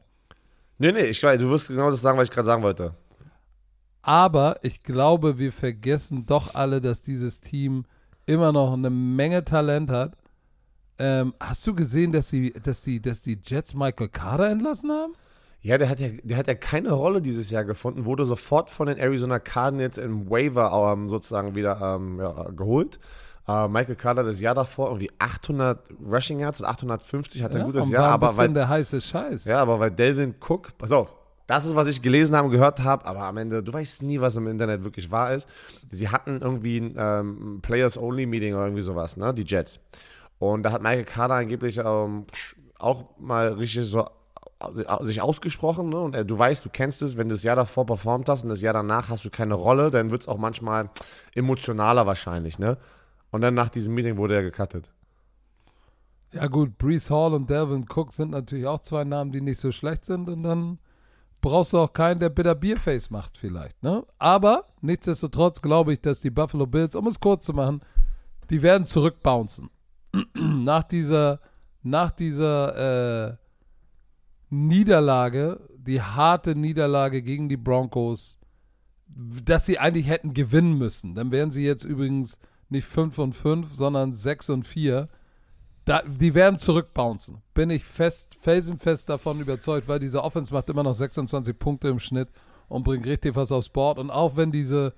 Nee, 0.77 0.91
nee, 0.91 1.05
ich 1.05 1.19
glaube, 1.19 1.37
du 1.37 1.49
wirst 1.49 1.67
genau 1.67 1.91
das 1.91 2.01
sagen, 2.01 2.17
was 2.17 2.25
ich 2.25 2.31
gerade 2.33 2.45
sagen 2.45 2.63
wollte. 2.63 2.93
Aber 4.01 4.57
ich 4.63 4.83
glaube, 4.83 5.37
wir 5.37 5.51
vergessen 5.51 6.25
doch 6.25 6.55
alle, 6.55 6.81
dass 6.81 7.01
dieses 7.01 7.41
Team 7.41 7.85
immer 8.25 8.51
noch 8.51 8.73
eine 8.73 8.89
Menge 8.89 9.43
Talent 9.43 9.89
hat. 9.89 10.17
Ähm, 10.99 11.33
hast 11.39 11.65
du 11.67 11.73
gesehen, 11.73 12.11
dass, 12.11 12.29
sie, 12.29 12.51
dass, 12.51 12.81
die, 12.81 13.01
dass 13.01 13.21
die 13.21 13.39
Jets 13.43 13.73
Michael 13.73 14.09
Carter 14.09 14.49
entlassen 14.49 14.91
haben? 14.91 15.13
Ja, 15.61 15.77
der 15.77 15.89
hat 15.89 16.01
ja, 16.01 16.09
der 16.23 16.37
hat 16.37 16.47
ja 16.47 16.55
keine 16.55 16.91
Rolle 16.91 17.21
dieses 17.21 17.49
Jahr 17.49 17.63
gefunden, 17.63 18.03
wurde 18.03 18.25
sofort 18.25 18.69
von 18.69 18.87
den 18.87 18.97
Arizona 18.97 19.39
Cardinals 19.39 19.97
im 19.97 20.29
Waiver 20.29 20.91
ähm, 20.93 21.09
sozusagen 21.09 21.55
wieder 21.55 21.79
ähm, 21.81 22.19
ja, 22.19 22.49
geholt. 22.51 22.99
Äh, 23.47 23.67
Michael 23.67 23.95
Carter 23.95 24.23
das 24.23 24.39
Jahr 24.39 24.55
davor 24.55 24.87
irgendwie 24.87 25.11
800 25.19 25.89
Rushing 26.09 26.39
Yards 26.39 26.61
und 26.61 26.67
850 26.67 27.43
hat 27.43 27.53
er 27.53 27.61
ein 27.61 27.65
gutes 27.65 27.89
Jahr, 27.89 28.07
ein 28.07 28.13
aber 28.13 28.37
weil, 28.37 28.53
der 28.53 28.69
heiße 28.69 29.01
Scheiß. 29.01 29.45
ja, 29.45 29.61
aber 29.61 29.79
weil 29.79 29.91
Delvin 29.91 30.35
Cook, 30.39 30.77
pass 30.77 30.91
auf, 30.91 31.15
das 31.47 31.65
ist, 31.65 31.75
was 31.75 31.87
ich 31.87 32.01
gelesen 32.01 32.35
habe 32.35 32.47
und 32.47 32.53
gehört 32.53 32.79
habe, 32.79 33.05
aber 33.05 33.23
am 33.23 33.35
Ende, 33.37 33.61
du 33.61 33.73
weißt 33.73 34.01
nie, 34.03 34.21
was 34.21 34.37
im 34.37 34.47
Internet 34.47 34.85
wirklich 34.85 35.11
wahr 35.11 35.33
ist. 35.33 35.47
Sie 35.91 36.07
hatten 36.07 36.39
irgendwie 36.41 36.77
ein 36.77 36.95
ähm, 36.97 37.59
Players-Only-Meeting 37.61 38.53
oder 38.53 38.65
irgendwie 38.65 38.81
sowas, 38.81 39.17
ne, 39.17 39.33
die 39.33 39.43
Jets. 39.43 39.79
Und 40.39 40.63
da 40.63 40.71
hat 40.71 40.81
Michael 40.81 41.03
Carter 41.03 41.35
angeblich 41.35 41.77
ähm, 41.77 42.25
auch 42.79 43.17
mal 43.19 43.53
richtig 43.53 43.85
so 43.89 44.07
sich 45.01 45.21
ausgesprochen, 45.21 45.89
ne? 45.89 45.99
Und 45.99 46.15
äh, 46.15 46.25
du 46.25 46.37
weißt, 46.37 46.63
du 46.63 46.69
kennst 46.69 47.01
es, 47.01 47.17
wenn 47.17 47.29
du 47.29 47.35
das 47.35 47.43
Jahr 47.43 47.55
davor 47.55 47.85
performt 47.85 48.29
hast 48.29 48.43
und 48.43 48.49
das 48.49 48.61
Jahr 48.61 48.73
danach 48.73 49.09
hast 49.09 49.25
du 49.25 49.29
keine 49.29 49.55
Rolle, 49.55 49.91
dann 49.91 50.11
wird 50.11 50.21
es 50.21 50.27
auch 50.27 50.37
manchmal 50.37 50.89
emotionaler 51.35 52.05
wahrscheinlich, 52.05 52.59
ne? 52.59 52.77
Und 53.33 53.41
dann 53.41 53.55
nach 53.55 53.69
diesem 53.69 53.95
Meeting 53.95 54.15
wurde 54.17 54.35
er 54.35 54.43
gecuttet. 54.43 54.91
Ja 56.33 56.45
gut, 56.45 56.77
Brees 56.77 57.09
Hall 57.09 57.33
und 57.33 57.49
Delvin 57.49 57.87
Cook 57.89 58.13
sind 58.13 58.29
natürlich 58.29 58.67
auch 58.67 58.79
zwei 58.79 59.03
Namen, 59.03 59.31
die 59.31 59.41
nicht 59.41 59.59
so 59.59 59.71
schlecht 59.71 60.05
sind 60.05 60.29
und 60.29 60.43
dann 60.43 60.77
brauchst 61.41 61.73
du 61.73 61.79
auch 61.79 61.93
keinen, 61.93 62.19
der 62.19 62.29
Bitter 62.29 62.53
Bierface 62.53 63.09
macht 63.09 63.39
vielleicht, 63.39 63.81
ne? 63.81 64.05
Aber 64.19 64.67
nichtsdestotrotz 64.81 65.63
glaube 65.63 65.93
ich, 65.93 66.01
dass 66.01 66.21
die 66.21 66.29
Buffalo 66.29 66.67
Bills, 66.67 66.95
um 66.95 67.07
es 67.07 67.19
kurz 67.19 67.47
zu 67.47 67.53
machen, 67.53 67.81
die 68.51 68.61
werden 68.61 68.85
zurückbouncen. 68.85 69.71
nach 70.35 70.83
dieser 70.83 71.39
nach 71.81 72.11
dieser 72.11 73.31
äh, 73.31 73.35
Niederlage, 74.51 75.59
die 75.75 76.03
harte 76.03 76.53
Niederlage 76.53 77.23
gegen 77.23 77.49
die 77.49 77.57
Broncos, 77.57 78.37
dass 79.07 79.65
sie 79.65 79.79
eigentlich 79.79 80.07
hätten 80.07 80.35
gewinnen 80.35 80.77
müssen. 80.77 81.15
Dann 81.15 81.31
wären 81.31 81.51
sie 81.51 81.65
jetzt 81.65 81.83
übrigens 81.83 82.37
nicht 82.73 82.85
5 82.85 83.17
und 83.19 83.33
5, 83.33 83.73
sondern 83.73 84.13
6 84.13 84.49
und 84.49 84.67
4. 84.67 85.07
Da, 85.85 86.01
die 86.01 86.33
werden 86.33 86.57
zurückbouncen. 86.57 87.41
Bin 87.53 87.69
ich 87.69 87.83
fest, 87.85 88.35
felsenfest 88.39 89.09
davon 89.09 89.39
überzeugt, 89.39 89.87
weil 89.87 89.99
diese 89.99 90.23
Offense 90.23 90.53
macht 90.53 90.69
immer 90.69 90.83
noch 90.83 90.93
26 90.93 91.57
Punkte 91.57 91.87
im 91.89 91.99
Schnitt 91.99 92.29
und 92.67 92.83
bringt 92.83 93.05
richtig 93.05 93.35
was 93.35 93.51
aufs 93.51 93.69
Board. 93.69 93.99
Und 93.99 94.09
auch 94.09 94.35
wenn 94.35 94.51
diese, 94.51 94.93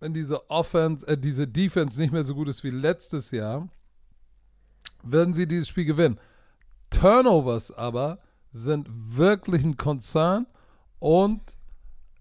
wenn 0.00 0.12
diese 0.12 0.48
Offense, 0.50 1.06
äh, 1.06 1.18
diese 1.18 1.46
Defense 1.46 2.00
nicht 2.00 2.12
mehr 2.12 2.24
so 2.24 2.34
gut 2.34 2.48
ist 2.48 2.64
wie 2.64 2.70
letztes 2.70 3.30
Jahr, 3.30 3.68
werden 5.02 5.34
sie 5.34 5.46
dieses 5.46 5.68
Spiel 5.68 5.84
gewinnen. 5.84 6.18
Turnovers 6.90 7.72
aber 7.72 8.18
sind 8.52 8.88
wirklich 8.90 9.64
ein 9.64 9.76
Konzern 9.76 10.46
und 11.00 11.42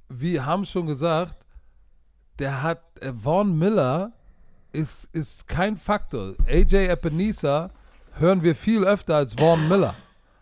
wir 0.09 0.45
haben 0.45 0.65
schon 0.65 0.87
gesagt, 0.87 1.37
der 2.39 2.63
hat, 2.63 2.81
äh, 2.99 3.13
Vaughn 3.13 3.57
Miller 3.57 4.13
ist, 4.73 5.05
ist 5.13 5.47
kein 5.47 5.77
Faktor. 5.77 6.33
AJ 6.47 6.87
Epinesa 6.87 7.69
hören 8.13 8.43
wir 8.43 8.55
viel 8.55 8.83
öfter 8.83 9.15
als 9.15 9.35
Vaughn 9.35 9.67
Miller. 9.67 9.95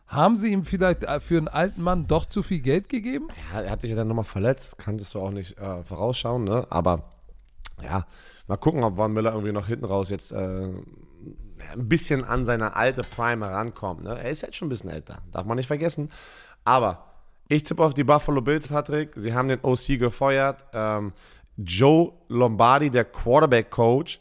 Haben 0.07 0.35
sie 0.35 0.51
ihm 0.51 0.65
vielleicht 0.65 1.03
äh, 1.03 1.19
für 1.19 1.37
einen 1.37 1.47
alten 1.47 1.81
Mann 1.81 2.07
doch 2.07 2.25
zu 2.25 2.43
viel 2.43 2.59
Geld 2.59 2.89
gegeben? 2.89 3.29
Ja, 3.53 3.61
er 3.61 3.71
hat 3.71 3.81
sich 3.81 3.89
ja 3.89 3.95
dann 3.95 4.07
nochmal 4.07 4.25
verletzt, 4.25 4.77
kanntest 4.77 5.13
du 5.13 5.21
auch 5.21 5.31
nicht 5.31 5.57
äh, 5.57 5.83
vorausschauen, 5.83 6.43
ne? 6.43 6.67
Aber 6.69 7.11
ja, 7.81 8.05
mal 8.47 8.57
gucken, 8.57 8.83
ob 8.83 8.97
Von 8.97 9.13
Miller 9.13 9.31
irgendwie 9.31 9.53
noch 9.53 9.67
hinten 9.67 9.85
raus 9.85 10.09
jetzt 10.09 10.31
äh, 10.31 10.37
ein 10.37 10.83
bisschen 11.75 12.23
an 12.23 12.45
seine 12.45 12.75
alte 12.75 13.01
Prime 13.01 13.45
herankommt. 13.45 14.03
Ne? 14.03 14.19
Er 14.19 14.29
ist 14.29 14.41
jetzt 14.41 14.57
schon 14.57 14.67
ein 14.67 14.69
bisschen 14.69 14.89
älter, 14.89 15.19
darf 15.31 15.45
man 15.45 15.57
nicht 15.57 15.67
vergessen. 15.67 16.09
Aber 16.65 17.05
ich 17.47 17.63
tippe 17.63 17.83
auf 17.83 17.93
die 17.93 18.03
Buffalo 18.03 18.41
Bills, 18.41 18.67
Patrick. 18.67 19.11
Sie 19.15 19.33
haben 19.33 19.47
den 19.47 19.59
OC 19.61 19.99
gefeuert. 19.99 20.63
Ähm, 20.73 21.11
Joe 21.63 22.11
Lombardi, 22.27 22.89
der 22.89 23.05
Quarterback-Coach, 23.05 24.19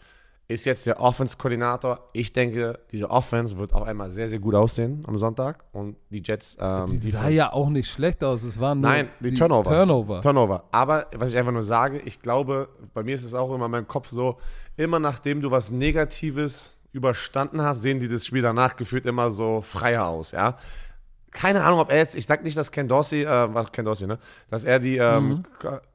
ist 0.51 0.65
jetzt 0.65 0.85
der 0.85 0.99
Offense-Koordinator. 0.99 2.11
Ich 2.13 2.33
denke, 2.33 2.81
diese 2.91 3.09
Offense 3.09 3.57
wird 3.57 3.73
auf 3.73 3.83
einmal 3.83 4.11
sehr, 4.11 4.29
sehr 4.29 4.41
gut 4.41 4.57
aussehen 4.57 5.01
am 5.07 5.17
Sonntag. 5.17 5.65
Und 5.71 5.97
die 6.11 6.23
Jets. 6.25 6.59
Ähm, 6.61 7.01
die 7.01 7.13
sah 7.13 7.29
ja 7.29 7.53
auch 7.53 7.69
nicht 7.69 7.89
schlecht 7.89 8.25
aus. 8.25 8.43
Es 8.43 8.59
waren 8.59 8.81
nur 8.81 8.91
Nein, 8.91 9.11
die, 9.21 9.33
Turnover. 9.33 9.71
Turnover. 9.71 10.21
Turnover. 10.21 10.65
Aber 10.73 11.07
was 11.15 11.31
ich 11.31 11.39
einfach 11.39 11.53
nur 11.53 11.63
sage, 11.63 12.01
ich 12.05 12.21
glaube, 12.21 12.69
bei 12.93 13.05
mir 13.05 13.15
ist 13.15 13.25
es 13.25 13.33
auch 13.33 13.55
immer 13.55 13.67
in 13.67 13.71
meinem 13.71 13.87
Kopf 13.87 14.09
so, 14.09 14.39
immer 14.77 14.99
nachdem 14.99 15.41
du 15.41 15.53
was 15.53 15.71
Negatives 15.71 16.77
überstanden 16.91 17.63
hast, 17.63 17.83
sehen 17.83 18.01
die 18.01 18.09
das 18.09 18.27
Spiel 18.27 18.43
danach 18.43 18.75
gefühlt 18.75 19.07
immer 19.07 19.31
so 19.31 19.61
freier 19.61 20.09
aus, 20.09 20.33
ja. 20.33 20.57
Keine 21.33 21.63
Ahnung, 21.65 21.79
ob 21.79 21.91
er 21.91 21.99
jetzt, 21.99 22.17
ich 22.17 22.27
sag 22.27 22.43
nicht, 22.43 22.57
dass 22.57 22.73
Ken 22.73 22.89
Dorsey, 22.89 23.23
äh, 23.23 23.55
was 23.55 23.71
Ken 23.73 23.85
Dorsey, 23.85 24.07
ne, 24.09 24.19
dass 24.51 24.65
er 24.65 24.79
die, 24.81 24.97
ähm, 24.97 25.29
Mhm. 25.29 25.45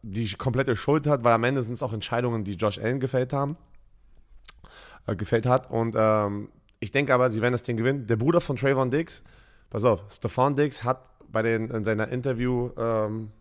die 0.01 0.31
komplette 0.33 0.75
Schuld 0.75 1.07
hat, 1.07 1.23
weil 1.23 1.33
am 1.33 1.43
Ende 1.43 1.61
sind 1.61 1.73
es 1.73 1.83
auch 1.83 1.91
Entscheidungen, 1.93 2.43
die 2.45 2.53
Josh 2.53 2.79
Allen 2.79 2.99
gefällt 3.01 3.33
haben, 3.33 3.57
äh, 5.07 5.15
gefällt 5.15 5.45
hat. 5.45 5.69
Und 5.69 5.95
ähm, 5.97 6.49
ich 6.79 6.91
denke 6.91 7.13
aber, 7.13 7.29
sie 7.31 7.41
werden 7.41 7.51
das 7.53 7.63
Ding 7.63 7.77
gewinnen. 7.77 8.07
Der 8.07 8.15
Bruder 8.15 8.39
von 8.41 8.55
Trayvon 8.55 8.91
Diggs, 8.91 9.23
pass 9.69 9.83
auf, 9.83 10.03
Stephon 10.09 10.55
Diggs 10.55 10.83
hat 10.83 11.01
bei 11.29 11.41
den, 11.41 11.69
in 11.69 11.83
seiner 11.83 12.07
Interview, 12.09 12.69
ähm, 12.77 13.31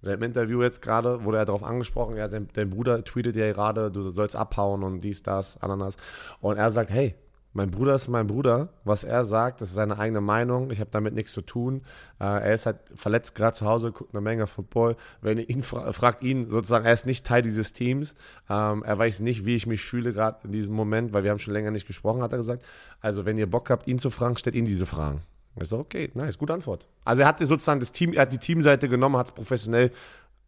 in 0.00 0.06
seinem 0.06 0.22
Interview 0.22 0.62
jetzt 0.62 0.80
gerade, 0.80 1.24
wurde 1.24 1.38
er 1.38 1.44
darauf 1.44 1.62
angesprochen, 1.62 2.16
ja, 2.16 2.28
sein, 2.30 2.48
dein 2.54 2.70
Bruder 2.70 3.04
tweetet 3.04 3.36
ja 3.36 3.52
gerade, 3.52 3.90
du 3.90 4.08
sollst 4.10 4.36
abhauen 4.36 4.82
und 4.82 5.00
dies, 5.00 5.22
das, 5.22 5.60
Ananas. 5.62 5.96
Und 6.40 6.56
er 6.56 6.70
sagt, 6.70 6.90
hey, 6.90 7.14
mein 7.54 7.70
Bruder 7.70 7.94
ist 7.94 8.08
mein 8.08 8.26
Bruder. 8.26 8.70
Was 8.84 9.04
er 9.04 9.24
sagt, 9.24 9.60
das 9.60 9.68
ist 9.68 9.76
seine 9.76 9.96
eigene 9.96 10.20
Meinung. 10.20 10.70
Ich 10.72 10.80
habe 10.80 10.90
damit 10.90 11.14
nichts 11.14 11.32
zu 11.32 11.40
tun. 11.40 11.82
Äh, 12.20 12.24
er 12.24 12.52
ist 12.52 12.66
halt 12.66 12.78
verletzt 12.96 13.36
gerade 13.36 13.56
zu 13.56 13.64
Hause, 13.64 13.92
guckt 13.92 14.12
eine 14.12 14.20
Menge 14.20 14.48
Football. 14.48 14.96
Wenn 15.22 15.38
ihr 15.38 15.48
ihn 15.48 15.62
fra 15.62 15.92
fragt 15.92 16.22
ihn 16.22 16.50
sozusagen, 16.50 16.84
er 16.84 16.92
ist 16.92 17.06
nicht 17.06 17.24
Teil 17.24 17.42
dieses 17.42 17.72
Teams. 17.72 18.16
Ähm, 18.50 18.82
er 18.84 18.98
weiß 18.98 19.20
nicht, 19.20 19.46
wie 19.46 19.54
ich 19.54 19.68
mich 19.68 19.82
fühle 19.82 20.12
gerade 20.12 20.38
in 20.44 20.50
diesem 20.50 20.74
Moment, 20.74 21.12
weil 21.12 21.22
wir 21.22 21.30
haben 21.30 21.38
schon 21.38 21.54
länger 21.54 21.70
nicht 21.70 21.86
gesprochen, 21.86 22.22
hat 22.22 22.32
er 22.32 22.38
gesagt. 22.38 22.64
Also 23.00 23.24
wenn 23.24 23.38
ihr 23.38 23.48
Bock 23.48 23.70
habt, 23.70 23.86
ihn 23.86 24.00
zu 24.00 24.10
fragen, 24.10 24.36
stellt 24.36 24.56
ihn 24.56 24.64
diese 24.64 24.86
Fragen. 24.86 25.22
Ich 25.60 25.68
so, 25.68 25.78
okay, 25.78 26.10
nice, 26.14 26.36
gute 26.36 26.52
Antwort. 26.52 26.88
Also 27.04 27.22
er 27.22 27.28
hat 27.28 27.38
sozusagen 27.38 27.78
das 27.78 27.92
Team, 27.92 28.12
er 28.12 28.22
hat 28.22 28.32
die 28.32 28.38
Teamseite 28.38 28.88
genommen, 28.88 29.16
hat 29.16 29.28
es 29.28 29.32
professionell 29.32 29.92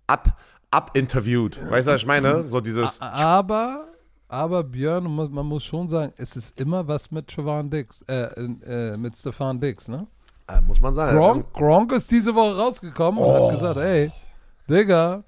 ab, 0.09 0.41
abinterviewt. 0.73 1.59
Weißt 1.71 1.87
du, 1.87 1.93
was 1.93 2.01
ich 2.01 2.07
meine? 2.07 2.45
So 2.45 2.61
dieses. 2.61 3.01
Aber, 3.01 3.87
aber 4.29 4.65
Björn, 4.65 5.05
man 5.15 5.47
muss 5.47 5.65
schon 5.65 5.89
sagen, 5.89 6.13
es 6.19 6.37
ist 6.37 6.59
immer 6.59 6.87
was 6.87 7.11
mit 7.11 7.29
Trevon 7.29 7.71
Dix, 7.71 8.03
äh, 8.03 8.23
äh, 8.23 8.97
mit 8.97 9.17
Stefan 9.17 9.61
Dix, 9.61 9.89
ne? 9.89 10.07
Äh, 10.49 10.61
muss 10.61 10.81
man 10.81 10.93
sagen. 10.93 11.17
Gronk, 11.17 11.53
Gronk 11.53 11.93
ist 11.93 12.11
diese 12.11 12.35
Woche 12.35 12.57
rausgekommen 12.57 13.23
und 13.23 13.35
hat 13.35 13.51
gesagt, 13.51 13.77
ey, 13.79 14.13
Digga, 14.69 15.25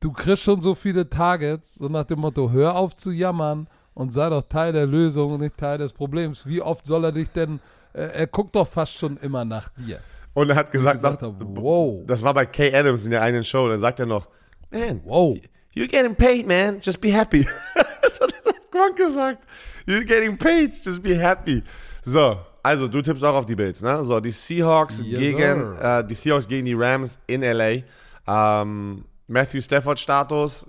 du 0.00 0.12
kriegst 0.12 0.42
schon 0.42 0.60
so 0.60 0.74
viele 0.74 1.08
Targets, 1.08 1.76
so 1.76 1.88
nach 1.88 2.04
dem 2.04 2.20
Motto, 2.20 2.50
hör 2.50 2.76
auf 2.76 2.94
zu 2.96 3.10
jammern 3.10 3.68
und 3.94 4.12
sei 4.12 4.28
doch 4.28 4.42
Teil 4.42 4.72
der 4.72 4.86
Lösung 4.86 5.32
und 5.32 5.40
nicht 5.40 5.56
Teil 5.56 5.78
des 5.78 5.92
Problems. 5.92 6.46
Wie 6.46 6.62
oft 6.62 6.86
soll 6.86 7.04
er 7.04 7.12
dich 7.12 7.30
denn, 7.30 7.60
äh, 7.92 8.02
er 8.02 8.26
guckt 8.28 8.54
doch 8.54 8.68
fast 8.68 8.94
schon 8.94 9.16
immer 9.18 9.44
nach 9.44 9.68
dir. 9.70 10.00
Und 10.34 10.50
er 10.50 10.56
hat 10.56 10.70
gesagt, 10.70 10.96
gesagt 10.96 11.22
habe, 11.22 11.36
wow. 11.40 12.04
das 12.06 12.22
war 12.22 12.34
bei 12.34 12.46
Kay 12.46 12.72
Adams 12.72 13.04
in 13.04 13.10
der 13.10 13.22
einen 13.22 13.42
Show, 13.42 13.68
dann 13.68 13.80
sagt 13.80 13.98
er 13.98 14.06
noch, 14.06 14.28
man, 14.70 15.00
Wow. 15.04 15.38
you're 15.74 15.88
getting 15.88 16.14
paid, 16.14 16.46
man, 16.46 16.78
just 16.80 17.00
be 17.00 17.12
happy. 17.12 17.46
das 18.20 18.54
hat 18.54 18.70
Gronk 18.70 18.96
gesagt. 18.96 19.44
You're 19.86 20.04
getting 20.04 20.36
paid, 20.36 20.74
just 20.84 21.02
be 21.02 21.16
happy. 21.18 21.62
So, 22.02 22.38
also 22.62 22.88
du 22.88 23.00
tippst 23.02 23.24
auch 23.24 23.34
auf 23.34 23.46
die 23.46 23.54
Bills, 23.56 23.82
ne? 23.82 24.02
So, 24.04 24.20
die 24.20 24.30
Seahawks 24.30 25.00
Yes, 25.04 25.18
gegen, 25.18 25.76
äh, 25.78 26.04
die 26.06 26.14
Seahawks 26.14 26.46
gegen 26.48 26.66
die 26.66 26.74
Rams 26.74 27.18
in 27.26 27.42
L.A. 27.42 27.82
Ähm, 28.26 29.04
Matthew 29.26 29.60
Stafford 29.60 29.98
Status, 29.98 30.66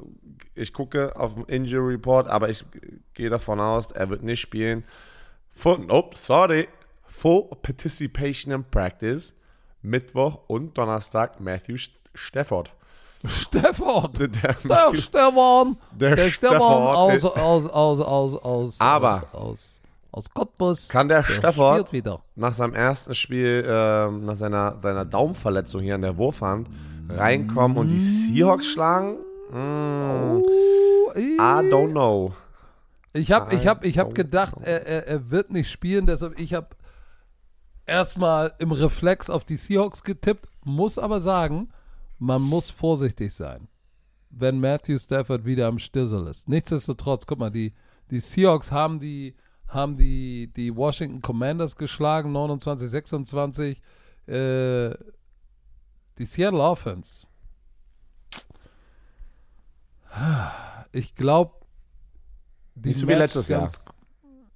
ich 0.55 0.73
gucke 0.73 1.15
auf 1.15 1.35
den 1.35 1.45
Injury 1.45 1.93
Report, 1.93 2.27
aber 2.27 2.49
ich 2.49 2.63
gehe 3.13 3.29
davon 3.29 3.59
aus, 3.59 3.91
er 3.91 4.09
wird 4.09 4.23
nicht 4.23 4.39
spielen. 4.41 4.83
Full, 5.49 5.85
oh, 5.89 6.09
sorry. 6.13 6.67
Full 7.05 7.49
Participation 7.61 8.53
in 8.53 8.63
Practice. 8.63 9.33
Mittwoch 9.81 10.39
und 10.47 10.77
Donnerstag 10.77 11.39
Matthew 11.39 11.75
St- 11.75 11.91
Stafford. 12.13 12.73
Stefan! 13.25 14.11
Der, 14.13 14.27
Der 14.29 14.55
Matthew- 14.63 14.95
Stefan! 15.01 15.77
Der 15.91 16.15
Der 16.15 16.29
Stefan 16.29 16.61
aus, 16.61 17.25
aus, 17.25 17.67
aus, 17.67 17.99
aus, 18.01 18.35
aus, 18.35 18.81
Aber- 18.81 19.23
aus, 19.33 19.41
aus, 19.41 19.81
aus 20.11 20.29
Cottbus. 20.33 20.87
Kann 20.89 21.07
der 21.09 21.23
spielt 21.23 21.91
wieder. 21.91 22.21
nach 22.35 22.53
seinem 22.53 22.73
ersten 22.73 23.13
Spiel, 23.13 23.63
ähm, 23.67 24.25
nach 24.25 24.35
seiner, 24.35 24.77
seiner 24.81 25.05
Daumenverletzung 25.05 25.81
hier 25.81 25.95
an 25.95 26.01
der 26.01 26.17
Wurfhand, 26.17 26.69
reinkommen 27.09 27.77
und 27.77 27.91
die 27.91 27.99
Seahawks 27.99 28.67
schlagen? 28.67 29.17
Mm, 29.51 30.41
I 31.17 31.37
don't 31.39 31.91
know. 31.91 32.33
Ich 33.13 33.31
habe 33.31 33.53
ich 33.55 33.65
hab, 33.67 33.83
ich 33.83 33.97
hab 33.97 34.13
gedacht, 34.15 34.53
er, 34.61 34.85
er, 34.85 35.07
er 35.07 35.31
wird 35.31 35.51
nicht 35.51 35.69
spielen, 35.71 36.05
deshalb 36.05 36.39
ich 36.39 36.53
habe 36.53 36.67
erstmal 37.85 38.53
im 38.59 38.71
Reflex 38.71 39.29
auf 39.29 39.43
die 39.45 39.57
Seahawks 39.57 40.03
getippt, 40.03 40.47
muss 40.63 40.99
aber 40.99 41.19
sagen, 41.19 41.69
man 42.19 42.41
muss 42.41 42.69
vorsichtig 42.69 43.33
sein, 43.33 43.67
wenn 44.29 44.59
Matthew 44.59 44.97
Stafford 44.97 45.45
wieder 45.45 45.67
am 45.67 45.79
Stissel 45.79 46.27
ist. 46.27 46.47
Nichtsdestotrotz, 46.47 47.25
guck 47.25 47.39
mal, 47.39 47.49
die, 47.49 47.73
die 48.11 48.19
Seahawks 48.19 48.71
haben 48.71 48.99
die, 48.99 49.35
haben 49.67 49.97
die, 49.97 50.51
die 50.55 50.75
Washington 50.75 51.21
Commanders 51.21 51.75
geschlagen, 51.75 52.31
29, 52.31 52.89
26. 52.89 53.81
Äh, 54.27 54.93
die 56.17 56.25
Seattle 56.25 56.61
Offense. 56.61 57.25
Ich 60.91 61.15
glaube, 61.15 61.53
die 62.75 62.89
Nicht 62.89 62.99
so 62.99 63.07
wie 63.07 63.13
letztes 63.13 63.47
Jahr. 63.47 63.71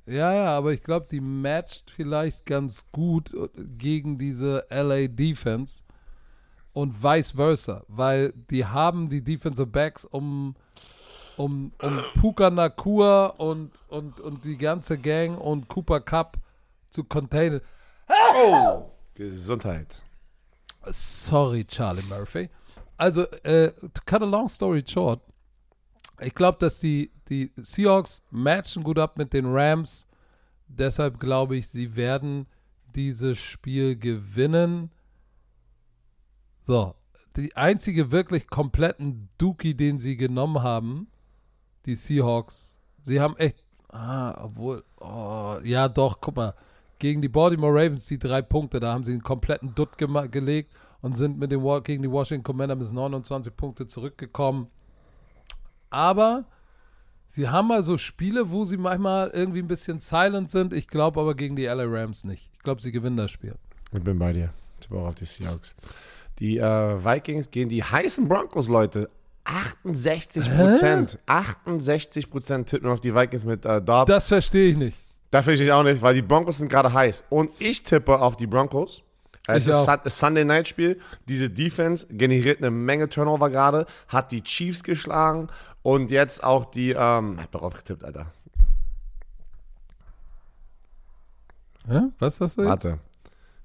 Ja, 0.06 0.34
ja, 0.34 0.58
aber 0.58 0.74
ich 0.74 0.82
glaube, 0.82 1.08
die 1.10 1.22
matcht 1.22 1.90
vielleicht 1.90 2.46
ganz 2.46 2.86
gut 2.92 3.34
gegen 3.56 4.18
diese 4.18 4.66
LA 4.70 5.08
Defense 5.08 5.84
und 6.74 7.04
vice 7.04 7.32
versa, 7.32 7.84
weil 7.88 8.34
die 8.50 8.66
haben 8.66 9.10
die 9.10 9.24
Defensive 9.24 9.68
Backs 9.68 10.06
um 10.06 10.56
um, 11.38 11.72
um 11.82 12.00
Puka 12.20 12.50
Nakua 12.50 13.28
und, 13.28 13.72
und, 13.88 14.20
und 14.20 14.44
die 14.44 14.58
ganze 14.58 14.98
Gang 14.98 15.40
und 15.40 15.68
Cooper 15.68 16.00
Cup 16.00 16.38
zu 16.90 17.04
containen. 17.04 17.62
Oh, 18.08 18.92
Gesundheit. 19.16 20.04
Sorry, 20.90 21.66
Charlie 21.66 22.04
Murphy. 22.04 22.50
Also, 22.98 23.24
äh, 23.44 23.72
to 23.72 24.02
cut 24.06 24.22
a 24.22 24.26
long 24.26 24.48
story 24.48 24.84
short, 24.86 25.22
ich 26.20 26.36
glaube, 26.36 26.60
dass 26.60 26.80
die, 26.80 27.12
die 27.30 27.52
Seahawks 27.56 28.22
matchen 28.30 28.84
gut 28.84 29.00
ab 29.00 29.18
mit 29.18 29.34
den 29.34 29.46
Rams. 29.48 30.08
Deshalb 30.68 31.20
glaube 31.20 31.58
ich, 31.58 31.68
sie 31.68 31.96
werden 31.96 32.48
dieses 32.96 33.40
Spiel 33.40 33.98
gewinnen. 33.98 34.92
So, 36.64 36.96
die 37.36 37.56
einzige 37.56 38.12
wirklich 38.12 38.48
kompletten 38.48 39.30
Dookie, 39.38 39.74
den 39.76 40.00
sie 40.00 40.16
genommen 40.18 40.64
haben, 40.64 41.08
die 41.86 41.96
Seahawks, 41.96 42.80
sie 43.04 43.20
haben 43.20 43.36
echt, 43.38 43.64
ah, 43.90 44.46
obwohl, 44.46 44.84
oh, 45.00 45.58
ja 45.64 45.90
doch, 45.90 46.22
guck 46.22 46.36
mal, 46.38 46.54
gegen 47.00 47.22
die 47.22 47.28
Baltimore 47.30 47.74
Ravens 47.74 48.06
die 48.06 48.18
drei 48.20 48.42
Punkte. 48.42 48.80
Da 48.80 48.94
haben 48.94 49.04
sie 49.04 49.12
einen 49.12 49.24
kompletten 49.24 49.76
Dutt 49.76 49.98
gema- 49.98 50.28
gelegt 50.30 50.72
und 51.02 51.18
sind 51.18 51.38
mit 51.38 51.52
dem 51.52 51.62
gegen 51.84 52.02
die 52.04 52.10
Washington 52.12 52.44
Commander 52.46 52.78
bis 52.78 52.94
29 52.94 53.54
Punkte 53.58 53.88
zurückgekommen. 53.88 54.68
Aber 55.90 56.46
sie 57.28 57.50
haben 57.50 57.68
mal 57.68 57.84
so 57.84 57.98
Spiele, 57.98 58.52
wo 58.52 58.64
sie 58.64 58.78
manchmal 58.78 59.30
irgendwie 59.32 59.60
ein 59.60 59.68
bisschen 59.68 60.00
silent 60.00 60.50
sind. 60.50 60.72
Ich 60.72 60.88
glaube 60.88 61.20
aber 61.20 61.36
gegen 61.36 61.56
die 61.58 61.66
LA 61.66 61.84
Rams 61.86 62.24
nicht. 62.24 62.50
Ich 62.54 62.60
glaube, 62.60 62.82
sie 62.82 62.92
gewinnen 62.94 63.18
das 63.18 63.32
Spiel. 63.32 63.56
Ich 63.92 64.02
bin 64.02 64.18
bei 64.18 64.32
dir. 64.32 64.54
Ich 64.80 64.88
tippe 64.88 64.98
auch 64.98 65.08
auf 65.08 65.16
die 65.16 65.26
Seahawks. 65.26 65.76
Die 66.40 66.58
äh, 66.58 66.64
Vikings 67.04 67.52
gehen 67.52 67.70
die 67.70 67.84
heißen 67.84 68.28
Broncos, 68.28 68.68
Leute. 68.68 69.10
68 69.46 70.50
Prozent. 70.56 71.20
68 71.26 72.30
Prozent 72.30 72.70
tippen 72.70 72.90
auf 72.90 73.00
die 73.00 73.14
Vikings 73.14 73.46
mit 73.46 73.66
äh, 73.66 73.82
Dobbs. 73.82 74.08
Das 74.10 74.28
verstehe 74.28 74.72
ich 74.72 74.78
nicht. 74.78 74.98
Da 75.32 75.42
finde 75.42 75.64
ich 75.64 75.72
auch 75.72 75.84
nicht, 75.84 76.02
weil 76.02 76.14
die 76.14 76.22
Broncos 76.22 76.60
sind 76.60 76.70
gerade 76.70 76.94
heiß. 76.94 77.24
Und 77.30 77.52
ich 77.60 77.84
tippe 77.84 78.20
auf 78.20 78.38
die 78.38 78.48
Broncos. 78.48 79.02
Es 79.48 79.64
Ich 79.64 79.70
ist 79.70 79.76
auch. 79.76 79.98
Das 79.98 80.18
Sunday 80.18 80.46
Night 80.46 80.68
Spiel. 80.68 81.00
Diese 81.28 81.50
Defense 81.50 82.08
generiert 82.08 82.60
eine 82.60 82.72
Menge 82.72 83.10
Turnover 83.10 83.50
gerade, 83.50 83.86
hat 84.08 84.32
die 84.32 84.42
Chiefs 84.42 84.84
geschlagen 84.84 85.50
und 85.82 86.12
jetzt 86.12 86.44
auch 86.44 86.66
die. 86.66 86.92
Ähm, 86.92 87.40
hab 87.42 87.52
darauf 87.52 87.74
getippt, 87.74 88.04
Alter. 88.04 88.28
Hä? 91.88 92.02
Was 92.20 92.40
hast 92.40 92.58
du 92.58 92.62
jetzt? 92.62 92.70
Warte. 92.70 93.00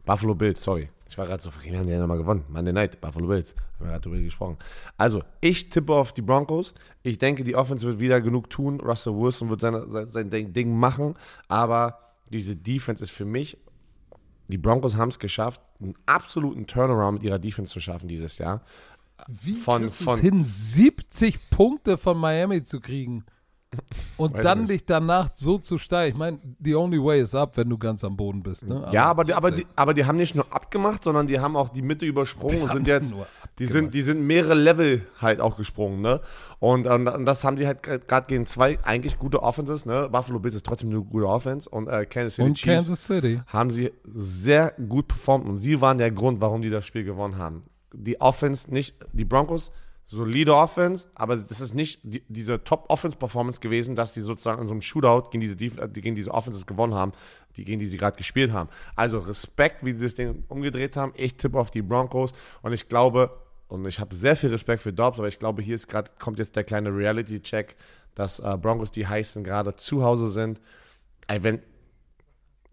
Buffalo 0.04 0.34
Bills, 0.34 0.60
sorry. 0.62 0.88
Ich 1.18 1.20
war 1.20 1.26
gerade 1.26 1.42
so, 1.42 1.50
wir 1.64 1.76
haben 1.76 1.88
ja 1.88 1.98
nochmal 1.98 2.18
gewonnen. 2.18 2.44
Monday 2.48 2.72
Night, 2.72 3.00
Buffalo 3.00 3.26
Bills. 3.26 3.56
Haben 3.56 3.86
wir 3.86 3.86
gerade 3.88 4.02
drüber 4.02 4.18
gesprochen. 4.20 4.56
Also, 4.96 5.24
ich 5.40 5.68
tippe 5.68 5.92
auf 5.92 6.12
die 6.12 6.22
Broncos. 6.22 6.74
Ich 7.02 7.18
denke, 7.18 7.42
die 7.42 7.56
Offense 7.56 7.84
wird 7.84 7.98
wieder 7.98 8.20
genug 8.20 8.48
tun. 8.50 8.78
Russell 8.78 9.14
Wilson 9.16 9.50
wird 9.50 9.60
seine, 9.60 9.90
sein, 10.06 10.30
sein 10.30 10.52
Ding 10.52 10.78
machen. 10.78 11.16
Aber 11.48 11.98
diese 12.30 12.54
Defense 12.54 13.02
ist 13.02 13.10
für 13.10 13.24
mich, 13.24 13.58
die 14.46 14.58
Broncos 14.58 14.94
haben 14.94 15.08
es 15.08 15.18
geschafft, 15.18 15.60
einen 15.80 15.96
absoluten 16.06 16.68
Turnaround 16.68 17.14
mit 17.14 17.24
ihrer 17.24 17.40
Defense 17.40 17.72
zu 17.72 17.80
schaffen 17.80 18.06
dieses 18.06 18.38
Jahr. 18.38 18.62
Wie 19.26 19.54
Von- 19.54 19.90
von- 19.90 20.14
es 20.14 20.20
hin, 20.20 20.44
70 20.44 21.50
Punkte 21.50 21.98
von 21.98 22.16
Miami 22.16 22.62
zu 22.62 22.78
kriegen 22.80 23.24
und 24.16 24.34
Weiß 24.34 24.42
dann 24.42 24.66
dich 24.66 24.86
danach 24.86 25.30
so 25.34 25.58
zu 25.58 25.78
steigen? 25.78 26.14
Ich 26.14 26.18
meine, 26.18 26.38
the 26.60 26.74
only 26.74 27.02
way 27.02 27.20
is 27.20 27.34
up, 27.34 27.56
wenn 27.56 27.68
du 27.68 27.76
ganz 27.76 28.02
am 28.02 28.16
Boden 28.16 28.42
bist. 28.42 28.66
Ne? 28.66 28.88
Ja, 28.92 29.04
aber 29.04 29.24
die, 29.24 29.34
aber, 29.34 29.50
die, 29.50 29.66
aber 29.76 29.94
die 29.94 30.06
haben 30.06 30.16
nicht 30.16 30.34
nur 30.34 30.46
abgemacht, 30.50 31.04
sondern 31.04 31.26
die 31.26 31.38
haben 31.38 31.54
auch 31.56 31.68
die 31.68 31.82
Mitte 31.82 32.06
übersprungen 32.06 32.62
und 32.62 32.72
sind 32.72 32.86
jetzt, 32.86 33.12
die 33.58 33.66
sind, 33.66 33.94
die 33.94 34.02
sind 34.02 34.22
mehrere 34.22 34.54
Level 34.54 35.06
halt 35.20 35.40
auch 35.40 35.56
gesprungen, 35.56 36.00
ne? 36.00 36.20
Und, 36.60 36.86
und, 36.86 37.06
und 37.06 37.24
das 37.26 37.44
haben 37.44 37.56
die 37.56 37.66
halt 37.66 37.82
gerade 37.82 38.26
gegen 38.26 38.46
zwei 38.46 38.78
eigentlich 38.84 39.18
gute 39.18 39.42
Offenses, 39.42 39.86
ne? 39.86 40.08
Buffalo 40.10 40.40
Bills 40.40 40.54
ist 40.54 40.66
trotzdem 40.66 40.90
eine 40.90 41.02
gute 41.02 41.28
Offense 41.28 41.68
und 41.68 41.88
äh, 41.88 42.06
Kansas 42.06 42.34
City 42.36 42.48
und 42.48 42.54
Chiefs 42.54 42.74
Kansas 42.74 43.06
City. 43.06 43.42
haben 43.46 43.70
sie 43.70 43.92
sehr 44.14 44.72
gut 44.88 45.08
performt 45.08 45.46
und 45.46 45.60
sie 45.60 45.80
waren 45.80 45.98
der 45.98 46.10
Grund, 46.10 46.40
warum 46.40 46.62
die 46.62 46.70
das 46.70 46.84
Spiel 46.84 47.04
gewonnen 47.04 47.36
haben. 47.36 47.62
Die 47.92 48.20
Offense 48.20 48.72
nicht, 48.72 48.96
die 49.12 49.24
Broncos, 49.24 49.72
solide 50.10 50.55
Offense, 50.55 51.06
aber 51.14 51.36
das 51.36 51.60
ist 51.60 51.74
nicht 51.74 52.01
die, 52.02 52.24
diese 52.28 52.64
Top-Offense-Performance 52.64 53.60
gewesen, 53.60 53.94
dass 53.94 54.14
sie 54.14 54.22
sozusagen 54.22 54.62
in 54.62 54.66
so 54.66 54.72
einem 54.72 54.80
Shootout 54.80 55.28
gegen 55.30 55.43
diese, 55.43 55.55
äh, 55.55 55.89
gegen 55.89 56.14
diese 56.14 56.32
Offenses 56.32 56.66
gewonnen 56.66 56.94
haben, 56.94 57.12
die, 57.56 57.64
gegen 57.64 57.78
die 57.78 57.86
sie 57.86 57.98
gerade 57.98 58.16
gespielt 58.16 58.51
haben. 58.51 58.70
Also 58.97 59.18
Respekt, 59.18 59.85
wie 59.85 59.93
die 59.93 60.01
das 60.01 60.14
Ding 60.14 60.44
umgedreht 60.48 60.97
haben. 60.97 61.12
Ich 61.14 61.36
tippe 61.36 61.59
auf 61.59 61.70
die 61.70 61.82
Broncos 61.82 62.32
und 62.62 62.72
ich 62.72 62.89
glaube, 62.89 63.39
und 63.68 63.86
ich 63.86 64.01
habe 64.01 64.16
sehr 64.16 64.35
viel 64.35 64.48
Respekt 64.48 64.80
für 64.80 64.94
Dobbs, 64.94 65.18
aber 65.18 65.28
ich 65.28 65.39
glaube, 65.39 65.60
hier 65.60 65.74
ist 65.74 65.89
gerade, 65.89 66.10
kommt 66.18 66.39
jetzt 66.39 66.56
der 66.56 66.64
kleine 66.64 66.89
Reality-Check, 66.89 67.76
dass 68.14 68.40
äh, 68.40 68.56
Broncos 68.56 68.90
die 68.90 69.06
heißen 69.06 69.44
gerade 69.44 69.76
zu 69.76 70.02
Hause 70.02 70.28
sind. 70.28 70.59
Wenn, 71.28 71.60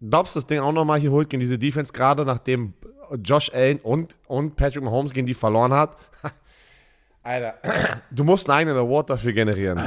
Dobbs 0.00 0.32
das 0.32 0.46
Ding 0.46 0.60
auch 0.60 0.72
nochmal 0.72 0.98
hier 0.98 1.10
holt 1.10 1.28
gegen 1.28 1.40
diese 1.40 1.58
Defense, 1.58 1.92
gerade 1.92 2.24
nachdem 2.24 2.72
Josh 3.22 3.50
Allen 3.52 3.78
und, 3.80 4.16
und 4.26 4.56
Patrick 4.56 4.82
Mahomes 4.82 5.12
gegen 5.12 5.26
die 5.26 5.34
verloren 5.34 5.74
hat. 5.74 5.96
Alter, 7.26 7.54
du 8.10 8.24
musst 8.24 8.48
einen 8.48 8.58
eigenen 8.58 8.78
Award 8.78 9.10
dafür 9.10 9.32
generieren. 9.32 9.80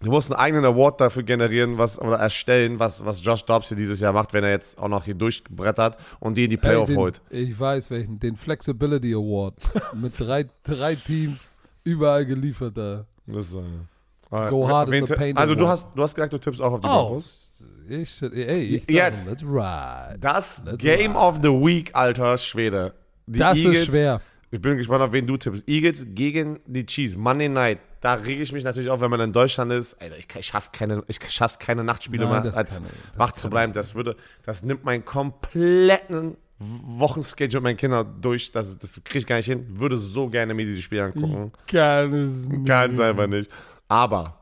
Du 0.00 0.10
musst 0.10 0.32
einen 0.32 0.40
eigenen 0.40 0.64
Award 0.64 1.00
dafür 1.00 1.22
generieren, 1.22 1.78
was 1.78 1.98
oder 2.00 2.16
erstellen, 2.18 2.78
was, 2.80 3.04
was 3.04 3.24
Josh 3.24 3.44
Dobbs 3.44 3.68
hier 3.68 3.76
dieses 3.76 4.00
Jahr 4.00 4.12
macht, 4.12 4.32
wenn 4.32 4.42
er 4.42 4.50
jetzt 4.50 4.76
auch 4.76 4.88
noch 4.88 5.04
hier 5.04 5.14
durchbrettert 5.14 5.96
und 6.18 6.36
die 6.36 6.44
in 6.44 6.50
die 6.50 6.56
Playoff 6.56 6.88
Ey, 6.88 6.94
den, 6.94 7.00
holt. 7.00 7.20
Ich 7.30 7.58
weiß 7.60 7.90
welchen, 7.90 8.18
den 8.18 8.36
Flexibility 8.36 9.14
Award 9.14 9.54
mit 9.94 10.18
drei, 10.18 10.46
drei 10.64 10.96
Teams 10.96 11.56
überall 11.84 12.26
geliefert 12.26 12.76
da. 12.76 13.04
Das, 13.26 13.46
ist, 13.48 13.54
äh, 13.54 14.48
Go 14.50 14.64
äh, 14.66 14.68
hard 14.72 14.88
in 14.88 14.92
wen 14.94 15.06
the 15.06 15.14
paint 15.14 15.38
Also 15.38 15.54
du 15.54 15.68
hast, 15.68 15.86
du 15.94 16.02
hast 16.02 16.14
gesagt, 16.16 16.32
du 16.32 16.38
tippst 16.38 16.60
auch 16.60 16.72
auf 16.72 16.80
die 16.80 16.88
Oh, 16.88 17.06
Broncos. 17.06 17.52
ich, 17.88 18.22
ey, 18.22 18.62
ich 18.64 18.84
sag, 18.86 18.90
Jetzt. 18.94 19.28
let's 19.28 19.44
ride. 19.44 20.18
Das 20.18 20.62
Let's 20.64 20.78
Game 20.78 21.12
ride. 21.12 21.20
of 21.20 21.36
the 21.42 21.48
Week, 21.50 21.90
alter 21.94 22.36
Schwede. 22.38 22.92
Die 23.26 23.38
Das 23.38 23.56
Eagles, 23.56 23.76
ist 23.78 23.86
schwer. 23.86 24.20
Ich 24.54 24.60
bin 24.60 24.76
gespannt, 24.76 25.02
auf 25.02 25.12
wen 25.12 25.26
du 25.26 25.38
tippst. 25.38 25.66
Eagles 25.66 26.06
gegen 26.10 26.60
die 26.66 26.84
Chiefs. 26.84 27.16
Monday 27.16 27.48
Night. 27.48 27.78
Da 28.02 28.14
rege 28.14 28.42
ich 28.42 28.52
mich 28.52 28.64
natürlich 28.64 28.90
auf, 28.90 29.00
wenn 29.00 29.10
man 29.10 29.20
in 29.20 29.32
Deutschland 29.32 29.72
ist. 29.72 29.94
Alter, 29.94 30.18
ich, 30.18 30.26
ich 30.38 30.46
schaffe 30.46 30.68
keine, 30.72 31.02
ich 31.08 31.18
schaff's 31.30 31.58
keine 31.58 31.82
Nachtspiele 31.82 32.26
Nein, 32.26 32.42
mehr, 32.42 32.54
als 32.54 32.80
ich- 32.80 33.18
wach 33.18 33.32
zu 33.32 33.48
bleiben. 33.48 33.72
Das 33.72 33.94
würde, 33.94 34.14
das 34.44 34.62
nimmt 34.62 34.84
meinen 34.84 35.06
kompletten 35.06 36.36
Wochenschedule 36.58 37.60
mit 37.60 37.64
meinen 37.64 37.76
Kindern 37.78 38.20
durch. 38.20 38.52
Das, 38.52 38.76
das 38.78 39.00
kriege 39.04 39.20
ich 39.20 39.26
gar 39.26 39.36
nicht 39.36 39.46
hin. 39.46 39.64
Würde 39.80 39.96
so 39.96 40.28
gerne 40.28 40.52
mir 40.52 40.66
dieses 40.66 40.84
Spiel 40.84 41.00
angucken. 41.00 41.52
Kann 41.66 42.12
es 42.12 42.48
nicht. 42.48 42.66
Kann 42.66 42.92
es 42.92 43.00
einfach 43.00 43.28
nicht. 43.28 43.50
Aber, 43.88 44.38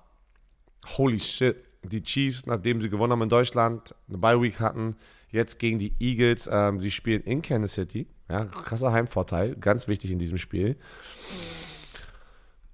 holy 0.99 1.20
shit, 1.20 1.55
die 1.85 2.03
Chiefs, 2.03 2.47
nachdem 2.47 2.81
sie 2.81 2.91
gewonnen 2.91 3.12
haben 3.12 3.23
in 3.23 3.28
Deutschland, 3.28 3.95
eine 4.09 4.19
Bye-Week 4.19 4.59
hatten, 4.59 4.97
jetzt 5.31 5.61
gegen 5.61 5.78
die 5.78 5.95
Eagles, 6.01 6.49
ähm, 6.51 6.81
sie 6.81 6.91
spielen 6.91 7.23
in 7.23 7.43
Kansas 7.43 7.74
City. 7.74 8.09
Ja, 8.31 8.44
krasser 8.44 8.93
Heimvorteil, 8.93 9.57
ganz 9.57 9.89
wichtig 9.89 10.11
in 10.12 10.19
diesem 10.20 10.39
Spiel. 10.39 10.77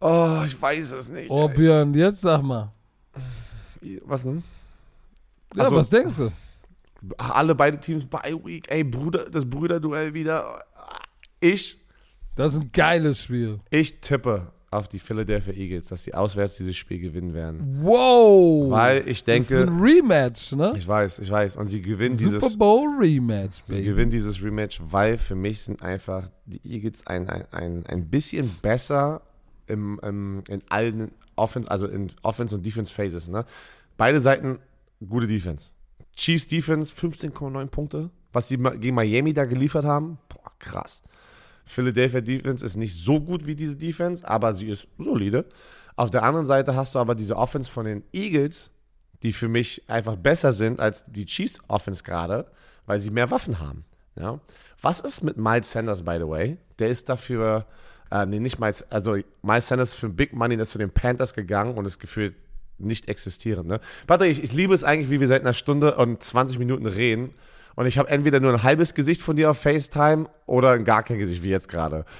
Oh, 0.01 0.43
ich 0.45 0.61
weiß 0.61 0.93
es 0.93 1.09
nicht. 1.09 1.31
Oh, 1.31 1.49
ey. 1.49 1.57
Björn, 1.57 1.95
jetzt 1.95 2.21
sag 2.21 2.43
mal. 2.43 2.73
Was 4.05 4.23
denn? 4.23 4.43
Ja, 5.55 5.65
Also- 5.65 5.77
was 5.77 5.91
denkst 5.91 6.17
du? 6.17 6.33
Alle 7.19 7.55
beide 7.55 7.79
Teams 7.79 8.05
Bye-Week. 8.05 8.71
Ey, 8.71 8.83
Bruder, 8.85 9.31
das 9.31 9.49
Brüderduell 9.49 10.13
wieder. 10.13 10.65
Ich, 11.41 11.79
Das 12.35 12.55
ist 12.55 12.61
ein 12.61 12.73
geiles 12.73 13.23
Spiel. 13.23 13.61
ich 13.71 14.01
tippe 14.01 14.51
auf 14.71 14.89
die 14.89 14.99
Philadelphia 14.99 15.55
Eagles, 15.55 15.89
dass 15.89 16.05
sie 16.05 16.13
auswärts 16.13 16.57
dieses 16.57 16.77
Spiel 16.77 16.99
gewinnen 16.99 17.35
werden. 17.35 17.79
Wow. 17.83 18.71
Weil 18.71 19.09
ich 19.09 19.23
das 19.25 19.39
ist 19.41 19.51
denke, 19.51 19.63
ein 19.71 19.79
Rematch, 19.81 20.53
ne? 20.53 20.73
ich 20.77 20.87
weiß, 20.87 21.21
ich 21.21 21.31
weiß. 21.31 21.57
Und 21.57 21.67
sie 21.69 21.81
gewinnen 21.81 22.17
dieses. 22.17 22.43
Super 22.43 22.57
Bowl 22.57 22.89
Rematch, 22.99 23.63
Sie 23.65 23.75
baby. 23.75 23.85
gewinnen 23.85 24.11
dieses 24.11 24.43
Rematch, 24.43 24.81
weil 24.85 25.19
für 25.19 25.35
mich 25.37 25.61
sind 25.61 25.83
einfach 25.83 26.31
die 26.47 26.61
Eagles 26.65 27.07
ein, 27.07 27.29
ein, 27.29 27.45
ein, 27.53 27.87
ein 27.87 28.09
bisschen 28.11 28.51
besser 28.61 29.23
im, 29.69 30.01
im, 30.03 30.43
in 30.49 30.61
allen 30.69 31.13
Offense, 31.37 31.71
also 31.71 31.87
in 31.87 32.09
Offense 32.23 32.55
und 32.55 32.65
Defense 32.67 32.93
Phases. 32.93 33.29
Ne? 33.29 33.45
Beide 33.97 34.21
Seiten 34.21 34.59
gute 35.07 35.27
Defense. 35.27 35.71
Chiefs 36.15 36.47
Defense 36.47 36.95
15,9 36.95 37.67
Punkte, 37.67 38.11
was 38.33 38.49
sie 38.49 38.57
gegen 38.57 38.95
Miami 38.95 39.33
da 39.35 39.45
geliefert 39.45 39.85
haben. 39.85 40.19
Boah, 40.29 40.51
krass. 40.59 41.03
Philadelphia 41.67 42.21
Defense 42.21 42.65
ist 42.65 42.77
nicht 42.77 42.95
so 42.95 43.21
gut 43.21 43.47
wie 43.47 43.57
diese 43.57 43.77
Defense, 43.77 44.27
aber 44.27 44.55
sie 44.55 44.69
ist 44.69 44.87
solide. 44.99 45.45
Auf 45.97 46.11
der 46.11 46.23
anderen 46.23 46.47
Seite 46.47 46.77
hast 46.77 46.95
du 46.95 46.99
aber 46.99 47.15
diese 47.15 47.37
Offense 47.37 47.71
von 47.71 47.87
den 47.87 48.05
Eagles, 48.13 48.71
die 49.23 49.33
für 49.33 49.49
mich 49.49 49.83
einfach 49.89 50.17
besser 50.17 50.53
sind 50.53 50.79
als 50.79 51.05
die 51.07 51.27
Chiefs 51.27 51.59
Offense 51.69 52.05
gerade, 52.05 52.47
weil 52.87 53.01
sie 53.01 53.11
mehr 53.11 53.31
Waffen 53.31 53.59
haben. 53.59 53.85
Ja? 54.15 54.41
Was 54.81 55.01
ist 55.01 55.23
mit 55.23 55.37
Miles 55.37 55.73
Sanders, 55.73 56.03
by 56.03 56.17
the 56.19 56.29
way? 56.29 56.59
Der 56.79 56.89
ist 56.89 57.09
dafür, 57.09 57.67
äh, 58.11 58.27
nee, 58.27 58.39
nicht 58.39 58.61
Miles, 58.61 58.85
also 58.91 59.17
Miles 59.43 59.69
Sanders 59.69 59.95
für 59.95 60.09
Big 60.09 60.33
Money 60.33 60.57
ist 60.57 60.71
zu 60.71 60.79
den 60.79 60.91
Panthers 60.91 61.35
gegangen 61.35 61.77
und 61.77 61.87
ist 61.87 61.99
gefühlt 61.99 62.35
nicht 62.79 63.09
existierend. 63.09 63.69
Ne? 63.69 63.81
Patrick, 64.07 64.33
ich, 64.33 64.45
ich 64.45 64.53
liebe 64.53 64.75
es 64.75 64.85
eigentlich, 64.85 65.11
wie 65.11 65.21
wir 65.21 65.29
seit 65.29 65.41
einer 65.43 65.55
Stunde 65.55 65.97
und 65.97 66.23
20 66.23 66.59
Minuten 66.59 66.87
reden. 66.87 67.31
Und 67.77 67.87
ich 67.87 67.99
habe 67.99 68.09
entweder 68.09 68.41
nur 68.41 68.53
ein 68.53 68.63
halbes 68.63 68.95
Gesicht 68.95 69.23
von 69.23 69.37
dir 69.37 69.51
auf 69.51 69.59
FaceTime 69.59 70.27
oder 70.47 70.79
gar 70.79 71.03
kein 71.03 71.19
Gesicht, 71.19 71.43
wie 71.43 71.51
jetzt 71.51 71.69
gerade. 71.69 72.05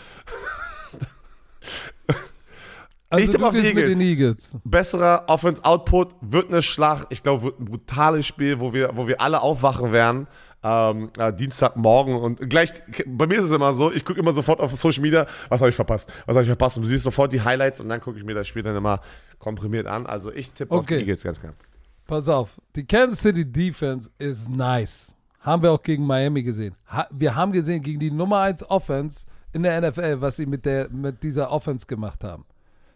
Also 3.09 3.25
Ich 3.25 3.31
tippe 3.31 3.47
auf 3.47 3.55
die 3.55 3.61
Eagles. 3.61 3.99
Eagles. 4.01 4.57
besserer 4.65 5.25
Offense-Output, 5.29 6.17
wird 6.23 6.49
eine 6.49 6.61
Schlacht. 6.61 7.07
Ich 7.11 7.23
glaube, 7.23 7.45
wird 7.45 7.61
ein 7.61 7.65
brutales 7.67 8.27
Spiel, 8.27 8.59
wo 8.59 8.73
wir, 8.73 8.97
wo 8.97 9.07
wir 9.07 9.21
alle 9.21 9.43
aufwachen 9.43 9.93
werden. 9.93 10.27
Ähm, 10.65 11.11
äh, 11.17 11.33
Dienstagmorgen 11.33 12.17
und 12.17 12.51
gleich, 12.51 12.73
bei 13.07 13.29
mir 13.29 13.39
ist 13.39 13.45
es 13.45 13.53
immer 13.53 13.73
so, 13.75 13.93
ich 13.93 14.05
gucke 14.05 14.19
immer 14.19 14.33
sofort 14.33 14.59
auf 14.59 14.75
Social 14.75 15.03
Media, 15.03 15.27
was 15.49 15.61
habe 15.61 15.69
ich 15.69 15.77
verpasst, 15.77 16.13
was 16.27 16.35
habe 16.35 16.43
ich 16.43 16.49
verpasst 16.49 16.77
und 16.77 16.83
du 16.83 16.89
siehst 16.89 17.05
sofort 17.05 17.33
die 17.33 17.41
Highlights 17.41 17.79
und 17.79 17.89
dann 17.89 18.01
gucke 18.01 18.19
ich 18.19 18.25
mir 18.25 18.35
das 18.35 18.49
Spiel 18.49 18.65
dann 18.65 18.75
immer 18.75 19.01
komprimiert 19.39 19.87
an. 19.87 20.07
Also 20.07 20.33
ich 20.33 20.51
tippe 20.51 20.75
auf 20.75 20.87
die 20.87 20.95
Okay. 20.95 21.03
Eagles 21.03 21.23
ganz 21.23 21.39
klar. 21.39 21.53
Pass 22.09 22.29
auf, 22.29 22.51
die 22.75 22.85
Kansas 22.85 23.21
City 23.21 23.45
Defense 23.45 24.11
ist 24.19 24.49
nice. 24.49 25.15
Haben 25.47 25.63
wir 25.63 25.71
auch 25.71 25.83
gegen 25.83 26.05
Miami 26.05 26.43
gesehen. 26.43 26.75
Ha 26.91 27.07
wir 27.13 27.37
haben 27.37 27.53
gesehen 27.53 27.81
gegen 27.81 28.01
die 28.01 28.11
Nummer 28.11 28.41
1 28.41 28.69
Offense 28.69 29.27
in 29.53 29.63
der 29.63 29.81
NFL, 29.81 30.21
was 30.21 30.35
sie 30.35 30.45
mit, 30.45 30.67
der, 30.67 30.91
mit 30.91 31.23
dieser 31.23 31.53
Offense 31.53 31.87
gemacht 31.87 32.25
haben. 32.25 32.45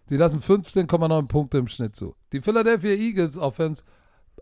Die 0.09 0.17
lassen 0.17 0.41
15,9 0.41 1.29
Punkte 1.29 1.59
im 1.59 1.69
Schnitt 1.69 1.95
zu. 1.95 2.17
Die 2.33 2.41
Philadelphia 2.41 2.91
Eagles 2.91 3.39
Offense 3.39 3.85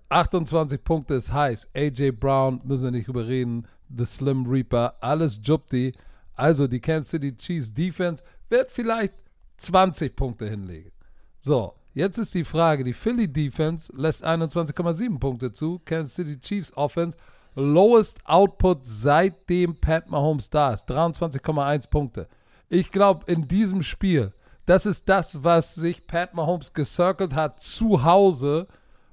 28 0.09 0.83
Punkte 0.83 1.15
ist 1.17 1.35
heiß. 1.35 1.69
AJ 1.75 2.13
Brown, 2.13 2.63
müssen 2.65 2.85
wir 2.85 2.93
nicht 2.93 3.09
überreden. 3.09 3.67
The 3.95 4.07
Slim 4.07 4.47
Reaper, 4.47 4.95
alles 5.03 5.39
Jupti. 5.43 5.93
Also 6.33 6.67
die 6.67 6.81
Kansas 6.81 7.11
City 7.11 7.37
Chiefs 7.37 7.75
Defense 7.75 8.23
wird 8.49 8.71
vielleicht 8.71 9.13
20 9.59 10.17
Punkte 10.17 10.49
hinlegen. 10.49 10.93
So, 11.39 11.75
jetzt 11.93 12.17
ist 12.17 12.35
die 12.35 12.45
Frage, 12.45 12.85
die 12.85 12.95
Philly 12.95 13.31
Defense 13.31 13.93
lässt 13.95 14.25
21,7 14.25 15.19
Punkte 15.19 15.53
zu. 15.53 15.83
Kansas 15.85 16.15
City 16.15 16.39
Chiefs 16.41 16.75
Offense, 16.75 17.19
lowest 17.59 18.25
Output 18.27 18.81
seitdem 18.83 19.75
Pat 19.77 20.09
Mahomes 20.11 20.49
da 20.51 20.73
ist. 20.73 20.89
23,1 20.91 21.91
Punkte. 21.91 22.29
Ich 22.69 22.91
glaube, 22.91 23.31
in 23.31 23.49
diesem 23.49 23.83
Spiel, 23.83 24.33
das 24.67 24.87
ist 24.87 25.09
das, 25.09 25.43
was 25.43 25.75
sich 25.75 26.07
Pat 26.07 26.35
Mahomes 26.35 26.73
gecircelt 26.73 27.35
hat 27.35 27.61
zu 27.61 28.05
Hause, 28.05 28.67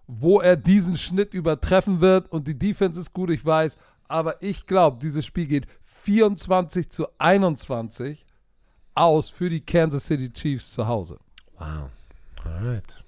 wo 0.07 0.39
er 0.39 0.55
diesen 0.55 0.97
Schnitt 0.97 1.33
übertreffen 1.33 2.01
wird. 2.01 2.31
Und 2.31 2.47
die 2.47 2.57
Defense 2.57 2.99
ist 2.99 3.13
gut, 3.13 3.29
ich 3.29 3.45
weiß. 3.45 3.77
Aber 4.07 4.41
ich 4.43 4.65
glaube, 4.65 4.99
dieses 5.01 5.25
Spiel 5.25 5.47
geht 5.47 5.67
24 5.83 6.89
zu 6.89 7.07
21 7.17 8.25
aus 8.93 9.29
für 9.29 9.49
die 9.49 9.61
Kansas 9.61 10.05
City 10.05 10.31
Chiefs 10.31 10.73
zu 10.73 10.87
Hause. 10.87 11.17
Wow. 11.57 11.89
Alright. 12.43 13.04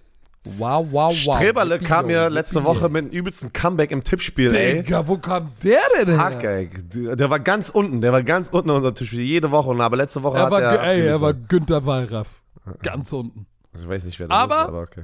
Wow, 0.57 0.87
wow, 0.91 0.91
wow. 0.91 1.13
Streberle 1.13 1.79
kam 1.79 2.07
mir 2.07 2.23
yo, 2.23 2.27
letzte 2.29 2.63
Woche 2.63 2.89
mit 2.89 3.03
einem 3.05 3.11
übelsten 3.11 3.51
Comeback 3.53 3.91
im 3.91 4.03
Tippspiel, 4.03 4.53
ey. 4.55 4.81
Digga, 4.83 5.07
wo 5.07 5.17
kam 5.17 5.51
der 5.63 5.79
denn 5.99 6.07
her? 6.09 6.17
Hack, 6.17 6.43
ey. 6.43 6.69
Der 6.93 7.29
war 7.29 7.39
ganz 7.39 7.69
unten, 7.69 8.01
der 8.01 8.13
war 8.13 8.23
ganz 8.23 8.49
unten 8.49 8.69
in 8.69 8.75
unserem 8.75 8.95
Tippspiel, 8.95 9.21
jede 9.21 9.51
Woche. 9.51 9.71
Aber 9.83 9.97
letzte 9.97 10.23
Woche 10.23 10.37
Er 10.37 10.43
hat 10.45 10.51
war, 10.51 10.61
er. 10.61 10.83
ey, 10.83 11.05
er 11.07 11.21
war. 11.21 11.33
Günther 11.33 11.85
Wallraff. 11.85 12.41
Ganz 12.83 13.11
unten. 13.13 13.45
Ich 13.79 13.87
weiß 13.87 14.03
nicht, 14.05 14.19
wer 14.19 14.27
das 14.27 14.37
Aber- 14.37 14.55
ist, 14.55 14.67
aber 14.67 14.81
okay. 14.81 15.03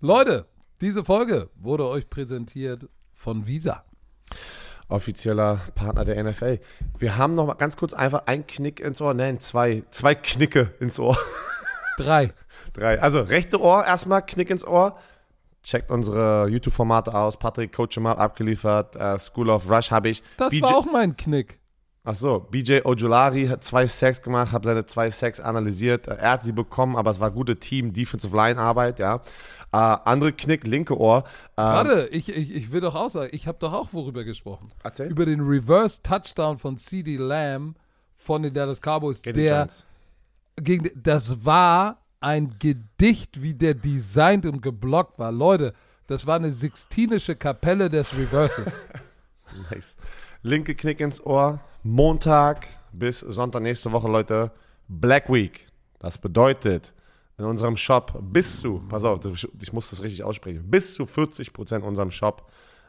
Leute, 0.00 0.46
diese 0.80 1.04
Folge 1.04 1.50
wurde 1.56 1.86
euch 1.88 2.08
präsentiert 2.08 2.88
von 3.14 3.46
Visa. 3.46 3.84
Offizieller 4.88 5.60
Partner 5.74 6.04
der 6.04 6.22
NFL. 6.24 6.60
Wir 6.98 7.18
haben 7.18 7.34
noch 7.34 7.46
mal 7.46 7.54
ganz 7.54 7.76
kurz 7.76 7.92
einfach 7.92 8.22
ein 8.26 8.46
Knick 8.46 8.80
ins 8.80 9.00
Ohr. 9.02 9.12
Nein, 9.12 9.38
zwei. 9.40 9.82
Zwei 9.90 10.14
Knicke 10.14 10.72
ins 10.80 10.98
Ohr. 10.98 11.18
Drei. 11.98 12.32
Drei. 12.78 13.00
Also 13.00 13.20
rechte 13.20 13.60
Ohr 13.60 13.84
erstmal, 13.84 14.22
Knick 14.22 14.50
ins 14.50 14.66
Ohr. 14.66 14.96
Checkt 15.62 15.90
unsere 15.90 16.48
YouTube-Formate 16.48 17.12
aus. 17.14 17.36
Patrick 17.36 17.72
Coach 17.72 17.98
mal 17.98 18.12
abgeliefert. 18.12 18.96
Äh, 18.96 19.18
School 19.18 19.50
of 19.50 19.68
Rush 19.68 19.90
habe 19.90 20.08
ich. 20.08 20.22
Das 20.36 20.50
BJ 20.50 20.62
war 20.62 20.76
auch 20.76 20.86
mein 20.86 21.16
Knick. 21.16 21.58
Ach 22.04 22.14
so, 22.14 22.40
BJ 22.40 22.80
Ojolari 22.84 23.48
hat 23.48 23.64
zwei 23.64 23.86
Sacks 23.86 24.22
gemacht, 24.22 24.52
habe 24.52 24.64
seine 24.64 24.86
zwei 24.86 25.10
Sacks 25.10 25.40
analysiert. 25.40 26.06
Er 26.06 26.30
hat 26.30 26.42
sie 26.42 26.52
bekommen, 26.52 26.96
aber 26.96 27.10
es 27.10 27.20
war 27.20 27.30
gute 27.30 27.56
Team, 27.56 27.92
Defensive 27.92 28.34
Line 28.34 28.58
Arbeit, 28.58 28.98
ja. 28.98 29.16
Äh, 29.72 29.76
andere 29.76 30.32
Knick, 30.32 30.66
linke 30.66 30.96
Ohr. 30.98 31.24
Äh, 31.56 31.60
Warte, 31.60 32.08
ich, 32.10 32.30
ich, 32.30 32.54
ich 32.54 32.72
will 32.72 32.80
doch 32.80 32.94
auch 32.94 33.10
sagen, 33.10 33.28
ich 33.32 33.46
habe 33.46 33.58
doch 33.58 33.74
auch 33.74 33.92
worüber 33.92 34.24
gesprochen. 34.24 34.70
Erzähl. 34.82 35.10
Über 35.10 35.26
den 35.26 35.40
Reverse 35.40 36.02
Touchdown 36.02 36.56
von 36.56 36.78
CD 36.78 37.18
Lamb 37.18 37.76
von 38.16 38.42
den 38.42 38.54
Dallas 38.54 38.80
Cowboys. 38.80 39.20
Gegen 39.20 39.36
der 39.36 39.68
gegen, 40.56 40.90
das 40.94 41.44
war 41.44 41.98
ein 42.20 42.56
Gedicht, 42.58 43.42
wie 43.42 43.54
der 43.54 43.74
designt 43.74 44.46
und 44.46 44.60
geblockt 44.62 45.18
war. 45.18 45.32
Leute, 45.32 45.72
das 46.06 46.26
war 46.26 46.36
eine 46.36 46.52
sixtinische 46.52 47.36
Kapelle 47.36 47.88
des 47.88 48.12
Reverses. 48.16 48.84
Nice. 49.70 49.96
Linke 50.42 50.74
Knick 50.74 51.00
ins 51.00 51.24
Ohr. 51.24 51.60
Montag 51.82 52.66
bis 52.92 53.20
Sonntag 53.20 53.62
nächste 53.62 53.90
Woche, 53.92 54.06
Leute. 54.08 54.52
Black 54.88 55.30
Week. 55.32 55.66
Das 56.00 56.18
bedeutet, 56.18 56.92
in 57.38 57.44
unserem 57.46 57.76
Shop 57.76 58.18
bis 58.20 58.60
zu, 58.60 58.82
pass 58.88 59.04
auf, 59.04 59.20
ich 59.60 59.72
muss 59.72 59.88
das 59.90 60.02
richtig 60.02 60.22
aussprechen, 60.22 60.70
bis 60.70 60.94
zu 60.94 61.04
40% 61.04 61.76
in 61.76 61.82
unserem 61.82 62.10
Shop 62.10 62.46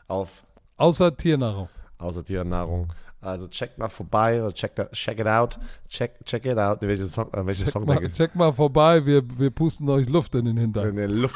auf 0.07 0.43
Außer 0.77 1.15
Tiernahrung. 1.15 1.69
außer 1.97 2.23
Tiernahrung. 2.25 2.91
Also 3.21 3.47
check 3.47 3.77
mal 3.77 3.89
vorbei 3.89 4.41
oder 4.41 4.53
check, 4.53 4.71
check 4.93 5.19
it 5.19 5.27
out. 5.27 5.59
Check, 5.87 6.23
check 6.25 6.45
it 6.45 6.57
out. 6.57 6.81
Welche 6.81 7.05
Song, 7.05 7.31
äh, 7.33 7.45
welche 7.45 7.65
Check 7.65 7.73
Song 7.73 7.85
mal, 7.85 8.09
check 8.11 8.35
mal 8.35 8.53
vorbei, 8.53 9.05
wir, 9.05 9.23
wir 9.37 9.49
pusten 9.51 9.89
euch 9.89 10.07
Luft 10.07 10.35
in 10.35 10.45
den 10.45 10.57
Hintern. 10.57 10.89
in 10.89 10.95
der 10.95 11.07
Luft. 11.09 11.35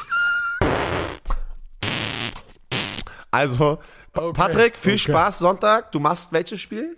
Also, 3.30 3.78
Okay, 4.16 4.32
Patrick, 4.32 4.76
viel 4.76 4.92
okay. 4.92 4.98
Spaß 5.12 5.40
Sonntag. 5.40 5.90
Du 5.90 5.98
machst 5.98 6.32
welches 6.32 6.60
Spiel? 6.60 6.96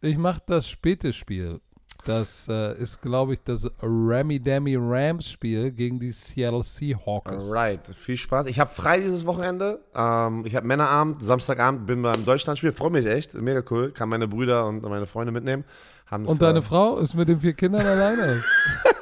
Ich 0.00 0.16
mache 0.16 0.40
das 0.46 0.68
späte 0.68 1.12
Spiel. 1.12 1.60
Das 2.04 2.48
äh, 2.48 2.78
ist, 2.78 3.02
glaube 3.02 3.34
ich, 3.34 3.42
das 3.42 3.70
Rami 3.82 4.38
Demi 4.38 4.76
Rams 4.78 5.30
Spiel 5.30 5.70
gegen 5.72 5.98
die 5.98 6.12
Seattle 6.12 6.62
Seahawks. 6.62 7.50
Alright, 7.50 7.86
viel 7.88 8.16
Spaß. 8.16 8.46
Ich 8.46 8.58
habe 8.58 8.70
frei 8.70 9.00
dieses 9.00 9.26
Wochenende. 9.26 9.80
Ähm, 9.94 10.44
ich 10.46 10.54
habe 10.54 10.66
Männerabend, 10.66 11.20
Samstagabend 11.22 11.86
bin 11.86 12.02
beim 12.02 12.24
Deutschlandspiel. 12.24 12.72
Freue 12.72 12.90
mich 12.90 13.06
echt, 13.06 13.34
mega 13.34 13.62
cool. 13.70 13.90
Kann 13.90 14.08
meine 14.08 14.28
Brüder 14.28 14.66
und 14.66 14.82
meine 14.82 15.06
Freunde 15.06 15.32
mitnehmen. 15.32 15.64
Haben's, 16.06 16.28
Und 16.28 16.40
deine 16.40 16.60
äh, 16.60 16.62
Frau 16.62 16.98
ist 16.98 17.14
mit 17.14 17.28
den 17.28 17.40
vier 17.40 17.52
Kindern 17.52 17.86
alleine. 17.86 18.42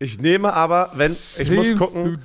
Ich 0.00 0.20
nehme 0.20 0.52
aber, 0.52 0.90
wenn 0.94 1.10
ich 1.10 1.50
muss 1.50 1.66
Schämst 1.66 1.76
gucken. 1.82 2.22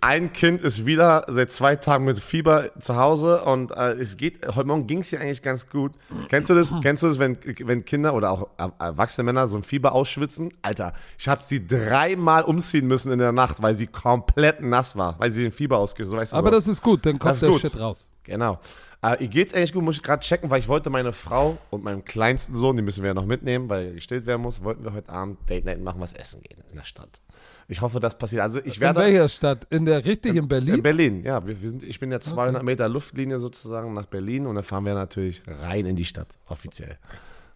Ein 0.00 0.32
Kind 0.32 0.60
ist 0.60 0.86
wieder 0.86 1.24
seit 1.28 1.52
zwei 1.52 1.76
Tagen 1.76 2.04
mit 2.04 2.18
Fieber 2.18 2.72
zu 2.80 2.96
Hause 2.96 3.42
und 3.42 3.70
äh, 3.70 3.92
es 3.92 4.16
geht, 4.16 4.44
heute 4.56 4.66
Morgen 4.66 4.88
ging 4.88 5.02
es 5.02 5.12
ja 5.12 5.20
eigentlich 5.20 5.40
ganz 5.40 5.68
gut. 5.68 5.92
Kennst 6.28 6.50
du 6.50 6.54
das? 6.54 6.74
Kennst 6.82 7.04
du 7.04 7.06
das, 7.06 7.20
wenn, 7.20 7.38
wenn 7.60 7.84
Kinder 7.84 8.12
oder 8.12 8.32
auch 8.32 8.48
erwachsene 8.80 9.24
Männer 9.24 9.46
so 9.46 9.56
ein 9.56 9.62
Fieber 9.62 9.92
ausschwitzen? 9.92 10.52
Alter, 10.62 10.94
ich 11.16 11.28
habe 11.28 11.44
sie 11.44 11.64
dreimal 11.64 12.42
umziehen 12.42 12.88
müssen 12.88 13.12
in 13.12 13.20
der 13.20 13.30
Nacht, 13.30 13.62
weil 13.62 13.76
sie 13.76 13.86
komplett 13.86 14.60
nass 14.60 14.96
war, 14.96 15.14
weil 15.20 15.30
sie 15.30 15.42
den 15.42 15.52
Fieber 15.52 15.78
ausgelöst 15.78 16.12
hat. 16.12 16.18
Weißt 16.18 16.32
du, 16.32 16.36
Aber 16.38 16.48
so. 16.48 16.56
das 16.56 16.66
ist 16.66 16.82
gut, 16.82 17.06
dann 17.06 17.20
kommt 17.20 17.40
der 17.40 17.50
gut. 17.50 17.60
Shit 17.60 17.78
raus. 17.78 18.08
Genau. 18.24 18.58
Äh, 19.02 19.22
ihr 19.22 19.28
geht's 19.28 19.54
eigentlich 19.54 19.72
gut, 19.72 19.82
muss 19.84 19.96
ich 19.96 20.02
gerade 20.02 20.22
checken, 20.22 20.50
weil 20.50 20.60
ich 20.60 20.68
wollte 20.68 20.90
meine 20.90 21.12
Frau 21.12 21.58
und 21.70 21.84
meinem 21.84 22.04
kleinsten 22.04 22.56
Sohn, 22.56 22.76
die 22.76 22.82
müssen 22.82 23.02
wir 23.02 23.08
ja 23.08 23.14
noch 23.14 23.26
mitnehmen, 23.26 23.68
weil 23.68 23.86
er 23.86 23.92
gestillt 23.92 24.26
werden 24.26 24.42
muss, 24.42 24.62
wollten 24.64 24.84
wir 24.84 24.92
heute 24.94 25.10
Abend 25.10 25.38
Date 25.48 25.64
Night 25.64 25.80
machen, 25.80 26.00
was 26.00 26.12
essen 26.12 26.42
gehen 26.42 26.62
in 26.70 26.76
der 26.76 26.84
Stadt. 26.84 27.20
Ich 27.68 27.80
hoffe, 27.80 28.00
das 28.00 28.16
passiert. 28.16 28.42
Also 28.42 28.60
ich 28.64 28.76
In 28.76 28.80
werde 28.80 29.00
welcher 29.00 29.28
Stadt? 29.28 29.66
In 29.70 29.84
der 29.84 30.04
richtig 30.04 30.36
in 30.36 30.48
Berlin? 30.48 30.76
in 30.76 30.82
Berlin, 30.82 31.24
ja. 31.24 31.46
Wir, 31.46 31.60
wir 31.60 31.70
sind, 31.70 31.82
ich 31.82 32.00
bin 32.00 32.10
ja 32.10 32.20
200 32.20 32.62
Meter 32.62 32.88
Luftlinie 32.88 33.38
sozusagen 33.38 33.92
nach 33.92 34.06
Berlin 34.06 34.46
und 34.46 34.54
dann 34.54 34.64
fahren 34.64 34.84
wir 34.84 34.94
natürlich 34.94 35.42
rein 35.62 35.84
in 35.86 35.96
die 35.96 36.04
Stadt, 36.04 36.38
offiziell. 36.46 36.98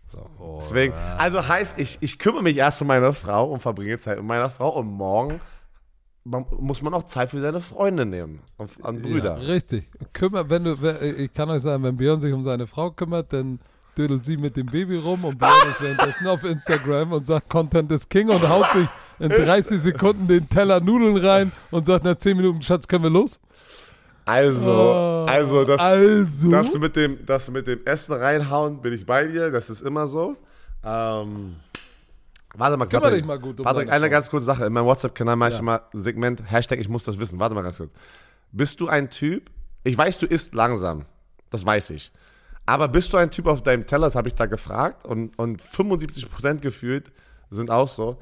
So. 0.07 0.59
Deswegen, 0.61 0.93
also 1.19 1.47
heißt, 1.47 1.79
ich, 1.79 1.99
ich 2.01 2.19
kümmere 2.19 2.43
mich 2.43 2.57
erst 2.57 2.83
um 2.83 2.89
meine 2.89 3.13
Frau 3.13 3.49
und 3.51 3.61
verbringe 3.61 3.97
Zeit 3.99 4.19
mit 4.19 4.27
meiner 4.27 4.51
Frau 4.51 4.71
und 4.71 4.89
morgen 4.89 5.41
man, 6.25 6.45
muss 6.59 6.83
man 6.83 6.93
auch 6.95 7.05
Zeit 7.05 7.31
für 7.31 7.41
seine 7.41 7.61
Freunde 7.61 8.05
nehmen, 8.07 8.41
und, 8.59 8.71
an 8.83 9.01
Brüder. 9.03 9.39
Ja, 9.39 9.47
richtig. 9.47 9.89
Kümmer, 10.13 10.49
wenn 10.49 10.65
du, 10.65 10.81
wenn- 10.83 11.19
ich 11.19 11.33
kann 11.33 11.49
euch 11.51 11.63
sagen, 11.63 11.83
wenn 11.83 11.97
Björn 11.97 12.21
sich 12.21 12.33
um 12.33 12.43
seine 12.43 12.67
Frau 12.67 12.91
kümmert, 12.91 13.33
dann 13.33 13.59
dödelt 13.97 14.25
sie 14.25 14.37
mit 14.37 14.57
dem 14.57 14.67
Baby 14.67 14.97
rum 14.97 15.25
und 15.25 15.39
Björn 15.39 15.69
ist 15.71 15.81
währenddessen 15.83 16.27
auf 16.27 16.45
Instagram 16.45 17.13
und 17.13 17.27
sagt, 17.27 17.49
Content 17.49 17.91
is 17.91 18.09
King 18.09 18.29
und 18.31 18.49
haut 18.49 18.71
sich 18.73 18.89
in 19.19 19.29
30 19.31 19.81
Sekunden 19.81 20.27
den 20.29 20.49
Teller 20.49 20.81
Nudeln 20.81 21.17
rein 21.17 21.53
und 21.71 21.87
sagt 21.87 22.05
nach 22.05 22.17
10 22.17 22.37
Minuten, 22.37 22.63
Schatz, 22.63 22.87
können 22.87 23.03
wir 23.05 23.11
los? 23.11 23.41
Also, 24.25 24.71
Oh, 24.71 25.27
also, 25.29 25.65
das, 25.65 25.81
also? 25.81 26.51
das, 26.51 26.75
mit 26.75 26.95
dem, 26.97 27.19
das 27.27 27.51
mit 27.51 27.67
dem 27.67 27.81
Essen 27.85 28.13
reinhauen, 28.15 28.81
bin 28.81 28.93
ich 28.93 29.05
bei 29.05 29.25
dir, 29.27 29.51
das 29.51 29.69
ist 29.71 29.83
immer 29.83 30.07
so. 30.07 30.37
Ähm, 30.85 31.57
warte 32.55 32.77
mal, 32.77 32.87
Patrick, 32.87 33.15
dich 33.15 33.25
mal 33.25 33.39
gut 33.39 33.61
um 33.61 33.65
Patrick 33.65 33.91
eine 33.91 34.11
ganz 34.11 34.31
kurze 34.31 34.47
Sache. 34.47 34.65
In 34.67 34.73
meinem 34.73 34.87
WhatsApp-Kanal 34.87 35.37
mache 35.37 35.51
ich 35.51 35.55
Ja. 35.57 35.61
immer 35.61 35.83
ein 35.93 35.99
Segment, 36.01 36.51
Hashtag, 36.51 36.79
ich 36.81 36.89
muss 36.89 37.05
das 37.05 37.19
wissen. 37.19 37.39
Warte 37.39 37.55
mal 37.55 37.63
ganz 37.63 37.79
kurz. 37.79 37.93
Bist 38.53 38.81
du 38.81 38.89
ein 38.89 39.11
Typ, 39.11 39.51
ich 39.85 39.97
weiß, 39.97 40.19
du 40.19 40.27
isst 40.27 40.55
langsam, 40.55 41.05
das 41.51 41.65
weiß 41.65 41.91
ich. 41.91 42.13
Aber 42.67 42.89
bist 42.89 43.13
du 43.13 43.17
ein 43.17 43.31
Typ 43.31 43.47
auf 43.47 43.63
deinem 43.63 43.87
Teller, 43.87 44.07
das 44.07 44.15
habe 44.17 44.29
ich 44.29 44.35
da 44.35 44.47
gefragt 44.47 45.05
und, 45.07 45.39
und 45.39 45.63
75% 45.63 46.59
gefühlt 46.61 47.11
sind 47.51 47.71
auch 47.71 47.89
so, 47.89 48.21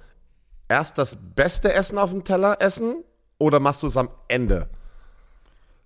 erst 0.68 0.96
das 0.98 1.16
beste 1.34 1.72
Essen 1.72 1.98
auf 1.98 2.10
dem 2.10 2.24
Teller 2.24 2.56
essen 2.60 3.04
oder 3.38 3.60
machst 3.60 3.82
du 3.82 3.86
es 3.88 3.96
am 3.96 4.08
Ende? 4.28 4.68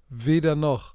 Weder 0.09 0.55
noch. 0.55 0.95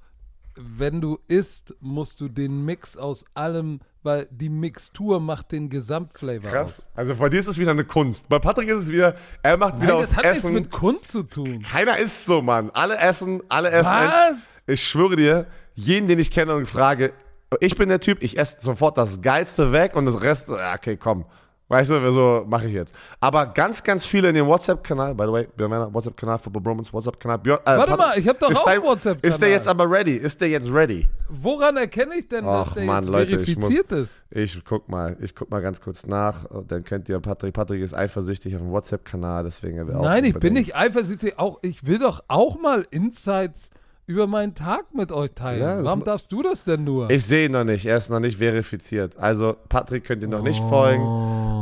Wenn 0.55 1.01
du 1.01 1.19
isst, 1.27 1.75
musst 1.79 2.19
du 2.21 2.29
den 2.29 2.65
Mix 2.65 2.97
aus 2.97 3.25
allem, 3.33 3.79
weil 4.03 4.27
die 4.31 4.49
Mixtur 4.49 5.19
macht 5.19 5.51
den 5.51 5.69
Gesamtflavor 5.69 6.47
aus. 6.47 6.51
Krass. 6.51 6.89
Also 6.95 7.15
bei 7.15 7.29
dir 7.29 7.39
ist 7.39 7.47
es 7.47 7.57
wieder 7.57 7.71
eine 7.71 7.85
Kunst. 7.85 8.27
Bei 8.29 8.39
Patrick 8.39 8.69
ist 8.69 8.83
es 8.83 8.87
wieder, 8.89 9.15
er 9.43 9.57
macht 9.57 9.77
wieder 9.81 9.93
Nein, 9.93 10.03
aus 10.03 10.09
das 10.09 10.17
hat 10.17 10.25
Essen. 10.25 10.53
nichts 10.53 10.69
mit 10.69 10.71
Kunst 10.71 11.11
zu 11.11 11.23
tun. 11.23 11.61
Keiner 11.63 11.97
isst 11.97 12.25
so, 12.25 12.41
Mann. 12.41 12.69
Alle 12.71 12.97
essen, 12.97 13.41
alle 13.49 13.69
essen. 13.69 13.91
Was? 13.91 14.37
Ich 14.65 14.83
schwöre 14.83 15.15
dir, 15.15 15.47
jeden, 15.73 16.07
den 16.07 16.19
ich 16.19 16.31
kenne 16.31 16.53
und 16.55 16.65
frage, 16.65 17.13
ich 17.59 17.75
bin 17.77 17.89
der 17.89 17.99
Typ, 17.99 18.21
ich 18.21 18.37
esse 18.37 18.57
sofort 18.59 18.97
das 18.97 19.21
Geilste 19.21 19.71
weg 19.71 19.95
und 19.95 20.05
das 20.05 20.21
Rest, 20.21 20.49
okay, 20.49 20.97
komm. 20.97 21.25
Weißt 21.69 21.91
du, 21.91 22.11
so 22.13 22.45
mache 22.47 22.67
ich 22.67 22.73
jetzt. 22.73 22.95
Aber 23.19 23.45
ganz, 23.47 23.83
ganz 23.83 24.05
viele 24.05 24.29
in 24.29 24.35
dem 24.35 24.47
WhatsApp-Kanal, 24.47 25.13
by 25.15 25.25
the 25.25 25.31
way, 25.33 25.47
meiner 25.67 25.93
WhatsApp-Kanal, 25.93 26.39
Football 26.39 26.61
Bromans 26.61 26.93
WhatsApp-Kanal. 26.93 27.37
Björn- 27.39 27.59
äh, 27.65 27.77
Warte 27.77 27.97
mal, 27.97 28.17
ich 28.17 28.25
hab 28.25 28.39
doch 28.39 28.49
auch 28.49 28.65
WhatsApp-Kanal. 28.83 29.29
Ist 29.29 29.41
der 29.41 29.49
jetzt 29.49 29.67
aber 29.67 29.91
ready? 29.91 30.15
Ist 30.15 30.39
der 30.39 30.47
jetzt 30.47 30.71
ready? 30.71 31.09
Woran 31.27 31.75
erkenne 31.75 32.15
ich 32.15 32.29
denn, 32.29 32.45
dass 32.45 32.73
der 32.73 32.83
Mann, 32.85 33.01
jetzt 33.03 33.11
Leute, 33.11 33.35
ich 33.35 33.53
verifiziert 33.55 33.91
ist? 33.91 34.21
Ich 34.29 34.63
guck 34.63 34.87
mal, 34.87 35.17
ich 35.19 35.35
guck 35.35 35.49
mal 35.51 35.61
ganz 35.61 35.81
kurz 35.81 36.05
nach. 36.05 36.45
Und 36.45 36.71
dann 36.71 36.85
könnt 36.85 37.09
ihr 37.09 37.19
Patrick. 37.19 37.53
Patrick 37.53 37.81
ist 37.81 37.93
eifersüchtig 37.93 38.55
auf 38.55 38.61
dem 38.61 38.71
WhatsApp-Kanal, 38.71 39.43
deswegen 39.43 39.77
er 39.77 39.87
will 39.87 39.95
auch 39.95 40.03
Nein, 40.03 40.23
ich 40.23 40.35
bin 40.39 40.53
nicht 40.53 40.73
eifersüchtig. 40.73 41.37
Auch, 41.37 41.59
ich 41.63 41.85
will 41.85 41.99
doch 41.99 42.23
auch 42.29 42.57
mal 42.61 42.87
Insights 42.91 43.71
über 44.07 44.25
meinen 44.25 44.55
Tag 44.55 44.95
mit 44.95 45.11
euch 45.11 45.33
teilen. 45.33 45.61
Ja, 45.61 45.83
Warum 45.83 46.03
darfst 46.03 46.31
du 46.31 46.41
das 46.41 46.63
denn 46.63 46.85
nur? 46.85 47.09
Ich 47.09 47.25
sehe 47.25 47.47
ihn 47.47 47.51
noch 47.51 47.65
nicht, 47.65 47.85
er 47.85 47.97
ist 47.97 48.09
noch 48.09 48.21
nicht 48.21 48.37
verifiziert. 48.37 49.17
Also 49.17 49.55
Patrick 49.67 50.05
könnt 50.05 50.21
ihr 50.21 50.29
noch 50.29 50.41
nicht 50.41 50.61
folgen. 50.63 51.03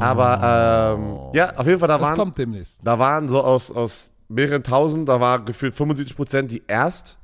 Aber 0.01 0.95
ähm, 0.95 1.35
ja, 1.35 1.55
auf 1.55 1.65
jeden 1.65 1.79
Fall, 1.79 1.87
da 1.87 1.97
das 1.97 2.07
waren, 2.09 2.15
kommt 2.15 2.37
demnächst. 2.37 2.81
da 2.83 2.99
waren 2.99 3.27
so 3.29 3.41
aus, 3.41 3.71
aus 3.71 4.11
mehreren 4.27 4.61
tausend, 4.61 5.09
da 5.09 5.19
war 5.19 5.43
gefühlt 5.43 5.73
75 5.73 6.15
Prozent, 6.15 6.51
die 6.51 6.61
erst 6.67 7.17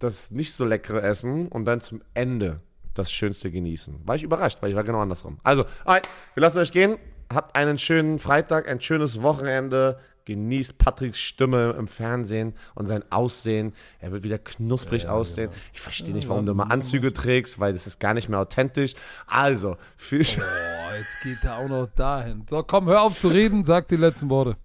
das 0.00 0.32
nicht 0.32 0.54
so 0.54 0.64
leckere 0.64 1.02
essen 1.02 1.46
und 1.46 1.64
dann 1.64 1.80
zum 1.80 2.02
Ende 2.12 2.60
das 2.94 3.12
Schönste 3.12 3.50
genießen. 3.50 4.00
War 4.04 4.16
ich 4.16 4.24
überrascht, 4.24 4.58
weil 4.60 4.70
ich 4.70 4.76
war 4.76 4.84
genau 4.84 5.00
andersrum. 5.00 5.38
Also, 5.44 5.64
wir 5.84 6.00
lassen 6.40 6.58
euch 6.58 6.72
gehen. 6.72 6.96
Habt 7.32 7.56
einen 7.56 7.78
schönen 7.78 8.18
Freitag, 8.18 8.68
ein 8.68 8.80
schönes 8.80 9.22
Wochenende. 9.22 9.98
Genießt 10.24 10.78
Patricks 10.78 11.18
Stimme 11.18 11.74
im 11.78 11.88
Fernsehen 11.88 12.54
und 12.74 12.86
sein 12.86 13.02
Aussehen. 13.10 13.72
Er 13.98 14.12
wird 14.12 14.22
wieder 14.22 14.38
knusprig 14.38 15.08
aussehen. 15.08 15.50
Ich 15.72 15.80
verstehe 15.80 16.14
nicht, 16.14 16.28
warum 16.28 16.46
du 16.46 16.52
immer 16.52 16.70
Anzüge 16.70 17.12
trägst, 17.12 17.58
weil 17.58 17.72
das 17.72 17.86
ist 17.86 18.00
gar 18.00 18.14
nicht 18.14 18.28
mehr 18.28 18.40
authentisch. 18.40 18.94
Also, 19.26 19.76
viel 19.96 20.24
Spaß. 20.24 20.44
Boah, 20.44 20.96
jetzt 20.96 21.22
geht 21.22 21.44
er 21.44 21.58
auch 21.58 21.68
noch 21.68 21.88
dahin. 21.94 22.44
So, 22.48 22.62
komm, 22.62 22.86
hör 22.86 23.02
auf 23.02 23.18
zu 23.18 23.28
reden, 23.28 23.64
sag 23.64 23.88
die 23.88 23.96
letzten 23.96 24.30
Worte. 24.30 24.56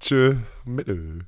Tschö 0.00 0.36
mit 0.64 0.88
Ö. 0.88 1.20